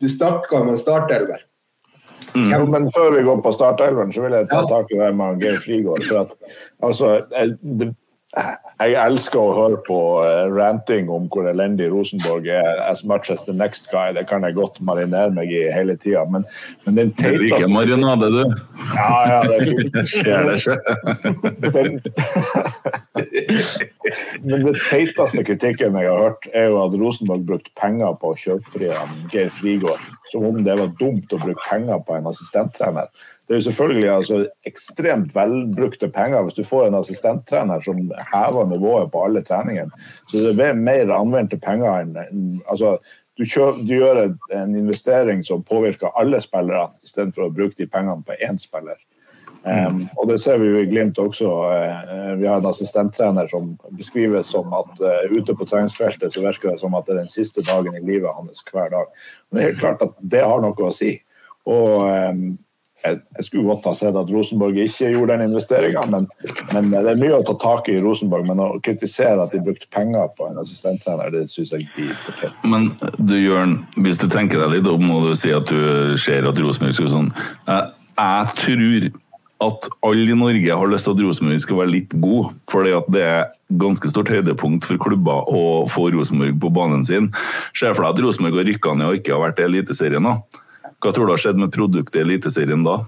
du 0.00 0.08
starter 0.10 0.64
med 0.64 0.80
startelver. 0.80 1.44
Mm. 2.34 2.48
Ja, 2.50 2.58
men 2.64 2.88
før 2.90 3.12
vi 3.14 3.26
går 3.28 3.44
på 3.44 3.52
startelveren, 3.54 4.10
så 4.12 4.24
vil 4.24 4.34
jeg 4.34 4.48
ta 4.50 4.64
tak 4.66 4.90
i 4.90 4.98
det 4.98 5.10
med 5.14 5.44
Geir 5.44 5.60
Frigård. 5.62 6.02
For 6.08 6.24
at, 6.24 6.32
altså, 6.82 7.12
det, 7.62 7.92
jeg 8.34 8.94
elsker 8.98 9.38
å 9.38 9.52
høre 9.54 9.76
på 9.86 9.96
uh, 10.24 10.50
ranting 10.50 11.06
om 11.12 11.28
hvor 11.30 11.46
elendig 11.46 11.86
Rosenborg 11.92 12.48
er. 12.50 12.80
As 12.82 13.04
much 13.06 13.30
as 13.30 13.44
the 13.46 13.54
next 13.54 13.86
guy. 13.92 14.10
Det 14.16 14.26
kan 14.30 14.42
jeg 14.46 14.56
godt 14.56 14.80
marinere 14.84 15.30
meg 15.34 15.52
i 15.54 15.62
hele 15.72 15.94
tida. 16.00 16.24
Men, 16.30 16.46
men 16.84 16.98
den 16.98 17.12
teiteste 17.14 17.38
Du 17.38 17.44
liker 17.44 17.70
marinade, 17.70 18.30
du. 18.34 18.42
Ja, 18.96 19.20
ja, 19.30 19.40
det 19.94 20.04
skjer 20.12 20.50
det 20.50 20.56
sjøl. 20.64 20.80
Men 24.42 24.66
den 24.66 24.80
teiteste 24.88 25.46
kritikken 25.46 26.00
jeg 26.00 26.10
har 26.10 26.26
hørt, 26.26 26.50
er 26.52 26.72
jo 26.72 26.82
at 26.82 26.98
Rosenborg 26.98 27.46
brukte 27.46 27.72
penger 27.78 28.18
på 28.18 28.34
å 28.34 28.40
kjøpe 28.40 28.74
fri 28.74 28.90
Geir 29.32 29.54
Frigård. 29.54 30.02
Som 30.32 30.48
om 30.50 30.58
det 30.66 30.74
var 30.80 30.90
dumt 30.98 31.30
å 31.30 31.38
bruke 31.38 31.62
penger 31.68 32.02
på 32.02 32.18
en 32.18 32.26
assistenttrener. 32.32 33.06
Det 33.44 33.52
er 33.52 33.60
jo 33.60 33.66
selvfølgelig 33.66 34.08
altså, 34.08 34.38
ekstremt 34.64 35.34
velbrukte 35.36 36.08
penger 36.08 36.46
hvis 36.46 36.56
du 36.56 36.64
får 36.64 36.86
en 36.86 36.96
assistenttrener 37.00 37.82
som 37.84 37.98
hever 38.32 38.70
nivået 38.70 39.10
på 39.12 39.24
alle 39.24 39.42
treningene. 39.44 39.92
Så 40.30 40.40
det 40.40 40.64
er 40.64 40.78
mer 40.78 41.12
anvendte 41.12 41.60
penger 41.60 42.00
enn 42.00 42.62
altså, 42.70 42.96
du, 43.36 43.44
kjøper, 43.44 43.82
du, 43.82 43.94
gjør 43.98 44.20
en 44.54 44.76
investering 44.78 45.42
som 45.44 45.64
påvirker 45.66 46.14
alle 46.16 46.40
spillere, 46.40 46.88
istedenfor 47.04 47.48
å 47.48 47.52
bruke 47.52 47.76
de 47.78 47.90
pengene 47.90 48.22
på 48.24 48.38
én 48.40 48.60
spiller. 48.62 48.96
Um, 49.64 50.02
og 50.20 50.28
det 50.28 50.42
ser 50.42 50.58
vi 50.60 50.68
jo 50.68 50.80
i 50.82 50.88
Glimt 50.88 51.18
også. 51.18 51.48
Uh, 51.48 52.34
vi 52.36 52.48
har 52.48 52.60
en 52.60 52.68
assistenttrener 52.68 53.48
som 53.48 53.70
beskrives 53.96 54.50
som 54.52 54.72
at 54.76 55.00
uh, 55.00 55.32
ute 55.32 55.56
på 55.56 55.66
treningsfeltet 55.68 56.34
så 56.34 56.44
virker 56.44 56.74
det 56.74 56.82
som 56.82 56.94
at 56.98 57.08
det 57.08 57.14
er 57.14 57.22
den 57.22 57.32
siste 57.32 57.64
dagen 57.64 57.96
i 57.96 58.04
livet 58.04 58.36
hans 58.36 58.60
hver 58.68 58.92
dag. 58.92 59.08
Men 59.48 59.56
det 59.56 59.62
er 59.62 59.72
helt 59.72 59.80
klart 59.80 60.04
at 60.04 60.20
det 60.20 60.44
har 60.44 60.60
noe 60.64 60.88
å 60.88 60.92
si. 60.94 61.16
Og 61.64 62.04
um, 62.04 62.44
jeg, 63.04 63.20
jeg, 63.36 63.46
skulle 63.46 63.64
godt 63.68 63.88
ha 63.88 63.94
sett 63.96 64.16
at 64.16 64.30
Rosenborg 64.32 64.78
ikke 64.80 65.10
gjorde 65.12 65.36
den 65.36 65.50
investeringa, 65.50 66.04
men, 66.10 66.28
men, 66.72 66.90
det 66.94 67.12
er 67.12 67.20
mye 67.20 67.38
å 67.38 67.44
ta 67.46 67.56
tak 67.60 67.90
i 67.92 67.98
i 67.98 68.02
Rosenborg. 68.04 68.46
Men 68.48 68.62
å 68.64 68.68
kritisere 68.84 69.44
at 69.44 69.52
de 69.54 69.62
brukte 69.64 69.90
penger 69.94 70.30
på 70.38 70.48
en 70.48 70.60
assistenttrener, 70.62 71.32
det 71.34 71.46
syns 71.52 71.74
jeg 71.74 71.88
blir 71.96 72.14
forkert. 72.26 72.56
Men 72.68 72.92
du 73.18 73.36
Jørn, 73.38 73.82
hvis 74.04 74.20
du 74.22 74.28
tenker 74.32 74.62
deg 74.64 74.78
litt 74.78 74.88
om, 74.90 75.04
og 75.14 75.28
du 75.28 75.36
sier 75.38 75.60
at 75.60 75.68
du 75.70 76.16
ser 76.20 76.48
at 76.48 76.60
Rosenborg 76.60 76.96
skal 76.96 77.12
sånn 77.12 77.30
jeg, 77.68 78.56
tror 78.60 79.06
at 79.64 79.86
alle 80.04 80.32
i 80.32 80.36
Norge 80.36 80.76
har 80.76 80.90
lyst 80.90 81.06
til 81.06 81.14
at 81.14 81.22
Rosenborg 81.24 81.62
skal 81.62 81.78
være 81.78 81.92
litt 81.92 82.16
god, 82.20 82.50
fordi 82.70 82.92
at 82.96 83.06
det 83.14 83.22
er 83.24 83.46
ganske 83.80 84.10
stort 84.10 84.30
høydepunkt 84.32 84.86
for 84.86 85.00
klubber 85.00 85.48
å 85.50 85.62
få 85.90 86.08
Rosenborg 86.14 86.58
på 86.60 86.72
banen 86.74 87.04
sin. 87.06 87.30
Ser 87.76 87.94
for 87.94 88.04
deg 88.04 88.12
at 88.12 88.26
Rosenborg 88.26 88.60
har 88.60 88.68
rykka 88.68 88.96
ned 88.98 89.10
og 89.10 89.18
ikke 89.20 89.34
har 89.34 89.44
vært 89.46 89.62
i 89.62 89.66
Eliteserien. 89.68 90.24
da 90.26 90.63
hva 91.04 91.12
tror 91.12 91.28
du 91.28 91.34
har 91.34 91.42
skjedd 91.42 91.58
med 91.60 91.74
produktet 91.74 92.16
i 92.16 92.24
Eliteserien 92.24 92.86
da? 92.86 93.02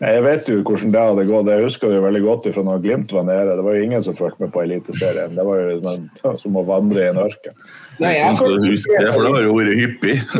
Jeg 0.00 0.22
vet 0.24 0.46
jo 0.48 0.62
hvordan 0.64 0.94
det 0.94 1.00
hadde 1.04 1.24
gått. 1.28 1.48
Jeg 1.52 1.64
husker 1.66 1.90
det 1.90 1.96
jo 1.98 2.04
veldig 2.06 2.20
godt 2.24 2.46
fra 2.54 2.62
når 2.64 2.78
Glimt 2.80 3.10
var 3.12 3.24
nede. 3.28 3.56
Det 3.58 3.64
var 3.66 3.74
jo 3.76 3.82
ingen 3.84 4.04
som 4.06 4.14
fulgte 4.16 4.40
med 4.40 4.52
på 4.54 4.62
Eliteserien. 4.62 5.34
Det 5.36 5.44
var 5.44 5.58
jo 5.60 5.96
som 6.40 6.56
å 6.56 6.62
vandre 6.64 7.02
i 7.02 7.08
en 7.10 7.20
ørken. 7.20 7.58
Nei, 8.00 8.14
jeg 8.16 8.38
skal 8.38 8.64
huske 8.64 8.96
det, 8.96 9.10
for 9.12 9.26
det 9.26 9.32
har 9.34 9.44
jo 9.44 9.58
vært 9.58 9.76
hyppig. 9.76 10.14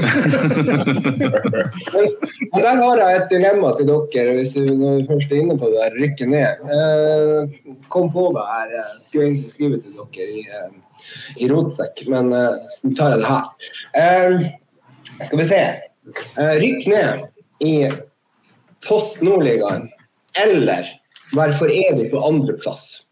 men, 1.93 2.09
der 2.57 2.81
har 2.81 3.03
jeg 3.03 3.19
et 3.19 3.35
dilemma 3.35 3.75
til 3.77 3.91
dere, 3.91 4.39
hvis 4.39 4.55
vi 4.57 4.95
først 5.11 5.37
er 5.37 5.43
inne 5.43 5.59
på 5.61 5.69
det 5.69 5.83
der, 5.83 6.01
rykker 6.07 6.33
ned. 6.33 6.65
Eh, 6.79 7.77
kom 7.93 8.09
på 8.17 8.25
det 8.39 8.47
her. 8.55 8.73
Jeg 8.79 9.05
skulle 9.11 9.29
egentlig 9.29 9.53
skrive 9.53 9.83
til 9.85 10.01
dere 10.01 10.41
i, 10.41 10.47
eh, 10.49 10.73
i 11.37 11.53
rotsekk, 11.53 12.07
men 12.09 12.33
eh, 12.33 12.57
så 12.79 12.97
tar 12.97 13.19
jeg 13.19 13.21
det 13.21 13.29
her. 13.29 14.51
skal 15.21 15.45
vi 15.45 15.51
se. 15.53 15.63
Eh, 16.39 16.55
rykk 16.63 16.87
ned 16.91 17.27
i 17.67 17.75
Post 18.87 19.21
Nordligaen 19.23 19.89
eller 20.41 20.87
vær 21.37 21.53
for 21.59 21.69
evig 21.69 22.11
på 22.13 22.21
andreplass. 22.27 23.03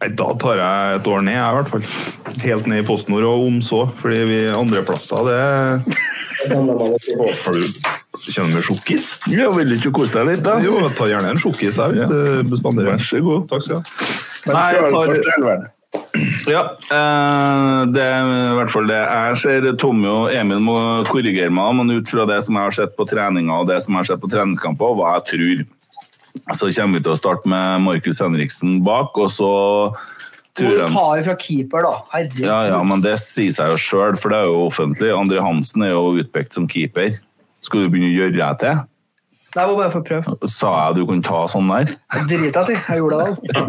Nei, 0.00 0.08
Da 0.14 0.26
tar 0.38 0.58
jeg 0.60 0.98
et 1.00 1.06
år 1.08 1.22
ned, 1.24 1.34
jeg, 1.34 1.48
i 1.48 1.56
hvert 1.58 1.70
fall. 1.72 1.86
Helt 2.44 2.66
ned 2.70 2.82
i 2.82 2.86
PostNord 2.86 3.24
og 3.24 3.46
om 3.46 3.60
så. 3.64 3.80
Fordi 4.02 4.18
vi 4.28 4.40
andreplasser, 4.52 5.24
det 5.24 5.38
Det. 6.48 6.56
Har 7.44 7.52
du 7.52 7.64
Kjenner 8.28 8.58
du 8.58 8.62
sjokkis? 8.66 9.04
Ja, 9.30 9.46
vil 9.54 9.68
du 9.70 9.76
ikke 9.78 9.92
kose 9.94 10.18
deg 10.18 10.26
litt, 10.26 10.42
da? 10.44 10.56
Jo, 10.60 10.74
jeg 10.82 10.96
tar 10.98 11.06
gjerne 11.12 11.30
en 11.32 11.38
sjokkis 11.40 11.76
her, 11.78 11.92
hvis 11.94 12.02
Ja. 12.02 12.42
du 12.42 12.56
spanderer. 12.58 12.96
Vær 12.98 13.04
så 13.06 13.20
god. 13.22 13.48
Takk 13.48 13.62
skal 13.62 13.76
du 13.76 13.80
ha. 13.80 14.52
Nei, 14.52 14.72
jeg 14.74 14.90
tar-. 14.90 15.70
Ja, 16.48 16.62
eh, 16.74 17.80
det 17.92 18.04
er 18.04 18.28
i 18.28 18.56
hvert 18.58 18.72
fall 18.72 18.88
det. 18.90 18.98
Jeg 18.98 19.40
ser 19.42 19.66
Tommy 19.80 20.08
og 20.10 20.34
Emil 20.34 20.62
må 20.64 20.76
korrigere 21.08 21.52
meg, 21.52 21.74
men 21.78 21.98
ut 21.98 22.10
fra 22.10 22.26
det 22.28 22.40
som 22.46 22.56
jeg 22.58 22.70
har 22.70 22.76
sett 22.78 22.94
på 22.98 23.06
treninga 23.08 23.60
og 23.62 23.68
det 23.70 23.80
som 23.84 23.94
jeg 23.94 24.04
har 24.04 24.10
sett 24.12 24.22
på 24.22 24.30
treningskamper, 24.32 24.92
og 24.92 25.00
hva 25.00 25.16
jeg 25.18 25.26
tror, 25.32 25.64
så 26.54 26.70
kommer 26.72 26.98
vi 26.98 27.04
til 27.04 27.14
å 27.14 27.18
starte 27.18 27.50
med 27.50 27.84
Markus 27.84 28.22
Henriksen 28.24 28.78
bak, 28.86 29.16
og 29.20 29.30
så 29.32 29.52
tror 30.58 30.76
jeg 30.80 30.92
ta 30.94 31.06
fra 31.28 31.38
keeper, 31.38 31.86
da. 31.86 31.94
Herregud. 32.12 32.44
ja, 32.46 32.60
ja, 32.72 32.82
men 32.86 33.02
det 33.04 33.16
sier 33.22 33.54
seg 33.54 33.74
jo 33.74 33.80
sjøl, 33.82 34.18
for 34.18 34.34
det 34.34 34.42
er 34.42 34.50
jo 34.50 34.62
offentlig. 34.66 35.12
André 35.14 35.42
Hansen 35.44 35.84
er 35.86 35.94
jo 35.94 36.16
utpekt 36.22 36.56
som 36.56 36.68
keeper. 36.70 37.18
Skal 37.64 37.84
du 37.84 37.92
begynne 37.92 38.10
å 38.10 38.16
gjøre 38.16 38.38
deg 38.38 38.62
til? 38.62 38.86
Jeg 39.56 39.64
må 39.64 39.76
bare 39.78 39.90
få 39.90 40.02
prøve. 40.04 40.34
Sa 40.52 40.70
jeg 40.76 40.98
du 40.98 41.06
kunne 41.08 41.24
ta 41.24 41.46
sånn 41.48 41.70
der? 41.72 41.94
Drita 42.28 42.66
til. 42.68 42.76
Jeg 42.76 43.00
gjorde 43.00 43.16
det. 43.22 43.54
da. 43.56 43.62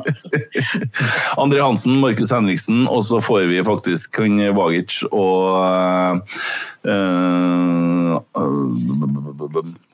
André 1.43 1.61
Hansen, 1.64 1.95
Markus 2.03 2.34
Henriksen, 2.35 2.84
og 2.91 3.06
så 3.07 3.22
får 3.23 3.47
vi 3.47 3.61
faktisk 3.64 4.19
han 4.19 4.41
Vagic 4.57 4.99
og 5.07 6.19
uh, 6.84 8.19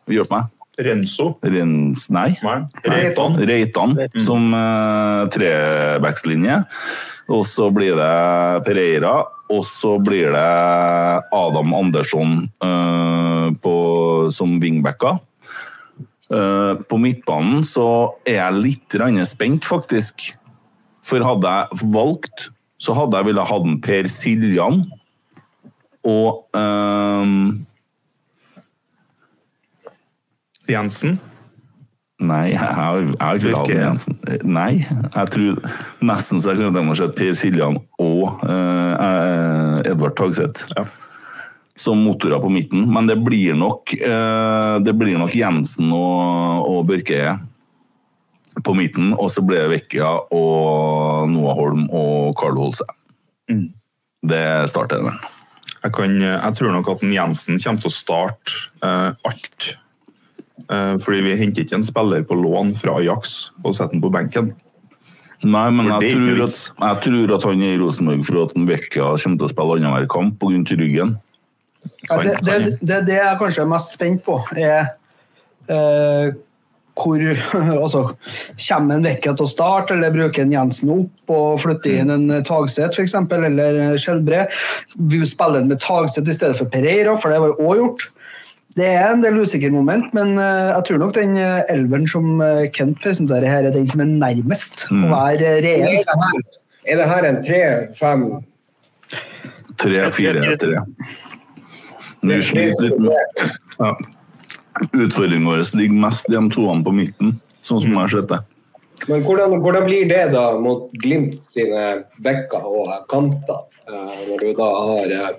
Hjelp 0.10 0.34
meg. 0.34 0.50
Renzo. 0.86 1.30
Rens, 1.46 2.10
nei. 2.12 2.32
Nei. 2.44 2.58
Reitan. 2.84 3.38
Reitan 3.48 3.96
som 4.26 4.50
uh, 4.52 5.30
trebackslinje. 5.32 6.64
Og 7.32 7.46
så 7.50 7.70
blir 7.74 7.96
det 7.98 8.66
Pereira, 8.68 9.14
og 9.54 9.64
så 9.66 9.96
blir 10.04 10.34
det 10.34 10.50
Adam 11.34 11.74
Andersson 11.78 12.44
uh, 12.66 13.54
på, 13.62 13.76
som 14.34 14.60
wingbacker. 14.62 15.22
Eh, 16.34 16.74
på 16.90 16.98
midtbanen 16.98 17.62
så 17.68 18.16
er 18.26 18.40
jeg 18.40 18.62
litt 18.64 18.96
spent, 19.30 19.66
faktisk. 19.66 20.34
For 21.06 21.22
hadde 21.22 21.46
jeg 21.46 21.92
valgt, 21.94 22.50
så 22.82 22.96
hadde 22.98 23.18
jeg 23.18 23.30
villet 23.30 23.48
ha 23.50 23.60
den 23.62 23.80
Per 23.82 24.10
Siljan 24.10 24.84
og 26.06 26.46
um... 26.58 27.66
Jensen. 30.66 31.20
Nei, 32.18 32.56
jeg 32.56 32.74
har 32.74 33.38
ikke 33.38 33.76
ja. 33.76 33.90
Jensen. 33.90 34.18
Nei, 34.48 34.86
jeg 34.88 35.32
tror 35.36 35.60
nesten 36.02 36.42
så 36.42 36.54
jeg 36.54 36.62
kunne 36.64 36.74
tenkt 36.74 36.88
meg 36.88 36.96
å 36.96 37.00
se 37.04 37.10
Per 37.20 37.34
Siljan 37.38 37.80
og 38.02 38.46
uh, 38.48 38.94
eh, 38.98 39.92
Edvard 39.92 40.16
Tagseth 40.18 40.66
Ja. 40.74 40.88
Som 41.76 42.00
motorer 42.00 42.40
på 42.40 42.50
midten. 42.50 42.88
Men 42.92 43.08
det 43.08 43.18
blir 43.24 43.56
nok, 43.60 43.94
eh, 43.94 44.80
det 44.80 44.96
blir 44.96 45.18
nok 45.20 45.36
Jensen 45.36 45.92
og, 45.92 46.70
og 46.72 46.86
Børkeie 46.88 47.36
på 48.64 48.76
midten. 48.78 49.14
Og 49.14 49.32
så 49.32 49.44
blir 49.44 49.66
det 49.66 49.74
Vekkia 49.74 50.12
og 50.32 51.30
Noah 51.32 51.58
Holm 51.60 51.88
og 51.92 52.36
Carl 52.40 52.60
Holse. 52.60 52.88
Mm. 53.52 53.74
Det 54.26 54.46
starter 54.72 55.04
den. 55.04 55.18
Jeg, 55.84 55.94
kan, 55.94 56.16
jeg 56.22 56.58
tror 56.58 56.72
nok 56.74 56.96
at 56.96 57.04
Jensen 57.04 57.60
kommer 57.62 57.84
til 57.84 57.92
å 57.92 57.98
starte 57.98 58.56
eh, 58.82 59.12
alt. 59.28 59.74
Eh, 60.72 60.96
fordi 61.04 61.26
vi 61.28 61.36
henter 61.44 61.66
ikke 61.66 61.78
en 61.78 61.86
spiller 61.86 62.24
på 62.26 62.38
lån 62.40 62.74
fra 62.80 62.96
Ajax 63.02 63.52
og 63.62 63.76
setter 63.76 63.98
den 63.98 64.06
på 64.06 64.14
benken. 64.14 64.54
Nei, 65.46 65.68
men 65.76 65.92
jeg 65.92 66.16
tror, 66.16 66.40
at, 66.48 66.56
jeg 66.80 67.02
tror 67.04 67.36
at 67.36 67.46
han 67.46 67.62
er 67.62 67.76
i 67.76 67.78
Rosenborg 67.78 68.24
for 68.26 68.40
at 68.48 68.56
Vekkia 68.56 69.12
kommer 69.22 69.42
til 69.42 69.46
å 69.46 69.52
spille 69.52 69.76
annenhver 69.78 70.08
kamp 70.10 70.40
pga. 70.42 70.78
ryggen. 70.80 71.18
Ja, 72.10 72.18
det, 72.24 72.36
det, 72.46 72.58
det, 72.82 73.02
det 73.10 73.20
jeg 73.20 73.38
kanskje 73.42 73.64
er 73.66 73.72
mest 73.72 73.94
spent 73.98 74.24
på, 74.26 74.40
er 74.56 74.92
eh, 75.72 76.34
hvor 76.96 77.20
altså, 77.84 78.02
Kommer 78.68 78.96
en 78.96 79.04
Vekka 79.08 79.34
til 79.36 79.44
å 79.48 79.52
starte, 79.52 79.96
eller 79.98 80.14
bruker 80.16 80.46
en 80.46 80.54
Jensen 80.56 80.92
opp 80.94 81.34
og 81.36 81.58
flytter 81.66 81.98
inn 82.00 82.14
en 82.14 82.30
Tagset 82.48 82.96
f.eks., 82.96 83.16
eller 83.36 83.98
Skjelbre? 84.00 84.46
Vi 85.12 85.20
spiller 85.28 85.64
en 85.64 85.72
med 85.74 85.82
Tagset 85.84 86.30
i 86.32 86.36
stedet 86.38 86.56
for 86.60 86.72
Pereira, 86.72 87.18
for 87.20 87.34
det 87.34 87.42
var 87.44 87.52
jo 87.56 87.68
òg 87.72 87.82
gjort. 87.82 88.06
Det 88.76 88.88
er 88.92 89.06
en 89.14 89.22
del 89.24 89.38
usikker 89.40 89.72
moment, 89.72 90.10
men 90.16 90.34
eh, 90.36 90.72
jeg 90.74 90.88
tror 90.90 90.98
nok 91.04 91.14
den 91.16 91.38
eh, 91.40 91.62
elveren 91.72 92.08
som 92.12 92.42
eh, 92.44 92.66
Kent 92.76 92.98
presenterer 93.04 93.48
her, 93.48 93.68
er 93.70 93.76
den 93.76 93.88
som 93.88 94.04
er 94.04 94.10
nærmest 94.12 94.88
Mm. 94.92 95.06
å 95.08 95.14
være 95.16 95.46
Er 95.58 95.62
reell. 95.64 96.04
er 96.86 97.00
det 97.00 97.06
her 97.10 97.26
en 97.30 97.40
tre-fem 97.44 98.26
Tre-fire-tre. 99.82 100.82
Vi 102.28 102.42
sliter 102.42 102.88
litt 102.88 103.00
med 103.00 103.16
ja. 103.80 103.96
Utfordringen 104.92 105.48
vår 105.48 105.64
ligger 105.78 106.02
mest 106.04 106.28
i 106.30 106.36
de 106.36 106.50
toene 106.52 106.84
på 106.84 106.92
midten, 106.92 107.38
sånn 107.64 107.80
som 107.84 107.94
jeg 107.94 108.02
har 108.02 108.12
sett 108.12 108.32
det. 108.34 108.42
Men 109.08 109.24
hvordan, 109.24 109.60
hvordan 109.64 109.86
blir 109.88 110.08
det 110.10 110.24
da 110.34 110.46
mot 110.60 110.92
Glimt 111.04 111.46
sine 111.48 111.84
bekker 112.24 112.64
og 112.64 112.92
kanter, 113.12 113.64
eh, 113.88 114.18
når 114.30 114.44
du 114.44 114.50
da 114.58 114.68
har 114.90 115.16
eh, 115.16 115.32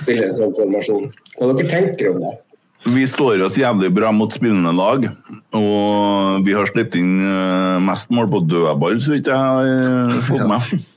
spiller 0.00 0.28
en 0.28 0.36
sånn 0.36 0.56
formasjon? 0.56 1.10
Hva 1.36 1.52
dere 1.52 1.68
tenker 1.72 2.12
om 2.12 2.22
det? 2.24 2.32
Vi 2.92 3.04
står 3.06 3.44
oss 3.46 3.56
jævlig 3.58 3.92
bra 3.94 4.10
mot 4.14 4.32
spillende 4.34 4.72
lag, 4.74 5.04
og 5.54 6.46
vi 6.46 6.54
har 6.56 6.66
sluppet 6.66 6.96
inn 6.98 7.20
eh, 7.22 7.82
mest 7.84 8.10
mål 8.10 8.30
på 8.32 8.42
dødball, 8.50 8.98
så 9.04 9.14
vidt 9.14 9.30
jeg 9.30 9.38
har 9.38 9.68
eh, 9.70 10.16
fått 10.26 10.48
med. 10.50 10.88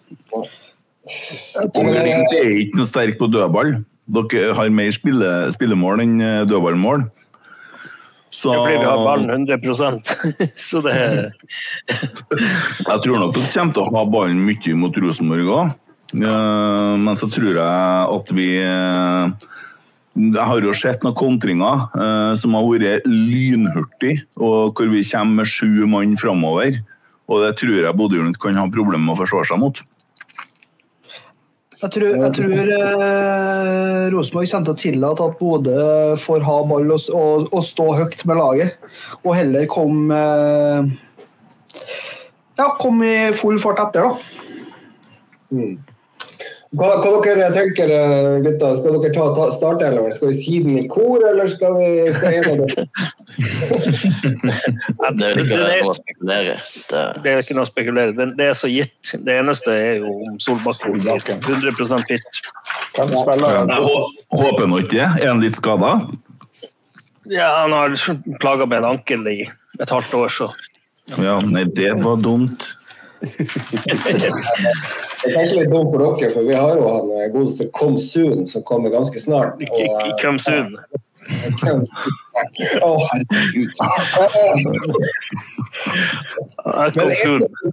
Glimt 1.76 2.34
er 2.34 2.56
ikke 2.64 2.80
noe 2.80 2.90
sterk 2.90 3.20
på 3.20 3.30
dødball. 3.30 3.76
Dere 4.06 4.54
har 4.54 4.70
mer 4.70 4.92
spille, 4.94 5.30
spillemål 5.56 6.04
enn 6.04 6.20
eh, 6.22 6.42
dødballmål. 6.50 7.08
Så 8.36 8.52
Det 8.52 8.60
Fordi 8.60 8.78
vi 8.78 8.86
har 8.86 9.02
ballen 9.06 9.48
100% 9.48 10.10
Så 10.68 10.82
det 10.84 10.92
er 10.92 11.30
Jeg 12.90 13.00
tror 13.06 13.20
nok 13.22 13.36
dere 13.38 13.52
kommer 13.54 13.74
til 13.74 13.84
å 13.86 13.92
ha 13.96 14.04
ballen 14.12 14.42
mye 14.44 14.76
mot 14.76 14.98
Rosenborg 15.00 15.52
òg. 15.56 15.76
Men 16.16 17.18
så 17.20 17.30
tror 17.32 17.58
jeg 17.58 18.10
at 18.16 18.34
vi 18.36 18.50
eh, 18.62 19.48
Jeg 20.16 20.48
har 20.52 20.68
jo 20.68 20.76
sett 20.78 21.04
noen 21.04 21.18
kontringer 21.18 21.88
eh, 21.96 22.34
som 22.40 22.56
har 22.56 22.68
vært 22.68 23.08
lynhurtige, 23.10 24.28
og 24.38 24.76
hvor 24.76 24.92
vi 24.92 25.04
kommer 25.10 25.42
med 25.42 25.52
sju 25.52 25.88
mann 25.92 26.16
framover. 26.20 26.78
Og 27.26 27.42
det 27.42 27.56
tror 27.60 27.82
jeg 27.82 27.98
Bodø-Glimt 27.98 28.40
kan 28.40 28.60
ha 28.60 28.68
problemer 28.70 29.08
med 29.08 29.16
å 29.16 29.22
forsvare 29.24 29.50
seg 29.50 29.60
mot. 29.64 29.82
Jeg 31.86 31.92
tror, 31.94 32.16
jeg 32.18 32.34
tror 32.34 32.70
eh, 32.74 34.04
Rosenborg 34.10 34.48
kommer 34.50 34.66
til 34.66 34.74
å 34.74 34.80
tillate 34.80 35.26
at 35.30 35.36
Bodø 35.38 35.82
får 36.18 36.46
ha 36.48 36.56
ball 36.66 36.94
og, 36.96 37.10
og, 37.14 37.50
og 37.54 37.66
stå 37.68 37.86
høyt 38.00 38.24
med 38.26 38.40
laget, 38.40 38.88
og 39.22 39.36
heller 39.38 39.68
komme 39.70 40.18
eh, 40.18 40.96
ja, 42.56 42.70
kom 42.80 43.04
i 43.06 43.16
full 43.38 43.60
fart 43.62 43.84
etter, 43.84 44.08
da. 44.08 44.16
Hva, 46.76 46.88
hva 47.00 47.12
dere 47.24 47.48
tenker 47.56 47.92
eh, 47.94 48.42
gutta? 48.44 48.72
Skal 48.80 48.98
dere 49.00 49.14
ta, 49.16 49.26
ta 49.38 49.46
startelveren? 49.54 50.16
Skal 50.18 50.32
vi 50.32 50.38
si 50.40 50.60
den 50.64 50.80
i 50.82 50.86
kor, 50.92 51.24
eller 51.30 51.48
skal 51.52 51.78
vi 51.78 51.90
skal 52.16 52.34
en 52.40 52.50
av 52.52 52.58
dere? 52.64 52.86
Det 55.16 55.30
er 55.30 55.40
ikke 55.40 55.60
noe 55.62 55.92
å 55.92 55.96
spekulere. 55.96 56.58
Det, 56.90 57.04
Det 57.24 57.32
er 57.32 57.44
ikke 57.44 57.58
noe 57.58 57.66
å 57.68 57.70
spekulere. 57.70 58.16
Det, 58.18 58.28
det 58.40 58.50
er 58.52 58.58
så 58.60 58.72
gitt. 58.72 59.14
Det 59.14 59.40
eneste 59.40 59.72
er 59.72 60.02
jo 60.04 60.14
om 60.30 60.38
Solbakken 60.44 61.00
blir 61.00 61.24
100 61.24 62.06
fit. 62.10 62.44
Håper 62.96 64.68
nå 64.72 64.84
ikke 64.84 64.96
det. 64.98 65.10
Er 65.22 65.28
han 65.32 65.44
litt 65.44 65.60
skada? 65.60 65.98
Ja, 67.32 67.50
han 67.64 67.74
har 67.74 67.96
plaga 68.42 68.68
med 68.70 68.84
en 68.84 68.92
ankel 68.96 69.28
i 69.32 69.42
et 69.82 69.90
halvt 69.92 70.14
år, 70.14 70.30
så 70.34 70.52
Ja, 71.22 71.38
nei, 71.46 71.64
det 71.78 71.92
var 72.02 72.18
dumt. 72.18 72.66
Det 73.22 73.30
er 75.30 75.34
kanskje 75.34 75.56
litt 75.62 75.72
dumt 75.72 75.92
for 75.94 76.00
dere, 76.04 76.30
for 76.34 76.42
vi 76.46 76.54
har 76.58 76.72
jo 76.78 76.84
han 76.90 77.06
eh, 77.16 77.30
godeste 77.34 77.64
Come 77.74 77.98
Soon 78.02 78.48
som 78.50 78.64
kommer 78.68 78.90
ganske 78.94 79.20
snart. 79.22 79.54
Komsun. 79.62 79.96
eh, 80.04 80.22
come 80.22 80.40
soon. 80.40 80.68
Å, 82.86 82.88
herregud. 83.08 83.72
Men 86.96 87.08
eneste, 87.16 87.72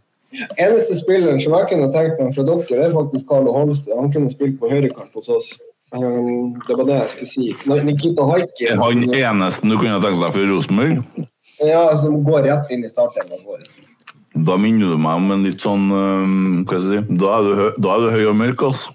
eneste 0.57 0.95
spilleren 0.97 1.41
som 1.43 1.53
jeg 1.59 1.67
kunne 1.75 1.89
tenkt 1.93 2.17
meg 2.23 2.31
fra 2.37 2.45
dere, 2.49 2.79
er 2.87 2.95
faktisk 2.97 3.25
Carlo 3.29 3.51
Holse. 3.57 3.91
Han 3.99 4.13
kunne 4.15 4.31
spilt 4.33 4.57
på 4.63 4.67
høyrekant 4.73 5.13
hos 5.19 5.29
oss. 5.33 5.49
Um, 5.93 6.57
det 6.65 6.75
var 6.79 6.85
det 6.89 6.97
jeg 7.03 7.11
skulle 7.13 7.33
si. 7.35 7.47
Nikita 7.85 8.23
Haiki 8.25 8.65
Er 8.71 8.77
han 8.81 9.05
eneste 9.13 9.69
du 9.69 9.77
kunne 9.77 10.01
tenkt 10.01 10.21
deg 10.25 10.33
for 10.39 10.45
Rosenborg? 10.55 10.97
ja, 11.63 11.97
som 11.97 12.25
går 12.25 12.43
rett 12.49 12.71
inn 12.75 12.85
i 12.85 12.89
starten 12.91 13.29
vår. 13.45 13.61
Da 14.33 14.57
minner 14.57 14.95
du 14.95 15.01
meg 15.01 15.21
om 15.21 15.33
en 15.35 15.43
litt 15.45 15.61
sånn 15.61 15.91
øhm, 15.93 16.63
Hva 16.65 16.79
skal 16.81 16.95
jeg 16.95 17.05
si 17.05 17.17
Da 17.21 17.33
er 17.37 17.43
du, 17.45 17.51
hø 17.59 17.67
da 17.85 17.97
er 17.97 18.01
du 18.01 18.09
høy 18.15 18.23
og 18.31 18.39
mørk, 18.41 18.65
altså. 18.71 18.95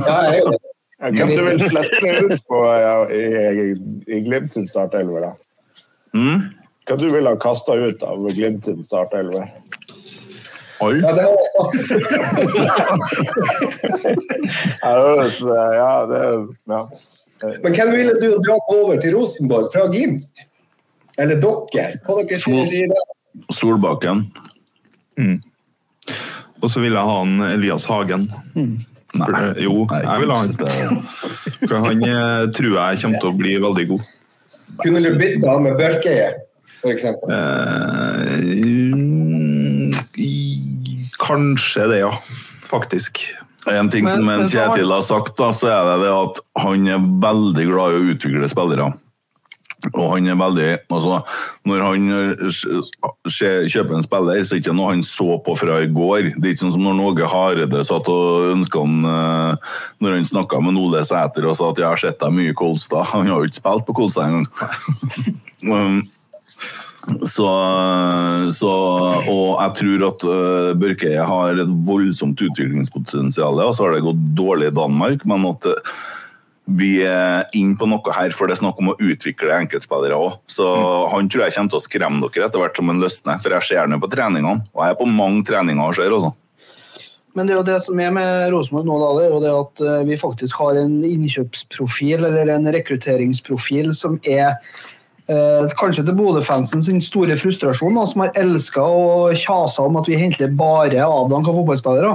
Ja, 0.00 0.16
jeg 0.24 0.30
er 0.30 0.38
jo 0.40 0.54
det. 0.54 0.62
Hvem 0.98 1.28
du 1.30 1.42
vil 1.46 1.60
slette 1.62 2.14
ut 2.26 2.40
på 2.50 2.62
ja, 2.66 2.94
i, 3.14 3.20
i, 3.38 3.66
i 4.16 4.22
Glimt 4.26 4.56
sin 4.56 4.66
startelver, 4.66 5.28
da? 5.28 5.32
Mm? 6.16 6.48
Hva 6.88 6.96
du 6.98 7.04
ville 7.12 7.30
ha 7.30 7.38
kasta 7.38 7.76
ut 7.78 8.02
av 8.02 8.24
Glimt 8.34 8.66
sin 8.66 8.80
startelver? 8.82 9.46
Oi. 10.82 10.96
Ja, 11.02 11.12
det 11.14 11.24
var 11.26 11.36
jeg. 11.38 11.46
Jeg 14.82 14.96
eh, 15.22 15.72
ja, 15.78 15.92
det 16.10 16.18
ja. 16.70 16.82
Men 17.62 17.74
hvem 17.74 17.90
ville 17.94 18.14
du 18.18 18.28
dratt 18.42 18.74
over 18.74 18.98
til 19.02 19.14
Rosenborg 19.14 19.70
fra 19.74 19.86
Glimt? 19.92 20.42
Eller 21.18 21.38
dere? 21.42 21.98
Hva 22.02 22.22
dere 22.22 22.38
sier 22.66 22.90
da? 22.90 23.02
Solbakken. 23.54 24.26
Og 26.62 26.70
så 26.72 26.80
vil 26.82 26.94
jeg 26.96 27.06
ha 27.10 27.18
han 27.20 27.40
Elias 27.52 27.84
Hagen. 27.86 28.28
Mm. 28.54 28.78
Nei. 29.18 29.28
Det, 29.32 29.62
jo, 29.64 29.86
Nei, 29.88 30.02
jeg 30.04 30.20
vil 30.22 30.32
ha 30.34 30.38
han. 30.42 30.52
For 31.64 31.76
han 31.86 32.02
eh, 32.04 32.44
tror 32.56 32.74
jeg 32.76 33.00
kommer 33.02 33.22
til 33.22 33.30
å 33.30 33.38
bli 33.38 33.54
veldig 33.62 33.86
god. 33.92 34.02
Kunne 34.82 35.00
du 35.02 35.10
bytta 35.18 35.54
med 35.64 35.78
Børkeie, 35.80 36.28
f.eks.? 36.82 37.04
Eh, 37.08 38.28
kanskje 41.18 41.88
det, 41.92 41.98
ja. 42.04 42.12
Faktisk. 42.68 43.22
En 43.68 43.88
ting 43.88 44.04
Men- 44.04 44.14
som 44.14 44.28
en 44.28 44.46
Kjetil 44.46 44.92
har 44.92 45.02
sagt, 45.02 45.36
da, 45.36 45.50
så 45.52 45.68
er 45.72 45.84
det 45.88 46.06
det 46.06 46.12
at 46.14 46.40
han 46.62 46.86
er 46.88 46.98
veldig 46.98 47.66
glad 47.68 47.92
i 47.92 47.98
å 47.98 48.08
utvikle 48.14 48.48
spillere. 48.48 48.92
Og 49.86 50.08
han 50.10 50.26
er 50.26 50.38
veldig 50.38 50.70
altså, 50.90 51.20
Når 51.68 51.82
han 51.86 52.08
eh, 52.16 52.56
kjøper 53.30 53.94
en 53.94 54.02
spiller, 54.02 54.42
så 54.42 54.56
er 54.56 54.58
det 54.58 54.64
ikke 54.64 54.74
noe 54.74 54.90
han 54.90 55.04
så 55.06 55.38
på 55.44 55.54
fra 55.58 55.78
i 55.84 55.90
går. 55.94 56.32
Det 56.34 56.42
er 56.42 56.56
ikke 56.56 56.64
sånn 56.64 56.74
som 56.74 56.88
når 56.88 57.04
Åge 57.06 57.30
Hareide 57.30 57.84
satt 57.86 58.10
og 58.10 58.50
ønska 58.56 58.82
han 58.82 59.06
eh, 59.06 59.72
Når 60.02 60.18
han 60.18 60.28
snakka 60.32 60.60
med 60.66 60.80
Ole 60.82 61.04
Sæter 61.06 61.46
og 61.46 61.58
sa 61.58 61.70
at 61.70 61.78
'jeg 61.78 61.88
har 61.88 62.02
sett 62.02 62.18
deg 62.18 62.34
mye 62.34 62.50
i 62.50 62.58
Kolstad'. 62.58 63.06
Han 63.14 63.30
har 63.30 63.38
jo 63.38 63.46
ikke 63.46 63.62
spilt 63.62 63.86
på 63.86 63.94
Kolstad 63.94 64.26
engang. 64.26 64.46
um, 65.72 66.02
så, 67.22 67.48
så, 68.52 68.72
og 69.30 69.48
jeg 69.62 69.72
tror 69.78 70.02
at 70.10 70.24
uh, 70.28 70.74
Børkeie 70.76 71.24
har 71.24 71.62
et 71.62 71.70
voldsomt 71.86 72.42
utviklingspotensial. 72.42 73.62
Og 73.62 73.74
så 73.74 73.86
har 73.86 73.94
det 73.94 74.04
gått 74.04 74.20
dårlig 74.36 74.68
i 74.68 74.76
Danmark, 74.76 75.24
men 75.24 75.46
at 75.48 75.70
uh, 75.70 75.96
vi 76.68 76.98
er 77.06 77.46
inne 77.56 77.78
på 77.80 77.86
noe 77.88 78.12
her, 78.12 78.34
for 78.36 78.48
det 78.48 78.56
er 78.56 78.60
snakk 78.60 78.80
om 78.82 78.92
å 78.92 78.98
utvikle 79.00 79.56
enkeltspillere 79.62 80.18
òg. 80.18 80.36
Så 80.50 80.66
han 81.14 81.30
tror 81.30 81.46
jeg 81.46 81.56
kommer 81.56 81.72
til 81.72 81.80
å 81.80 81.84
skremme 81.86 82.28
dere 82.28 82.48
etter 82.48 82.60
hvert 82.60 82.76
som 82.76 82.92
han 82.92 83.00
løsner, 83.00 83.40
for 83.40 83.56
jeg 83.56 83.68
ser 83.70 83.86
ham 83.86 84.02
på 84.02 84.10
treningene. 84.12 84.66
Og 84.74 84.84
jeg 84.84 84.94
er 84.94 85.00
på 85.00 85.08
mange 85.08 85.46
treninger 85.48 85.84
og 85.86 85.96
ser, 85.96 86.12
altså. 86.12 86.34
Men 87.36 87.46
det 87.46 87.54
er 87.54 87.60
jo 87.60 87.68
det 87.68 87.78
som 87.84 88.00
er 88.02 88.12
med 88.12 88.52
Rosenborg 88.52 88.86
nå, 88.88 88.98
da, 88.98 89.08
det 89.14 89.24
er 89.24 89.32
jo 89.32 89.40
det 89.44 89.50
at 89.54 89.82
eh, 89.84 90.04
vi 90.08 90.16
faktisk 90.18 90.58
har 90.58 90.78
en 90.80 90.96
innkjøpsprofil 91.06 92.24
eller 92.26 92.50
en 92.50 92.70
rekrutteringsprofil 92.74 93.92
som 93.94 94.16
er 94.26 94.56
eh, 95.32 95.66
kanskje 95.78 96.04
til 96.06 96.16
Bodø-fansen 96.18 96.82
sin 96.84 97.00
store 97.04 97.36
frustrasjon, 97.40 97.96
da, 97.98 98.04
som 98.08 98.24
har 98.24 98.32
elska 98.38 98.82
og 98.82 99.36
kjasa 99.38 99.84
om 99.86 99.98
at 100.00 100.08
vi 100.10 100.18
henter 100.20 100.52
bare 100.58 101.04
avdanka 101.04 101.54
fotballspillere. 101.56 102.14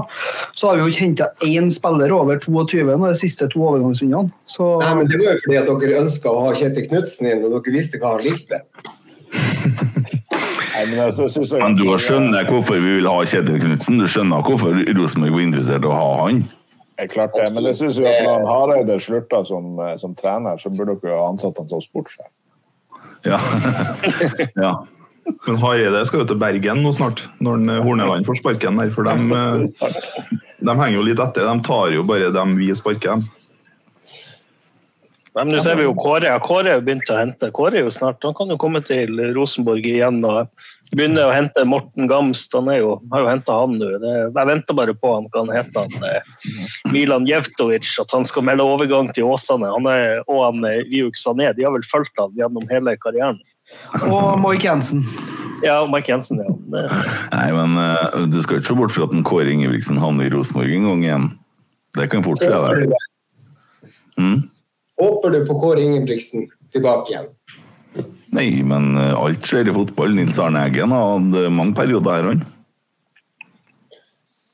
Så 0.57 0.69
har 0.69 0.79
vi 0.79 0.85
jo 0.85 0.93
ikke 0.93 1.05
henta 1.05 1.29
én 1.45 1.69
spiller 1.73 2.13
over 2.15 2.41
22 2.41 2.83
nå, 2.89 3.03
de 3.05 3.19
siste 3.19 3.49
to 3.53 3.63
overgangsvinnene. 3.67 4.33
Så 4.49 4.73
Nei, 4.81 4.95
men 4.99 5.11
Det 5.11 5.21
var 5.21 5.37
jo 5.37 5.45
fordi 5.45 5.61
at 5.61 5.71
dere 5.85 6.01
ønska 6.03 6.33
å 6.33 6.43
ha 6.47 6.57
Kjetil 6.57 6.89
Knutsen 6.89 7.31
inn, 7.31 7.45
og 7.45 7.55
dere 7.57 7.77
visste 7.77 8.01
hva 8.01 8.17
han 8.17 8.27
likte. 8.27 8.63
Nei, 10.73 10.83
men 10.89 10.97
jeg 10.97 11.13
synes 11.13 11.51
jeg, 11.53 11.61
Men 11.61 11.77
du 11.77 11.85
skjønner 12.01 12.49
hvorfor 12.49 12.81
vi 12.81 12.97
vil 12.97 13.07
ha 13.09 13.21
Kjetil 13.29 13.61
Knutsen? 13.61 14.01
Du 14.01 14.09
skjønner 14.09 14.45
hvorfor 14.45 14.83
Rosenborg 14.97 15.37
var 15.37 15.45
interessert 15.45 15.85
i 15.85 15.89
å 15.89 15.97
ha 15.97 16.11
han? 16.25 16.43
Jeg 16.99 17.09
klart 17.09 17.33
det, 17.33 17.47
men 17.55 17.65
jeg 17.69 17.77
synes 17.79 17.97
jo 17.97 18.05
at 18.05 18.21
når 18.25 18.45
Hareide 18.47 18.95
slutta 19.01 19.41
som, 19.49 19.79
eh, 19.81 19.95
som 20.01 20.13
trener, 20.15 20.57
så 20.61 20.69
burde 20.69 20.95
dere 21.01 21.13
jo 21.13 21.19
ha 21.19 21.29
ansatt 21.31 21.57
han 21.57 21.69
som 21.69 21.81
sportssjef. 21.81 22.29
Ja. 23.23 23.39
ja. 24.65 24.73
Men 25.47 25.59
Hareide 25.61 26.01
skal 26.07 26.23
jo 26.23 26.27
til 26.33 26.39
Bergen 26.41 26.81
nå 26.83 26.91
snart, 26.95 27.23
når 27.43 27.61
eh, 27.71 27.83
Horneland 27.85 28.27
får 28.27 28.41
sparken 28.41 28.81
der. 28.81 28.91
For 28.95 29.07
de, 29.07 29.13
de 30.59 30.75
henger 30.75 30.97
jo 30.97 31.05
litt 31.07 31.21
etter. 31.23 31.47
De 31.47 31.67
tar 31.67 31.95
jo 31.95 32.03
bare 32.07 32.33
dem 32.35 32.57
vi 32.59 32.73
sparker. 32.75 33.15
dem. 33.15 33.29
Men 35.33 35.49
Nå 35.49 35.61
ser 35.65 35.79
vi 35.79 35.87
jo 35.87 35.95
Kåre. 35.97 36.29
Kåre 36.45 36.75
har 36.75 36.83
begynt 36.85 37.09
å 37.09 37.17
hente. 37.17 37.49
Kåre 37.55 37.79
er 37.79 37.87
jo 37.87 37.93
snart, 37.93 38.21
Han 38.21 38.35
kan 38.37 38.53
jo 38.53 38.59
komme 38.61 38.83
til 38.85 39.17
Rosenborg 39.33 39.85
igjen 39.89 40.21
og 40.29 40.49
begynne 40.97 41.25
å 41.27 41.33
hente 41.33 41.63
Morten 41.67 42.09
Gamst. 42.09 42.53
Han 42.55 42.69
er 42.71 42.81
jo, 42.81 42.95
har 43.13 43.23
jo 43.23 43.29
henta 43.31 43.55
han 43.61 43.77
nå. 43.79 43.89
Jeg 44.03 44.49
venter 44.49 44.77
bare 44.77 44.95
på 44.97 45.13
han 45.15 45.29
kan 45.33 45.51
heter 45.53 45.87
han, 45.87 46.07
eh, 46.09 46.51
Milan 46.93 47.27
Jevtovic, 47.29 47.89
at 48.01 48.13
han 48.15 48.25
skal 48.27 48.45
melde 48.47 48.65
overgang 48.65 49.11
til 49.13 49.29
Åsane. 49.31 49.69
Han 49.73 49.89
er, 49.89 50.21
og 50.27 50.43
han 50.47 50.69
eh, 50.69 50.83
Ryuk 50.91 51.19
Sané. 51.19 51.51
De 51.57 51.65
har 51.65 51.75
vel 51.75 51.85
fulgt 51.87 52.17
han 52.21 52.33
gjennom 52.37 52.67
hele 52.71 52.95
karrieren. 53.01 53.41
Og 54.05 54.35
Mike 54.41 54.67
Jensen. 54.67 55.05
Ja, 55.63 55.81
Mike 55.87 56.11
Jensen, 56.11 56.41
ja. 56.43 56.55
Det, 56.73 56.83
Nei, 57.31 57.47
men 57.55 57.77
uh, 57.79 58.25
du 58.27 58.41
skal 58.43 58.59
ikke 58.59 58.73
se 58.73 58.77
bort 58.77 58.93
fra 58.93 59.07
at 59.07 59.13
en 59.15 59.23
Kåre 59.25 59.51
Ingebrigtsen 59.53 60.01
havner 60.01 60.27
i 60.27 60.33
Rosenborg 60.33 60.73
en 60.75 60.89
gang 60.89 61.05
igjen. 61.05 61.29
Det 61.97 62.09
kan 62.11 62.25
fort 62.25 62.43
skje. 62.43 62.89
Mm? 64.19 64.41
Håper 64.99 65.33
du 65.33 65.39
på 65.47 65.55
Kåre 65.61 65.85
Ingebrigtsen 65.85 66.49
tilbake 66.73 67.13
igjen? 67.13 67.31
Nei, 68.33 68.49
men 68.65 68.95
eh, 68.97 69.13
alt 69.13 69.45
skjer 69.45 69.69
i 69.69 69.75
fotball. 69.75 70.15
Nils 70.17 70.39
Arne 70.41 70.65
Eggen 70.67 70.93
har 70.93 71.15
hatt 71.15 71.37
eh, 71.37 71.51
mange 71.53 71.77
perioder 71.77 72.17
her, 72.17 72.29
han. 72.31 72.45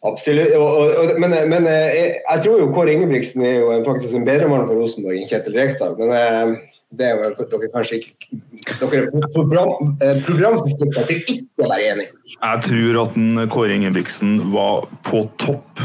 Absolutt. 0.08 0.54
Og, 0.56 0.68
og, 0.80 0.92
og, 1.02 1.14
men 1.20 1.36
men 1.52 1.68
eh, 1.68 1.94
jeg, 1.96 2.18
jeg 2.24 2.44
tror 2.46 2.60
jo 2.62 2.74
Kåre 2.76 2.96
Ingebrigtsen 2.96 3.44
er 3.44 3.58
jo 3.60 3.80
faktisk 3.88 4.16
en 4.16 4.28
bedre 4.28 4.50
mann 4.52 4.68
for 4.68 4.80
Rosenborg 4.80 5.20
enn 5.20 5.30
Kjetil 5.30 5.58
Rekdal. 5.60 5.96
Men 6.00 6.58
det 6.96 7.08
er 7.08 7.16
jo 7.16 7.48
dere 7.52 7.72
kanskje 7.74 8.00
ikke 8.00 8.38
Dere 8.80 9.02
er 9.06 9.26
program, 9.34 9.92
programforplikta 10.26 11.04
til 11.10 11.20
ikke 11.20 11.66
å 11.66 11.68
være 11.70 11.90
enig. 11.94 12.06
Jeg 12.36 12.64
tror 12.68 13.02
at 13.04 13.18
en 13.20 13.44
Kåre 13.52 13.76
Ingebrigtsen 13.76 14.38
var 14.54 14.88
på 15.08 15.24
topp 15.42 15.84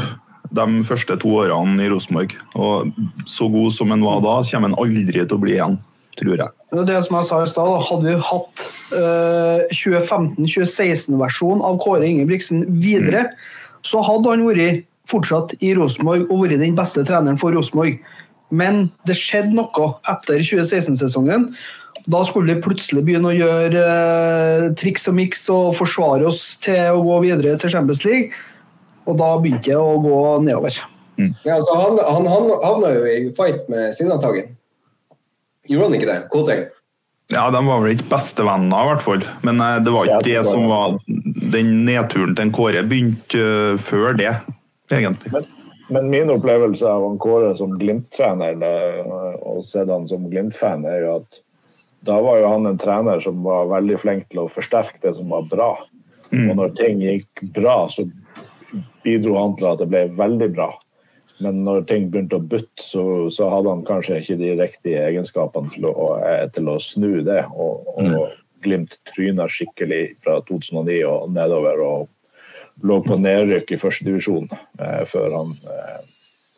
de 0.55 0.83
første 0.87 1.17
to 1.19 1.33
årene 1.41 1.83
i 1.83 1.89
Rosenborg. 1.91 2.35
Og 2.55 2.91
så 3.29 3.47
god 3.51 3.75
som 3.75 3.91
han 3.91 4.03
var 4.05 4.23
da, 4.23 4.37
kommer 4.47 4.71
han 4.71 4.79
aldri 4.79 5.23
til 5.23 5.35
å 5.35 5.41
bli 5.41 5.57
igjen, 5.57 5.77
tror 6.19 6.39
jeg. 6.39 6.49
Det 6.87 6.97
som 7.05 7.17
jeg 7.19 7.27
sa 7.29 7.39
i 7.43 7.51
stad, 7.51 7.71
hadde 7.89 8.09
vi 8.09 8.15
hatt 8.29 8.65
eh, 8.95 9.63
2015-2016-versjon 9.71 11.63
av 11.65 11.79
Kåre 11.83 12.07
Ingebrigtsen 12.07 12.65
videre, 12.81 13.29
så 13.85 14.01
hadde 14.05 14.33
han 14.33 14.45
vært 14.47 14.85
fortsatt 15.09 15.53
i 15.63 15.75
Rosenborg 15.77 16.25
og 16.27 16.45
vært 16.45 16.61
den 16.63 16.75
beste 16.77 17.05
treneren 17.05 17.39
for 17.41 17.55
Rosenborg. 17.55 17.99
Men 18.55 18.87
det 19.07 19.17
skjedde 19.19 19.55
noe 19.57 19.91
etter 20.11 20.41
2016-sesongen. 20.41 21.51
Da 22.11 22.21
skulle 22.27 22.53
vi 22.53 22.63
plutselig 22.65 23.05
begynne 23.05 23.31
å 23.31 23.37
gjøre 23.37 23.85
eh, 23.85 24.65
triks 24.77 25.07
og 25.09 25.15
miks 25.17 25.47
og 25.53 25.71
forsvare 25.77 26.27
oss 26.29 26.57
til 26.61 26.97
å 26.97 27.05
gå 27.05 27.21
videre 27.25 27.55
til 27.61 27.71
Champions 27.73 28.03
League. 28.05 28.35
Og 29.05 29.17
da 29.21 29.31
begynte 29.41 29.71
det 29.71 29.79
å 29.79 29.95
gå 30.01 30.19
nedover. 30.45 30.77
Ja, 31.17 31.55
altså, 31.55 31.77
han, 31.79 31.99
han, 32.03 32.27
han 32.27 32.51
havna 32.63 32.91
jo 32.97 33.05
i 33.07 33.31
fight 33.37 33.69
med 33.71 33.93
Sinnataggen. 33.95 34.53
Gjorde 35.69 35.89
han 35.89 35.97
ikke 35.97 36.09
det? 36.09 36.17
Koteng? 36.33 36.65
Ja, 37.33 37.47
De 37.51 37.61
var 37.65 37.81
vel 37.81 37.95
ikke 37.95 38.09
bestevenner, 38.11 38.83
i 38.83 38.89
hvert 38.91 39.05
fall. 39.05 39.23
Men 39.47 39.61
eh, 39.63 39.79
det 39.81 39.93
var 39.93 40.09
ikke 40.09 40.27
det 40.27 40.43
som 40.45 40.67
var 40.69 40.97
Den 41.55 41.71
nedturen 41.87 42.35
til 42.35 42.45
en 42.45 42.53
Kåre 42.53 42.83
begynte 42.85 43.41
eh, 43.41 43.77
før 43.81 44.13
det, 44.17 44.35
egentlig. 44.93 45.33
Men, 45.33 45.47
men 45.95 46.11
min 46.13 46.33
opplevelse 46.33 46.85
av 46.89 47.07
en 47.07 47.17
Kåre 47.21 47.55
som 47.57 47.73
Glimt-trener, 47.81 48.61
og 49.41 49.65
sett 49.65 49.89
han 49.89 50.05
som 50.09 50.29
Glimt-fan, 50.29 50.85
er 50.89 51.01
jo 51.05 51.17
at 51.21 51.41
da 52.05 52.19
var 52.21 52.37
jo 52.37 52.49
han 52.53 52.69
en 52.69 52.77
trener 52.77 53.21
som 53.23 53.41
var 53.41 53.71
veldig 53.71 53.97
flink 53.97 54.27
til 54.29 54.43
å 54.43 54.51
forsterke 54.51 55.01
det 55.01 55.15
som 55.17 55.31
var 55.33 55.47
bra. 55.49 55.71
Og 56.35 56.51
når 56.57 56.73
ting 56.77 57.01
gikk 57.01 57.41
bra, 57.55 57.85
så 57.89 58.05
bidro 59.05 59.37
han 59.39 59.55
til 59.57 59.69
at 59.71 59.81
det 59.81 59.87
ble 59.89 60.03
veldig 60.17 60.49
bra. 60.53 60.67
Men 61.43 61.63
når 61.65 61.83
ting 61.89 62.07
begynte 62.11 62.39
å 62.39 62.43
butte, 62.43 62.79
så, 62.79 63.03
så 63.33 63.49
hadde 63.51 63.73
han 63.73 63.83
kanskje 63.87 64.21
ikke 64.21 64.37
de 64.39 64.51
riktige 64.55 65.03
egenskapene 65.09 65.71
til 65.73 65.89
å, 65.89 66.09
til 66.55 66.71
å 66.71 66.79
snu 66.79 67.21
det. 67.27 67.43
Og, 67.51 67.95
og 67.99 68.33
Glimt 68.65 68.95
tryna 69.05 69.45
skikkelig 69.51 70.15
fra 70.25 70.39
2009 70.47 70.95
og 71.05 71.33
nedover 71.35 71.81
og 71.85 72.07
lå 72.81 72.97
på 73.05 73.17
nedrykk 73.21 73.75
i 73.75 73.77
førstedivisjon 73.77 74.47
eh, 74.51 75.03
før 75.05 75.35
han 75.35 75.53
eh, 75.69 75.99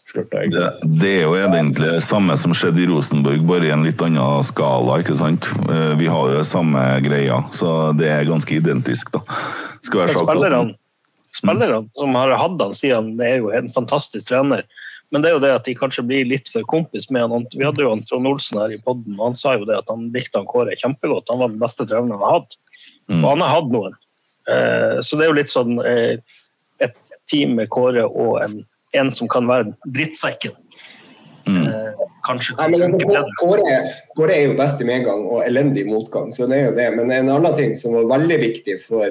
slutta. 0.08 0.45
Det, 0.54 0.70
det 1.02 1.12
er 1.18 1.26
jo 1.26 1.36
egentlig 1.36 1.91
det 1.98 2.06
samme 2.08 2.38
som 2.40 2.56
skjedde 2.56 2.86
i 2.86 2.88
Rosenborg, 2.90 3.44
bare 3.49 3.70
i 3.70 3.76
en 3.76 3.86
litt 3.86 4.02
annen 4.06 4.45
skala. 4.48 5.02
ikke 5.04 5.18
sant? 5.20 5.49
Eh, 5.68 5.94
Vi 5.99 6.10
har 6.12 6.34
jo 6.38 6.48
samme 6.48 6.88
greia, 7.06 7.44
så 7.52 7.91
det 7.98 8.10
er 8.14 8.30
ganske 8.30 8.56
identisk. 8.56 9.12
da. 9.14 9.26
Skal 9.82 10.06
være 10.06 10.22
sagt 10.22 10.78
spillerne, 11.38 11.86
som 11.98 12.18
har 12.18 12.36
hatt 12.36 12.62
han, 12.62 12.76
sier 12.76 13.00
han 13.00 13.14
er 13.24 13.40
jo 13.40 13.54
en 13.56 13.70
fantastisk 13.74 14.30
trener. 14.32 14.66
Men 15.14 15.24
det 15.24 15.30
er 15.30 15.38
jo 15.38 15.44
det 15.44 15.54
at 15.56 15.68
de 15.68 15.76
kanskje 15.78 16.04
blir 16.04 16.28
litt 16.28 16.50
for 16.52 16.66
kompis 16.68 17.08
med 17.14 17.30
han. 17.32 17.46
Vi 17.54 17.64
hadde 17.64 17.84
jo 17.84 17.94
han 17.94 18.04
Trond 18.10 18.28
Olsen 18.28 18.60
her 18.60 18.74
i 18.76 18.82
podden, 18.84 19.16
og 19.16 19.30
han 19.30 19.38
sa 19.40 19.56
jo 19.56 19.68
det 19.70 19.78
at 19.80 19.88
han 19.92 20.10
likte 20.16 20.42
han 20.42 20.50
Kåre 20.50 20.76
kjempegodt. 20.76 21.30
Han 21.32 21.40
var 21.44 21.54
den 21.54 21.62
beste 21.62 21.88
treneren 21.88 22.18
han 22.18 22.26
har 22.26 22.42
hatt. 22.42 22.58
Mm. 23.08 23.22
Og 23.22 23.30
han 23.30 23.46
har 23.46 23.54
hatt 23.56 23.72
noen. 23.72 23.96
Eh, 24.52 24.98
så 25.04 25.20
det 25.20 25.26
er 25.26 25.32
jo 25.32 25.40
litt 25.40 25.54
sånn 25.54 25.80
eh, 25.84 26.20
et 26.84 27.14
team 27.32 27.56
med 27.60 27.72
Kåre 27.74 28.04
og 28.08 28.42
en, 28.44 28.60
en 29.00 29.14
som 29.16 29.32
kan 29.32 29.48
være 29.48 29.72
drittsekken. 29.96 30.56
Mm. 31.48 31.64
Eh, 31.72 32.06
kanskje 32.28 32.58
Nei, 32.60 32.68
men 32.74 32.98
altså. 32.98 33.24
Kåre, 33.40 33.80
Kåre 34.20 34.36
er 34.36 34.50
jo 34.50 34.58
best 34.60 34.84
i 34.84 34.88
medgang 34.90 35.24
og 35.24 35.46
elendig 35.46 35.86
i 35.86 35.92
motgang, 35.92 36.34
så 36.36 36.50
det 36.52 36.60
er 36.60 36.70
jo 36.70 36.76
det. 36.76 36.90
Men 37.00 37.16
en 37.16 37.32
annen 37.38 37.56
ting 37.56 37.76
som 37.80 37.96
var 37.96 38.12
veldig 38.18 38.42
viktig 38.44 38.82
for, 38.84 39.08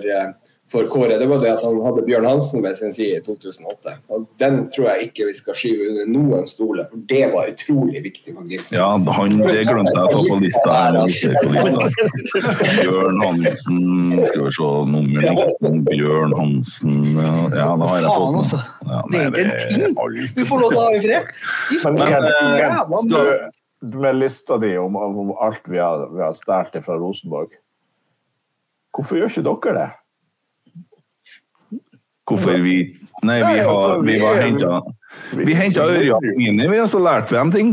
for 0.72 0.88
Kåre, 0.90 1.14
det 1.18 1.28
var 1.30 1.38
det 1.38 1.50
at 1.52 1.60
han 1.62 1.76
hadde 1.84 2.02
Bjørn 2.08 2.24
Hansen 2.26 2.62
ved 2.64 2.74
sin 2.74 2.90
side 2.94 3.20
i 3.20 3.22
2008. 3.22 3.92
Og 4.10 4.24
den 4.42 4.56
tror 4.74 4.88
jeg 4.90 5.08
ikke 5.08 5.28
vi 5.28 5.34
skal 5.38 5.54
skyve 5.54 5.84
under 5.92 6.08
noen 6.10 6.48
stole, 6.50 6.82
for 6.90 7.04
det 7.06 7.20
var 7.30 7.50
utrolig 7.52 8.00
viktig 8.02 8.34
for 8.34 8.42
Glimt. 8.48 8.72
Ja, 8.74 8.88
han, 9.18 9.36
det 9.46 9.62
glemte 9.68 9.92
jeg 9.94 10.02
å 10.02 10.10
ta 10.10 10.22
på 10.26 10.38
lista. 10.42 10.74
her. 10.74 10.98
på 11.38 11.52
lista. 11.54 12.80
Bjørn 12.80 13.20
Hansen 13.22 13.84
Skal 14.26 14.42
vi 14.48 14.54
se 14.56 14.70
nummer 14.90 15.28
19. 15.30 15.84
Bjørn 15.86 16.34
Hansen 16.40 16.96
Ja, 17.14 17.68
da 17.78 17.90
har 17.92 18.00
jeg 18.02 18.10
fått 18.10 18.26
den. 18.26 18.40
altså. 18.40 18.62
Ja, 18.90 19.02
Det 19.12 19.20
er 19.20 19.28
ikke 19.28 19.44
en 19.46 19.84
ting. 19.84 20.00
alt. 20.02 20.32
Vi 20.40 20.48
får 20.50 20.64
lov 20.64 20.74
til 20.74 20.80
å 20.80 20.88
ha 20.88 20.96
i 20.96 21.04
fred. 21.04 21.30
Men, 21.84 22.00
Men 22.00 22.58
jævla 22.58 23.04
skal 23.04 23.30
med 24.02 24.18
lista 24.18 24.58
di 24.58 24.72
om, 24.80 24.96
om 24.96 25.30
alt 25.46 25.62
vi 25.70 25.78
har, 25.78 26.08
vi 26.10 26.22
har 26.24 26.34
stjålet 26.34 26.82
fra 26.84 26.96
Rosenborg, 26.98 27.54
hvorfor 28.96 29.20
gjør 29.20 29.30
ikke 29.30 29.44
dere 29.46 29.76
det? 29.78 29.88
Hvorfor 32.26 32.58
vi 32.58 32.78
Nei, 33.22 33.38
vi, 33.38 33.60
har, 33.62 34.00
vi 34.02 34.16
var 34.20 34.40
henta 34.42 34.80
Vi 35.38 35.54
henta 35.56 35.86
Ørjan 35.86 36.26
Mini, 36.36 36.66
vi, 36.68 36.80
og 36.82 36.90
så 36.90 37.00
lærte 37.02 37.32
vi 37.32 37.38
dem 37.38 37.52
ting. 37.54 37.70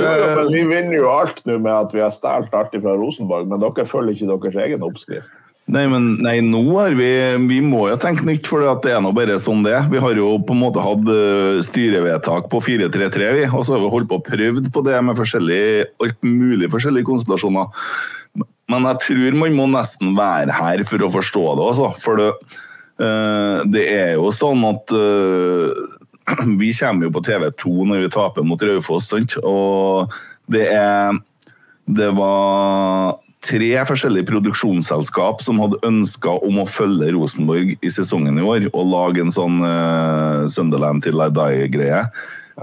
Ja, 0.00 0.42
vi 0.50 0.64
vinner 0.66 0.96
jo 0.96 1.10
alt 1.12 1.44
nå 1.46 1.60
med 1.62 1.70
at 1.70 1.94
vi 1.94 2.02
har 2.02 2.10
stjålet 2.10 2.54
alt 2.58 2.74
fra 2.74 2.96
Rosenborg, 2.98 3.46
men 3.50 3.62
dere 3.62 3.86
følger 3.86 4.16
ikke 4.16 4.32
deres 4.32 4.62
egen 4.64 4.82
oppskrift. 4.86 5.30
Nei, 5.64 5.86
men 5.88 6.10
nei, 6.20 6.34
nå 6.44 6.60
har 6.76 6.92
vi 6.92 7.06
Vi 7.48 7.60
må 7.64 7.86
jo 7.88 7.96
tenke 8.00 8.26
nytt, 8.28 8.44
for 8.50 8.60
det 8.60 8.90
er 8.92 9.00
nå 9.00 9.14
bare 9.16 9.38
sånn 9.40 9.62
det 9.64 9.72
er. 9.78 9.86
Vi 9.88 10.02
har 10.02 10.18
jo 10.18 10.34
på 10.44 10.52
en 10.52 10.60
måte 10.60 10.82
hatt 10.84 11.08
eh, 11.08 11.62
styrevedtak 11.64 12.50
på 12.52 12.60
4-3-3, 12.66 13.30
vi. 13.38 13.46
Og 13.48 13.64
så 13.64 13.76
har 13.76 13.80
vi 13.80 13.92
holdt 13.94 14.10
på 14.10 14.20
og 14.20 14.26
prøvd 14.26 14.68
på 14.74 14.84
det 14.84 15.00
med 15.06 15.16
alt 15.16 16.20
mulig 16.26 16.68
forskjellige 16.74 17.08
konstellasjoner. 17.08 17.72
Men 18.68 18.90
jeg 18.90 19.00
tror 19.06 19.40
man 19.40 19.56
må 19.56 19.70
nesten 19.72 20.12
være 20.18 20.52
her 20.58 20.84
for 20.88 21.06
å 21.06 21.12
forstå 21.14 21.46
det, 21.56 21.66
altså. 21.70 21.90
For 22.02 22.20
det, 22.20 22.30
eh, 22.34 22.62
det 22.98 23.84
er 23.90 24.12
jo 24.14 24.30
sånn 24.34 24.62
at 24.68 24.94
eh, 24.94 26.44
vi 26.60 26.70
kommer 26.78 27.08
jo 27.08 27.14
på 27.16 27.24
TV2 27.26 27.74
når 27.90 28.04
vi 28.04 28.14
taper 28.14 28.46
mot 28.46 28.62
Raufoss? 28.62 29.10
Og 29.42 30.14
det 30.50 30.68
er 30.70 31.20
Det 31.84 32.10
var 32.16 33.18
tre 33.44 33.74
forskjellige 33.84 34.24
produksjonsselskap 34.30 35.42
som 35.44 35.58
hadde 35.60 35.82
ønska 35.84 36.32
om 36.46 36.62
å 36.62 36.64
følge 36.64 37.10
Rosenborg 37.12 37.74
i 37.76 37.90
sesongen 37.92 38.38
i 38.40 38.46
år 38.46 38.70
og 38.70 38.88
lage 38.88 39.20
en 39.20 39.34
sånn 39.34 39.58
uh, 39.60 40.48
Sunderland 40.48 41.04
til 41.04 41.20
I 41.20 41.28
die-greie. 41.28 42.06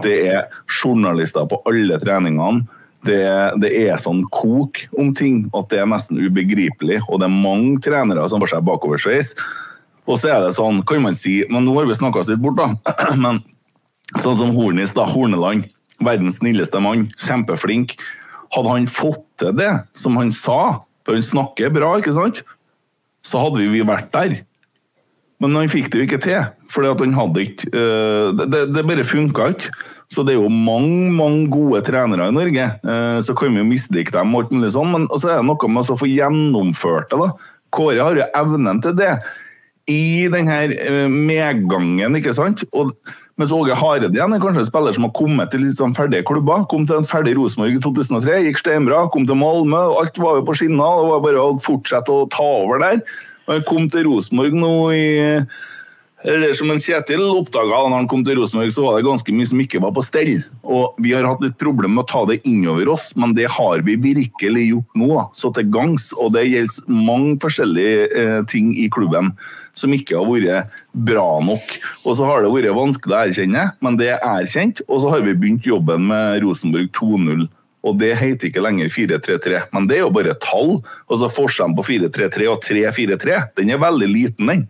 Det 0.01 0.15
er 0.31 0.47
journalister 0.65 1.45
på 1.45 1.61
alle 1.69 1.99
treningene. 2.01 2.65
Det, 3.05 3.21
det 3.61 3.71
er 3.83 4.01
sånn 4.01 4.23
kok 4.33 4.83
om 4.97 5.13
ting 5.17 5.43
at 5.57 5.69
det 5.69 5.81
er 5.81 5.89
nesten 5.89 6.17
ubegripelig. 6.21 7.01
Og 7.09 7.21
det 7.21 7.29
er 7.29 7.33
mange 7.45 7.77
trenere 7.85 8.25
som 8.29 8.41
får 8.41 8.55
seg 8.55 8.65
bakoversveis. 8.65 9.35
Og 10.09 10.17
så 10.19 10.31
er 10.33 10.45
det 10.45 10.55
sånn, 10.57 10.81
kan 10.87 11.03
man 11.03 11.15
si 11.17 11.41
Men 11.49 11.65
nå 11.67 11.75
har 11.77 11.85
vi 11.89 11.97
snakka 11.97 12.23
oss 12.23 12.31
litt 12.31 12.41
bort, 12.41 12.57
da. 12.57 12.95
Men 13.23 13.41
sånn 14.19 14.39
som 14.39 14.55
Hornis, 14.55 14.95
da. 14.97 15.05
Horneland. 15.09 15.69
Verdens 16.01 16.39
snilleste 16.41 16.81
mann. 16.83 17.09
Kjempeflink. 17.21 17.95
Hadde 18.51 18.73
han 18.73 18.87
fått 18.89 19.23
til 19.39 19.53
det 19.55 19.69
som 19.95 20.17
han 20.19 20.33
sa, 20.35 20.81
for 21.05 21.15
han 21.15 21.23
snakker 21.23 21.71
bra, 21.71 21.93
ikke 22.01 22.11
sant, 22.17 22.41
så 23.23 23.39
hadde 23.39 23.63
vi 23.71 23.83
vært 23.87 24.09
der. 24.11 24.33
Men 25.41 25.55
han 25.55 25.71
fikk 25.71 25.87
det 25.93 26.01
jo 26.01 26.07
ikke 26.09 26.19
til, 26.25 26.41
for 26.69 26.85
han 26.85 27.15
hadde 27.17 27.45
ikke 27.45 27.69
eh, 27.71 28.33
Det, 28.43 28.65
det 28.75 28.83
bare 28.85 29.05
funka 29.07 29.47
ikke. 29.55 29.71
Så 30.11 30.25
det 30.27 30.33
er 30.35 30.41
jo 30.41 30.51
mange 30.51 31.07
mange 31.15 31.45
gode 31.53 31.79
trenere 31.87 32.27
i 32.27 32.35
Norge. 32.35 32.65
eh, 32.83 33.19
Så 33.23 33.33
kan 33.37 33.53
vi 33.55 33.61
jo 33.61 33.69
mislike 33.69 34.11
dem, 34.11 34.35
sånn, 34.67 34.91
men 34.91 35.07
så 35.15 35.31
er 35.31 35.39
det 35.39 35.47
noe 35.47 35.71
med 35.71 35.93
å 35.95 35.97
få 35.97 36.09
gjennomført 36.11 37.13
det. 37.13 37.21
da. 37.23 37.31
Kåre 37.71 38.03
har 38.03 38.19
jo 38.19 38.27
evnen 38.35 38.81
til 38.83 38.97
det 38.99 39.13
i 39.89 40.27
denne 40.31 40.57
eh, 40.75 41.07
medgangen, 41.09 42.17
ikke 42.19 42.33
sant? 42.37 42.63
Og, 42.77 42.93
mens 43.39 43.53
Åge 43.55 43.73
Hareide 43.77 44.11
igjen 44.13 44.35
er 44.35 44.41
kanskje 44.43 44.61
en 44.65 44.69
spiller 44.69 44.93
som 44.93 45.07
har 45.07 45.13
kommet 45.17 45.49
til 45.53 45.63
litt 45.65 45.79
sånn 45.79 45.95
ferdige 45.97 46.27
klubber. 46.27 46.67
Kom 46.69 46.85
til 46.85 46.99
en 46.99 47.07
ferdig 47.07 47.33
Rosenborg 47.39 47.79
i 47.79 47.81
2003, 47.81 48.37
gikk 48.45 48.61
steinbra. 48.61 49.07
Kom 49.13 49.25
til 49.29 49.39
Malmö, 49.39 49.81
alt 49.97 50.19
var 50.21 50.39
jo 50.39 50.45
på 50.45 50.57
skinner. 50.59 51.01
Det 51.01 51.09
var 51.09 51.25
bare 51.25 51.43
å 51.45 51.57
fortsette 51.63 52.13
å 52.13 52.29
ta 52.31 52.47
over 52.61 52.83
der. 52.83 53.01
Og 53.47 53.55
Han 53.55 53.67
kom 53.67 53.89
til 53.89 54.05
Rosenborg 54.09 54.57
nå 54.61 54.73
i 54.93 55.05
eller 56.23 56.53
som 56.57 56.69
en 56.71 56.81
Kjetil 56.81 57.23
oppdaga 57.23 57.79
da 57.81 57.95
han 57.95 58.07
kom 58.09 58.23
til 58.25 58.37
Rosenborg, 58.37 58.71
så 58.73 58.83
var 58.85 58.97
det 58.97 59.07
ganske 59.07 59.33
mye 59.35 59.49
som 59.49 59.61
ikke 59.63 59.81
var 59.81 59.93
på 59.95 60.03
stell. 60.05 60.33
Og 60.61 60.97
Vi 61.01 61.13
har 61.15 61.25
hatt 61.25 61.41
litt 61.43 61.57
problem 61.61 61.95
med 61.95 62.05
å 62.05 62.11
ta 62.11 62.25
det 62.29 62.41
innover 62.47 62.91
oss, 62.93 63.11
men 63.15 63.33
det 63.37 63.49
har 63.49 63.81
vi 63.85 63.97
virkelig 64.01 64.67
gjort 64.69 64.99
nå. 65.01 65.11
Så 65.37 65.53
til 65.55 65.71
gangs. 65.73 66.11
Og 66.17 66.33
det 66.35 66.45
gjelder 66.47 66.91
mange 66.91 67.37
forskjellige 67.41 68.09
eh, 68.21 68.41
ting 68.51 68.73
i 68.77 68.89
klubben 68.93 69.33
som 69.77 69.93
ikke 69.95 70.19
har 70.19 70.27
vært 70.27 70.75
bra 70.91 71.39
nok. 71.43 71.73
Og 72.03 72.17
så 72.19 72.27
har 72.27 72.43
det 72.43 72.51
vært 72.53 72.75
vanskelig 72.75 73.15
å 73.15 73.23
erkjenne, 73.23 73.65
men 73.81 73.97
det 73.97 74.11
er 74.13 74.25
erkjent. 74.27 74.83
Og 74.87 75.01
så 75.03 75.13
har 75.13 75.25
vi 75.25 75.37
begynt 75.37 75.67
jobben 75.67 76.05
med 76.11 76.41
Rosenborg 76.45 76.91
2.0. 76.97 77.47
Og 77.81 77.97
det 77.97 78.11
heter 78.19 78.51
ikke 78.51 78.61
lenger 78.61 78.91
4-3-3, 78.93 79.63
men 79.73 79.87
det 79.89 79.97
er 79.97 80.03
jo 80.03 80.13
bare 80.13 80.37
tall. 80.43 80.75
Og 81.09 81.17
så 81.17 81.31
Forskjellen 81.33 81.73
på 81.77 81.87
4-3-3 81.87 82.51
og 82.51 82.61
3-4-3 82.61 83.39
den 83.57 83.73
er 83.73 83.81
veldig 83.81 84.11
liten, 84.11 84.51
den. 84.51 84.67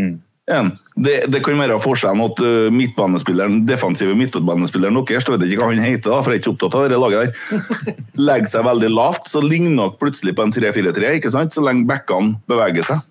En. 0.00 0.18
Det, 0.50 1.14
det 1.30 1.40
kan 1.46 1.60
være 1.60 1.76
forskjellen 1.80 2.22
at 2.24 2.40
uh, 2.42 2.66
midtbanespilleren, 2.74 3.60
defensive 3.68 4.16
midtbanespilleren 4.18 4.98
deres, 4.98 5.22
jeg 5.24 5.36
vet 5.36 5.44
ikke 5.46 5.62
hva 5.62 5.70
han 5.70 5.84
heter, 5.84 6.10
da, 6.10 6.18
for 6.24 6.34
jeg 6.34 6.40
er 6.40 6.42
ikke 6.42 6.52
opptatt 6.56 6.76
av 6.76 6.88
det 6.90 6.98
laget 6.98 7.22
der, 7.22 7.94
legger 8.30 8.50
seg 8.50 8.66
veldig 8.66 8.90
lavt, 8.92 9.30
så 9.30 9.42
ligner 9.44 9.76
nok 9.76 10.00
plutselig 10.02 10.34
på 10.36 10.46
en 10.46 10.54
3-4-3, 10.56 11.12
ikke 11.20 11.32
sant? 11.32 11.54
så 11.54 11.62
lenge 11.64 11.86
backene 11.88 12.34
beveger 12.50 12.88
seg. 12.90 13.04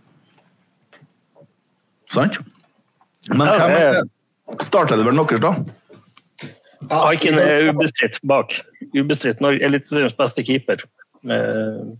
Sant? 2.11 2.40
Men 3.32 3.45
Ja, 3.48 3.56
hvem 3.61 3.76
det- 3.76 4.03
er 4.60 4.66
startelveren 4.66 5.24
deres, 5.24 5.41
da? 5.45 5.56
Aiken 7.06 7.38
er 7.40 7.70
ubestridt 7.70 8.20
bak. 8.24 8.53
Ubestridt 8.95 9.41
Norge 9.44 9.64
Eliteseriens 9.66 10.16
beste 10.18 10.44
keeper. 10.48 10.80
Med 11.28 11.98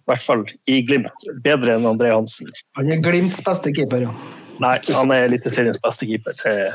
I 0.00 0.04
hvert 0.08 0.24
fall 0.24 0.44
i 0.66 0.80
Glimt. 0.82 1.26
Bedre 1.44 1.76
enn 1.76 1.86
André 1.86 2.10
Hansen. 2.10 2.48
Han 2.78 2.90
er 2.90 3.02
Glimts 3.04 3.42
beste 3.46 3.70
keeper, 3.76 4.08
ja. 4.08 4.14
Nei, 4.60 4.76
han 4.92 5.12
er 5.14 5.26
Eliteseriens 5.28 5.78
beste 5.82 6.06
keeper. 6.08 6.36
Eh, 6.44 6.72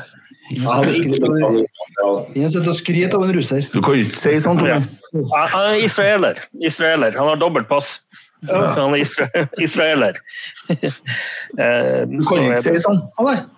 Jeg 0.50 0.62
han 0.62 0.84
altså. 0.86 2.32
Sitter 2.32 2.68
og 2.70 2.76
skryter 2.78 3.16
av 3.18 3.24
en 3.26 3.32
russer. 3.34 3.66
Du 3.72 3.80
kan 3.82 3.98
ikke 3.98 4.18
si 4.20 4.34
sånn, 4.42 4.60
ja. 4.66 4.78
Han 5.54 5.72
er 5.72 5.82
israeler. 5.86 6.38
israeler. 6.62 7.16
Han 7.18 7.32
har 7.32 7.40
dobbelt 7.42 7.68
pass. 7.70 7.96
Så 8.46 8.60
han 8.76 8.94
er 8.94 9.00
isra 9.02 9.26
israeler. 9.66 10.18
Eh, 11.56 12.04
Du 12.10 12.22
kan 12.26 12.42
ikke 12.42 12.62
si 12.62 12.78
sånn. 12.84 12.98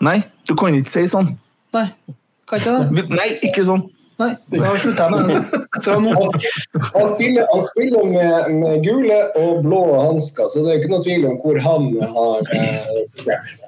Nei. 0.04 0.18
Du 0.46 0.54
kan 0.54 0.74
ikke 0.76 0.92
si 0.92 1.06
sånn. 1.10 1.32
Nei. 1.74 1.86
Kan 2.48 2.60
ikke 2.60 2.74
det? 2.92 3.08
Nei, 3.16 3.28
ikke 3.48 3.64
sånn. 3.66 3.86
Nei, 4.18 4.32
da 4.50 4.70
slutter 4.82 5.12
jeg 5.14 5.26
med. 5.28 5.52
Han 5.86 7.06
spiller, 7.12 7.44
han 7.52 7.60
spiller 7.68 8.08
med, 8.10 8.48
med 8.58 8.80
gule 8.82 9.18
og 9.38 9.60
blå 9.62 9.82
hansker, 10.08 10.48
så 10.50 10.64
det 10.64 10.72
er 10.72 10.80
ikke 10.80 10.90
noe 10.90 11.04
tvil 11.04 11.26
om 11.28 11.36
hvor 11.44 11.60
han 11.62 11.86
har 12.16 12.48
eh. 12.58 13.67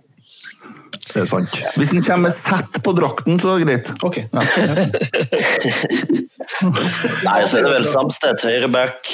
Det 1.11 1.23
er 1.25 1.29
sant. 1.31 1.57
Hvis 1.79 1.91
den 1.93 2.03
kommer 2.05 2.29
med 2.29 2.35
sett 2.37 2.79
på 2.85 2.93
drakten, 2.97 3.41
så 3.43 3.55
er 3.55 3.59
det 3.59 3.67
greit. 3.69 3.89
Ok. 4.07 4.17
Nei, 7.27 7.39
så 7.49 7.59
er 7.59 7.63
det 7.67 7.73
vel 7.73 7.87
Samstedt 7.91 8.45
høyreback, 8.47 9.11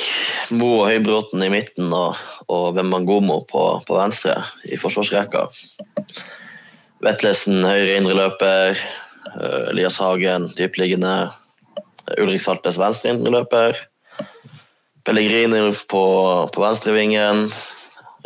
Mo 0.57 0.71
og 0.83 0.89
Høybråten 0.91 1.45
i 1.47 1.51
midten 1.53 1.93
og, 1.97 2.19
og 2.53 2.77
Wembangomo 2.77 3.43
på, 3.51 3.63
på 3.87 3.99
venstre 3.99 4.35
i 4.69 4.77
forsvarsrekka. 4.81 5.47
Vetlesen 7.07 7.65
høyre 7.65 7.99
indreløper, 8.01 8.79
eh, 9.33 9.63
Elias 9.73 9.99
Hagen 10.03 10.51
dypliggende, 10.59 11.31
Ulrik 12.21 12.43
Saltnes 12.45 12.79
venstre 12.81 13.13
indreløper, 13.15 13.77
Pellegrini 15.07 15.61
på, 15.91 16.05
på 16.51 16.63
venstrevingen, 16.63 17.47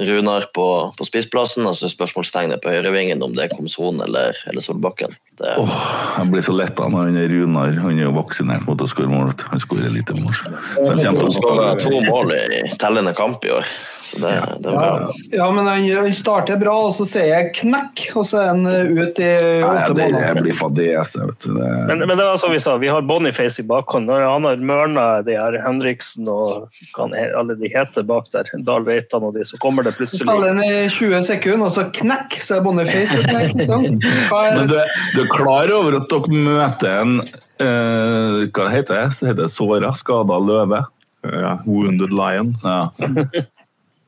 Runar 0.01 0.47
på, 0.56 0.66
på 0.97 1.05
spissplassen, 1.05 1.66
og 1.68 1.77
så 1.77 1.90
spørsmålstegnet 1.93 2.62
på 2.64 2.72
høyrevingen 2.72 3.20
om 3.24 3.35
det 3.36 3.47
er 3.47 3.52
Komson 3.52 4.01
eller, 4.05 4.36
eller 4.48 4.64
Solbakken. 4.64 5.12
Det, 5.40 5.55
Åh, 5.60 5.82
jeg 6.16 6.32
blir 6.32 6.44
så 6.47 6.55
letta 6.56 6.89
når 6.89 7.10
han 7.10 7.20
er 7.20 7.32
Runar 7.32 7.77
han 7.85 7.98
er 7.98 8.06
jo 8.06 8.14
vaksinert 8.16 8.64
mot 8.68 8.81
å 8.81 8.89
skåre 8.89 9.10
mål. 9.12 9.35
Han 9.52 9.62
skårer 9.62 9.93
lite 9.93 10.16
mål. 10.16 10.32
Han 10.78 11.02
kommer 11.05 11.32
til 11.36 11.51
å 11.52 11.70
to 11.81 12.02
mål 12.06 12.35
i 12.36 12.62
tellende 12.81 13.12
kamp 13.18 13.44
i 13.44 13.52
år, 13.59 13.68
så 14.11 14.19
det, 14.19 14.31
det 14.59 14.70
er 14.70 14.74
bra. 14.74 14.87
Ja, 15.31 15.37
ja, 15.39 15.47
men 15.55 15.66
han, 15.66 15.85
han 15.95 16.15
starter 16.15 16.57
bra, 16.59 16.73
og 16.89 16.95
så 16.97 17.05
ser 17.07 17.28
jeg 17.28 17.51
knekk, 17.61 18.03
og 18.19 18.24
så 18.27 18.41
er 18.43 18.49
han 18.51 18.65
eh, 18.66 18.89
ut 18.91 19.20
i 19.23 19.28
åtte 19.62 19.95
det 19.95 20.07
måneder. 20.09 20.24
jeg 20.27 20.45
blir 20.47 20.57
fadese, 20.59 21.27
vet 21.28 21.47
du. 21.47 21.53
Det, 21.55 21.69
Men, 21.91 22.03
men 22.09 22.15
det 22.19 22.27
var 22.27 22.41
som 22.43 22.51
vi 22.51 22.59
sa, 22.62 22.74
vi 22.82 22.91
har 22.91 23.07
Boniface 23.07 23.62
i 23.62 23.66
bakhånd. 23.70 24.11
Når 24.11 24.24
han 24.27 24.49
har 24.49 24.65
mørna 24.73 25.05
de 25.27 25.37
her 25.39 25.59
Henriksen 25.62 26.31
og 26.31 26.81
kan, 26.97 27.15
alle 27.15 27.55
de 27.61 27.70
heter 27.70 28.07
bak 28.09 28.32
der, 28.35 28.51
Dahl 28.66 28.89
Reitan 28.89 29.27
og 29.28 29.39
de, 29.39 29.47
så 29.47 29.61
kommer 29.62 29.87
det 29.87 29.95
plutselig 29.99 30.24
spiller 30.24 30.57
han 30.57 30.65
i 30.65 30.89
20 30.91 31.23
sekunder, 31.28 31.66
og 31.69 31.74
så 31.77 31.87
knekk, 32.01 32.39
så 32.43 32.59
er 32.59 32.66
Boniface 32.66 33.20
ut 33.20 33.31
neste 33.31 33.62
sesong. 33.62 33.87
Er, 34.01 34.57
men 34.57 34.73
du, 34.73 34.77
du 35.15 35.23
er 35.23 35.31
klar 35.37 35.70
over 35.77 36.01
at 36.01 36.11
dere 36.11 36.43
møter 36.51 36.99
en 37.05 37.20
eh, 37.23 38.51
Hva 38.51 38.66
heter 38.73 39.05
det? 39.05 39.07
Så 39.15 39.31
heter 39.31 39.45
det 39.45 39.53
såra, 39.55 39.95
skada 39.99 40.41
løve? 40.43 40.82
Ja, 41.23 41.59
Wounded 41.66 42.15
Lion. 42.16 42.57
Ja. 42.65 42.91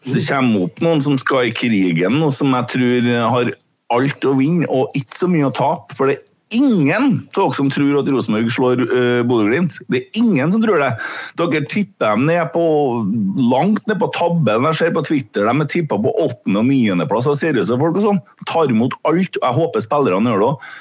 Det 0.03 0.25
kommer 0.27 0.67
opp 0.67 0.83
noen 0.83 1.03
som 1.05 1.19
skal 1.21 1.51
i 1.51 1.55
krigen, 1.55 2.19
og 2.25 2.33
som 2.35 2.55
jeg 2.57 2.71
tror 2.75 3.09
har 3.37 3.53
alt 3.93 4.27
å 4.27 4.37
vinne 4.39 4.69
og 4.73 4.95
ikke 4.99 5.19
så 5.21 5.31
mye 5.31 5.49
å 5.49 5.55
tape. 5.55 5.97
For 5.97 6.11
det 6.11 6.19
er 6.19 6.29
ingen 6.53 6.93
av 6.93 7.19
dere 7.37 7.57
som 7.57 7.71
tror 7.73 7.99
at 8.01 8.11
Rosenborg 8.13 8.51
slår 8.53 8.85
uh, 8.85 9.23
Bodø-Glimt. 9.29 9.79
Det 9.93 10.01
er 10.01 10.21
ingen 10.21 10.53
som 10.53 10.63
tror 10.65 10.83
det. 10.83 10.93
Dere 11.41 11.65
tipper 11.71 12.13
dem 12.13 12.27
ned 12.29 12.53
på, 12.55 12.65
langt 13.53 13.85
ned 13.89 14.01
på 14.01 14.11
tabben. 14.17 14.69
Jeg 14.71 14.81
ser 14.81 14.95
på 14.97 15.05
Twitter 15.07 15.49
de 15.49 15.55
er 15.55 15.71
tippa 15.71 16.01
på 16.01 16.15
åttende- 16.25 16.63
og 16.63 16.71
niendeplass 16.71 17.31
av 17.31 17.39
seriøse 17.41 17.79
folk. 17.81 18.01
og 18.01 18.09
sånn. 18.09 18.25
Tar 18.49 18.73
imot 18.73 18.97
alt. 19.09 19.39
Jeg 19.41 19.59
håper 19.61 19.85
spillerne 19.85 20.33
gjør 20.33 20.45
det 20.45 20.51
òg. 20.51 20.73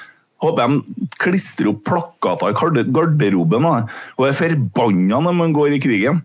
Håper 0.42 0.66
de 0.66 1.08
klistrer 1.22 1.70
opp 1.70 1.84
plakater 1.86 2.50
i 2.50 2.84
garderoben 2.90 3.66
og 3.68 4.24
er 4.26 4.34
forbanna 4.34 5.20
når 5.22 5.36
man 5.38 5.52
går 5.54 5.76
i 5.76 5.82
krigen. 5.82 6.18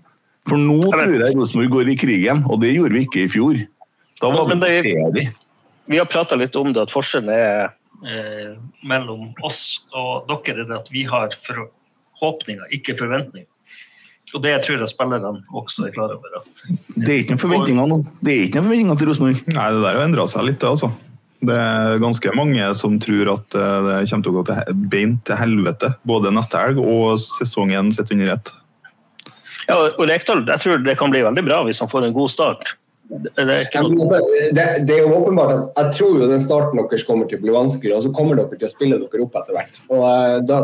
For 0.48 0.60
nå 0.62 0.78
tror 0.88 1.12
jeg 1.12 1.36
Rosenborg 1.36 1.74
går 1.76 1.92
i 1.92 1.98
krigen, 2.00 2.46
og 2.48 2.62
det 2.64 2.74
gjorde 2.76 2.96
vi 2.96 3.04
ikke 3.08 3.26
i 3.26 3.32
fjor. 3.32 3.60
Da 4.22 4.32
var 4.34 4.48
vi 4.48 4.56
på 4.56 4.66
det- 4.66 4.84
ferie. 4.86 5.34
Vi 5.88 5.98
har 5.98 6.06
prata 6.06 6.36
litt 6.36 6.56
om 6.56 6.74
det, 6.74 6.82
at 6.82 6.92
forskjellen 6.92 7.30
er 7.32 7.74
eh, 8.06 8.56
mellom 8.84 9.34
oss 9.44 9.80
og 9.96 10.28
dere 10.28 10.62
er 10.62 10.68
det 10.68 10.76
at 10.76 10.90
vi 10.92 11.04
har 11.08 11.30
forhåpninger, 11.48 12.68
ikke 12.76 12.98
forventninger. 13.00 13.48
Og 14.36 14.44
det 14.44 14.58
tror 14.66 14.82
jeg 14.82 14.92
spillerne 14.92 15.40
også 15.56 15.88
er 15.88 15.94
klar 15.96 16.12
over. 16.12 16.40
at 16.42 16.64
Det 16.98 17.08
er 17.08 17.20
ikke 17.24 17.36
noen 17.38 17.44
forventninger 17.46 17.88
nå. 17.88 18.00
Det 18.22 18.34
er 18.34 18.42
ikke 18.48 18.60
noen 18.60 18.68
forventninger 18.68 19.00
til 19.00 19.08
Rosenborg. 19.08 19.44
Nei, 19.56 19.68
det 19.72 19.84
der 19.86 19.96
har 19.96 20.04
endra 20.04 20.26
seg 20.28 20.48
litt, 20.50 20.60
det, 20.60 20.68
altså. 20.68 20.92
Det 21.48 21.54
er 21.54 22.00
ganske 22.02 22.34
mange 22.36 22.68
som 22.76 23.00
tror 23.00 23.30
at 23.38 23.56
eh, 23.56 23.88
det 23.88 24.10
kommer 24.10 24.26
til 24.26 24.34
å 24.34 24.38
gå 24.40 24.46
til 24.50 24.80
beint 24.92 25.24
til 25.30 25.40
helvete. 25.40 25.94
Både 26.10 26.34
neste 26.36 26.60
helg 26.60 26.82
og 26.82 27.22
sesongen 27.24 27.94
sett 27.96 28.12
under 28.12 28.34
ett. 28.36 28.52
Ja, 29.68 29.78
og 29.78 30.04
Rekdal, 30.08 30.46
jeg 30.48 30.64
tror 30.64 30.84
det 30.84 30.98
kan 31.00 31.14
bli 31.14 31.24
veldig 31.26 31.44
bra 31.48 31.64
hvis 31.68 31.82
han 31.84 31.92
får 31.92 32.08
en 32.08 32.16
god 32.16 32.32
start. 32.32 32.76
Det, 33.08 33.32
det 33.38 33.44
er 33.56 33.84
noe, 33.86 33.96
altså, 33.96 34.18
det, 34.52 34.64
det 34.88 34.96
er 34.98 35.06
jo 35.06 35.14
åpenbart 35.16 35.54
at 35.54 35.78
jeg 35.80 35.94
tror 35.96 36.18
jo 36.20 36.28
den 36.28 36.42
starten 36.44 36.80
deres 36.82 37.06
kommer 37.08 37.30
til 37.30 37.40
å 37.40 37.44
bli 37.46 37.54
vanskelig, 37.56 37.94
og 37.96 38.04
så 38.04 38.12
kommer 38.16 38.36
dere 38.36 38.60
til 38.60 38.68
å 38.68 38.72
spille 38.72 39.00
dere 39.00 39.24
opp 39.24 39.38
etter 39.40 39.56
hvert. 39.56 39.78
Og 39.88 40.04
eh, 40.10 40.34
da, 40.48 40.58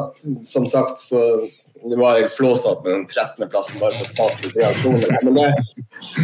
som 0.48 0.68
sagt, 0.68 1.00
så 1.00 1.22
det 1.90 1.98
var 2.00 2.20
jeg 2.20 2.32
flåsatt 2.32 2.84
med 2.84 2.94
den 2.94 3.06
13. 3.08 3.50
plassen 3.52 3.80
bare 3.82 3.98
for 3.98 4.08
statlige 4.08 4.62
reaksjoner. 4.62 5.18
Men 5.26 5.36
det, 5.36 5.48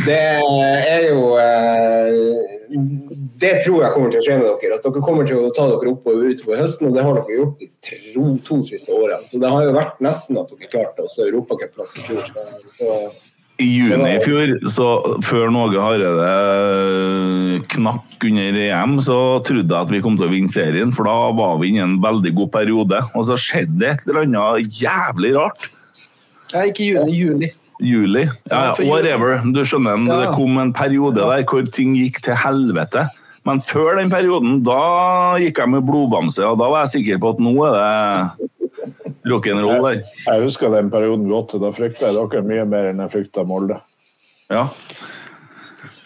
det 0.06 0.20
er 0.20 1.08
jo 1.10 1.24
eh, 1.42 2.78
Det 3.44 3.52
tror 3.66 3.84
jeg 3.84 3.94
kommer 3.96 4.14
til 4.14 4.22
å 4.22 4.26
skje 4.28 4.38
med 4.40 4.48
dere. 4.48 4.78
At 4.78 4.88
dere 4.88 5.04
kommer 5.04 5.28
til 5.28 5.42
å 5.42 5.52
ta 5.56 5.66
dere 5.72 5.92
opp 5.92 6.08
og 6.08 6.24
utover 6.30 6.62
høsten, 6.64 6.90
og 6.90 6.96
det 6.96 7.04
har 7.08 7.20
dere 7.20 7.40
gjort 7.42 7.66
de 7.66 8.38
to, 8.48 8.62
siste 8.70 8.96
årene. 8.96 9.28
Så 9.28 9.42
det 9.44 9.52
har 9.52 9.68
jo 9.68 9.76
vært 9.76 10.00
nesten 10.06 10.40
at 10.40 10.54
dere 10.54 10.72
klarte 10.72 11.08
også 11.08 11.28
europacupplass 11.28 11.98
i 12.00 12.06
fjor. 12.08 12.32
Så 12.80 12.96
I 13.60 13.68
juni 13.68 14.14
i 14.16 14.20
fjor, 14.24 14.54
så 14.72 14.86
før 15.26 15.50
Någe 15.52 15.82
Hareide 15.84 17.60
knakk 17.74 18.24
under 18.30 18.60
EM, 18.64 18.94
så 19.04 19.18
trodde 19.44 19.68
jeg 19.68 19.88
at 19.88 19.92
vi 19.92 20.00
kom 20.04 20.16
til 20.20 20.30
å 20.30 20.32
vinne 20.32 20.52
serien, 20.52 20.94
for 20.96 21.10
da 21.10 21.16
var 21.36 21.58
vi 21.60 21.74
inne 21.74 21.82
i 21.82 21.88
en 21.88 21.98
veldig 22.04 22.32
god 22.38 22.52
periode. 22.54 23.02
Og 23.14 23.28
så 23.28 23.36
skjedde 23.40 23.80
det 23.82 23.90
et 23.92 24.06
eller 24.08 24.24
annet 24.24 24.80
jævlig 24.80 25.34
rart. 25.36 25.68
Ja, 26.54 26.64
ikke 26.66 26.88
juni, 26.88 27.18
juli. 27.18 27.50
Juli. 27.80 28.26
Ja, 28.52 28.74
whatever. 28.88 29.40
Du 29.44 29.62
skjønner, 29.68 30.08
det 30.08 30.32
kom 30.36 30.60
en 30.60 30.74
periode 30.76 31.20
der 31.20 31.44
hvor 31.48 31.68
ting 31.68 31.96
gikk 32.00 32.24
til 32.26 32.40
helvete. 32.40 33.08
Men 33.48 33.62
før 33.64 34.00
den 34.00 34.12
perioden, 34.12 34.60
da 34.68 35.36
gikk 35.40 35.62
jeg 35.64 35.72
med 35.72 35.86
blodbamse, 35.88 36.44
og 36.48 36.60
da 36.60 36.68
var 36.72 36.86
jeg 36.86 37.00
sikker 37.00 37.22
på 37.24 37.36
at 37.36 37.44
nå 37.44 37.54
er 37.68 37.76
det 37.76 38.50
rock'n'roll 39.32 39.86
der. 39.86 40.04
Jeg 40.26 40.44
husker 40.48 40.74
den 40.74 40.92
perioden 40.94 41.30
godt. 41.30 41.56
Da 41.62 41.72
frykta 41.76 42.10
jeg 42.10 42.20
dere 42.20 42.44
mye 42.46 42.66
mer 42.70 42.92
enn 42.92 43.02
jeg 43.06 43.16
frykta 43.16 43.46
Molde. 43.48 43.80
Ja. 44.50 44.68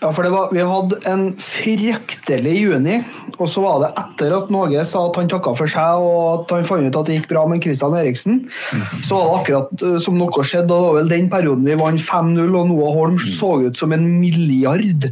Ja, 0.03 0.09
for 0.11 0.25
det 0.25 0.33
var, 0.33 0.49
Vi 0.51 0.63
hadde 0.67 0.97
en 1.07 1.21
fryktelig 1.39 2.53
juni, 2.59 2.97
og 3.37 3.47
så 3.47 3.61
var 3.63 3.77
det 3.85 3.91
etter 4.01 4.33
at 4.35 4.49
Norge 4.51 4.81
sa 4.87 5.05
at 5.07 5.15
han 5.15 5.29
takka 5.31 5.53
for 5.55 5.71
seg 5.71 6.03
og 6.03 6.41
at 6.41 6.51
han 6.57 6.67
fant 6.67 6.89
ut 6.89 6.97
at 6.99 7.07
det 7.07 7.15
gikk 7.21 7.29
bra 7.31 7.45
med 7.47 7.63
Christian 7.63 7.95
Eriksen. 7.95 8.41
Så 9.07 9.15
var 9.15 9.29
det 9.29 9.37
akkurat 9.37 9.85
eh, 9.87 9.95
som 10.03 10.19
noe 10.19 10.43
skjedde, 10.43 10.67
og 10.67 10.75
det 10.75 10.89
var 10.89 10.97
vel 10.99 11.13
den 11.13 11.29
perioden 11.31 11.69
vi 11.69 11.79
vant 11.79 12.03
5-0 12.03 12.43
og 12.43 12.67
Noah 12.73 12.97
Holm 12.97 13.15
så 13.21 13.53
ut 13.63 13.79
som 13.79 13.95
en 13.95 14.03
milliard. 14.19 15.07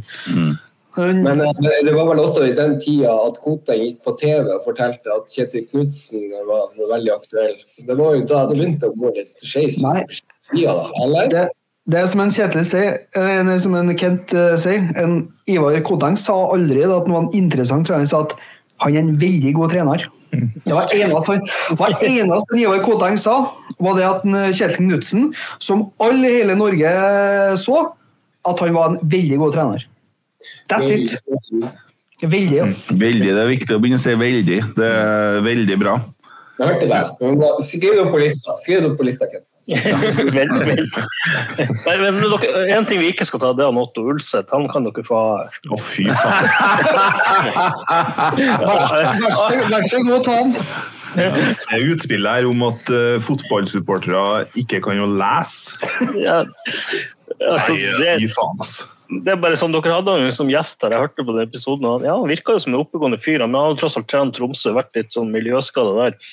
Han- 0.96 1.22
Men 1.24 1.40
eh, 1.40 1.52
det 1.86 1.94
var 1.94 2.06
vel 2.10 2.20
også 2.24 2.44
i 2.50 2.52
den 2.56 2.78
tida 2.80 3.12
at 3.26 3.38
Koteng 3.40 3.80
gikk 3.86 4.02
på 4.04 4.12
TV 4.20 4.50
og 4.52 4.64
fortalte 4.66 5.08
at 5.14 5.30
Kjetil 5.32 5.66
Knutsen 5.70 6.28
var, 6.48 6.68
var 6.76 6.90
veldig 6.96 7.12
aktuell. 7.14 7.56
Det 7.86 7.96
var 7.98 8.14
jo 8.18 8.24
da 8.28 8.46
det 8.50 8.58
begynte 8.58 8.90
å 8.90 8.96
gå 9.00 9.12
litt 9.16 9.40
skeis. 9.46 9.78
Det, 11.32 11.44
det 11.88 11.98
er 12.02 12.06
som 12.12 12.20
en 12.20 12.30
Kjetil 12.34 12.64
sier, 12.68 12.98
eller 13.16 13.58
som 13.62 13.74
en 13.78 13.94
Kent 13.98 14.34
eh, 14.36 14.56
sier, 14.60 14.84
en 15.00 15.14
Ivar 15.50 15.78
Koteng 15.86 16.18
sa 16.20 16.36
aldri 16.52 16.84
at 16.84 17.08
en 17.08 17.30
interessant 17.34 17.86
trener 17.88 18.04
sa 18.10 18.20
at 18.26 18.36
han 18.82 18.96
er 18.96 19.04
en 19.04 19.16
veldig 19.20 19.52
god 19.54 19.70
trener. 19.72 20.04
Det 20.32 20.72
var 20.72 20.88
eneste, 20.96 21.38
var 21.78 21.92
eneste 22.04 22.56
Ivar 22.58 22.80
Koteng 22.84 23.16
sa, 23.20 23.38
var 23.80 23.96
det 23.98 24.04
at 24.08 24.24
eh, 24.28 24.50
Kjetil 24.52 24.86
Knutsen, 24.90 25.30
som 25.62 25.86
alle 26.02 26.28
i 26.28 26.36
hele 26.42 26.56
Norge 26.60 26.92
så, 27.60 27.82
at 28.44 28.58
han 28.64 28.74
var 28.74 28.92
en 28.92 29.00
veldig 29.02 29.38
god 29.38 29.52
trener. 29.56 29.88
That's 30.68 30.90
it. 30.90 31.16
Veldig, 32.22 32.56
ja. 32.56 32.66
Veldig, 32.94 33.30
Det 33.34 33.40
er 33.42 33.48
viktig 33.50 33.74
å 33.74 33.80
begynne 33.82 33.98
å 33.98 34.02
si 34.02 34.14
veldig. 34.14 34.58
Det 34.76 34.90
er 34.90 35.40
veldig 35.42 35.78
bra. 35.80 35.96
Jeg 36.60 36.68
hørte 36.68 36.86
det. 36.90 37.00
Skriv 37.66 37.96
det 37.96 38.02
opp 38.04 38.12
på 38.14 38.20
lista. 38.22 38.54
Skriv 38.62 38.84
det 38.84 38.92
opp 38.92 39.00
på 39.00 39.08
lista, 39.08 39.26
Ken. 39.32 39.42
Vel, 39.66 40.48
vel. 40.66 40.86
Nei, 41.86 41.94
men 42.00 42.18
dere, 42.18 42.62
en 42.76 42.86
ting 42.88 42.98
vi 43.02 43.12
ikke 43.12 43.26
skal 43.28 43.42
ta, 43.42 43.52
det 43.56 43.62
er 43.64 43.78
Otto 43.78 44.04
Ulseth. 44.10 44.50
Han 44.54 44.66
kan 44.72 44.86
dere 44.88 45.04
få. 45.06 45.20
Å, 45.46 45.78
fy 45.86 46.06
faen. 46.10 46.48
Vær 48.62 49.86
så- 49.90 50.02
god, 50.06 50.24
ta 50.26 50.38
han. 50.40 50.56
Det 51.12 51.26
er 51.76 51.86
utspill 51.92 52.26
her 52.26 52.46
om 52.48 52.62
at 52.70 52.88
uh, 52.90 53.18
fotballsupportere 53.20 54.46
ikke 54.62 54.80
kan 54.84 54.96
jo 54.96 55.06
lese. 55.12 55.76
Ja, 56.16 56.38
altså, 57.42 57.76
Nei, 57.76 58.16
fy 58.22 58.30
faen, 58.32 58.62
altså. 58.64 58.88
Det 59.20 59.32
er 59.34 59.40
bare 59.40 59.56
sånn, 59.58 59.74
Dere 59.74 59.96
hadde 59.98 60.14
han 60.14 60.32
som 60.34 60.50
gjest 60.50 60.82
her, 60.84 60.94
jeg 60.94 61.04
hørte 61.04 61.24
på 61.26 61.34
den 61.36 61.44
episoden. 61.44 61.86
og 61.88 62.04
ja, 62.06 62.14
han 62.16 62.30
virka 62.30 62.56
jo 62.56 62.62
som 62.64 62.72
en 62.72 62.80
oppegående 62.80 63.18
fyr, 63.20 63.42
men 63.44 63.58
han 63.58 63.70
hadde 63.70 63.80
tross 63.82 63.98
alt 63.98 64.08
trent 64.10 64.36
Tromsø, 64.38 64.72
vært 64.76 64.96
litt 64.96 65.12
sånn 65.14 65.32
miljøskada 65.34 65.92
der. 65.98 66.30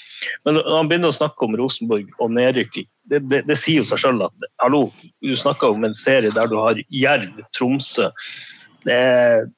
Men 0.48 0.60
når 0.60 0.70
han 0.78 0.92
begynner 0.92 1.12
å 1.12 1.18
snakke 1.18 1.48
om 1.48 1.58
Rosenborg 1.60 2.10
og 2.24 2.34
nedrykking, 2.38 2.88
det, 3.12 3.24
det, 3.32 3.44
det 3.50 3.58
sier 3.60 3.82
jo 3.82 3.90
seg 3.90 4.04
sjøl 4.04 4.24
at 4.28 4.50
hallo, 4.64 4.88
du 5.26 5.36
snakker 5.36 5.76
om 5.76 5.88
en 5.88 5.98
serie 5.98 6.34
der 6.36 6.50
du 6.52 6.58
har 6.62 6.80
Jerv, 6.94 7.44
Tromsø. 7.58 8.10
Det, 8.88 9.00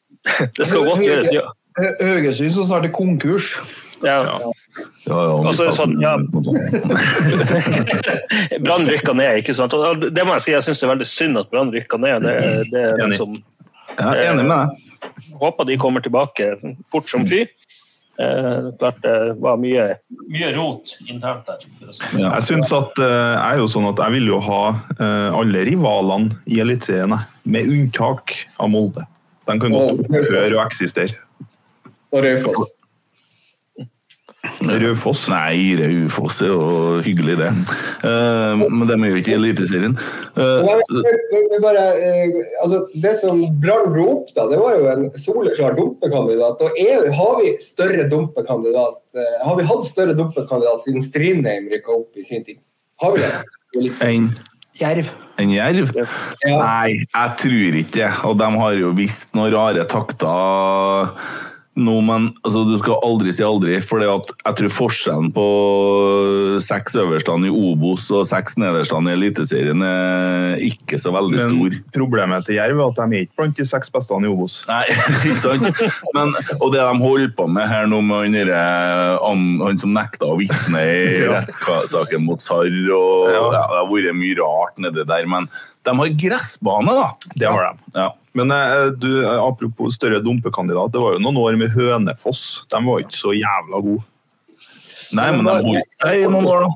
det 0.58 0.70
skal 0.70 0.88
godt 0.88 1.06
gjøres. 1.06 1.32
Ja. 1.36 1.50
Haugesund 1.78 2.56
som 2.56 2.68
snart 2.68 2.90
er 2.90 2.96
konkurs. 2.96 3.54
Ja. 4.04 4.40
Ja, 5.06 5.06
ja, 5.06 5.14
Og 5.36 5.56
så 5.58 5.64
er 5.68 5.72
sånn, 5.76 6.02
ja. 6.02 6.18
Brann 8.64 8.88
rykka 8.90 9.14
ned, 9.18 9.38
ikke 9.42 9.54
sant. 9.58 9.74
Og 9.76 9.82
det 10.14 10.24
må 10.28 10.32
jeg 10.38 10.44
si, 10.46 10.52
jeg 10.56 10.64
syns 10.68 10.80
det 10.82 10.88
er 10.88 10.94
veldig 10.94 11.10
synd 11.10 11.34
at 11.42 11.48
Brann 11.54 11.74
rykka 11.74 11.98
ned. 12.02 12.18
Det, 12.26 12.34
det 12.72 12.82
er 12.92 12.96
liksom 13.12 13.32
Jeg 13.98 14.08
er 14.08 14.12
enig 14.32 14.46
med 14.48 14.56
deg. 14.56 14.68
Håper 15.42 15.64
de 15.68 15.76
kommer 15.82 16.02
tilbake 16.06 16.44
fort 16.94 17.08
som 17.10 17.24
fy. 17.28 17.40
Eh, 18.22 18.66
klart 18.80 19.00
det 19.02 19.34
var 19.42 19.56
mye, 19.58 19.96
mye 20.30 20.52
rot 20.54 20.92
internt 21.10 21.48
der. 21.48 21.58
Ja. 22.20 22.28
Jeg 22.36 22.44
synes 22.50 22.70
at 22.76 23.00
eh, 23.02 23.08
jeg 23.08 23.56
er 23.56 23.60
jo 23.64 23.68
sånn 23.72 23.88
at 23.90 23.98
jeg 24.04 24.12
vil 24.18 24.28
jo 24.34 24.40
ha 24.46 24.62
eh, 24.98 25.30
alle 25.40 25.60
rivalene 25.66 26.30
i 26.46 26.60
Eliteserien, 26.62 27.16
med 27.44 27.64
unntak 27.72 28.24
av 28.62 28.68
Molde. 28.74 29.04
De 29.50 29.54
kan 29.64 29.72
godt 29.74 30.00
opphøre 30.06 30.54
å 30.54 30.62
eksistere. 30.68 31.16
Og 32.12 32.20
Raufoss. 32.28 32.70
Raufoss. 34.42 35.28
Nei, 35.30 35.76
Raufoss 35.78 36.40
er 36.42 36.50
jo 36.50 37.00
hyggelig, 37.06 37.38
det. 37.38 37.50
Uh, 38.02 38.58
men 38.74 38.88
de 38.90 38.96
er 38.98 39.12
jo 39.14 39.20
ikke 39.22 39.34
i 39.34 39.38
Eliteserien. 39.38 39.94
Eh, 40.34 40.70
eh, 40.72 42.38
altså, 42.64 42.80
det 43.04 43.14
som 43.20 43.42
Brann 43.62 43.92
dro 43.94 44.08
opp, 44.16 44.32
da, 44.34 44.48
det 44.50 44.58
var 44.62 44.78
jo 44.80 44.88
en 44.90 45.06
soleklar 45.14 45.78
dumpekandidat. 45.78 46.64
Og 46.66 46.82
er, 46.82 47.06
har 47.18 47.36
vi 47.42 47.54
større 47.62 48.08
dumpekandidat 48.10 48.98
uh, 49.18 49.36
Har 49.46 49.60
vi 49.60 49.68
hatt 49.70 49.86
større 49.90 50.18
dumpekandidat 50.18 50.88
siden 50.88 51.06
Strindheim 51.06 51.70
rykka 51.70 51.94
opp 52.00 52.18
i 52.18 52.26
sin 52.26 52.46
tid? 52.48 52.62
Har 53.02 53.14
vi 53.14 53.22
det? 53.26 53.34
det? 53.78 53.94
sånn. 53.98 54.08
en 54.10 54.32
Jerv. 54.82 55.12
en 55.38 55.52
jerv? 55.54 55.92
Ja. 55.94 56.08
Nei, 56.48 56.98
jeg 57.04 57.38
tror 57.44 57.80
ikke 57.84 57.98
det. 58.00 58.12
Og 58.26 58.38
de 58.42 58.50
har 58.58 58.78
jo 58.80 58.92
visst 58.98 59.36
noen 59.38 59.54
rare 59.54 59.86
takter 59.90 61.12
nå, 61.80 61.94
men 62.04 62.26
altså, 62.44 62.66
du 62.68 62.74
skal 62.80 62.98
aldri 63.08 63.32
si 63.36 63.44
aldri. 63.48 63.78
For 63.86 64.04
jeg 64.04 64.56
tror 64.60 64.74
forskjellen 64.76 65.30
på 65.36 65.46
seks 66.64 66.98
øverstene 67.00 67.48
i 67.48 67.54
Obos 67.54 68.10
og 68.12 68.26
seks 68.28 68.58
nederstene 68.60 69.14
i 69.14 69.16
Eliteserien 69.16 69.84
er 69.86 70.60
ikke 70.68 71.00
så 71.02 71.14
veldig 71.16 71.40
stor. 71.46 71.72
Men 71.72 71.80
problemet 71.96 72.48
til 72.48 72.58
Jerv 72.60 72.82
er 72.82 72.92
at 72.92 73.00
de 73.00 73.08
er 73.22 73.26
ikke 73.26 73.40
blant 73.40 73.58
de 73.62 73.68
seks 73.70 73.92
beste 73.94 74.20
i 74.20 74.30
Obos. 74.32 74.60
Nei, 74.70 74.84
ikke 75.32 75.40
sant? 75.42 75.70
Men, 76.18 76.36
og 76.60 76.72
det 76.76 76.84
de 76.84 77.04
holder 77.06 77.34
på 77.40 77.48
med 77.52 77.70
her 77.72 77.88
nå 77.90 78.02
med 78.04 78.36
han, 78.52 78.54
han, 79.24 79.46
han 79.64 79.82
som 79.82 79.96
nekta 79.96 80.28
å 80.34 80.38
vitne 80.42 80.84
i 80.86 81.00
Ja. 81.22 81.38
rettssaken 81.40 82.24
mot 82.26 82.42
Sarr 82.44 82.68
og 82.68 83.30
Ja. 83.32 83.36
ja, 83.38 83.44
Det 83.52 83.62
har 83.78 83.88
vært 83.92 84.18
mye 84.18 84.38
rart 84.42 84.80
nedi 84.82 85.06
der, 85.08 85.28
men 85.30 85.48
de 85.86 85.94
har 85.98 86.12
gressbane, 86.26 86.94
da. 86.94 87.08
Det 87.36 87.48
har 87.50 87.72
de. 87.72 87.94
Ja. 87.96 88.10
Men 88.38 88.52
eh, 88.56 88.86
du, 88.96 89.10
eh, 89.26 89.42
apropos 89.44 89.96
større 89.98 90.22
dumpekandidat, 90.24 90.94
det 90.94 91.02
var 91.04 91.18
jo 91.18 91.24
noen 91.24 91.40
år 91.42 91.58
med 91.60 91.74
Hønefoss. 91.76 92.64
De 92.72 92.80
var 92.86 93.04
ikke 93.04 93.20
så 93.20 93.34
jævla 93.36 93.82
gode. 93.84 94.06
Nei, 95.12 95.28
men 95.36 95.44
de 95.44 95.58
holdt 95.68 95.98
seg 96.00 96.22
i 96.22 96.30
noen 96.32 96.48
år, 96.48 96.68
da. 96.68 96.72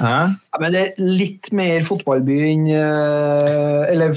Hæ? 0.00 0.16
Ja, 0.32 0.60
men 0.62 0.72
det 0.72 0.80
er 0.80 1.08
litt 1.20 1.50
mer 1.52 1.82
fotballby 1.84 2.38
enn 2.48 2.62
eh, 2.72 3.90
Eller 3.92 4.14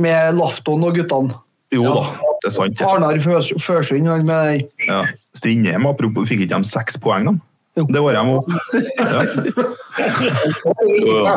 med 0.00 0.38
Lafton 0.38 0.86
og 0.88 0.96
guttene. 0.96 1.36
Jo 1.72 1.84
da, 1.88 2.04
det 2.40 2.48
er 2.48 2.54
sant. 2.56 2.80
Arnar 2.84 3.20
Førsund 3.20 4.08
han 4.08 4.24
med 4.28 4.64
Ja. 4.86 5.02
Strindheim, 5.36 5.86
apropos, 5.88 6.26
fikk 6.28 6.44
ikke 6.46 6.58
de 6.60 6.68
seks 6.68 6.98
poeng, 7.00 7.28
da? 7.28 7.34
Jo. 7.80 7.86
Det 7.88 8.00
var 8.04 8.16
de 8.16 8.22
òg. 8.32 8.44
Ja. 11.12 11.36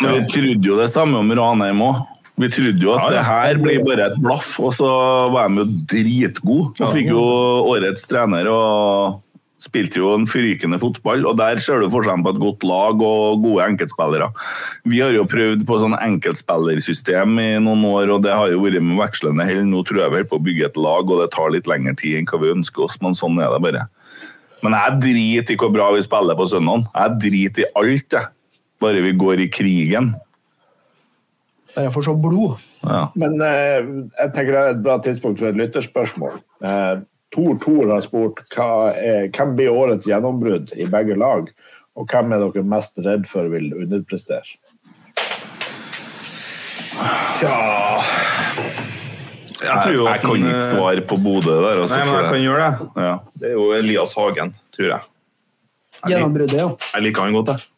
Vi 0.00 0.20
trodde 0.30 0.68
jo 0.68 0.76
det 0.78 0.88
samme 0.92 1.18
om 1.20 1.32
Ranheim 1.36 1.80
òg. 1.84 2.02
Vi 2.40 2.48
trodde 2.50 2.82
jo 2.82 2.94
at 2.96 3.04
Ja, 3.04 3.10
det 3.14 3.26
her 3.28 3.60
blir 3.62 3.84
bare 3.86 4.08
et 4.10 4.16
blaff, 4.18 4.56
og 4.58 4.72
så 4.74 4.88
var 5.30 5.52
de 5.52 5.62
jo 5.62 5.68
dritgode. 5.92 6.72
Og 6.82 6.90
fikk 6.96 7.12
jo 7.12 7.22
årets 7.70 8.08
trener 8.10 8.50
og 8.50 9.22
spilte 9.64 10.00
jo 10.00 10.10
en 10.16 10.26
frykende 10.28 10.80
fotball. 10.82 11.24
Og 11.28 11.38
der 11.38 11.60
ser 11.62 11.80
du 11.80 11.88
forskjellen 11.92 12.24
på 12.26 12.34
et 12.34 12.42
godt 12.42 12.66
lag 12.66 13.00
og 13.06 13.44
gode 13.44 13.68
enkeltspillere. 13.70 14.28
Vi 14.90 15.00
har 15.00 15.14
jo 15.14 15.26
prøvd 15.30 15.64
på 15.68 15.78
sånn 15.80 15.96
enkeltspillersystem 15.96 17.38
i 17.40 17.48
noen 17.62 17.86
år, 17.88 18.16
og 18.16 18.26
det 18.26 18.34
har 18.34 18.52
jo 18.52 18.62
vært 18.64 18.82
med 18.84 18.98
vekslende 19.00 19.46
hell. 19.48 19.62
Nå 19.70 19.84
tror 19.88 20.04
jeg 20.04 20.16
vel 20.18 20.28
på 20.28 20.40
å 20.40 20.44
bygge 20.44 20.68
et 20.68 20.80
lag, 20.80 21.06
og 21.06 21.22
det 21.22 21.30
tar 21.34 21.54
litt 21.54 21.70
lengre 21.70 21.96
tid 22.00 22.18
enn 22.18 22.28
hva 22.30 22.42
vi 22.42 22.52
ønsker 22.58 22.88
oss, 22.88 22.98
men 23.04 23.16
sånn 23.16 23.40
er 23.40 23.54
det 23.54 23.62
bare. 23.64 23.86
Men 24.64 24.76
jeg 24.78 25.00
driter 25.06 25.54
i 25.54 25.60
hvor 25.60 25.72
bra 25.72 25.90
vi 25.94 26.04
spiller 26.04 26.38
på 26.38 26.48
søndag. 26.50 26.86
Jeg 26.90 27.18
driter 27.26 27.66
i 27.66 27.72
alt, 27.78 28.18
jeg. 28.18 28.30
Bare 28.82 29.00
vi 29.04 29.12
går 29.16 29.44
i 29.44 29.50
krigen. 29.52 30.14
For 31.74 32.00
å 32.00 32.04
se 32.06 32.14
blod. 32.22 32.62
Ja. 32.86 33.08
Men 33.18 33.40
eh, 33.42 33.80
jeg 34.20 34.34
tenker 34.36 34.52
det 34.54 34.60
er 34.60 34.74
et 34.76 34.84
bra 34.84 34.98
tidspunkt 35.02 35.40
for 35.42 35.50
et 35.50 35.58
lytterspørsmål. 35.58 36.36
Eh, 36.62 36.92
Tor 37.34 37.56
Tor 37.62 37.90
har 37.90 38.02
spurt 38.04 38.44
hva 38.54 38.92
er, 38.94 39.30
hvem 39.34 39.56
blir 39.58 39.74
årets 39.74 40.06
gjennombrudd 40.06 40.74
i 40.78 40.86
begge 40.90 41.16
lag, 41.18 41.48
og 41.98 42.10
hvem 42.10 42.34
er 42.34 42.44
dere 42.44 42.66
mest 42.74 43.00
redd 43.02 43.26
for 43.30 43.50
vil 43.50 43.72
underprestere? 43.74 44.60
Tja 47.40 47.54
Jeg 49.64 49.78
tror 49.82 49.94
jo 49.96 50.04
jeg, 50.06 50.20
kan 50.22 50.36
ikke 50.38 50.54
eh, 50.60 50.68
svare 50.68 51.04
på 51.08 51.18
Bodø 51.18 51.56
der. 51.56 51.82
Altså, 51.82 51.98
Nei, 51.98 52.06
men 52.06 52.16
jeg 52.20 52.30
kan 52.30 52.42
gjøre 52.44 52.64
det. 52.64 52.88
Ja. 53.02 53.14
Det 53.40 53.50
er 53.50 53.54
jo 53.56 53.68
Elias 53.74 54.14
Hagen, 54.18 54.54
tror 54.76 54.90
jeg. 54.92 55.10
Jeg, 56.04 56.12
Gjennombruddet, 56.12 56.58
ja. 56.60 56.68
jeg 56.92 57.06
liker 57.08 57.24
han 57.24 57.38
godt, 57.38 57.54
jeg. 57.54 57.70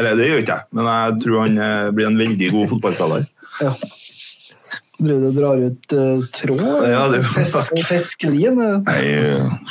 Eller 0.00 0.16
det 0.16 0.26
gjør 0.30 0.40
ikke 0.42 0.54
jeg, 0.56 0.66
men 0.74 0.86
jeg 0.88 1.18
tror 1.22 1.42
han 1.44 1.58
eh, 1.62 1.90
blir 1.94 2.08
en 2.08 2.18
veldig 2.18 2.48
god 2.54 2.70
fotballspiller. 2.72 3.26
Ja. 3.60 3.74
Driver 4.98 5.20
du 5.22 5.26
og 5.28 5.34
drar 5.36 5.60
ut 5.62 5.92
uh, 5.94 6.22
tråd? 6.34 6.62
Ja, 6.90 7.04
det 7.12 7.20
er 7.20 7.26
faktisk- 7.30 7.84
fiskelin? 7.86 8.56
eh. 8.58 8.78
Nei, 8.88 9.02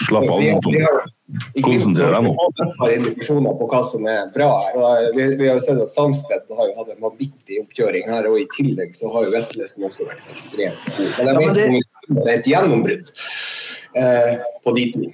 slapp 0.05 0.23
av. 0.31 0.39
Nå, 0.39 0.61
Tom. 0.63 0.77
Konsentrer 1.65 2.13
deg 2.15 2.23
nå. 2.23 2.31
Vi 2.55 2.67
har 2.79 2.93
indikasjoner 2.95 3.57
på 3.59 3.67
hva 3.67 3.81
som 3.89 4.05
er 4.07 4.29
bra. 4.31 4.47
her, 4.63 4.77
og 4.79 5.17
Vi, 5.17 5.25
vi 5.35 5.49
har 5.49 5.57
jo 5.59 5.63
sett 5.65 5.81
at 5.83 5.91
Samsted 5.91 6.47
har 6.55 6.69
jo 6.69 6.75
hatt 6.77 6.93
en 6.93 7.01
vanvittig 7.03 7.59
oppkjøring 7.65 8.07
her, 8.07 8.29
og 8.31 8.39
i 8.39 8.45
tillegg 8.55 8.95
så 8.95 9.11
har 9.11 9.25
jo 9.27 9.33
Vetlesen 9.35 9.83
også 9.89 10.07
vært 10.07 10.31
ekstremt 10.31 10.87
god. 10.95 11.09
Men 11.17 11.27
jeg 11.27 11.27
Ja, 11.27 11.39
men 11.41 11.53
det- 11.53 12.23
det 12.23 12.27
er 12.31 12.37
et 12.39 12.47
gjennombrudd 12.53 13.11
eh, 13.99 14.37
på 14.63 14.75
de 14.79 14.85
to. 14.93 15.11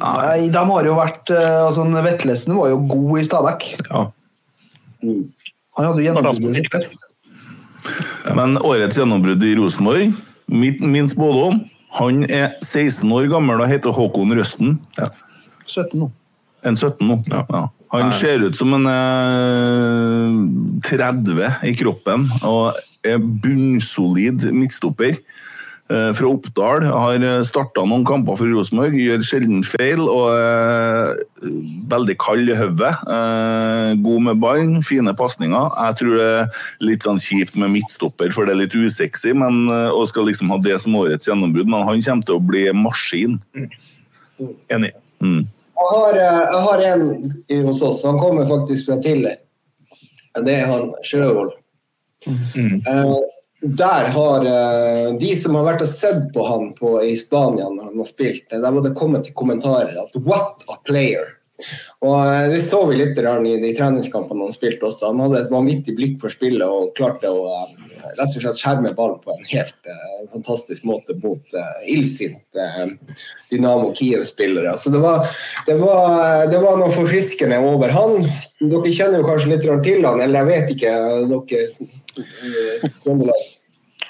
Nei, 0.00 0.48
de 0.50 0.64
har 0.72 0.84
jo 0.90 0.94
vært 0.98 1.30
uh, 1.30 1.66
altså, 1.68 1.86
Vetlesen 2.02 2.56
var 2.58 2.68
jo 2.72 2.80
god 2.90 3.20
i 3.20 3.24
Stabæk. 3.30 3.68
Ja. 3.86 4.02
Mm. 5.04 5.30
Han 5.78 5.86
hadde 5.86 6.02
jo 6.02 6.14
der. 6.18 6.90
Men 8.36 8.58
årets 8.60 8.98
gjennombrudd 8.98 9.44
i 9.46 9.54
Rosenborg, 9.58 10.14
min, 10.50 10.80
min 10.90 11.08
spådom 11.08 11.60
Han 11.98 12.24
er 12.26 12.56
16 12.62 13.06
år 13.12 13.26
gammel 13.30 13.62
og 13.62 13.70
heter 13.70 13.94
Håkon 13.94 14.34
Røsten. 14.38 14.76
17 15.66 15.98
nå. 15.98 16.10
En 16.66 16.76
17 16.76 17.06
nå. 17.06 17.16
Ja. 17.30 17.66
Han 17.90 18.12
ser 18.14 18.44
ut 18.46 18.54
som 18.54 18.74
en 18.76 18.86
eh, 18.86 20.36
30 20.86 21.66
i 21.66 21.72
kroppen 21.74 22.28
og 22.46 22.78
er 23.02 23.18
bunnsolid 23.18 24.46
midtstopper. 24.54 25.18
Eh, 25.90 26.10
Fra 26.16 26.30
Oppdal. 26.30 26.86
Har 26.86 27.24
starta 27.46 27.84
noen 27.86 28.06
kamper 28.08 28.38
for 28.38 28.50
Rosenborg, 28.50 28.96
gjør 28.98 29.24
sjelden 29.26 29.62
feil 29.66 30.02
og 30.06 30.30
er 30.34 31.20
veldig 31.90 32.16
kald 32.22 32.50
i 32.52 32.58
hodet. 32.58 32.92
Eh, 33.16 33.92
God 34.04 34.26
med 34.28 34.42
ballen, 34.42 34.80
fine 34.86 35.14
pasninger. 35.18 35.70
Jeg 35.76 36.00
tror 36.00 36.16
det 36.18 36.28
er 36.30 36.64
litt 36.90 37.06
sånn 37.06 37.20
kjipt 37.20 37.58
med 37.60 37.74
midtstopper, 37.76 38.32
for 38.34 38.46
det 38.46 38.56
er 38.56 38.62
litt 38.64 38.76
usexy, 38.76 39.34
men, 39.36 39.66
eh, 39.68 39.90
og 39.90 40.08
skal 40.10 40.28
liksom 40.30 40.52
ha 40.54 40.60
det 40.62 40.80
som 40.80 40.98
årets 40.98 41.28
gjennombrudd, 41.28 41.70
men 41.70 41.86
han 41.88 42.02
kommer 42.02 42.26
til 42.26 42.38
å 42.38 42.46
bli 42.46 42.66
maskin. 42.76 43.40
Enig. 44.70 44.92
Mm. 45.20 45.44
Jeg 45.80 45.88
har, 45.96 46.12
eh, 46.12 46.42
jeg 46.52 46.60
har 46.66 46.82
en 46.92 47.66
hos 47.66 47.82
oss. 47.82 48.02
Han 48.04 48.18
kommer 48.18 48.46
faktisk 48.46 48.86
fra 48.86 49.00
Tiller. 49.00 49.36
Det 50.44 50.54
er 50.54 50.66
han 50.66 50.92
Sjøvold. 51.04 51.52
Eh, 52.26 53.14
der 53.60 54.08
har 54.08 54.46
eh, 54.46 55.10
de 55.20 55.34
som 55.36 55.54
har 55.58 55.66
vært 55.66 55.84
og 55.84 55.90
sett 55.90 56.30
på 56.32 56.46
han 56.48 56.70
på, 56.78 56.94
i 57.04 57.12
Spania 57.18 57.68
når 57.68 57.90
han 57.90 58.00
har 58.00 58.08
spilt, 58.08 58.46
eh, 58.48 58.60
der 58.60 58.72
var 58.72 58.86
det 58.86 58.96
kommet 58.96 59.26
til 59.26 59.36
kommentarer 59.36 59.96
at 60.00 60.16
'what 60.16 60.64
a 60.68 60.78
player'. 60.88 61.36
Og 62.00 62.26
eh, 62.26 62.48
Det 62.48 62.62
så 62.64 62.86
vi 62.88 62.96
litt 62.96 63.18
i 63.18 63.56
de 63.60 63.74
treningskampene 63.76 64.48
han 64.48 64.56
spilte 64.56 64.88
også. 64.88 65.12
Han 65.12 65.20
hadde 65.20 65.44
et 65.44 65.52
vanvittig 65.52 65.96
blikk 65.96 66.20
for 66.20 66.32
spillet 66.32 66.64
og 66.64 66.94
klarte 66.96 67.28
å 67.28 67.68
rett 68.00 68.36
og 68.36 68.42
slett 68.42 68.60
skjerme 68.60 68.92
ballen 68.96 69.20
på 69.22 69.34
en 69.34 69.46
helt 69.50 69.88
uh, 69.88 70.28
fantastisk 70.32 70.86
måte 70.88 71.16
mot 71.22 71.56
uh, 71.56 71.80
illsinte 71.90 72.66
uh, 72.66 73.18
Dynamo 73.50 73.92
Kiev-spillere. 73.96 74.76
Så 74.78 74.92
det 74.94 75.02
var, 75.02 75.26
det, 75.66 75.76
var, 75.80 76.46
det 76.50 76.60
var 76.62 76.78
noe 76.80 76.92
forfriskende 76.94 77.60
over 77.64 77.92
han. 77.94 78.24
Dere 78.60 78.94
kjenner 78.94 79.20
jo 79.20 79.28
kanskje 79.28 79.52
litt 79.54 79.66
til 79.66 80.06
han, 80.06 80.22
eller 80.22 80.40
jeg 80.40 80.50
vet 80.50 80.74
ikke, 80.76 80.94
dere 81.30 81.90
Trøndelag. 83.04 83.48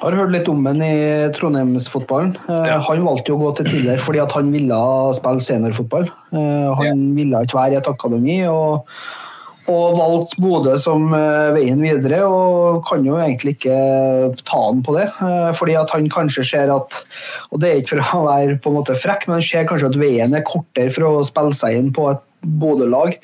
Har 0.01 0.17
hørt 0.17 0.33
litt 0.33 0.47
om 0.49 0.65
ham 0.65 0.81
i 0.81 0.93
Trondheimsfotballen. 1.37 2.37
Ja. 2.49 2.79
Han 2.87 3.03
valgte 3.05 3.35
jo 3.35 3.37
å 3.37 3.43
gå 3.43 3.51
til 3.59 3.69
Tiller 3.69 4.01
fordi 4.01 4.23
at 4.23 4.33
han 4.33 4.49
ville 4.55 4.79
spille 5.19 5.45
seniorfotball. 5.45 6.07
Han 6.33 6.79
Han 6.81 7.03
ville 7.19 7.43
ikke 7.45 7.59
være 7.59 7.77
i 7.77 7.81
et 7.83 7.91
akademi. 7.91 8.39
og 8.49 8.87
og 9.71 9.99
valgte 9.99 10.41
Bodø 10.41 10.77
som 10.81 11.13
eh, 11.15 11.51
veien 11.55 11.83
videre, 11.83 12.23
og 12.27 12.81
kan 12.89 13.05
jo 13.07 13.19
egentlig 13.21 13.57
ikke 13.59 13.77
ta 14.47 14.63
han 14.67 14.81
på 14.87 14.97
det. 14.97 15.09
eh, 15.27 15.51
fordi 15.57 15.77
at 15.79 15.93
han 15.95 16.09
kanskje 16.11 16.47
ser 16.49 16.73
at 16.75 17.03
Og 17.51 17.61
det 17.61 17.71
er 17.71 17.81
ikke 17.83 18.01
for 18.01 18.21
å 18.21 18.25
være 18.29 18.59
på 18.63 18.71
en 18.71 18.79
måte 18.81 18.97
frekk, 18.99 19.29
men 19.29 19.39
han 19.39 19.47
ser 19.47 19.69
kanskje 19.69 19.93
at 19.93 20.01
veien 20.01 20.35
er 20.35 20.47
kortere 20.47 20.91
for 20.95 21.07
å 21.11 21.25
spille 21.27 21.55
seg 21.57 21.79
inn 21.79 21.93
på 21.95 22.09
et 22.13 22.25
Bodø-lag 22.41 23.19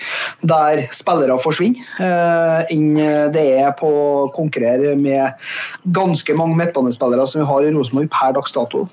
der 0.45 0.83
spillere 0.93 1.39
forsvinner, 1.41 1.87
eh, 2.05 2.75
enn 2.75 2.99
det 3.33 3.47
er 3.63 3.73
på 3.79 3.89
å 3.89 4.29
konkurrere 4.37 4.93
med 5.01 5.49
ganske 5.97 6.37
mange 6.37 6.59
midtbanespillere 6.61 7.27
som 7.27 7.43
vi 7.43 7.49
har 7.49 7.65
i 7.65 7.73
Rosenborg 7.75 8.11
per 8.13 8.37
dags 8.37 8.53
dato. 8.53 8.87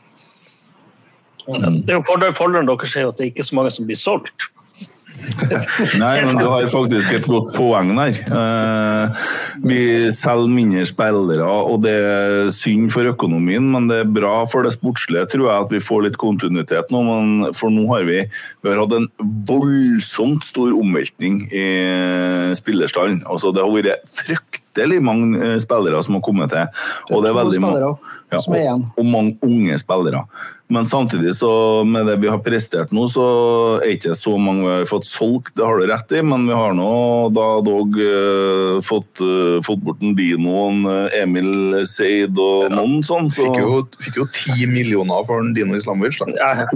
Det 1.48 1.92
er 1.92 1.98
jo 1.98 2.06
fordelen, 2.08 2.36
fordelen 2.38 2.70
deres 2.70 2.96
er 2.96 3.10
at 3.10 3.20
det 3.20 3.32
ikke 3.32 3.44
er 3.44 3.50
så 3.50 3.58
mange 3.58 3.72
som 3.76 3.88
blir 3.88 4.00
solgt. 4.00 4.48
Nei, 6.02 6.14
men 6.26 6.38
du 6.38 6.46
har 6.50 6.66
faktisk 6.72 7.14
et 7.16 7.28
godt 7.30 7.52
poeng 7.56 7.94
der. 7.98 8.20
Eh, 8.24 9.24
vi 9.64 9.80
selger 10.16 10.52
mindre 10.52 10.86
spillere, 10.90 11.48
og 11.48 11.82
det 11.86 11.94
er 11.94 12.52
synd 12.56 12.92
for 12.94 13.08
økonomien, 13.10 13.66
men 13.74 13.90
det 13.92 14.02
er 14.04 14.14
bra 14.20 14.36
for 14.50 14.66
det 14.66 14.74
sportslige, 14.76 15.26
tror 15.32 15.48
jeg, 15.48 15.68
at 15.68 15.74
vi 15.74 15.84
får 15.84 16.08
litt 16.08 16.20
kontinuitet 16.22 16.94
nå. 16.94 17.04
Men 17.08 17.54
for 17.58 17.74
nå 17.74 17.86
har 17.94 18.08
vi, 18.10 18.24
vi 18.64 18.72
har 18.72 18.84
hatt 18.84 18.98
en 18.98 19.10
voldsomt 19.50 20.46
stor 20.48 20.74
omveltning 20.78 21.46
i 21.52 21.68
spillerstanden. 22.60 23.24
Altså, 23.30 23.54
det 23.54 23.64
har 23.64 23.74
vært 23.74 24.10
fryktelig 24.10 25.00
mange 25.04 25.38
eh, 25.40 25.60
spillere 25.64 26.02
som 26.06 26.20
har 26.20 26.26
kommet 26.26 26.54
til. 26.54 26.84
Og 27.12 27.24
det 27.24 27.32
er 27.32 27.40
veldig 27.40 27.64
mange 27.64 27.80
igjen. 27.84 28.84
og, 28.90 29.00
og 29.00 29.10
mange 29.10 29.38
unge 29.46 29.80
spillere. 29.82 30.26
Men 30.74 30.86
samtidig, 30.86 31.36
så 31.36 31.84
med 31.84 32.08
det 32.10 32.16
vi 32.24 32.30
har 32.32 32.40
prestert 32.42 32.90
nå, 32.96 33.04
så 33.12 33.24
er 33.78 33.84
det 33.84 33.98
ikke 34.00 34.16
så 34.18 34.32
mange 34.42 34.64
vi 34.64 34.72
har 34.80 34.88
fått 34.90 35.06
solgt, 35.06 35.52
det 35.60 35.68
har 35.68 35.78
du 35.78 35.86
rett 35.92 36.16
i, 36.18 36.24
men 36.26 36.48
vi 36.50 36.56
har 36.58 36.74
nå 36.74 36.88
da 37.36 37.46
dog 37.62 38.00
uh, 38.02 38.80
fått, 38.82 39.22
uh, 39.22 39.60
fått 39.66 39.84
bort 39.86 40.02
en 40.02 40.16
Dino, 40.18 40.56
en 40.72 40.82
eh, 40.90 41.20
Emil 41.22 41.78
Seid 41.90 42.42
og 42.42 42.74
noen 42.74 43.06
sånn. 43.06 43.30
Så 43.34 43.46
Fikk 44.02 44.18
jo, 44.18 44.26
10 44.26 44.66
millioner 44.72 45.22
for 45.30 45.46
en 45.46 45.54
Dino 45.54 45.78
Islamovic. 45.78 46.18
Da. 46.24 46.34
Ja, 46.42 46.68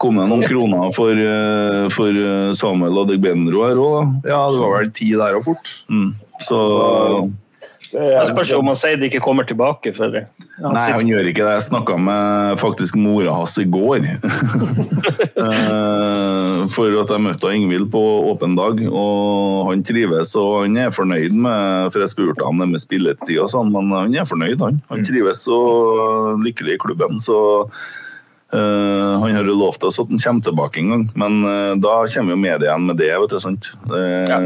kom 0.00 0.22
det 0.22 0.30
noen 0.30 0.46
kroner 0.46 0.94
for, 0.94 1.10
eh, 1.10 1.90
for 1.90 2.22
Samuel 2.58 3.02
og 3.02 3.10
Degbenro 3.10 3.66
her 3.66 3.82
òg, 3.82 3.98
da. 3.98 4.30
Ja, 4.30 4.42
det 4.46 4.62
var 4.62 4.76
vel 4.78 4.94
ti 4.94 5.10
der 5.10 5.42
og 5.42 5.48
fort. 5.50 5.74
Mm. 5.90 6.12
Så 6.46 6.60
Jeg 7.90 8.26
spørs 8.30 8.52
om 8.54 8.68
han 8.70 8.78
sier 8.78 8.98
det 9.00 9.08
ikke 9.10 9.22
kommer 9.24 9.46
tilbake. 9.48 9.92
For 9.96 10.12
det. 10.12 10.24
Nei, 10.60 10.86
han 10.92 11.08
gjør 11.08 11.30
ikke 11.30 11.44
det. 11.46 11.54
Jeg 11.58 11.66
snakka 11.66 11.96
med 12.00 12.60
faktisk 12.60 12.98
mora 13.00 13.34
hans 13.40 13.58
i 13.60 13.66
går. 13.68 14.06
Eh, 15.40 16.66
for 16.68 16.92
at 17.00 17.08
jeg 17.08 17.22
møtte 17.24 17.50
Ingvild 17.56 17.86
på 17.94 18.00
åpen 18.28 18.52
dag, 18.58 18.82
og 18.86 19.70
han 19.70 19.80
trives 19.86 20.34
og 20.36 20.66
han 20.66 20.76
er 20.82 20.90
fornøyd 20.92 21.32
med 21.32 21.88
For 21.94 22.04
jeg 22.04 22.12
spurte 22.12 22.44
ham 22.44 22.60
det 22.60 22.68
med 22.74 22.82
spilletid 22.82 23.38
og 23.40 23.48
sånn, 23.48 23.70
men 23.72 23.88
han 23.94 24.18
er 24.20 24.28
fornøyd, 24.28 24.60
han. 24.60 24.82
Han 24.92 25.06
trives 25.08 25.46
og 25.48 26.44
lykkelig 26.44 26.76
i 26.76 26.82
klubben, 26.82 27.22
så 27.24 27.38
Uh, 28.50 29.20
han 29.22 29.30
har 29.36 29.46
jo 29.46 29.54
lovt 29.54 29.84
oss 29.86 30.00
at 30.02 30.08
han 30.10 30.18
kommer 30.18 30.42
tilbake 30.42 30.80
en 30.80 30.88
gang, 30.90 31.02
men 31.22 31.36
uh, 31.46 31.76
da 31.78 32.00
kommer 32.10 32.34
jo 32.34 32.38
media 32.42 32.66
igjen 32.66 32.88
med 32.88 32.98
det. 32.98 33.10
vet 33.22 33.30
du, 33.30 33.38
sant? 33.42 33.68
Uh, 33.86 34.26
ja. 34.26 34.38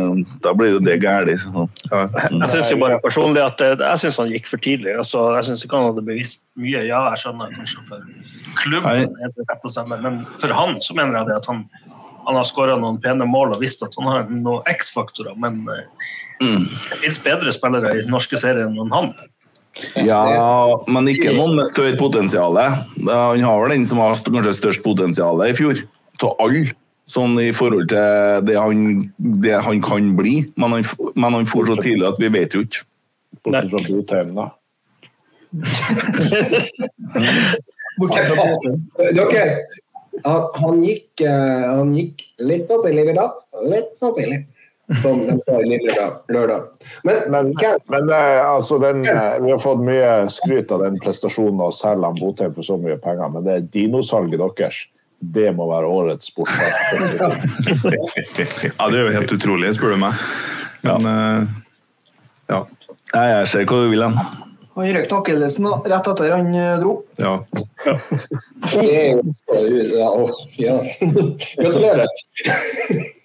Da 0.44 0.52
blir 0.52 0.74
jo 0.74 0.82
det 0.84 0.98
galt. 1.00 1.30
Ja. 1.32 2.02
Jeg 2.26 2.50
syns 2.52 2.68
jo 2.68 2.76
bare 2.82 2.98
personlig 3.00 3.40
at 3.40 3.62
jeg 3.64 4.02
synes 4.02 4.20
han 4.20 4.32
gikk 4.34 4.50
for 4.50 4.60
tidlig. 4.60 4.92
Altså, 5.00 5.24
jeg 5.38 5.48
syns 5.48 5.64
ikke 5.64 5.80
han 5.80 5.88
hadde 5.88 6.04
bevisst 6.04 6.42
mye. 6.60 6.84
Ja, 6.84 7.00
jeg 7.14 7.22
skjønner 7.22 7.56
kanskje 7.56 7.86
for 7.88 8.04
klubben, 8.60 9.16
rett 9.48 9.68
stemme, 9.72 10.00
men 10.04 10.20
for 10.36 10.52
han 10.52 10.76
så 10.84 10.96
mener 10.98 11.22
jeg 11.22 11.30
det 11.30 11.38
at 11.40 11.48
han, 11.48 11.64
han 12.28 12.40
har 12.42 12.48
skåra 12.48 12.76
noen 12.80 13.00
pene 13.00 13.24
mål 13.28 13.56
og 13.56 13.64
visst 13.64 13.86
at 13.86 13.96
han 13.96 14.10
har 14.10 14.28
noen 14.28 14.68
X-faktorer, 14.68 15.32
men 15.40 15.62
mm. 15.64 16.68
det 16.90 17.00
fins 17.00 17.22
bedre 17.24 17.56
spillere 17.56 17.96
i 17.96 18.04
den 18.04 18.12
norske 18.12 18.36
serien 18.36 18.76
enn 18.76 18.92
han. 18.92 19.14
Ja, 20.06 20.22
men 20.86 21.08
ikke 21.10 21.32
noen 21.34 21.56
med 21.58 21.66
større 21.66 21.96
potensial. 21.98 22.56
Han 22.58 23.42
har 23.42 23.62
vel 23.64 23.72
den 23.74 23.86
som 23.88 23.98
har 24.02 24.14
kanskje 24.22 24.52
størst 24.60 24.82
potensial 24.84 25.42
i 25.46 25.54
fjor, 25.56 25.74
av 26.22 26.34
alle. 26.42 26.72
Sånn 27.10 27.34
i 27.36 27.50
forhold 27.52 27.90
til 27.90 28.44
det 28.48 28.54
han, 28.56 28.78
det 29.42 29.58
han 29.66 29.80
kan 29.84 30.16
bli. 30.16 30.38
Men 30.56 30.78
han, 30.78 30.84
men 31.20 31.34
han 31.36 31.50
får 31.50 31.66
så 31.68 31.76
tidlig 31.82 32.06
at 32.08 32.20
vi 32.22 32.28
vet 32.32 32.54
jo 32.56 32.62
ikke. 32.64 32.80
Bortsett 33.44 33.70
fra 33.74 33.82
Botheim, 33.90 34.30
da. 34.38 34.46
Bortsett 38.00 38.26
fra 38.30 38.36
Botheim. 38.40 38.78
Dere, 39.18 39.44
han, 40.24 40.42
han, 40.62 40.76
gikk, 40.86 41.10
eh, 41.26 41.66
han 41.74 41.92
gikk 41.92 42.24
litt 42.40 42.64
for 42.70 42.78
tidlig 42.86 43.12
i 43.12 43.18
dag. 43.18 43.30
Litt 43.68 43.92
for 44.00 44.16
tidlig 44.16 44.40
som 45.02 45.26
de 45.26 45.38
sa 45.46 45.58
lille 45.64 45.94
lørdag. 46.28 46.62
Men, 47.02 47.20
men, 47.30 47.52
men 47.88 48.10
eh, 48.12 48.40
altså 48.48 48.78
den, 48.78 49.06
eh, 49.08 49.38
vi 49.40 49.50
har 49.50 49.58
fått 49.62 49.80
mye 49.84 50.28
skryt 50.32 50.72
av 50.74 50.84
den 50.84 50.98
prestasjonen 51.02 51.62
å 51.64 51.70
selge 51.74 52.12
Botheim 52.20 52.52
for 52.56 52.66
så 52.66 52.76
mye 52.80 52.98
penger, 53.00 53.32
men 53.32 53.46
det 53.46 53.52
er 53.56 53.70
dinosalget 53.78 54.40
deres 54.42 54.84
det 55.24 55.54
må 55.56 55.64
være 55.70 55.88
årets 55.88 56.26
sport. 56.28 56.50
ja, 58.68 58.88
det 58.90 58.98
er 58.98 58.98
jo 58.98 59.12
helt 59.14 59.32
utrolig, 59.32 59.70
spør 59.72 59.94
du 59.94 60.00
meg. 60.02 60.18
Men 60.84 61.06
uh, 61.08 61.46
ja. 62.52 62.58
Jeg 63.14 63.46
ser 63.48 63.64
hva 63.64 63.78
du 63.86 63.88
vil 63.94 64.04
hen. 64.04 64.18
Han 64.74 64.90
røk 64.98 65.14
akillesen 65.16 65.70
rett 65.70 66.08
etter 66.12 66.34
han 66.34 66.50
dro. 66.82 66.92
Ja. 67.22 67.38
ja. 67.88 67.94
ja. 70.60 70.76
Gratulerer. 71.62 72.10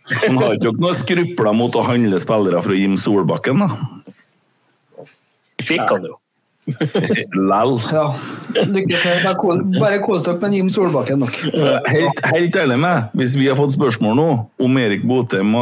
Han 0.09 0.39
har 0.41 0.55
ikke 0.57 0.73
noe 0.81 0.95
skrupler 0.97 1.53
mot 1.57 1.75
å 1.77 1.83
handle 1.85 2.19
spillere 2.21 2.63
fra 2.65 2.77
Jim 2.77 2.97
Solbakken, 2.99 3.61
da? 3.65 3.69
Fikk 5.59 5.85
han 5.85 6.07
jo. 6.07 6.17
Lell. 7.33 7.79
Ja. 7.89 8.05
Lykke 8.69 8.99
til. 9.01 9.25
Bare 9.79 9.99
kos 10.03 10.25
dere 10.25 10.37
med 10.41 10.55
Jim 10.57 10.69
Solbakken 10.73 11.23
nok. 11.23 11.35
Helt, 11.89 12.21
helt 12.25 12.59
ærlig 12.61 12.79
med, 12.81 13.09
hvis 13.17 13.35
vi 13.39 13.49
har 13.49 13.57
fått 13.59 13.73
spørsmål 13.75 14.15
nå 14.19 14.27
om 14.65 14.79
Erik 14.81 15.05
Botheim 15.09 15.55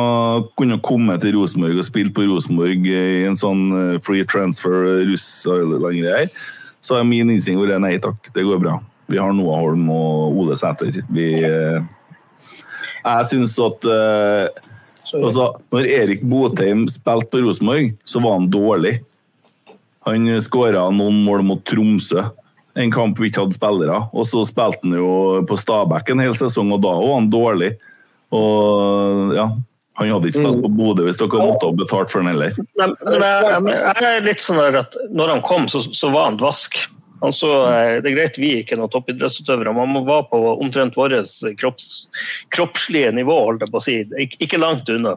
kunne 0.60 0.80
komme 0.84 1.18
til 1.24 1.38
Rosenborg 1.38 1.80
og 1.80 1.88
spille 1.88 2.14
på 2.15 2.28
Rosenborg 2.28 2.88
i 2.91 3.26
en 3.28 3.40
sånn 3.40 3.65
eh, 3.78 3.98
free 4.03 4.28
transfer 4.28 5.06
russ-greier, 5.07 6.32
så 6.84 6.99
har 6.99 7.07
min 7.07 7.32
innstilling 7.34 7.61
vært 7.64 7.84
nei 7.84 7.98
takk, 8.03 8.32
det 8.36 8.45
går 8.48 8.61
bra. 8.64 8.78
Vi 9.07 9.19
har 9.19 9.32
Noah 9.36 9.64
Holm 9.64 9.88
og 9.94 10.41
Ole 10.41 10.57
Sæter. 10.60 10.99
Vi 11.14 11.30
eh, 11.48 11.80
jeg 13.03 13.30
syns 13.32 13.53
at 13.64 13.88
uh, 13.88 14.48
altså, 15.14 15.52
Når 15.74 15.90
Erik 15.99 16.26
Botheim 16.28 16.86
spilte 16.91 17.32
på 17.32 17.44
Rosenborg, 17.45 17.94
så 18.07 18.24
var 18.24 18.40
han 18.40 18.49
dårlig. 18.52 18.98
Han 20.07 20.28
skåra 20.44 20.88
noen 20.95 21.24
mål 21.26 21.44
mot 21.48 21.64
Tromsø, 21.68 22.30
en 22.78 22.91
kamp 22.94 23.19
vi 23.19 23.32
ikke 23.32 23.44
hadde 23.44 23.57
spillere. 23.57 24.02
Og 24.15 24.28
så 24.30 24.44
spilte 24.48 24.86
han 24.86 24.98
jo 24.99 25.10
på 25.48 25.57
Stabæk 25.60 26.14
en 26.14 26.24
hel 26.24 26.38
sesong, 26.38 26.72
og 26.76 26.84
da 26.86 26.94
var 26.95 27.18
han 27.18 27.32
dårlig. 27.34 27.74
Og 28.36 29.34
ja, 29.36 29.49
han 29.98 30.11
hadde 30.14 30.30
ikke 30.30 30.44
spilt 30.44 30.61
på 30.61 30.69
Bodø 30.78 31.07
hvis 31.07 31.18
dere 31.18 31.41
måtte 31.41 31.65
ha 31.65 31.74
betalt 31.74 32.11
for 32.14 32.22
han 32.22 32.30
heller. 32.30 32.53
Nei, 32.78 32.90
men 33.07 33.26
jeg, 33.26 33.80
jeg, 33.82 34.11
er 34.11 34.28
litt 34.28 34.44
sånn 34.44 34.61
at 34.61 34.98
når 35.10 35.36
han 35.36 35.44
kom, 35.48 35.65
så, 35.72 35.82
så 35.82 36.11
var 36.14 36.30
han 36.30 36.40
dvask. 36.40 36.78
Altså, 37.26 37.49
det 38.03 38.11
er 38.11 38.15
greit 38.18 38.38
vi 38.39 38.52
ikke 38.60 38.76
er 38.76 38.81
noen 38.81 38.91
toppidrettsutøvere, 38.94 39.73
man 39.73 40.06
var 40.07 40.27
på 40.30 40.39
omtrent 40.53 40.98
vårt 40.99 41.31
kropps, 41.57 42.07
kroppslige 42.53 43.11
nivå, 43.15 43.35
holdt 43.48 43.65
jeg 43.65 43.73
på 43.73 43.81
å 43.81 43.85
si. 43.85 43.98
Ikke 44.44 44.61
langt 44.61 44.89
unna. 44.94 45.15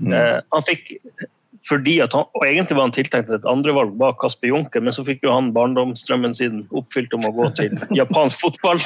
Mm. 0.00 0.12
Eh, 0.16 0.36
han 0.52 0.66
fikk 0.66 0.96
fordi 1.66 1.96
at 1.98 2.12
han, 2.14 2.28
og 2.38 2.44
Egentlig 2.46 2.76
var 2.78 2.86
han 2.86 2.94
tiltenkt 2.94 3.30
et 3.34 3.46
andrevalg 3.50 3.96
bak 3.98 4.20
Kasper 4.22 4.52
Junker, 4.52 4.82
men 4.84 4.94
så 4.94 5.02
fikk 5.06 5.24
jo 5.26 5.34
han 5.34 5.50
barndomsdrømmen 5.54 6.34
sin 6.36 6.60
oppfylt 6.78 7.14
om 7.16 7.26
å 7.26 7.32
gå 7.34 7.48
til 7.58 7.74
japansk 8.00 8.42
fotball. 8.44 8.82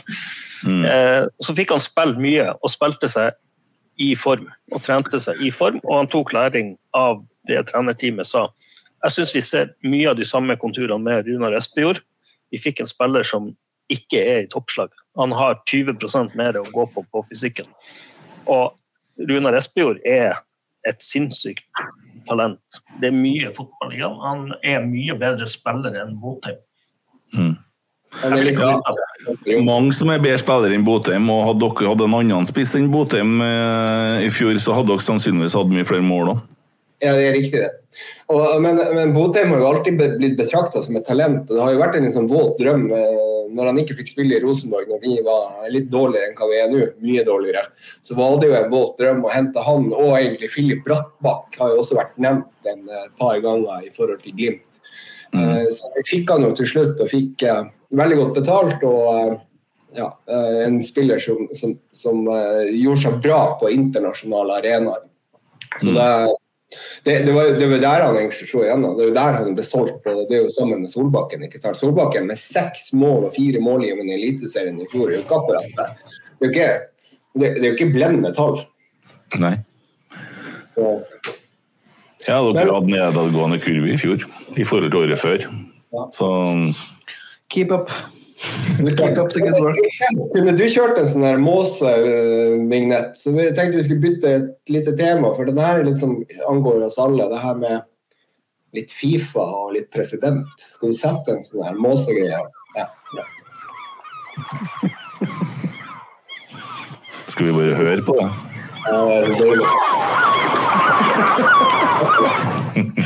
Mm. 0.64 0.84
Eh, 0.88 1.22
så 1.44 1.56
fikk 1.56 1.74
han 1.74 1.82
spille 1.84 2.20
mye, 2.20 2.48
og 2.60 2.72
spilte 2.72 3.10
seg 3.10 3.36
i 4.00 4.14
form. 4.16 4.48
Og 4.72 4.84
trente 4.86 5.20
seg 5.20 5.40
i 5.44 5.52
form, 5.52 5.80
og 5.84 5.98
han 5.98 6.12
tok 6.12 6.32
læring 6.36 6.74
av 6.96 7.20
det 7.48 7.66
trenerteamet 7.68 8.28
sa. 8.28 8.48
Jeg 9.04 9.16
syns 9.16 9.34
vi 9.36 9.44
ser 9.44 9.74
mye 9.84 10.10
av 10.10 10.18
de 10.18 10.28
samme 10.28 10.56
konturene 10.60 11.04
med 11.04 11.28
Runar 11.28 11.56
Espejord 11.56 12.02
vi 12.50 12.60
fikk 12.60 12.82
en 12.82 12.90
spiller 12.90 13.26
som 13.26 13.50
ikke 13.90 14.20
er 14.22 14.44
i 14.44 14.50
toppslag. 14.50 14.92
Han 15.18 15.34
har 15.34 15.58
20% 15.70 16.36
mer 16.38 16.58
å 16.58 16.66
gå 16.74 16.86
på 16.94 17.04
på 17.10 17.24
fysikken. 17.30 17.66
Og 18.46 18.76
Runar 19.28 19.56
Espejord 19.58 19.98
er 20.06 20.38
et 20.88 21.02
sinnssykt 21.04 21.66
talent. 22.28 22.80
Det 23.00 23.10
er 23.10 23.16
mye 23.16 23.50
fotball 23.56 23.96
i 23.96 24.02
ham. 24.02 24.20
Han 24.22 24.46
er 24.62 24.86
mye 24.86 25.16
bedre 25.18 25.48
spiller 25.48 25.96
enn 26.00 26.16
Botheim. 26.22 26.60
Mm. 27.34 27.56
Ja, 28.10 29.60
mange 29.62 29.92
som 29.94 30.10
er 30.10 30.22
bedre 30.22 30.40
spillere 30.40 30.74
enn 30.74 30.86
Botheim, 30.86 31.28
og 31.30 31.44
hadde 31.46 31.68
dere 31.68 31.92
hatt 31.92 32.00
en 32.02 32.16
annen 32.18 32.48
spiss 32.48 32.74
enn 32.78 32.90
Botheim 32.90 33.38
eh, 33.44 34.24
i 34.26 34.30
fjor, 34.34 34.56
så 34.58 34.74
hadde 34.74 34.90
dere 34.90 35.04
sannsynligvis 35.04 35.54
hatt 35.58 35.70
mye 35.70 35.86
flere 35.86 36.06
mål 36.06 36.34
òg. 36.34 36.40
Ja, 37.00 37.14
det 37.16 37.28
er 37.30 37.32
riktig, 37.32 37.60
det. 37.62 37.80
Og, 38.30 38.60
men, 38.62 38.78
men 38.94 39.12
Botheim 39.14 39.54
har 39.54 39.62
jo 39.62 39.68
alltid 39.70 39.96
blitt 40.20 40.36
betrakta 40.38 40.82
som 40.84 40.98
et 40.98 41.06
talent. 41.08 41.48
og 41.48 41.54
Det 41.56 41.62
har 41.64 41.72
jo 41.72 41.80
vært 41.80 41.96
en 41.96 42.06
liksom 42.06 42.28
våt 42.30 42.60
drøm 42.60 42.86
eh, 42.92 43.20
når 43.56 43.70
han 43.70 43.80
ikke 43.82 43.96
fikk 43.98 44.12
spille 44.12 44.36
i 44.36 44.42
Rosenborg 44.44 44.90
når 44.92 45.00
vi 45.02 45.14
var 45.26 45.70
litt 45.72 45.88
dårligere 45.90 46.28
enn 46.28 46.36
hva 46.38 46.48
vi 46.50 46.58
er 46.60 46.68
nå, 46.70 46.82
mye 47.02 47.24
dårligere. 47.26 47.64
Så 48.06 48.14
var 48.18 48.36
det 48.38 48.50
jo 48.50 48.58
en 48.58 48.68
våt 48.72 49.00
drøm 49.00 49.24
å 49.24 49.32
hente 49.32 49.64
han, 49.66 49.88
og 49.96 50.12
egentlig 50.18 50.52
Filip 50.52 50.84
Brattbakk 50.86 51.56
har 51.62 51.72
jo 51.72 51.80
også 51.82 51.98
vært 51.98 52.20
nevnt 52.22 52.70
en 52.70 52.84
eh, 52.84 53.08
par 53.18 53.40
ganger 53.42 53.86
i 53.86 53.92
forhold 53.94 54.20
til 54.26 54.36
Glimt. 54.36 54.82
Mm. 55.32 55.40
Eh, 55.40 55.66
så 55.74 55.90
vi 55.96 56.06
fikk 56.10 56.34
han 56.34 56.44
jo 56.46 56.52
til 56.60 56.68
slutt, 56.68 57.00
og 57.00 57.10
fikk 57.10 57.46
veldig 57.96 58.20
godt 58.20 58.42
betalt. 58.42 58.84
og 58.84 59.38
ja, 59.96 60.06
en 60.62 60.76
spiller 60.86 61.18
som, 61.18 61.48
som, 61.58 61.72
som 61.90 62.20
gjorde 62.70 63.00
seg 63.02 63.16
bra 63.24 63.40
på 63.58 63.72
internasjonale 63.74 64.60
arenaer. 64.60 65.00
Så 65.80 65.90
mm. 65.90 65.96
det 65.96 66.10
det, 67.04 67.14
det, 67.26 67.32
var, 67.34 67.50
det 67.58 67.66
var 67.66 67.82
der 67.82 68.04
han 68.06 68.18
egentlig 68.20 68.48
slo 68.48 68.62
igjennom. 68.62 68.94
Det 68.98 69.08
var 69.08 69.16
der 69.16 69.38
han 69.40 69.56
ble 69.56 69.64
solgt. 69.66 70.06
og 70.06 70.20
Det 70.28 70.36
er 70.38 70.44
jo 70.44 70.52
sammen 70.54 70.84
med 70.84 70.92
Solbakken. 70.92 71.42
ikke 71.46 71.58
sant? 71.62 71.78
Solbakken 71.80 72.28
med 72.30 72.38
seks 72.38 72.92
mål 72.92 73.26
og 73.28 73.34
fire 73.34 73.62
målgivende 73.64 74.14
i 74.14 74.18
Eliteserien 74.20 74.78
i 74.78 74.86
fjor. 74.92 75.08
Det 75.10 75.16
er 75.16 75.20
jo 75.20 75.24
ikke 75.26 75.40
akkurat 75.40 75.66
det. 75.66 75.88
Det 76.38 76.46
er 76.46 76.46
jo 76.46 76.52
ikke, 76.52 76.70
det, 77.34 77.50
det 77.56 77.64
er 77.64 77.68
jo 77.68 77.78
ikke 77.78 77.90
blendende 77.96 78.32
tall. 78.36 78.60
Nei. 79.42 79.56
Så. 80.76 80.94
Ja, 82.28 82.38
dere 82.54 82.70
hadde 82.70 82.92
nedadgående 82.92 83.58
kurve 83.64 83.90
i 83.90 83.98
fjor 83.98 84.22
i 84.56 84.64
forhold 84.64 84.90
til 84.92 85.02
året 85.02 85.20
før. 85.20 85.46
Ja. 85.90 86.06
Så 86.14 86.30
Keep 87.50 87.72
up. 87.74 87.90
Kunne 90.34 90.52
du 90.56 90.62
kjørt 90.72 90.96
en 91.00 91.08
sånn 91.08 91.42
Måse-vignett? 91.44 93.18
Så 93.20 93.34
vi 93.34 93.44
tenkte 93.52 93.76
vi 93.76 93.84
skulle 93.84 94.04
bytte 94.04 94.28
et 94.38 94.72
lite 94.72 94.94
tema, 94.96 95.34
for 95.36 95.44
det 95.48 95.60
her 95.60 95.84
liksom 95.84 96.10
angår 96.48 96.86
oss 96.88 96.98
alle. 97.02 97.28
Det 97.28 97.40
her 97.42 97.56
med 97.60 97.76
litt 98.76 98.92
Fifa 98.94 99.44
og 99.44 99.74
litt 99.76 99.90
president. 99.92 100.48
Skal 100.76 100.88
du 100.92 100.96
sette 100.96 101.36
en 101.36 101.44
sånn 101.44 101.66
her 101.66 101.76
Måse-greie? 101.80 102.40
Ja. 102.78 102.86
ja. 103.18 103.24
Skal 107.28 107.44
vi 107.50 107.52
bare 107.58 107.76
høre 107.76 108.02
på 108.06 108.12
det? 108.16 108.28
Ja, 108.86 108.98
det 109.04 109.14
er 109.18 109.24
så 109.28 109.34
dårlig. 109.44 109.68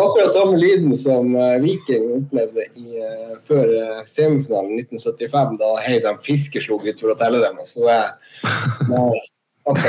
akkurat 0.00 0.32
samme 0.32 0.58
lyden 0.58 0.94
som 0.98 1.34
uh, 1.36 1.56
Viking 1.62 2.10
opplevde 2.18 2.66
i, 2.74 2.86
uh, 2.98 3.36
før 3.48 3.70
uh, 3.70 4.02
semifinalen 4.10 4.78
1975, 4.82 5.56
da 5.60 5.70
Heidem 5.84 6.20
Fiske 6.24 6.62
slo 6.64 6.80
ut 6.82 7.00
for 7.00 7.14
å 7.14 7.18
telle 7.20 7.42
dem. 7.44 7.60
Så 7.68 7.86
det, 7.86 8.00
Dere 9.64 9.80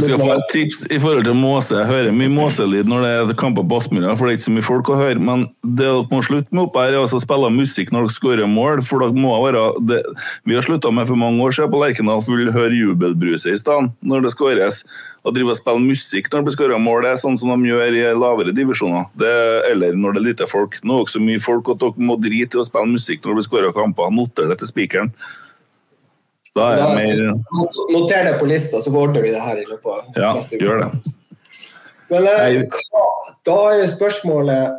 skal 0.00 0.16
få 0.16 0.28
et 0.32 0.46
tips 0.54 0.86
i 0.88 0.96
forhold 0.96 1.26
til 1.26 1.34
måse. 1.36 1.74
Jeg 1.76 1.84
hører 1.90 2.14
mye 2.16 2.30
måselyd 2.32 2.88
når 2.88 3.02
det 3.04 3.10
er 3.12 3.32
kamper 3.36 3.66
på 3.68 3.76
Aspmyra, 3.82 4.14
for 4.16 4.24
det 4.24 4.32
er 4.32 4.38
ikke 4.38 4.46
så 4.46 4.54
mye 4.54 4.64
folk 4.64 4.88
å 4.88 4.96
høre. 4.96 5.20
Men 5.20 5.52
det 5.60 5.84
dere 5.84 6.06
må 6.08 6.22
slutte 6.24 6.48
med 6.54 6.64
oppe 6.64 6.86
her, 6.86 6.96
er 6.96 7.04
å 7.04 7.20
spille 7.20 7.50
musikk 7.52 7.92
når 7.92 8.06
dere 8.06 8.16
skårer 8.16 8.48
mål. 8.48 8.80
For 8.88 9.04
dere 9.04 9.20
må 9.20 9.36
være 9.44 9.66
det, 9.90 10.00
Vi 10.48 10.56
har 10.56 10.64
slutta 10.64 10.88
med 10.94 11.10
for 11.10 11.20
mange 11.20 11.44
år 11.44 11.52
siden 11.58 11.72
på 11.74 11.82
Lerkendal, 11.82 12.24
vil 12.28 12.52
høre 12.54 12.78
jubelbruset 12.78 13.52
i 13.52 13.60
stedet 13.60 13.92
når 14.00 14.24
det 14.24 14.32
skåres. 14.32 14.80
Å 15.26 15.34
drive 15.34 15.52
og 15.52 15.58
spille 15.58 15.82
musikk 15.84 16.30
når 16.30 16.40
det 16.40 16.46
blir 16.46 16.56
skåra 16.56 16.78
mål, 16.80 17.02
det 17.04 17.10
er 17.12 17.20
sånn 17.20 17.36
som 17.40 17.52
de 17.52 17.68
gjør 17.68 17.98
i 17.98 18.06
lavere 18.16 18.54
divisjoner. 18.56 19.10
Det, 19.18 19.34
eller 19.68 19.98
når 19.98 20.16
det 20.16 20.22
er 20.22 20.28
lite 20.30 20.48
folk. 20.48 20.80
Nå 20.80 21.02
er 21.02 21.04
det 21.04 21.16
så 21.18 21.20
mye 21.20 21.42
folk 21.42 21.68
at 21.74 21.84
dere 21.84 22.08
må 22.08 22.16
drite 22.22 22.56
i 22.56 22.62
å 22.62 22.64
spille 22.64 22.96
musikk 22.96 23.20
når 23.20 23.34
det 23.34 23.38
blir 23.42 23.48
skåra 23.50 23.74
kamper. 23.76 24.08
Noter 24.14 24.48
det 24.48 24.56
til 24.62 24.72
spikeren. 24.72 25.12
Da 26.56 26.72
er 26.72 26.80
jeg 26.80 26.96
mer 26.96 27.22
Noter 27.92 28.24
det 28.28 28.34
på 28.40 28.48
lista, 28.50 28.80
så 28.82 28.92
ordner 28.94 29.24
vi 29.24 29.32
det 29.34 29.42
her 29.42 29.60
i 29.60 29.66
løpet 29.68 29.88
av 29.92 30.18
Ja, 30.20 30.32
neste 30.36 30.56
uke. 30.56 30.64
gjør 30.64 30.84
det. 30.84 31.14
Men 32.08 32.28
eh, 32.30 32.62
hva, 32.72 33.06
da 33.44 33.56
er 33.72 33.82
jo 33.82 33.88
spørsmålet 33.92 34.78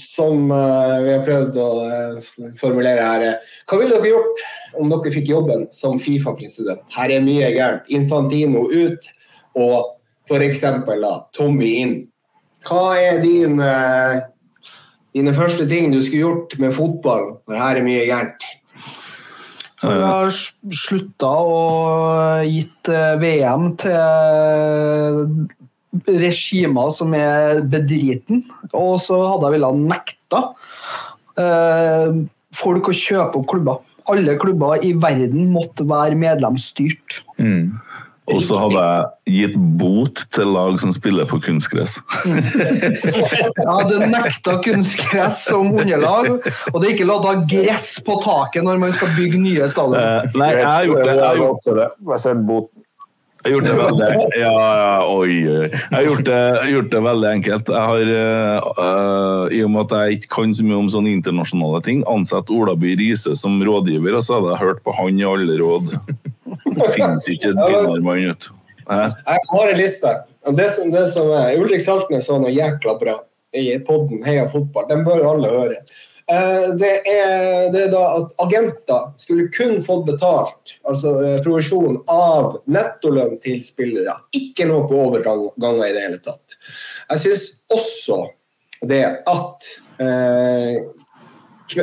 som 0.00 0.46
eh, 0.54 0.94
vi 1.04 1.10
har 1.12 1.24
prøvd 1.26 1.58
å 1.60 1.68
eh, 1.84 2.30
formulere 2.60 3.04
her 3.04 3.24
Hva 3.66 3.80
ville 3.80 3.98
dere 3.98 4.12
gjort 4.14 4.44
om 4.80 4.92
dere 4.92 5.12
fikk 5.14 5.32
jobben 5.34 5.66
som 5.74 5.98
Fifa-president? 6.02 6.86
Her 6.94 7.12
er 7.16 7.26
mye 7.26 7.50
gærent. 7.54 7.90
Infantino 7.94 8.64
ut, 8.70 9.10
og 9.58 9.94
f.eks. 10.30 10.64
Tommy 11.36 11.74
inn. 11.82 11.96
Hva 12.64 12.94
er 12.96 13.18
din, 13.20 13.58
dine 15.14 15.34
første 15.36 15.66
ting 15.68 15.92
du 15.92 16.00
skulle 16.00 16.22
gjort 16.24 16.56
med 16.62 16.72
fotball? 16.74 17.34
For 17.44 17.60
her 17.60 17.78
er 17.78 17.86
mye 17.86 18.06
gærent. 18.08 18.46
Vi 19.84 20.00
har 20.00 20.32
slutta 20.74 21.30
og 21.44 22.46
gitt 22.48 22.90
eh, 22.92 23.14
VM 23.20 23.68
til 23.80 25.36
regimer 26.08 26.90
som 26.94 27.14
er 27.16 27.62
bedriten. 27.70 28.44
Og 28.72 28.96
så 29.04 29.18
hadde 29.28 29.48
jeg 29.48 29.56
villet 29.56 29.82
nekta 29.92 30.42
eh, 31.40 32.22
folk 32.54 32.90
å 32.90 32.96
kjøpe 32.96 33.40
opp 33.40 33.48
klubber. 33.52 33.82
Alle 34.12 34.36
klubber 34.40 34.82
i 34.84 34.92
verden 35.00 35.48
måtte 35.52 35.86
være 35.88 36.18
medlemsstyrt. 36.20 37.22
Og 38.32 38.40
så 38.40 38.56
hadde 38.56 38.80
jeg 38.80 39.34
gitt 39.34 39.56
bot 39.80 40.22
til 40.32 40.48
lag 40.54 40.78
som 40.80 40.92
spiller 40.94 41.26
på 41.28 41.36
kunstgress. 41.44 41.98
Jeg 42.24 43.66
hadde 43.68 43.98
nekta 44.08 44.56
kunstgress 44.64 45.42
som 45.50 45.74
underlag, 45.74 46.30
og 46.72 46.78
det 46.78 46.88
er 46.88 46.94
ikke 46.94 47.08
lov 47.08 47.26
å 47.26 47.34
ha 47.34 47.42
gress 47.48 47.98
på 48.04 48.16
taket 48.24 48.64
når 48.64 48.80
man 48.80 48.96
skal 48.96 49.12
bygge 49.18 49.42
nye 49.42 49.68
stadioner. 49.68 50.24
Eh, 50.24 50.40
nei, 50.40 50.50
jeg 50.56 50.70
har 50.70 50.88
gjort 50.88 51.04
det. 51.04 51.12
Jeg 51.12 51.26
har 51.26 51.42
gjort, 51.42 51.70
det. 51.82 52.83
Jeg 53.44 53.52
har 53.52 53.58
gjort 53.58 53.66
det 53.68 53.72
veldig 53.76 54.38
Ja, 54.40 54.52
ja, 54.56 54.92
oi, 55.04 55.34
oi. 55.44 55.66
Jeg 55.68 55.92
har 55.92 56.04
gjort 56.06 56.24
det, 56.24 56.38
gjort 56.72 56.86
det 56.94 57.00
veldig 57.04 57.28
enkelt. 57.28 57.72
Har, 57.76 58.12
eh, 58.20 59.56
I 59.58 59.60
og 59.66 59.72
med 59.74 59.82
at 59.82 59.92
jeg 59.98 60.18
ikke 60.18 60.30
kan 60.38 60.54
så 60.56 60.64
mye 60.64 60.78
om 60.80 60.88
sånne 60.88 61.12
internasjonale 61.12 61.82
ting, 61.84 62.00
ansatt 62.08 62.48
Ola 62.54 62.72
By 62.80 62.94
Riise 62.96 63.34
som 63.36 63.58
rådgiver, 63.60 64.16
og 64.16 64.24
så 64.24 64.38
hadde 64.38 64.54
jeg 64.54 64.62
hørt 64.62 64.80
på 64.86 64.94
han 64.96 65.20
i 65.20 65.26
alle 65.28 65.58
råd. 65.60 65.92
Det 66.64 66.88
finnes 66.96 67.28
ikke 67.34 67.52
en 67.52 67.60
finere 67.66 68.00
mann, 68.00 68.24
vet 68.32 68.48
Jeg 68.88 69.44
har 69.52 69.68
en 69.74 69.78
liste. 69.78 70.16
Det 70.56 70.70
som, 70.72 70.90
det 70.96 71.04
som 71.12 71.28
er, 71.36 71.54
Ulrik 71.60 71.84
Saltnes 71.84 72.24
sa 72.24 72.40
noe 72.40 72.52
jækla 72.52 72.96
bra 73.00 73.18
i 73.54 73.68
podden 73.84 74.24
Heia 74.24 74.48
fotball. 74.48 74.88
Den 74.88 75.04
bør 75.04 75.28
alle 75.34 75.52
høre. 75.52 75.78
Eh, 76.32 76.76
Det 76.78 76.92
er, 77.04 77.70
det 77.72 77.82
er 77.84 77.90
da 77.92 78.04
at 78.18 78.30
agenter 78.40 79.10
skulle 79.20 79.50
kun 79.52 79.76
fått 79.84 80.06
betalt, 80.06 80.76
altså 80.88 81.18
eh, 81.20 81.42
provisjon, 81.44 82.00
av 82.08 82.62
nettolønn 82.64 83.36
til 83.44 83.60
spillere. 83.64 84.16
Ikke 84.36 84.64
noe 84.70 84.88
på 84.88 85.02
overganger 85.10 85.84
i 85.84 85.92
det 85.92 86.06
hele 86.06 86.22
tatt. 86.24 86.56
Jeg 87.10 87.24
syns 87.26 87.44
også 87.72 88.22
det 88.88 89.04
at 89.28 89.68
eh, 90.00 90.80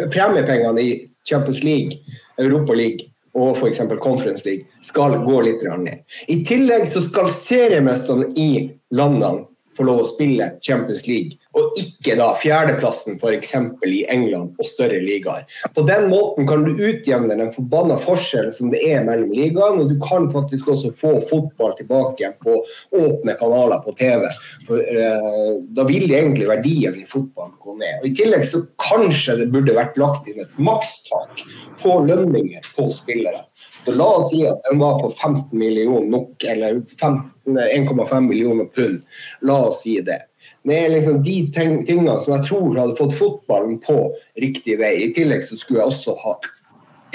premiepengene 0.10 0.82
i 0.82 0.92
Champions 1.28 1.62
League, 1.64 2.02
Europa 2.42 2.74
League 2.74 3.12
og 3.38 3.56
f.eks. 3.56 3.80
Conference 4.02 4.46
League 4.48 4.66
skal 4.84 5.20
gå 5.24 5.38
litt 5.46 5.62
ned. 5.64 6.02
I 6.28 6.42
tillegg 6.46 6.88
så 6.90 7.04
skal 7.06 7.30
seriemesterne 7.32 8.34
i 8.36 8.72
landene 8.92 9.46
få 9.78 9.86
lov 9.88 10.02
å 10.02 10.10
spille 10.10 10.50
Champions 10.66 11.06
League, 11.08 11.38
og 11.52 11.80
ikke 11.80 12.16
da 12.16 12.30
fjerdeplassen 12.40 13.18
f.eks. 13.20 13.52
i 13.84 14.04
England 14.12 14.56
og 14.60 14.68
større 14.68 15.02
ligaer. 15.04 15.44
På 15.76 15.84
den 15.88 16.08
måten 16.12 16.48
kan 16.48 16.64
du 16.64 16.72
utjevne 16.72 17.36
den 17.36 17.52
forbanna 17.52 17.98
forskjellen 18.00 18.54
som 18.56 18.72
det 18.72 18.80
er 18.88 19.04
mellom 19.08 19.34
ligaene, 19.36 19.84
og 19.84 19.92
du 19.92 19.98
kan 20.04 20.30
faktisk 20.32 20.72
også 20.72 20.94
få 20.96 21.18
fotball 21.28 21.76
tilbake 21.80 22.32
på 22.44 22.56
åpne 23.02 23.36
kanaler 23.40 23.84
på 23.84 23.96
TV. 24.00 24.30
For 24.68 24.80
eh, 24.80 25.52
Da 25.76 25.86
vil 25.88 26.08
egentlig 26.08 26.48
verdien 26.48 26.96
i 27.02 27.06
fotballen 27.10 27.58
gå 27.60 27.76
ned. 27.76 28.00
Og 28.00 28.08
I 28.08 28.16
tillegg 28.16 28.48
så 28.48 28.64
kanskje 28.80 29.42
det 29.42 29.52
burde 29.52 29.76
vært 29.76 30.00
lagt 30.00 30.32
inn 30.32 30.40
et 30.44 30.58
makstak 30.60 31.44
på 31.84 32.00
lønninger 32.08 32.64
på 32.78 32.88
spillere. 32.96 33.44
Så 33.84 33.96
La 33.98 34.08
oss 34.20 34.30
si 34.30 34.44
at 34.46 34.62
den 34.70 34.80
var 34.80 35.00
på 35.02 35.10
15 35.10 35.58
millioner 35.58 36.08
NOK, 36.08 36.44
eller 36.54 36.84
15 37.00 37.32
1,5 37.50 38.28
millioner 38.28 38.66
pund. 38.66 39.02
La 39.42 39.58
oss 39.68 39.82
si 39.84 39.98
det. 40.06 40.20
Det 40.68 40.78
er 40.78 40.92
liksom 40.94 41.22
de 41.26 41.38
tingene 41.56 42.18
som 42.22 42.36
jeg 42.36 42.46
tror 42.46 42.78
hadde 42.78 42.98
fått 43.00 43.16
fotballen 43.18 43.80
på 43.82 43.98
riktig 44.42 44.78
vei. 44.82 44.94
I 45.08 45.14
tillegg 45.16 45.42
så 45.46 45.58
skulle 45.58 45.82
jeg 45.82 45.94
også 45.94 46.16
ha 46.22 46.36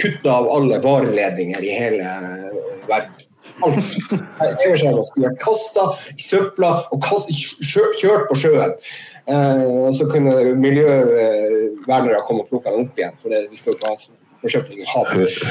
kutta 0.01 0.33
av 0.33 0.49
alle 0.53 0.81
vareledninger 0.83 1.63
i 1.65 1.77
hele 1.79 2.11
verden. 2.89 3.23
Alt. 3.65 3.95
jeg 4.43 4.79
skulle 5.07 5.29
vært 5.31 5.39
kasta 5.41 5.87
i 6.13 6.21
søpla 6.21 6.73
og 6.93 6.99
kastet, 7.05 7.39
kjø, 7.63 7.87
kjørt 8.03 8.27
på 8.29 8.41
sjøen. 8.43 8.75
Eh, 9.27 9.63
og 9.87 9.95
så 9.95 10.07
kunne 10.11 10.35
miljøvernere 10.61 12.23
komme 12.27 12.45
og 12.45 12.51
plukke 12.51 12.75
den 12.75 12.87
opp 12.87 12.99
igjen. 13.01 13.17
For 13.23 13.33
det, 13.33 13.47
vi 13.51 13.59
skal 13.59 13.77
ikke 13.77 13.89
ha 13.89 13.95
havet. 13.95 14.26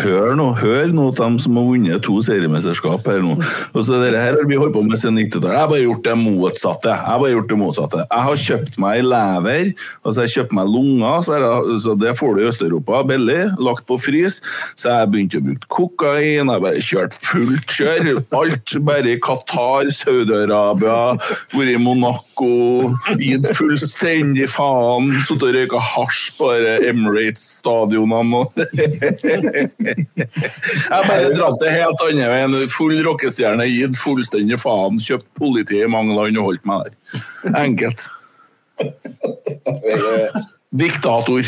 Hør, 0.03 0.35
nå, 0.37 0.47
hør 0.59 0.91
nå 0.93 1.09
dem 1.17 1.37
som 1.41 1.57
har 1.59 1.65
vunnet 1.67 2.03
to 2.05 2.19
seriemesterskap 2.23 3.07
her 3.09 3.23
nå. 3.23 3.35
Og 3.73 3.85
så 3.87 3.99
dere 4.01 4.21
her 4.21 4.37
har 4.37 4.47
vi 4.49 4.59
holdt 4.59 4.75
på 4.75 4.83
med 4.85 4.99
siden 5.01 5.17
90-tallet. 5.19 5.55
Jeg 5.55 5.61
har 5.61 5.71
bare 5.71 5.83
gjort 5.83 6.03
det 6.05 6.15
motsatte. 6.21 6.91
Jeg 6.93 7.09
har 7.09 7.21
bare 7.23 7.33
gjort 7.33 7.49
det 7.51 7.59
motsatte. 7.59 8.03
Jeg 8.05 8.27
har 8.27 8.43
kjøpt 8.45 8.79
meg 8.81 9.01
lever, 9.05 9.71
altså 10.05 10.25
jeg 10.25 10.33
kjøpt 10.35 10.55
meg 10.59 10.71
lunger, 10.71 11.25
så, 11.25 11.39
jeg, 11.39 11.79
så 11.85 11.95
det 11.99 12.13
får 12.19 12.35
du 12.35 12.41
i 12.43 12.47
Øst-Europa 12.49 13.01
billig, 13.09 13.39
lagt 13.67 13.87
på 13.89 13.97
frys. 14.01 14.39
Så 14.79 14.91
jeg 14.91 15.11
begynte 15.13 15.41
å 15.41 15.45
bruke 15.49 15.71
kokain, 15.75 16.51
jeg 16.53 16.65
bare 16.67 16.85
kjørt 16.85 17.17
fullt 17.25 17.75
kjør. 17.75 18.11
Alt 18.35 18.75
bare 18.85 19.15
i 19.15 19.19
Qatar, 19.23 19.89
Saudi-Arabia, 19.95 21.15
vært 21.55 21.73
i 21.73 21.77
Monaco, 21.81 22.51
gitt 23.19 23.49
fullstendig 23.57 24.47
faen, 24.51 25.11
sittet 25.25 25.49
og 25.49 25.55
røyka 25.55 25.81
hasj 25.91 26.21
på 26.39 26.51
Emirates-stadionene. 26.91 28.45
Jeg 28.75 28.91
bare 30.89 31.29
dratt 31.33 31.61
det 31.61 31.71
helt 31.73 32.01
andre 32.05 32.27
veien. 32.31 32.55
Full 32.75 32.97
rockestjerne, 33.07 33.65
gitt 33.71 33.95
fullstendig 33.99 34.59
faen, 34.61 34.99
kjøpt 35.03 35.27
politi 35.39 35.77
i 35.83 35.91
mange 35.91 36.13
land 36.17 36.37
og 36.41 36.45
holdt 36.51 36.65
meg 36.69 36.77
der. 36.87 36.95
Enkelt. 37.61 38.01
Diktator. 40.75 41.43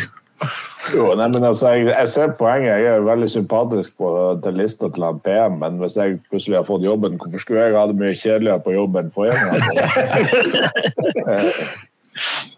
Jo, 0.93 1.15
nei, 1.19 1.27
men 1.33 1.43
altså, 1.43 1.67
jeg, 1.75 1.87
jeg 1.89 2.07
ser 2.11 2.29
poenget. 2.39 2.79
Jeg 2.79 2.87
er 2.93 3.01
veldig 3.03 3.29
sympatisk 3.31 3.89
på 3.99 4.07
til 4.43 4.53
lista 4.61 4.85
til 4.93 5.03
han 5.03 5.19
PM, 5.25 5.53
men 5.63 5.73
hvis 5.81 5.97
jeg 5.99 6.21
plutselig 6.29 6.57
har 6.61 6.69
fått 6.69 6.85
jobben, 6.85 7.17
hvorfor 7.19 7.39
skulle 7.43 7.63
jeg 7.65 7.75
ha 7.75 7.83
det 7.89 7.99
mye 7.99 8.15
kjedeligere 8.15 8.63
på 8.63 8.71
jobben 8.77 9.07
for 9.15 9.25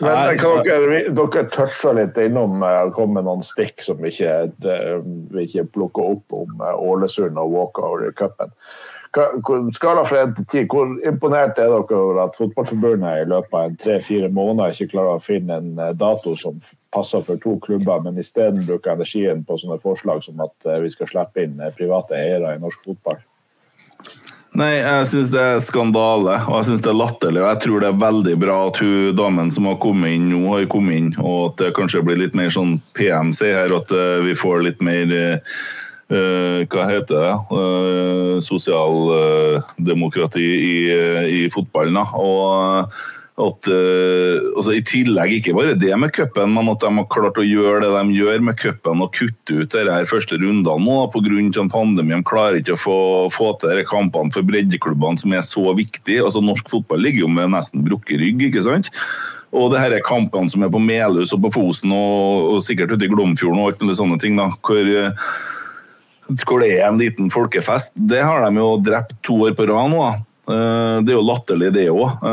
Men 0.00 0.38
kan 0.40 0.64
dere, 0.66 1.04
dere 1.14 1.44
toucha 1.52 1.92
litt 1.94 2.18
innom 2.18 2.64
og 2.66 2.94
kom 2.96 3.14
med 3.14 3.28
noen 3.28 3.44
stikk 3.46 3.84
som 3.84 4.02
ikke, 4.04 4.34
eh, 4.66 4.96
vi 5.34 5.46
ikke 5.46 5.68
plukker 5.76 6.16
opp 6.16 6.38
om 6.40 6.64
eh, 6.64 6.82
Ålesund 6.90 7.38
og 7.38 7.54
walkover 7.54 8.08
i 8.08 8.12
cupen. 8.16 8.54
Skala 9.72 10.02
fra 10.04 10.24
1 10.24 10.32
til 10.36 10.46
10, 10.66 10.70
hvor 10.72 10.88
imponert 11.06 11.58
er 11.58 11.68
dere 11.70 11.98
over 11.98 12.16
at 12.24 12.34
Fotballforbundet 12.34 13.20
i 13.20 13.28
løpet 13.30 13.54
av 13.54 13.76
tre-fire 13.78 14.30
måneder 14.34 14.74
ikke 14.74 14.96
klarer 14.96 15.20
å 15.20 15.22
finne 15.22 15.58
en 15.60 15.78
eh, 15.78 15.92
dato 15.94 16.34
som 16.40 16.58
passer 16.94 17.22
for 17.26 17.38
to 17.42 17.54
klubber, 17.62 18.02
men 18.02 18.18
isteden 18.18 18.66
bruker 18.66 18.96
energien 18.96 19.44
på 19.46 19.58
sånne 19.60 19.78
forslag 19.82 20.24
som 20.26 20.42
at 20.42 20.66
eh, 20.66 20.80
vi 20.82 20.90
skal 20.90 21.10
slippe 21.12 21.46
inn 21.46 21.62
eh, 21.62 21.74
private 21.78 22.18
eiere 22.18 22.56
i 22.56 22.62
norsk 22.62 22.88
fotball? 22.88 23.22
Nei, 24.54 24.76
jeg 24.78 25.06
syns 25.10 25.32
det 25.34 25.40
er 25.42 25.56
skandale, 25.66 26.36
og 26.46 26.60
jeg 26.60 26.66
syns 26.68 26.82
det 26.84 26.90
er 26.92 27.00
latterlig. 27.00 27.40
Og 27.42 27.48
jeg 27.48 27.58
tror 27.64 27.80
det 27.82 27.88
er 27.88 28.04
veldig 28.04 28.34
bra 28.38 28.58
at 28.68 28.76
hun 28.78 29.16
damen 29.18 29.48
som 29.54 29.66
har 29.66 29.80
kommet 29.82 30.14
inn 30.14 30.28
nå, 30.30 30.42
har 30.52 30.68
kommet 30.70 30.94
inn, 31.00 31.08
og 31.18 31.48
at 31.48 31.56
det 31.64 31.74
kanskje 31.74 32.04
blir 32.06 32.20
litt 32.22 32.36
mer 32.38 32.50
sånn 32.54 32.76
PMC 32.94 33.40
her, 33.50 33.74
at 33.74 33.90
eh, 33.90 34.22
vi 34.28 34.34
får 34.38 34.62
litt 34.68 34.80
mer 34.84 35.10
eh, 35.18 36.60
hva 36.70 36.82
heter 36.86 37.16
det? 37.16 37.34
Uh, 37.50 38.38
Sosialdemokrati 38.44 40.44
i, 40.44 40.90
eh, 40.92 41.24
i 41.26 41.50
fotballen. 41.50 41.94
da. 41.98 42.04
Og 42.14 42.86
at 43.34 43.66
uh, 43.66 44.36
altså 44.54 44.76
I 44.76 44.82
tillegg 44.86 45.32
ikke 45.40 45.54
bare 45.56 45.74
det 45.74 45.90
med 45.98 46.12
cupen, 46.14 46.52
men 46.54 46.68
at 46.70 46.84
de 46.84 46.90
har 46.94 47.06
klart 47.10 47.38
å 47.40 47.46
gjøre 47.46 47.80
det 47.82 47.90
de 47.90 48.14
gjør 48.14 48.44
med 48.46 48.58
cupen 48.60 49.02
og 49.02 49.10
kutte 49.16 49.56
ut 49.56 49.74
de 49.74 49.82
her 49.88 50.06
første 50.06 50.38
rundene 50.38 50.84
nå 50.84 50.98
pga. 51.10 51.64
pandemien. 51.72 52.22
De 52.22 52.30
klarer 52.30 52.60
ikke 52.60 52.76
å 52.76 52.82
få, 52.84 52.98
få 53.34 53.48
til 53.58 53.82
kampene 53.90 54.30
for 54.34 54.46
breddeklubbene 54.46 55.18
som 55.18 55.34
er 55.34 55.42
så 55.42 55.64
viktige. 55.74 56.22
Altså 56.22 56.44
Norsk 56.44 56.70
fotball 56.70 57.02
ligger 57.02 57.24
jo 57.24 57.32
med 57.34 57.50
nesten 57.56 57.82
brukket 57.82 58.22
rygg. 58.22 58.44
ikke 58.50 58.62
sant? 58.62 58.92
Og 59.54 59.72
det 59.72 59.82
er 59.82 60.06
kampene 60.06 60.50
som 60.50 60.62
er 60.62 60.70
på 60.70 60.82
Melhus 60.82 61.34
og 61.34 61.42
på 61.42 61.52
Fosen 61.58 61.90
og, 61.94 62.54
og 62.54 62.62
sikkert 62.62 62.94
ute 62.94 63.06
i 63.06 63.10
Glomfjorden 63.10 63.58
og 63.62 63.72
alt 63.72 63.82
mulig 63.82 63.98
sånne 63.98 64.20
ting. 64.22 64.38
da, 64.38 64.46
hvor 64.62 64.94
hvor 66.46 66.62
det 66.62 66.70
er 66.78 66.86
en 66.88 67.00
liten 67.00 67.28
folkefest. 67.28 67.92
Det 67.94 68.22
har 68.24 68.46
de 68.46 68.56
jo 68.56 68.78
drept 68.80 69.12
to 69.26 69.42
år 69.44 69.56
på 69.58 69.66
rad 69.68 69.90
nå. 69.92 70.04
Eh, 70.44 70.96
det 71.04 71.12
er 71.12 71.16
jo 71.16 71.24
latterlig, 71.24 71.70
det 71.72 71.86
òg. 71.92 72.24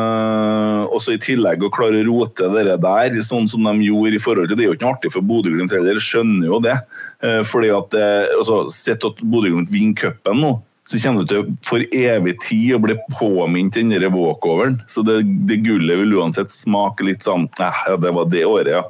Og 0.91 0.97
så 1.03 1.15
i 1.15 1.21
tillegg 1.21 1.63
å 1.63 1.71
klare 1.73 2.01
å 2.01 2.07
rote 2.09 2.49
det 2.51 2.75
der, 2.83 3.19
sånn 3.23 3.47
som 3.49 3.67
de 3.69 3.87
gjorde 3.87 4.17
i 4.17 4.23
forhold 4.23 4.51
til 4.51 4.59
Det 4.59 4.65
er 4.65 4.71
jo 4.71 4.75
ikke 4.75 4.87
noe 4.87 4.97
artig 4.97 5.13
for 5.13 5.27
Bodø-Glimt 5.27 5.71
heller, 5.75 6.01
skjønner 6.03 6.49
jo 6.49 6.59
det. 6.63 6.75
Eh, 7.23 7.39
fordi 7.47 7.71
at 7.75 7.95
altså, 8.37 8.65
Sett 8.73 9.07
at 9.07 9.23
Bodø-Glimt 9.23 9.71
vinner 9.71 9.97
cupen 9.97 10.43
nå, 10.43 10.51
så 10.89 10.99
kommer 10.99 11.23
du 11.23 11.29
til 11.29 11.51
for 11.63 11.83
evig 11.95 12.35
tid 12.43 12.75
å 12.75 12.81
bli 12.83 12.97
påminnet 13.15 13.77
den 13.79 13.93
walkoveren. 14.11 14.81
Så 14.91 15.05
det, 15.07 15.21
det, 15.47 15.61
gullet 15.63 16.01
vil 16.01 16.17
uansett 16.19 16.51
smake 16.51 17.05
litt 17.07 17.23
sånn 17.23 17.47
Nei, 17.61 17.71
det 18.01 18.11
var 18.17 18.27
det 18.31 18.47
året, 18.47 18.73
ja. 18.75 18.85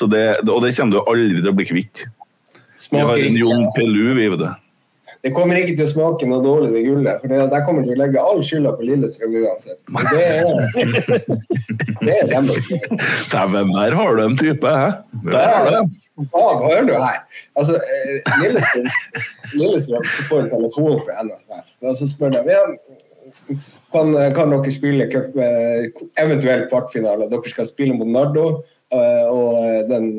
Det, 0.00 0.24
og 0.48 0.62
det 0.64 0.72
kommer 0.72 0.96
du 0.96 1.00
aldri 1.02 1.42
til 1.42 1.50
å 1.50 1.54
bli 1.58 1.66
kvitt. 1.68 2.06
Vi 2.90 3.02
har 3.04 3.20
en 3.20 3.36
Jon 3.36 3.66
Pelu, 3.76 4.14
vi, 4.16 4.30
vet 4.32 4.40
du 4.40 4.48
det 5.20 5.32
kommer 5.36 5.58
ikke 5.60 5.74
til 5.76 5.84
å 5.84 5.90
smake 5.90 6.26
noe 6.28 6.40
dårlig, 6.44 6.70
det 6.72 6.82
gullet. 6.86 7.20
For 7.20 7.28
det, 7.28 7.40
der 7.52 7.64
kommer 7.66 7.84
til 7.84 7.92
å 7.92 7.98
legge 8.00 8.22
all 8.24 8.40
skylda 8.44 8.72
på 8.78 8.86
Lillestrøm 8.88 9.34
uansett. 9.42 9.80
Så 9.92 10.04
det 10.08 10.22
er, 10.24 10.46
det 12.06 12.14
er 12.14 12.30
deres 12.30 12.70
Dæven, 13.32 13.74
der 13.74 13.96
har 13.98 14.16
du 14.16 14.22
en 14.24 14.38
type, 14.40 14.72
hæ? 14.72 14.88
Der 15.26 15.52
har 15.52 15.68
du 15.68 15.76
en. 15.82 15.92
Hva 16.32 16.46
har 16.62 16.88
du 16.88 16.94
her. 16.96 17.20
Altså, 17.60 17.76
eh, 17.76 18.32
Lillestrøm, 18.40 18.88
Lillestrøm 19.60 20.08
får 20.30 20.42
en 20.46 20.50
telefon 20.56 20.98
fra 21.04 21.28
NFF, 21.28 21.70
og 21.84 22.00
så 22.00 22.08
spør 22.08 22.34
de 22.38 22.56
ja, 22.56 22.64
kan, 23.92 24.16
kan 24.36 24.56
dere 24.56 24.72
spille 24.72 25.08
cup, 25.12 25.36
eh, 25.36 25.88
eventuelt 26.24 26.68
kvartfinale. 26.72 27.28
Dere 27.28 27.52
skal 27.52 27.68
spille 27.68 27.96
mot 27.96 28.08
Nardo, 28.08 28.46
eh, 28.88 29.26
og 29.28 29.84
den 29.92 30.14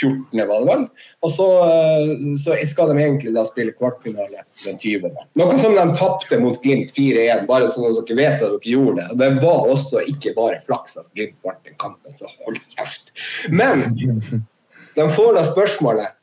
14., 0.00 0.42
var 0.48 0.62
det 0.62 0.68
vel. 0.68 0.84
Og 1.24 1.32
så, 1.34 1.46
eh, 1.66 2.12
så, 2.40 2.56
skal 2.66 2.90
de 2.90 3.02
egentlig 3.02 3.32
da 3.34 3.44
spille 3.46 3.74
kvartfinale 3.76 4.44
den 4.64 4.78
20. 4.80 5.10
Noe 5.40 5.58
som 5.60 5.76
de 5.76 5.86
tapte 5.98 6.38
mot 6.42 6.60
Glimt 6.62 6.92
4-1, 6.96 7.44
bare 7.50 7.70
sånn 7.72 7.90
at 7.90 8.00
dere 8.08 8.20
vet 8.20 8.38
at 8.38 8.46
dere 8.46 8.72
gjorde 8.74 9.02
det. 9.02 9.18
Det 9.20 9.30
var 9.44 9.68
også 9.74 10.04
ikke 10.12 10.34
bare 10.38 10.62
flaks 10.66 10.96
at 11.00 11.10
Glimt 11.16 11.36
vant 11.46 11.60
den 11.66 11.76
kampen, 11.80 12.16
så 12.16 12.30
hold 12.44 12.60
kjeft. 12.76 13.12
Men 13.52 13.84
de 14.96 15.10
får 15.16 15.36
da 15.36 15.44
spørsmålet 15.48 16.16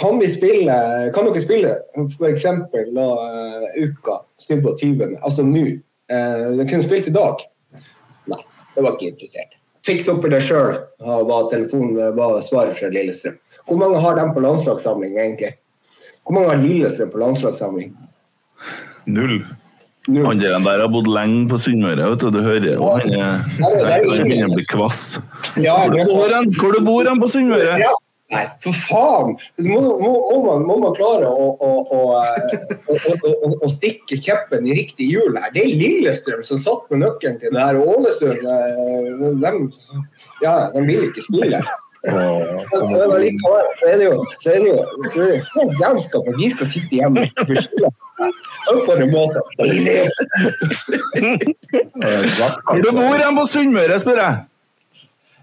kan 0.00 0.20
vi 0.20 0.28
spille 0.30 0.74
Kan 1.14 1.26
dere 1.26 1.40
spille 1.42 1.72
f.eks. 1.98 2.44
Uh, 2.46 3.64
uka 3.82 4.20
27., 4.38 5.16
altså 5.18 5.44
nå? 5.44 5.64
Uh, 6.10 6.50
de 6.58 6.66
kunne 6.66 6.84
spilt 6.86 7.10
i 7.10 7.14
dag. 7.14 7.42
Nei, 8.30 8.42
det 8.74 8.84
var 8.86 8.94
ikke 8.94 9.10
interessert 9.12 9.59
fikse 9.86 10.12
opp 10.12 10.24
for 10.24 10.32
det 10.32 10.42
sjøl, 10.44 10.76
var, 11.00 12.12
var 12.16 12.42
svaret 12.46 12.78
fra 12.78 12.90
Lillestrøm. 12.92 13.38
Hvor 13.68 13.80
mange 13.80 14.02
har 14.02 14.18
de 14.18 14.26
på 14.34 14.44
landslagssamling, 14.44 15.16
egentlig? 15.18 15.54
Hvor 16.24 16.36
mange 16.36 16.52
har 16.52 16.60
Lillestrøm 16.64 17.14
på 17.14 17.22
landslagssamling? 17.22 17.94
Null. 19.10 19.40
Null. 20.08 20.26
Han 20.26 20.40
der 20.40 20.80
har 20.80 20.88
bodd 20.88 21.08
lenge 21.12 21.46
på 21.50 21.58
Sunnmøre, 21.60 22.12
vet 22.12 22.22
du. 22.22 22.30
Du 22.32 22.40
hører 22.40 22.70
jo 22.72 22.88
han 22.88 23.08
begynner 23.08 24.48
å 24.48 24.54
bli 24.56 24.64
kvass. 24.70 25.02
Hvor 25.54 25.92
du 25.92 26.00
bor, 26.08 26.80
bor 26.86 27.10
han 27.10 27.20
på 27.20 27.28
Sunnmøre? 27.32 27.76
Ja. 27.84 27.92
Nei, 28.30 28.44
for 28.62 28.76
faen! 28.86 29.32
Må, 29.66 29.80
må, 29.82 30.10
må, 30.30 30.36
man, 30.44 30.62
må 30.68 30.76
man, 30.84 30.92
klare 30.94 31.26
å, 31.26 31.48
å, 31.58 31.70
å, 31.90 33.50
å, 33.56 33.70
stikke 33.70 34.18
kjeppen 34.22 34.68
i 34.70 34.76
riktig 34.78 35.08
hjul 35.10 35.34
her. 35.34 35.50
Det 35.54 35.64
er 35.64 35.72
Lillestrøm 35.80 36.44
som 36.46 36.60
satt 36.62 36.86
med 36.92 37.02
nøkkelen 37.02 37.40
til 37.42 37.50
det 37.56 37.64
her. 37.64 37.80
og 37.80 37.96
Ålesund 37.96 38.38
eh, 38.38 39.08
de, 39.42 39.54
ja, 40.44 40.54
de 40.76 40.84
vil 40.86 41.08
ikke 41.08 41.24
spille. 41.26 41.62
Men 42.00 43.16
likevel 43.20 43.66
så 43.76 43.88
er 43.90 43.96
det 44.00 44.06
jo, 44.06 44.20
så 44.40 44.52
er 44.54 44.62
det 44.62 44.68
jo 44.70 45.64
jævskap 45.82 46.30
at 46.30 46.38
de 46.38 46.50
skal 46.54 46.70
sitte 46.70 47.00
hjemme 47.00 47.26
det 49.00 49.08
måsa. 49.10 49.42
Hvor 52.70 52.92
bor 52.94 53.18
du 53.18 53.26
på 53.40 53.44
Sunnmøre, 53.52 53.98
spør 54.00 54.22
jeg? 54.22 54.38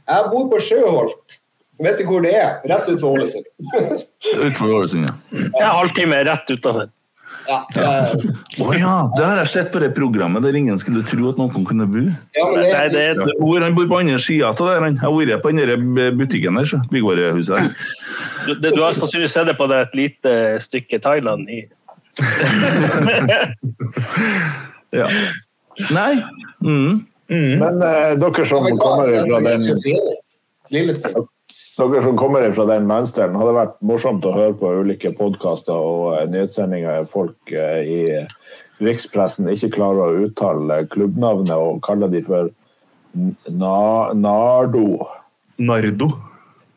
Jeg 0.08 0.32
bor 0.32 0.48
på 0.54 0.64
Sjøholt. 0.64 1.38
Vet 1.80 1.98
du 2.00 2.06
hvor 2.10 2.24
det 2.26 2.34
er? 2.34 2.60
Rett 2.68 2.88
utenfor 2.88 3.18
Ålesund. 3.18 3.46
utenfor 4.44 4.78
Ålesund, 4.80 5.10
ja. 5.10 5.16
Jeg 5.46 5.64
er 5.64 5.76
halvtime 5.78 6.22
rett 6.28 6.54
utafor. 6.54 6.88
Ja, 7.48 7.62
det, 7.74 7.84
oh, 8.60 8.74
ja, 8.76 8.94
det 9.16 9.24
har 9.24 9.38
jeg 9.40 9.48
sett 9.54 9.70
på 9.72 9.80
det 9.80 9.94
programmet 9.96 10.44
der 10.44 10.56
ingen 10.60 10.76
skulle 10.82 11.00
tro 11.08 11.30
at 11.30 11.38
noen 11.40 11.68
kunne 11.68 11.86
bo. 11.88 12.02
Ja, 12.36 12.48
det, 12.52 12.66
Nei, 12.74 12.88
det, 12.92 13.04
det, 13.22 13.36
hvor 13.40 13.64
han 13.64 13.76
bor 13.78 13.88
på 13.88 14.00
andre 14.02 14.20
sida 14.20 14.50
av 14.52 14.60
der. 14.60 14.84
Han 14.84 14.98
har 15.00 15.14
vært 15.16 15.44
på 15.46 15.54
den 15.56 15.96
butikken 16.20 16.60
der, 16.60 16.68
byggvarehuset. 16.92 17.72
Du, 18.50 18.68
du 18.68 18.82
har 18.82 18.92
sannsynligvis 18.98 19.38
sett 19.38 19.48
det 19.48 19.56
på 19.60 19.70
det 19.72 19.80
et 19.86 19.96
lite 19.96 20.32
stykke 20.66 21.00
Thailand 21.04 21.48
i 21.48 21.64
Ja. 24.98 25.08
Nei. 25.94 26.14
Mm. 26.66 27.06
Mm. 27.30 27.60
Men 27.62 27.76
uh, 27.84 28.16
dere 28.20 28.46
som 28.50 28.66
kommer 28.80 29.12
fra 29.28 29.40
den 29.46 29.62
Lillestrøm. 30.74 31.28
Dere 31.78 32.02
som 32.02 32.18
kommer 32.18 32.46
fra 32.58 32.66
den 32.66 32.88
landsdelen, 32.90 33.38
hadde 33.38 33.54
vært 33.54 33.76
morsomt 33.86 34.26
å 34.26 34.34
høre 34.34 34.56
på 34.58 34.72
ulike 34.82 35.12
podkaster 35.18 35.78
og 35.78 36.16
eh, 36.18 36.24
nyhetssendinger 36.34 37.06
folk 37.12 37.54
eh, 37.54 37.82
i 37.86 38.00
rikspressen 38.82 39.50
ikke 39.52 39.76
klarer 39.76 40.08
å 40.08 40.24
uttale 40.26 40.84
klubbnavnet 40.90 41.54
og 41.54 41.84
kaller 41.86 42.10
de 42.10 42.24
for 42.26 42.50
na 43.50 44.14
Nardo. 44.18 45.06
Nardo. 45.58 46.10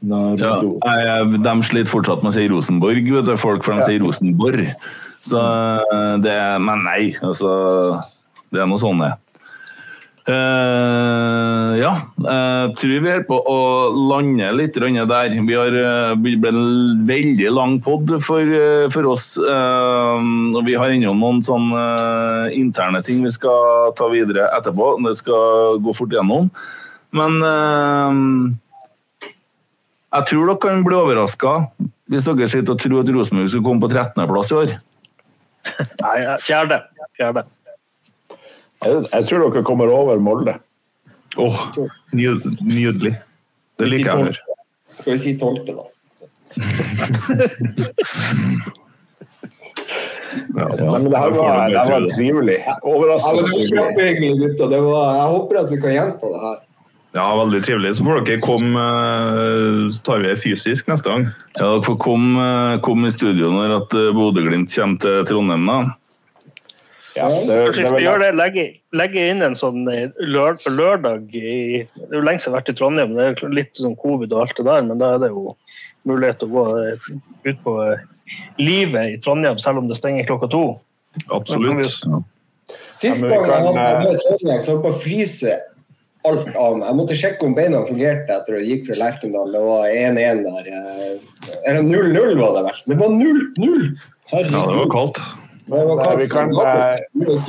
Nardo. 0.01 0.79
Ja, 0.85 1.21
de 1.25 1.55
sliter 1.69 1.91
fortsatt 1.91 2.23
med 2.25 2.33
å 2.33 2.37
si 2.37 2.47
Rosenborg, 2.49 3.09
vet 3.17 3.29
du, 3.29 3.35
folk, 3.41 3.65
for 3.65 3.77
de 3.77 3.89
sier 3.89 4.05
Rosenborg. 4.05 4.69
Så 5.25 5.41
eh, 5.41 6.15
det 6.25 6.37
Men 6.65 6.85
nei, 6.87 7.11
altså 7.21 7.51
Det 8.49 8.63
er 8.63 8.69
noe 8.69 8.81
sånn, 8.81 9.03
det. 9.05 9.13
Uh, 10.31 11.73
ja, 11.81 11.91
jeg 12.23 12.75
tror 12.79 13.01
vi 13.03 13.11
er 13.11 13.25
på 13.27 13.35
å 13.51 13.57
lande 14.13 14.51
litt 14.55 14.77
der. 14.79 15.35
Vi 15.35 15.57
har 15.57 15.75
uh, 15.75 16.15
blitt 16.15 16.45
en 16.47 17.01
veldig 17.09 17.51
lang 17.51 17.79
pod 17.83 18.13
for, 18.23 18.45
uh, 18.45 18.87
for 18.95 19.09
oss. 19.11 19.33
og 19.41 20.61
vi 20.67 20.77
har 20.79 20.93
ennå 20.95 21.15
noen 21.17 21.43
sånne 21.43 21.83
interne 22.55 23.03
ting 23.03 23.25
vi 23.25 23.33
skal 23.35 23.95
ta 23.99 24.11
videre 24.13 24.51
etterpå. 24.59 24.93
Det 25.09 25.17
skal 25.19 25.81
gå 25.83 25.95
fort 25.97 26.15
gjennom. 26.15 26.51
Men 27.11 27.41
jeg 30.11 30.27
tror 30.31 30.47
dere 30.47 30.61
kan 30.63 30.85
bli 30.87 30.95
overraska 30.95 31.57
hvis 32.11 32.27
dere 32.27 32.51
sitter 32.51 32.75
og 32.75 32.83
tror 32.83 33.03
at 33.03 33.11
Rosenborg 33.15 33.51
skal 33.51 33.65
komme 33.67 33.83
på 33.83 33.91
13.-plass 33.91 34.51
i 34.51 34.59
år. 34.59 34.77
Nei, 36.03 36.19
fjerde. 36.47 36.81
fjerde. 37.19 37.47
Jeg, 38.85 39.05
jeg 39.13 39.27
tror 39.29 39.39
dere 39.47 39.65
kommer 39.67 39.93
over 39.93 40.19
Molde. 40.23 40.55
Åh, 41.37 41.59
oh, 41.79 41.91
nydelig. 42.13 43.15
Det 43.79 43.87
liker 43.89 44.09
jeg 44.09 44.15
å 44.15 44.25
høre. 44.29 44.41
Skal 45.01 45.13
vi 45.15 45.19
si 45.23 45.35
tolvte, 45.41 45.73
da? 45.77 45.85
ja, 50.57 50.67
men 50.91 51.07
det 51.11 51.19
her 51.21 51.31
var, 51.37 51.69
det 51.71 51.85
var 51.93 52.09
trivelig. 52.15 52.59
Overraskende. 52.83 53.45
Ja, 53.45 53.47
det 53.47 53.53
var 53.53 53.69
kjempehyggelig, 53.77 54.35
gutter. 54.41 54.75
jeg 54.75 54.83
håper 55.37 55.55
at 55.63 55.71
vi 55.71 55.79
kan 55.85 55.97
gjenta 55.97 56.33
det 56.35 56.41
her. 56.49 56.59
Ja, 57.13 57.37
veldig 57.37 57.65
trivelig. 57.67 57.97
Så 57.97 58.05
får 58.07 58.21
dere 58.23 58.43
komme 58.43 58.83
eh, 58.83 59.89
Så 59.91 60.03
tar 60.07 60.21
vi 60.23 60.29
det 60.31 60.39
fysisk 60.39 60.91
neste 60.91 61.11
gang. 61.11 61.25
Ja, 61.57 61.65
dere 61.65 61.83
får 61.83 61.97
komme, 62.03 62.45
eh, 62.45 62.81
komme 62.87 63.11
i 63.11 63.15
studio 63.15 63.51
når 63.55 63.75
at 63.81 63.97
eh, 63.99 64.13
Bodø-Glimt 64.15 64.71
kommer 64.71 65.03
til 65.03 65.25
Trondheim. 65.27 65.67
da. 65.67 65.81
Ja, 67.17 67.27
det, 67.29 67.57
Kanskje 67.57 67.83
vi 67.83 67.89
skal 67.91 68.05
gjøre 68.05 68.23
det, 68.23 68.31
legge, 68.39 68.65
legge, 68.95 69.23
inn 69.33 69.43
en 69.43 69.57
sånn 69.59 69.89
eh, 69.91 70.13
lør, 70.23 70.61
lørdag 70.71 71.33
i 71.35 71.83
Det 71.83 72.07
er 72.07 72.21
jo 72.21 72.27
lenge 72.27 72.43
siden 72.43 72.53
jeg 72.53 72.55
har 72.55 72.59
vært 72.61 72.71
i 72.71 72.77
Trondheim, 72.79 73.17
det 73.17 73.25
er 73.27 73.57
litt 73.57 73.81
sånn 73.81 73.97
covid 73.99 74.35
og 74.35 74.45
alt 74.45 74.61
det 74.61 74.67
der, 74.69 74.85
men 74.87 75.01
da 75.01 75.15
er 75.17 75.25
det 75.25 75.33
jo 75.33 75.57
mulighet 76.07 76.39
til 76.43 76.53
å 76.53 76.55
gå 76.55 76.65
eh, 76.85 77.09
ut 77.49 77.65
på 77.65 77.75
eh, 77.89 78.05
livet 78.63 79.17
i 79.17 79.19
Trondheim, 79.25 79.59
selv 79.59 79.83
om 79.83 79.91
det 79.91 79.99
stenger 79.99 80.29
klokka 80.29 80.51
to. 80.55 80.65
Absolutt. 81.35 81.99
Sist 83.01 83.27
gang 83.27 83.49
jeg 83.49 83.67
hadde 83.67 84.15
Trondheim, 84.29 84.63
så 84.63 84.77
holdt 84.77 84.87
på 84.87 84.95
å 84.95 85.03
fryse 85.03 85.59
alt 86.29 86.49
av 86.53 86.79
meg. 86.79 86.87
Jeg 86.87 86.99
måtte 87.01 87.19
sjekke 87.19 87.47
om 87.49 87.59
beina 87.59 87.83
fungerte 87.89 88.37
etter 88.37 88.55
at 88.55 88.63
jeg 88.63 88.71
gikk 88.77 88.91
fra 88.91 89.03
Lerkendal. 89.03 89.55
Det 89.57 89.63
var 89.65 89.87
1-1 89.89 90.43
der. 90.47 90.73
Eller 91.65 91.83
0-0 91.83 92.35
var 92.39 92.59
det 92.59 92.67
verst. 92.69 92.91
Det 92.91 92.99
var 93.01 93.15
0-0! 93.17 93.87
Ja, 94.31 94.43
det 94.45 94.53
var 94.53 94.91
kaldt. 94.93 95.23
Men, 95.71 95.99
eh, 95.99 96.17
vi, 96.19 96.29
kan, 96.29 96.49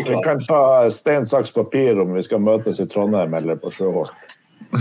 vi 0.07 0.23
kan 0.23 0.45
ta 0.45 0.89
stein, 0.93 1.25
saks, 1.25 1.51
papir 1.51 1.99
om 2.01 2.13
vi 2.13 2.23
skal 2.25 2.39
møtes 2.43 2.79
i 2.79 2.85
Trondheim 2.89 3.33
eller 3.33 3.55
på 3.61 3.71
Sjøholt. 3.73 4.13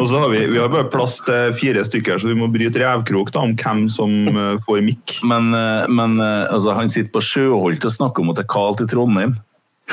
og 0.00 0.08
så 0.10 0.18
har 0.18 0.28
vi, 0.28 0.40
vi 0.50 0.58
har 0.58 0.68
bare 0.68 0.90
plass 0.92 1.20
til 1.24 1.54
fire 1.56 1.84
stykker, 1.86 2.18
så 2.20 2.26
vi 2.28 2.36
må 2.36 2.50
bryte 2.52 2.82
revkrok 2.82 3.30
da, 3.32 3.40
om 3.46 3.54
hvem 3.56 3.88
som 3.92 4.10
uh, 4.34 4.58
får 4.66 4.82
mikk. 4.84 5.14
Men, 5.28 5.54
uh, 5.54 5.86
men 5.88 6.18
uh, 6.20 6.50
altså, 6.52 6.74
han 6.76 6.90
sitter 6.92 7.12
på 7.14 7.22
Sjøholt 7.24 7.86
og 7.86 7.94
snakker 7.94 8.20
om 8.24 8.30
at 8.34 8.38
det 8.42 8.44
er 8.44 8.52
kaldt 8.52 8.82
i 8.84 8.88
Trondheim. 8.90 9.38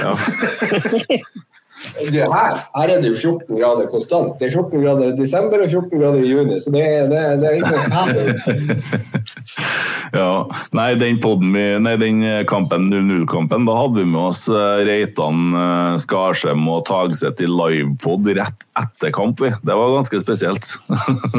Ja. 0.01 0.14
Du, 1.80 2.18
her, 2.19 2.56
her, 2.76 2.91
er 2.91 2.99
det 2.99 3.07
jo 3.07 3.15
14 3.15 3.56
grader 3.56 3.88
konstant. 3.91 4.34
Det 4.39 4.49
er 4.49 4.56
14 4.57 4.81
grader 4.84 5.11
i 5.11 5.15
desember 5.15 5.61
og 5.64 5.72
14 5.72 6.01
grader 6.01 6.23
i 6.26 6.31
juni, 6.31 6.57
så 6.60 6.73
det, 6.73 6.84
det, 7.11 7.22
det 7.39 7.47
er 7.47 7.56
ikke 7.60 7.72
noe 7.76 8.99
Ja. 10.19 10.31
Nei, 10.76 10.89
den, 10.99 11.19
vi, 11.23 11.65
nei, 11.80 11.95
den 12.01 12.23
kampen 12.49 12.89
0-0-kampen, 12.91 13.68
da 13.69 13.77
hadde 13.77 14.01
vi 14.01 14.07
med 14.11 14.22
oss 14.26 14.45
eh, 14.51 14.84
Reitan, 14.89 15.49
eh, 15.56 15.95
Skarsheim 16.03 16.68
og 16.72 16.84
Tagset 16.89 17.43
i 17.45 17.49
livepod 17.49 18.27
rett 18.39 18.68
etter 18.80 19.14
kamp. 19.15 19.39
Vi. 19.43 19.53
Det 19.64 19.80
var 19.80 19.95
ganske 19.95 20.23
spesielt. 20.23 20.72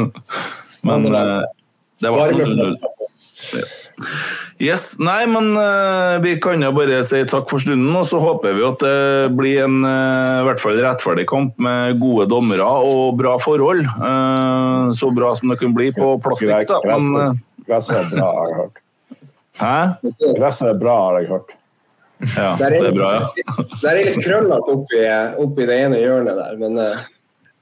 Men 0.87 1.05
eh, 1.11 1.37
det 2.01 2.15
var 2.15 2.33
0-0. 2.33 2.77
Yes, 4.61 4.91
nei, 5.01 5.23
men 5.25 5.55
uh, 5.57 6.19
vi 6.21 6.35
kan 6.41 6.61
jo 6.61 6.69
bare 6.75 6.99
si 7.07 7.23
takk 7.25 7.47
for 7.49 7.63
stunden, 7.63 7.89
og 7.97 8.03
så 8.05 8.19
håper 8.21 8.53
vi 8.53 8.65
at 8.67 8.83
det 8.83 9.31
blir 9.33 9.63
en 9.63 9.79
uh, 9.81 10.43
hvert 10.45 10.61
fall 10.61 10.77
rettferdig 10.77 11.25
kamp 11.31 11.55
med 11.61 11.97
gode 12.01 12.27
dommere 12.29 12.67
og 12.85 13.17
bra 13.17 13.39
forhold. 13.41 13.81
Uh, 13.97 14.91
så 14.93 15.09
bra 15.17 15.31
som 15.39 15.49
det 15.49 15.57
kan 15.63 15.73
bli 15.73 15.89
på 15.95 16.13
plastikk, 16.21 16.69
da. 16.69 16.77
Men, 16.85 17.41
Gresset 17.65 17.97
er 18.03 18.11
bra, 18.13 18.27
har 18.37 18.51
jeg 18.51 18.59
hørt. 18.59 18.77
Hæ? 19.61 19.73
Gresset 20.37 20.69
er 20.69 20.77
bra, 20.83 20.99
har 21.07 21.17
jeg 21.21 21.31
hørt. 21.31 21.57
Ja, 22.35 22.51
det 22.59 22.83
er 22.83 22.93
bra, 22.93 23.11
ja. 23.17 23.47
Det 23.81 23.89
er 23.89 23.97
litt 23.97 24.21
krøllete 24.21 24.75
oppi, 24.75 25.01
oppi 25.41 25.69
det 25.71 25.79
ene 25.87 26.03
hjørnet 26.03 26.37
der, 26.37 26.61
men 26.61 26.77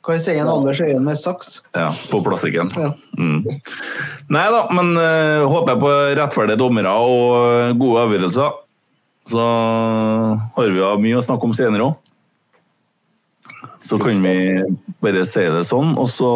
kan 0.10 0.18
vi 0.18 0.23
si 0.23 0.34
en 0.41 0.48
Anders 0.49 0.81
Øyen 0.81 1.03
med 1.06 1.18
saks? 1.22 1.60
Ja, 1.77 1.91
på 2.10 2.23
plastikken. 2.26 2.72
Ja. 2.73 2.94
Mm. 3.18 3.44
Nei 4.34 4.45
da, 4.49 4.64
men 4.73 4.95
uh, 4.98 5.45
håper 5.45 5.76
jeg 5.76 5.81
på 5.84 5.91
rettferdige 6.18 6.57
dommere 6.57 6.94
og 6.98 7.77
gode 7.77 8.07
avgjørelser. 8.07 8.56
Så 9.30 9.44
har 10.56 10.73
vi 10.73 10.88
mye 11.03 11.19
å 11.19 11.22
snakke 11.22 11.45
om 11.45 11.53
senere 11.53 11.91
òg. 11.91 11.99
Så 13.86 13.99
kan 14.02 14.18
vi 14.26 14.34
bare 15.03 15.27
si 15.30 15.45
det 15.45 15.61
sånn, 15.69 15.94
og 15.94 16.10
så 16.10 16.31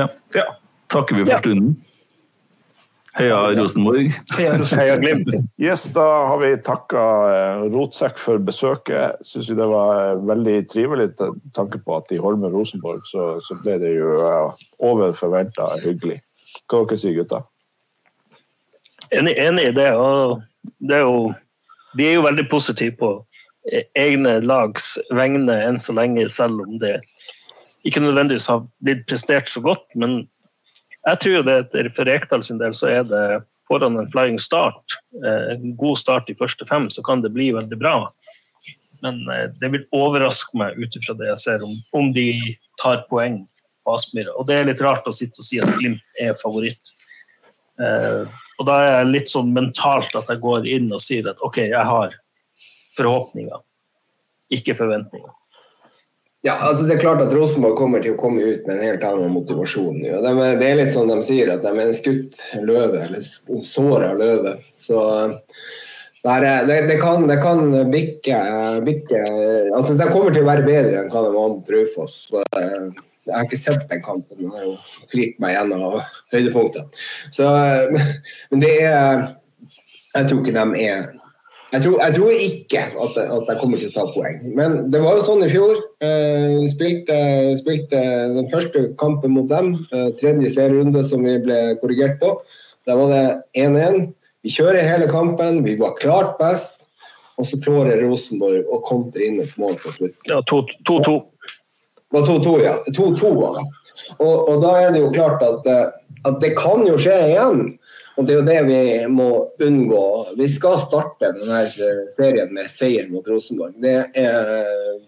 ja. 0.00 0.08
ja. 0.32 0.46
takker 0.90 1.20
vi 1.20 1.28
for 1.28 1.44
stunden. 1.44 1.76
Heia 3.14 3.36
Rosenborg. 3.54 4.10
Heia, 4.34 4.56
Heia 4.74 4.96
Glimt. 4.98 5.28
Yes, 5.60 5.84
da 5.94 6.02
har 6.26 6.40
vi 6.42 6.50
takka 6.66 7.02
Rotsekk 7.70 8.18
for 8.18 8.42
besøket. 8.42 9.20
Syns 9.22 9.52
det 9.54 9.68
var 9.70 10.18
veldig 10.26 10.56
trivelig. 10.72 11.12
tanke 11.54 11.78
på 11.78 11.96
at 12.00 12.10
i 12.10 12.18
Holmen 12.18 12.50
Rosenborg 12.50 13.06
så, 13.06 13.36
så, 13.46 13.58
ble 13.62 13.78
det 13.82 13.92
jo 13.94 14.16
eh, 14.18 14.64
over 14.82 15.14
forventa 15.14 15.70
hyggelig. 15.84 16.18
Hva 16.66 16.82
dere 16.82 16.98
sier 16.98 17.14
gutta? 17.20 17.44
Enig, 19.14 19.36
enig 19.38 19.70
i 19.70 19.76
det. 19.78 19.92
Og 19.94 20.42
det 20.82 20.98
er 20.98 21.06
jo, 21.06 21.30
Vi 21.94 22.08
er 22.08 22.18
jo 22.18 22.26
veldig 22.26 22.48
positive 22.50 22.98
på 22.98 23.14
egne 23.94 24.40
lags 24.42 24.96
vegne 25.14 25.54
enn 25.68 25.78
så 25.80 25.94
lenge, 25.94 26.26
selv 26.28 26.66
om 26.66 26.78
det 26.82 26.98
ikke 27.86 28.02
nødvendigvis 28.02 28.48
har 28.50 28.64
blitt 28.82 29.06
prestert 29.06 29.48
så 29.48 29.62
godt. 29.62 29.86
men 29.94 30.24
jeg 31.04 31.20
tror 31.20 31.44
det 31.46 31.90
for 31.96 32.08
Rekdal 32.08 32.44
sin 32.44 32.60
del 32.60 32.74
så 32.76 32.88
er 32.92 33.04
det 33.08 33.24
foran 33.68 33.98
en 33.98 34.10
flying 34.12 34.38
start, 34.40 34.96
eh, 35.24 35.54
en 35.54 35.76
god 35.76 35.98
start 35.98 36.30
i 36.30 36.36
første 36.38 36.66
fem, 36.68 36.90
så 36.90 37.02
kan 37.02 37.22
det 37.24 37.32
bli 37.32 37.50
veldig 37.52 37.78
bra. 37.80 37.96
Men 39.04 39.22
eh, 39.32 39.48
det 39.60 39.72
vil 39.72 39.86
overraske 39.96 40.56
meg 40.58 40.78
ut 40.80 40.96
ifra 40.96 41.16
det 41.18 41.30
jeg 41.32 41.42
ser, 41.44 41.64
om, 41.64 41.76
om 41.96 42.12
de 42.16 42.28
tar 42.82 43.04
poeng 43.10 43.42
på 43.84 43.96
Aspmyra. 43.96 44.32
Og 44.38 44.48
det 44.48 44.58
er 44.58 44.68
litt 44.68 44.84
rart 44.84 45.08
å 45.08 45.14
sitte 45.14 45.42
og 45.42 45.48
si 45.48 45.60
at 45.60 45.72
Glimt 45.78 46.20
er 46.20 46.36
favoritt. 46.40 46.94
Eh, 47.80 48.24
og 48.60 48.68
da 48.68 48.80
er 48.80 48.92
jeg 48.98 49.12
litt 49.12 49.32
sånn 49.32 49.52
mentalt 49.54 50.12
at 50.16 50.28
jeg 50.30 50.42
går 50.44 50.68
inn 50.70 50.92
og 50.94 51.02
sier 51.02 51.26
at 51.30 51.40
OK, 51.44 51.60
jeg 51.72 51.88
har 51.88 52.14
forhåpninger, 52.98 53.64
ikke 54.54 54.76
forventninger. 54.78 55.32
Ja, 56.44 56.58
altså 56.60 56.84
Det 56.84 56.98
er 56.98 57.00
klart 57.00 57.22
at 57.24 57.32
Rosenborg 57.32 57.78
kommer 57.78 58.02
til 58.04 58.12
å 58.12 58.20
komme 58.20 58.44
ut 58.44 58.66
med 58.68 58.76
en 58.76 58.84
helt 58.84 59.04
annen 59.08 59.32
motivasjon. 59.32 60.02
Ja. 60.04 60.18
De, 60.20 60.34
det 60.60 60.66
er 60.68 60.76
litt 60.76 60.92
sånn 60.92 61.08
de 61.08 61.16
sier, 61.24 61.48
at 61.54 61.64
de 61.64 61.72
er 61.72 61.86
en 61.86 61.96
skutt 61.96 62.36
løve, 62.60 63.00
eller 63.06 63.24
såra 63.64 64.10
løve. 64.18 64.58
Så 64.76 65.00
der, 66.24 66.44
det, 66.68 66.76
det, 66.90 66.98
kan, 67.00 67.24
det 67.28 67.38
kan 67.40 67.72
bikke, 67.92 68.42
bikke, 68.84 69.22
altså 69.76 69.96
De 69.96 70.10
kommer 70.12 70.36
til 70.36 70.44
å 70.44 70.50
være 70.50 70.68
bedre 70.68 71.00
enn 71.00 71.10
hva 71.12 71.24
de 71.24 71.32
var 71.32 71.50
mot 71.56 71.72
Raufoss. 71.72 72.20
Jeg 72.34 73.32
har 73.32 73.48
ikke 73.48 73.62
sett 73.62 73.88
den 73.88 74.04
kampen, 74.04 74.44
jeg 74.44 74.52
har 74.52 74.68
jo 74.68 74.76
fritt 75.08 75.40
meg 75.40 75.56
gjennom 75.56 75.98
høydepunktet. 76.32 77.04
Så, 77.32 77.48
men 78.52 78.64
det 78.64 78.76
er 78.84 79.30
Jeg 80.14 80.28
tror 80.28 80.44
ikke 80.44 80.54
de 80.60 80.84
er 80.84 81.08
jeg 81.74 81.82
tror, 81.82 81.94
jeg 81.98 82.14
tror 82.14 82.42
ikke 82.44 82.82
at, 82.86 83.16
at, 83.18 83.48
jeg 83.50 83.58
kommer 83.58 83.80
til 83.80 83.88
å 83.90 83.94
ta 83.96 84.04
poeng. 84.14 84.36
Men 84.54 84.76
det 84.94 85.00
var 85.02 85.18
jo 85.18 85.24
sånn 85.26 85.42
i 85.42 85.50
fjor. 85.50 85.80
Eh, 86.06 86.52
vi 86.60 86.68
spilte, 86.70 87.16
spilte, 87.58 88.02
den 88.36 88.46
første 88.52 88.84
kampen 89.00 89.34
mot 89.34 89.48
dem, 89.50 89.72
eh, 89.90 90.12
tredje 90.20 90.52
serierunde 90.54 91.02
som 91.06 91.26
vi 91.26 91.34
ble 91.42 91.58
korrigert 91.80 92.20
på. 92.22 92.36
Der 92.86 93.00
var 93.00 93.10
det 93.10 93.24
1-1. 93.58 94.12
Vi 94.46 94.54
kjører 94.54 94.86
hele 94.86 95.10
kampen, 95.10 95.64
vi 95.66 95.74
var 95.80 95.96
klart 95.98 96.36
best. 96.38 96.84
Og 97.34 97.48
så 97.48 97.58
klarer 97.58 98.04
Rosenborg 98.04 98.68
å 98.70 98.78
kontre 98.86 99.26
inn 99.26 99.40
et 99.42 99.54
mål 99.58 99.74
på 99.82 99.90
slutten. 99.96 100.30
Ja, 100.30 100.38
2-2. 100.46 101.16
var 102.14 102.28
2-2, 102.28 102.52
ja. 102.62 102.76
2-2 102.94 103.32
var 103.40 103.58
det. 103.58 103.64
Og, 104.20 104.36
og, 104.36 104.60
da 104.62 104.76
er 104.78 104.94
det 104.94 105.02
jo 105.02 105.10
klart 105.14 105.42
at, 105.42 105.66
eh, 105.66 106.14
at 106.28 106.38
det 106.44 106.54
kan 106.54 106.86
jo 106.86 106.94
skje 107.00 107.18
igjen. 107.32 107.64
Og 108.14 108.26
Det 108.26 108.34
er 108.34 108.38
jo 108.38 108.46
det 108.46 108.60
vi 108.68 108.82
må 109.10 109.28
unngå. 109.64 110.04
Vi 110.38 110.46
skal 110.54 110.78
starte 110.82 111.32
denne 111.34 111.64
serien 112.14 112.52
med 112.54 112.70
seier 112.70 113.08
mot 113.10 113.26
Rosenborg. 113.26 113.74
Det, 113.82 113.96
er, 114.14 115.00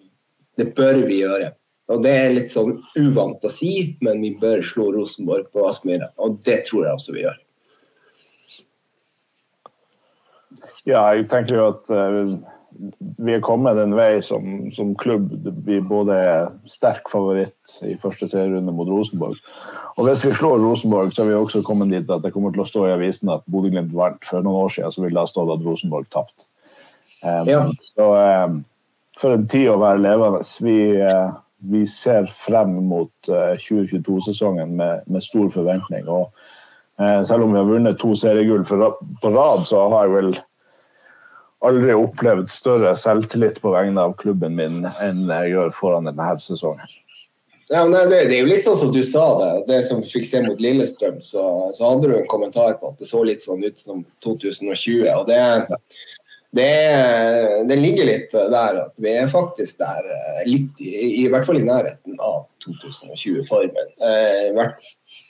det 0.58 0.72
bør 0.74 1.04
vi 1.06 1.20
gjøre. 1.22 1.52
Og 1.94 2.02
Det 2.02 2.12
er 2.18 2.34
litt 2.34 2.50
sånn 2.50 2.80
uvant 2.98 3.44
å 3.46 3.52
si, 3.52 3.94
men 4.02 4.18
vi 4.24 4.32
bør 4.40 4.64
slå 4.66 4.88
Rosenborg 4.96 5.52
på 5.54 5.68
Aspmyra. 5.68 6.10
Og 6.18 6.40
det 6.46 6.64
tror 6.66 6.88
jeg 6.88 6.98
også 6.98 7.14
vi 7.14 7.22
gjør. 7.22 7.38
Ja, 10.86 11.02
jeg 11.14 11.28
tenker 11.30 11.58
jo 11.60 11.68
at 11.74 11.88
uh, 11.94 12.34
vi 13.18 13.34
er 13.34 13.42
kommet 13.44 13.78
en 13.80 13.94
vei 13.96 14.20
som, 14.24 14.66
som 14.74 14.94
klubb. 14.98 15.30
Vi 15.66 15.78
både 15.84 16.16
er 16.16 16.48
sterk 16.70 17.08
favoritt 17.12 17.76
i 17.86 17.94
første 18.00 18.28
serierunde 18.30 18.74
mot 18.74 18.88
Rosenborg. 18.90 19.38
Og 19.96 20.08
hvis 20.08 20.24
vi 20.26 20.34
slår 20.36 20.60
Rosenborg, 20.64 21.14
så 21.14 21.22
har 21.22 21.30
vi 21.30 21.38
også 21.38 21.62
kommet 21.66 21.92
dit 21.94 22.10
at 22.10 22.24
det 22.24 22.32
kommer 22.34 22.54
til 22.54 22.64
å 22.64 22.68
stå 22.68 22.86
i 22.86 22.94
avisen 22.94 23.32
at 23.32 23.46
Bodø-Glimt 23.50 23.94
vant. 23.96 24.22
For 24.28 24.44
noen 24.44 24.66
år 24.66 24.74
siden 24.76 24.94
så 24.94 25.04
ville 25.04 25.22
det 25.22 25.32
stått 25.32 25.52
at 25.54 25.64
Rosenborg 25.66 26.10
tapte. 26.12 26.46
Um, 27.22 27.48
ja. 27.48 27.62
Så 27.82 28.10
um, 28.14 28.60
for 29.18 29.36
en 29.36 29.46
tid 29.50 29.70
å 29.72 29.80
være 29.80 30.02
levende. 30.04 30.42
Vi, 30.62 30.78
uh, 31.00 31.38
vi 31.72 31.86
ser 31.90 32.28
frem 32.32 32.76
mot 32.90 33.32
uh, 33.32 33.54
2022-sesongen 33.56 34.76
med, 34.76 35.06
med, 35.08 35.24
stor 35.24 35.48
forventning. 35.54 36.04
Og 36.12 36.28
uh, 37.00 37.22
selv 37.26 37.46
om 37.46 37.54
vi 37.54 37.62
har 37.62 37.70
vunnet 37.70 37.98
to 38.02 38.12
seriegull 38.18 38.66
på 38.66 39.32
rad, 39.32 39.64
så 39.68 39.88
har 39.88 40.06
jeg 40.06 40.16
vel 40.18 40.36
aldri 41.64 41.94
opplevd 41.96 42.50
større 42.52 42.92
selvtillit 42.98 43.60
på 43.62 43.72
vegne 43.72 44.04
av 44.08 44.16
klubben 44.20 44.56
min 44.58 44.84
enn 45.00 45.26
jeg 45.30 45.54
gjør 45.54 45.74
foran 45.74 46.08
denne 46.08 46.28
sesongen. 46.42 46.96
Ja, 47.68 47.82
nei, 47.90 48.04
det, 48.06 48.28
det, 48.30 48.36
er 48.36 48.44
jo 48.44 48.50
litt 48.50 48.62
sånn 48.62 48.78
som 48.78 48.92
du 48.94 49.00
sa 49.02 49.24
det. 49.40 49.52
Det 49.66 49.80
som 49.88 49.98
vi 49.98 50.10
fikk 50.12 50.28
se 50.28 50.42
mot 50.44 50.60
Lillestrøm, 50.62 51.16
så, 51.24 51.46
så, 51.74 51.88
hadde 51.88 52.12
du 52.12 52.14
en 52.20 52.28
kommentar 52.30 52.76
på 52.78 52.92
at 52.92 53.00
det 53.00 53.08
så 53.08 53.24
litt 53.26 53.42
sånn 53.42 53.64
ut 53.64 53.82
som 53.82 54.04
2020. 54.22 55.08
og 55.10 55.24
det, 55.26 55.40
det, 56.54 56.68
det 57.66 57.78
ligger 57.80 58.06
litt 58.06 58.30
der 58.30 58.78
at 58.84 58.94
vi 59.02 59.16
er 59.18 59.26
faktisk 59.32 59.82
der, 59.82 60.06
eh, 60.14 60.44
litt 60.46 60.78
i, 60.84 61.24
i 61.24 61.26
hvert 61.32 61.48
fall 61.48 61.58
i 61.58 61.66
nærheten 61.66 62.14
av 62.22 62.46
2020-formen. 62.62 63.92
Eh, 63.98 64.40
I 64.52 64.54
hvert, 64.54 64.78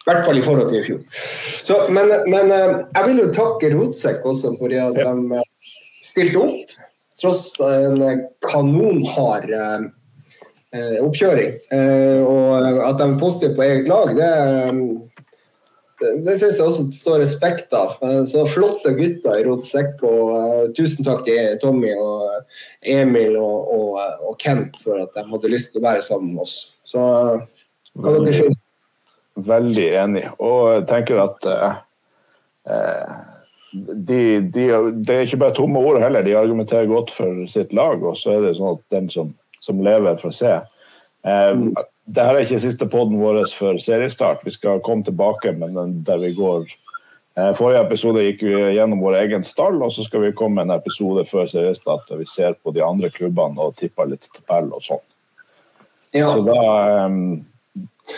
hvert 0.04 0.28
fall 0.28 0.36
i 0.36 0.44
forhold 0.44 0.68
til 0.74 0.82
i 0.82 0.86
fjor. 0.90 1.24
Så, 1.64 1.80
men, 1.88 2.12
men, 2.28 2.52
eh, 2.52 2.78
jeg 2.98 3.08
vil 3.08 3.24
jo 3.24 3.32
takke 3.32 3.72
Rotsekk 3.78 4.28
også 4.28 4.58
fordi 4.60 4.82
at 4.82 5.00
ja. 5.00 5.16
de 5.16 5.40
stilte 6.06 6.42
opp. 6.42 6.76
Tross 7.20 7.48
en 7.64 8.02
kanonhard 8.44 9.50
eh, 9.56 9.86
eh, 10.76 10.96
oppkjøring. 11.00 11.54
Eh, 11.72 12.20
og 12.22 12.80
at 12.84 12.98
de 13.00 13.06
er 13.08 13.20
positive 13.20 13.56
på 13.56 13.64
eget 13.64 13.88
lag, 13.88 14.12
det, 14.18 14.32
det, 16.02 16.10
det 16.26 16.34
syns 16.36 16.58
jeg 16.60 16.66
også 16.66 16.84
står 16.92 17.22
respekt 17.24 17.72
av. 17.76 17.96
Så 18.28 18.44
flotte 18.52 18.92
gutter 18.98 19.40
i 19.40 19.46
Rotsekk. 19.46 20.04
Og 20.04 20.34
uh, 20.34 20.66
tusen 20.76 21.06
takk 21.06 21.24
til 21.28 21.56
Tommy 21.62 21.94
og 21.96 22.28
Emil 22.84 23.38
og, 23.40 23.72
og, 23.72 23.96
og, 24.20 24.36
Kent 24.42 24.76
for 24.84 25.00
at 25.06 25.16
de 25.16 25.24
hadde 25.30 25.52
lyst 25.54 25.72
til 25.72 25.80
å 25.80 25.88
være 25.88 26.04
sammen 26.04 26.34
med 26.34 26.44
oss. 26.44 26.58
Så 26.84 27.00
hva 27.96 28.18
dere 28.18 28.36
synes 28.36 28.60
Veldig 29.36 29.88
enig. 30.00 30.22
Og 30.40 30.60
jeg 30.70 30.84
tenker 30.88 31.18
at 31.20 31.44
uh, 31.48 31.74
de, 33.76 34.20
de, 34.52 34.68
det 35.04 35.14
er 35.14 35.26
ikke 35.26 35.42
bare 35.44 35.56
tomme 35.56 35.80
ord 35.82 36.00
heller, 36.02 36.24
de 36.24 36.36
argumenterer 36.38 36.88
godt 36.90 37.12
for 37.14 37.44
sitt 37.50 37.74
lag. 37.76 38.02
Og 38.02 38.16
så 38.18 38.36
er 38.36 38.46
det 38.46 38.56
sånn 38.58 38.76
at 38.78 38.82
den 38.94 39.10
som, 39.12 39.34
som 39.62 39.82
lever, 39.84 40.18
får 40.20 40.34
se. 40.36 40.54
Eh, 41.26 41.52
Dette 42.06 42.24
er 42.30 42.44
ikke 42.44 42.62
siste 42.62 42.86
poden 42.86 43.18
vår 43.18 43.40
for 43.56 43.78
seriestart. 43.82 44.44
Vi 44.46 44.54
skal 44.54 44.82
komme 44.84 45.06
tilbake 45.06 45.52
med 45.58 45.74
den 45.74 45.96
der 46.06 46.20
vi 46.22 46.30
går 46.36 46.68
eh, 46.68 47.50
Forrige 47.58 47.82
episode 47.82 48.22
gikk 48.22 48.44
vi 48.46 48.54
gjennom 48.76 49.02
vår 49.02 49.18
egen 49.24 49.46
stall, 49.46 49.80
og 49.82 49.90
så 49.94 50.06
skal 50.06 50.22
vi 50.22 50.34
komme 50.36 50.60
med 50.60 50.70
en 50.70 50.78
episode 50.78 51.26
før 51.26 51.50
seriestart 51.50 52.06
der 52.10 52.22
vi 52.22 52.28
ser 52.30 52.54
på 52.62 52.70
de 52.76 52.84
andre 52.86 53.10
klubbene 53.10 53.58
og 53.58 53.74
tipper 53.80 54.12
litt 54.12 54.30
tabell 54.30 54.70
og 54.70 54.84
sånn. 54.86 55.02
Ja. 56.14 56.30
Så 56.30 56.44
da, 56.46 56.62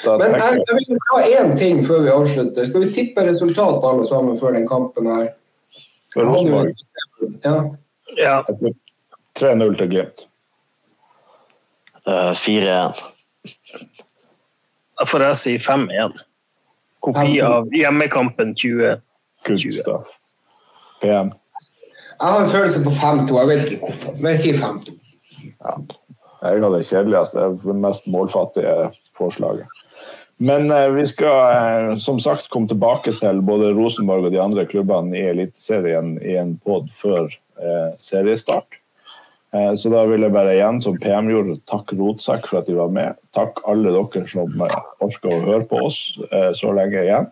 da 0.05 0.19
Men 0.21 0.37
jeg 0.37 0.61
jeg 0.69 0.77
vil 0.77 1.03
ta 1.09 1.23
én 1.41 1.57
ting 1.57 1.81
før 1.87 2.05
vi 2.05 2.13
avslutter. 2.13 2.69
Skal 2.69 2.85
vi 2.85 2.93
tippe 2.93 3.25
resultat 3.25 3.85
alle 3.89 4.05
sammen 4.07 4.37
før 4.39 4.53
den 4.59 4.69
kampen 4.69 5.09
her? 5.09 5.33
For 6.15 6.25
Rosenborg 6.25 6.73
Ja. 7.45 7.57
Ja. 8.17 8.45
3-0 9.39 9.77
til 9.79 9.89
Glimt. 9.89 10.29
Uh, 12.09 12.33
4-1. 12.33 13.03
Da 14.99 15.07
får 15.07 15.25
jeg 15.27 15.37
si 15.37 15.57
5-1. 15.63 16.23
Kopi 17.05 17.41
av 17.45 17.69
hjemmekampen 17.75 18.55
20. 18.59 18.97
Kunststad. 19.47 20.09
PM. 21.03 21.31
Jeg 22.19 22.33
har 22.33 22.45
en 22.45 22.51
følelse 22.51 22.83
på 22.85 22.91
5-2. 22.91 23.39
Jeg 23.39 23.49
vet 23.49 23.67
ikke 23.69 23.85
hvorfor, 23.85 24.17
men 24.19 24.33
jeg 24.33 24.41
sier 24.43 24.63
5-2. 24.63 24.97
Jeg 26.39 26.63
har 26.63 26.71
det 26.75 26.87
kjedeligste, 26.87 27.45
det 27.63 27.77
mest 27.83 28.07
målfattige 28.11 28.91
forslaget. 29.19 29.67
Men 30.39 30.71
eh, 30.71 30.89
vi 30.89 31.07
skal 31.07 31.91
eh, 31.91 31.97
som 31.97 32.21
sagt 32.21 32.49
komme 32.49 32.71
tilbake 32.71 33.13
til 33.19 33.41
både 33.43 33.73
Rosenborg 33.75 34.29
og 34.29 34.35
de 34.35 34.43
andre 34.43 34.65
klubbene 34.71 35.19
i 35.19 35.25
Eliteserien 35.33 36.15
i 36.23 36.37
en 36.39 36.55
pod 36.63 36.93
før 36.95 37.27
eh, 37.27 37.97
seriestart. 37.99 38.79
Så 39.49 39.89
da 39.89 40.03
vil 40.05 40.21
jeg 40.21 40.33
bare 40.35 40.59
igjen, 40.59 40.77
som 40.85 40.99
PM 41.01 41.31
gjorde, 41.33 41.55
takke 41.65 41.97
Rotsekk 41.97 42.51
for 42.51 42.59
at 42.59 42.67
de 42.69 42.75
var 42.77 42.91
med. 42.93 43.17
Takk 43.33 43.63
alle 43.65 43.95
dere 43.95 44.29
som 44.29 44.61
orka 44.61 45.31
å 45.33 45.39
høre 45.47 45.65
på 45.71 45.81
oss 45.87 46.03
så 46.61 46.75
lenge 46.77 47.01
igjen. 47.01 47.31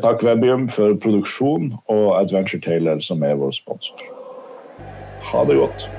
Takk 0.00 0.24
Webium 0.24 0.64
for 0.72 0.96
produksjon 1.04 1.74
og 1.92 2.06
Adventure 2.16 2.64
Taylor 2.64 3.04
som 3.04 3.20
er 3.28 3.36
vår 3.36 3.52
sponsor. 3.60 4.08
Ha 5.34 5.44
det 5.52 5.60
godt. 5.60 5.90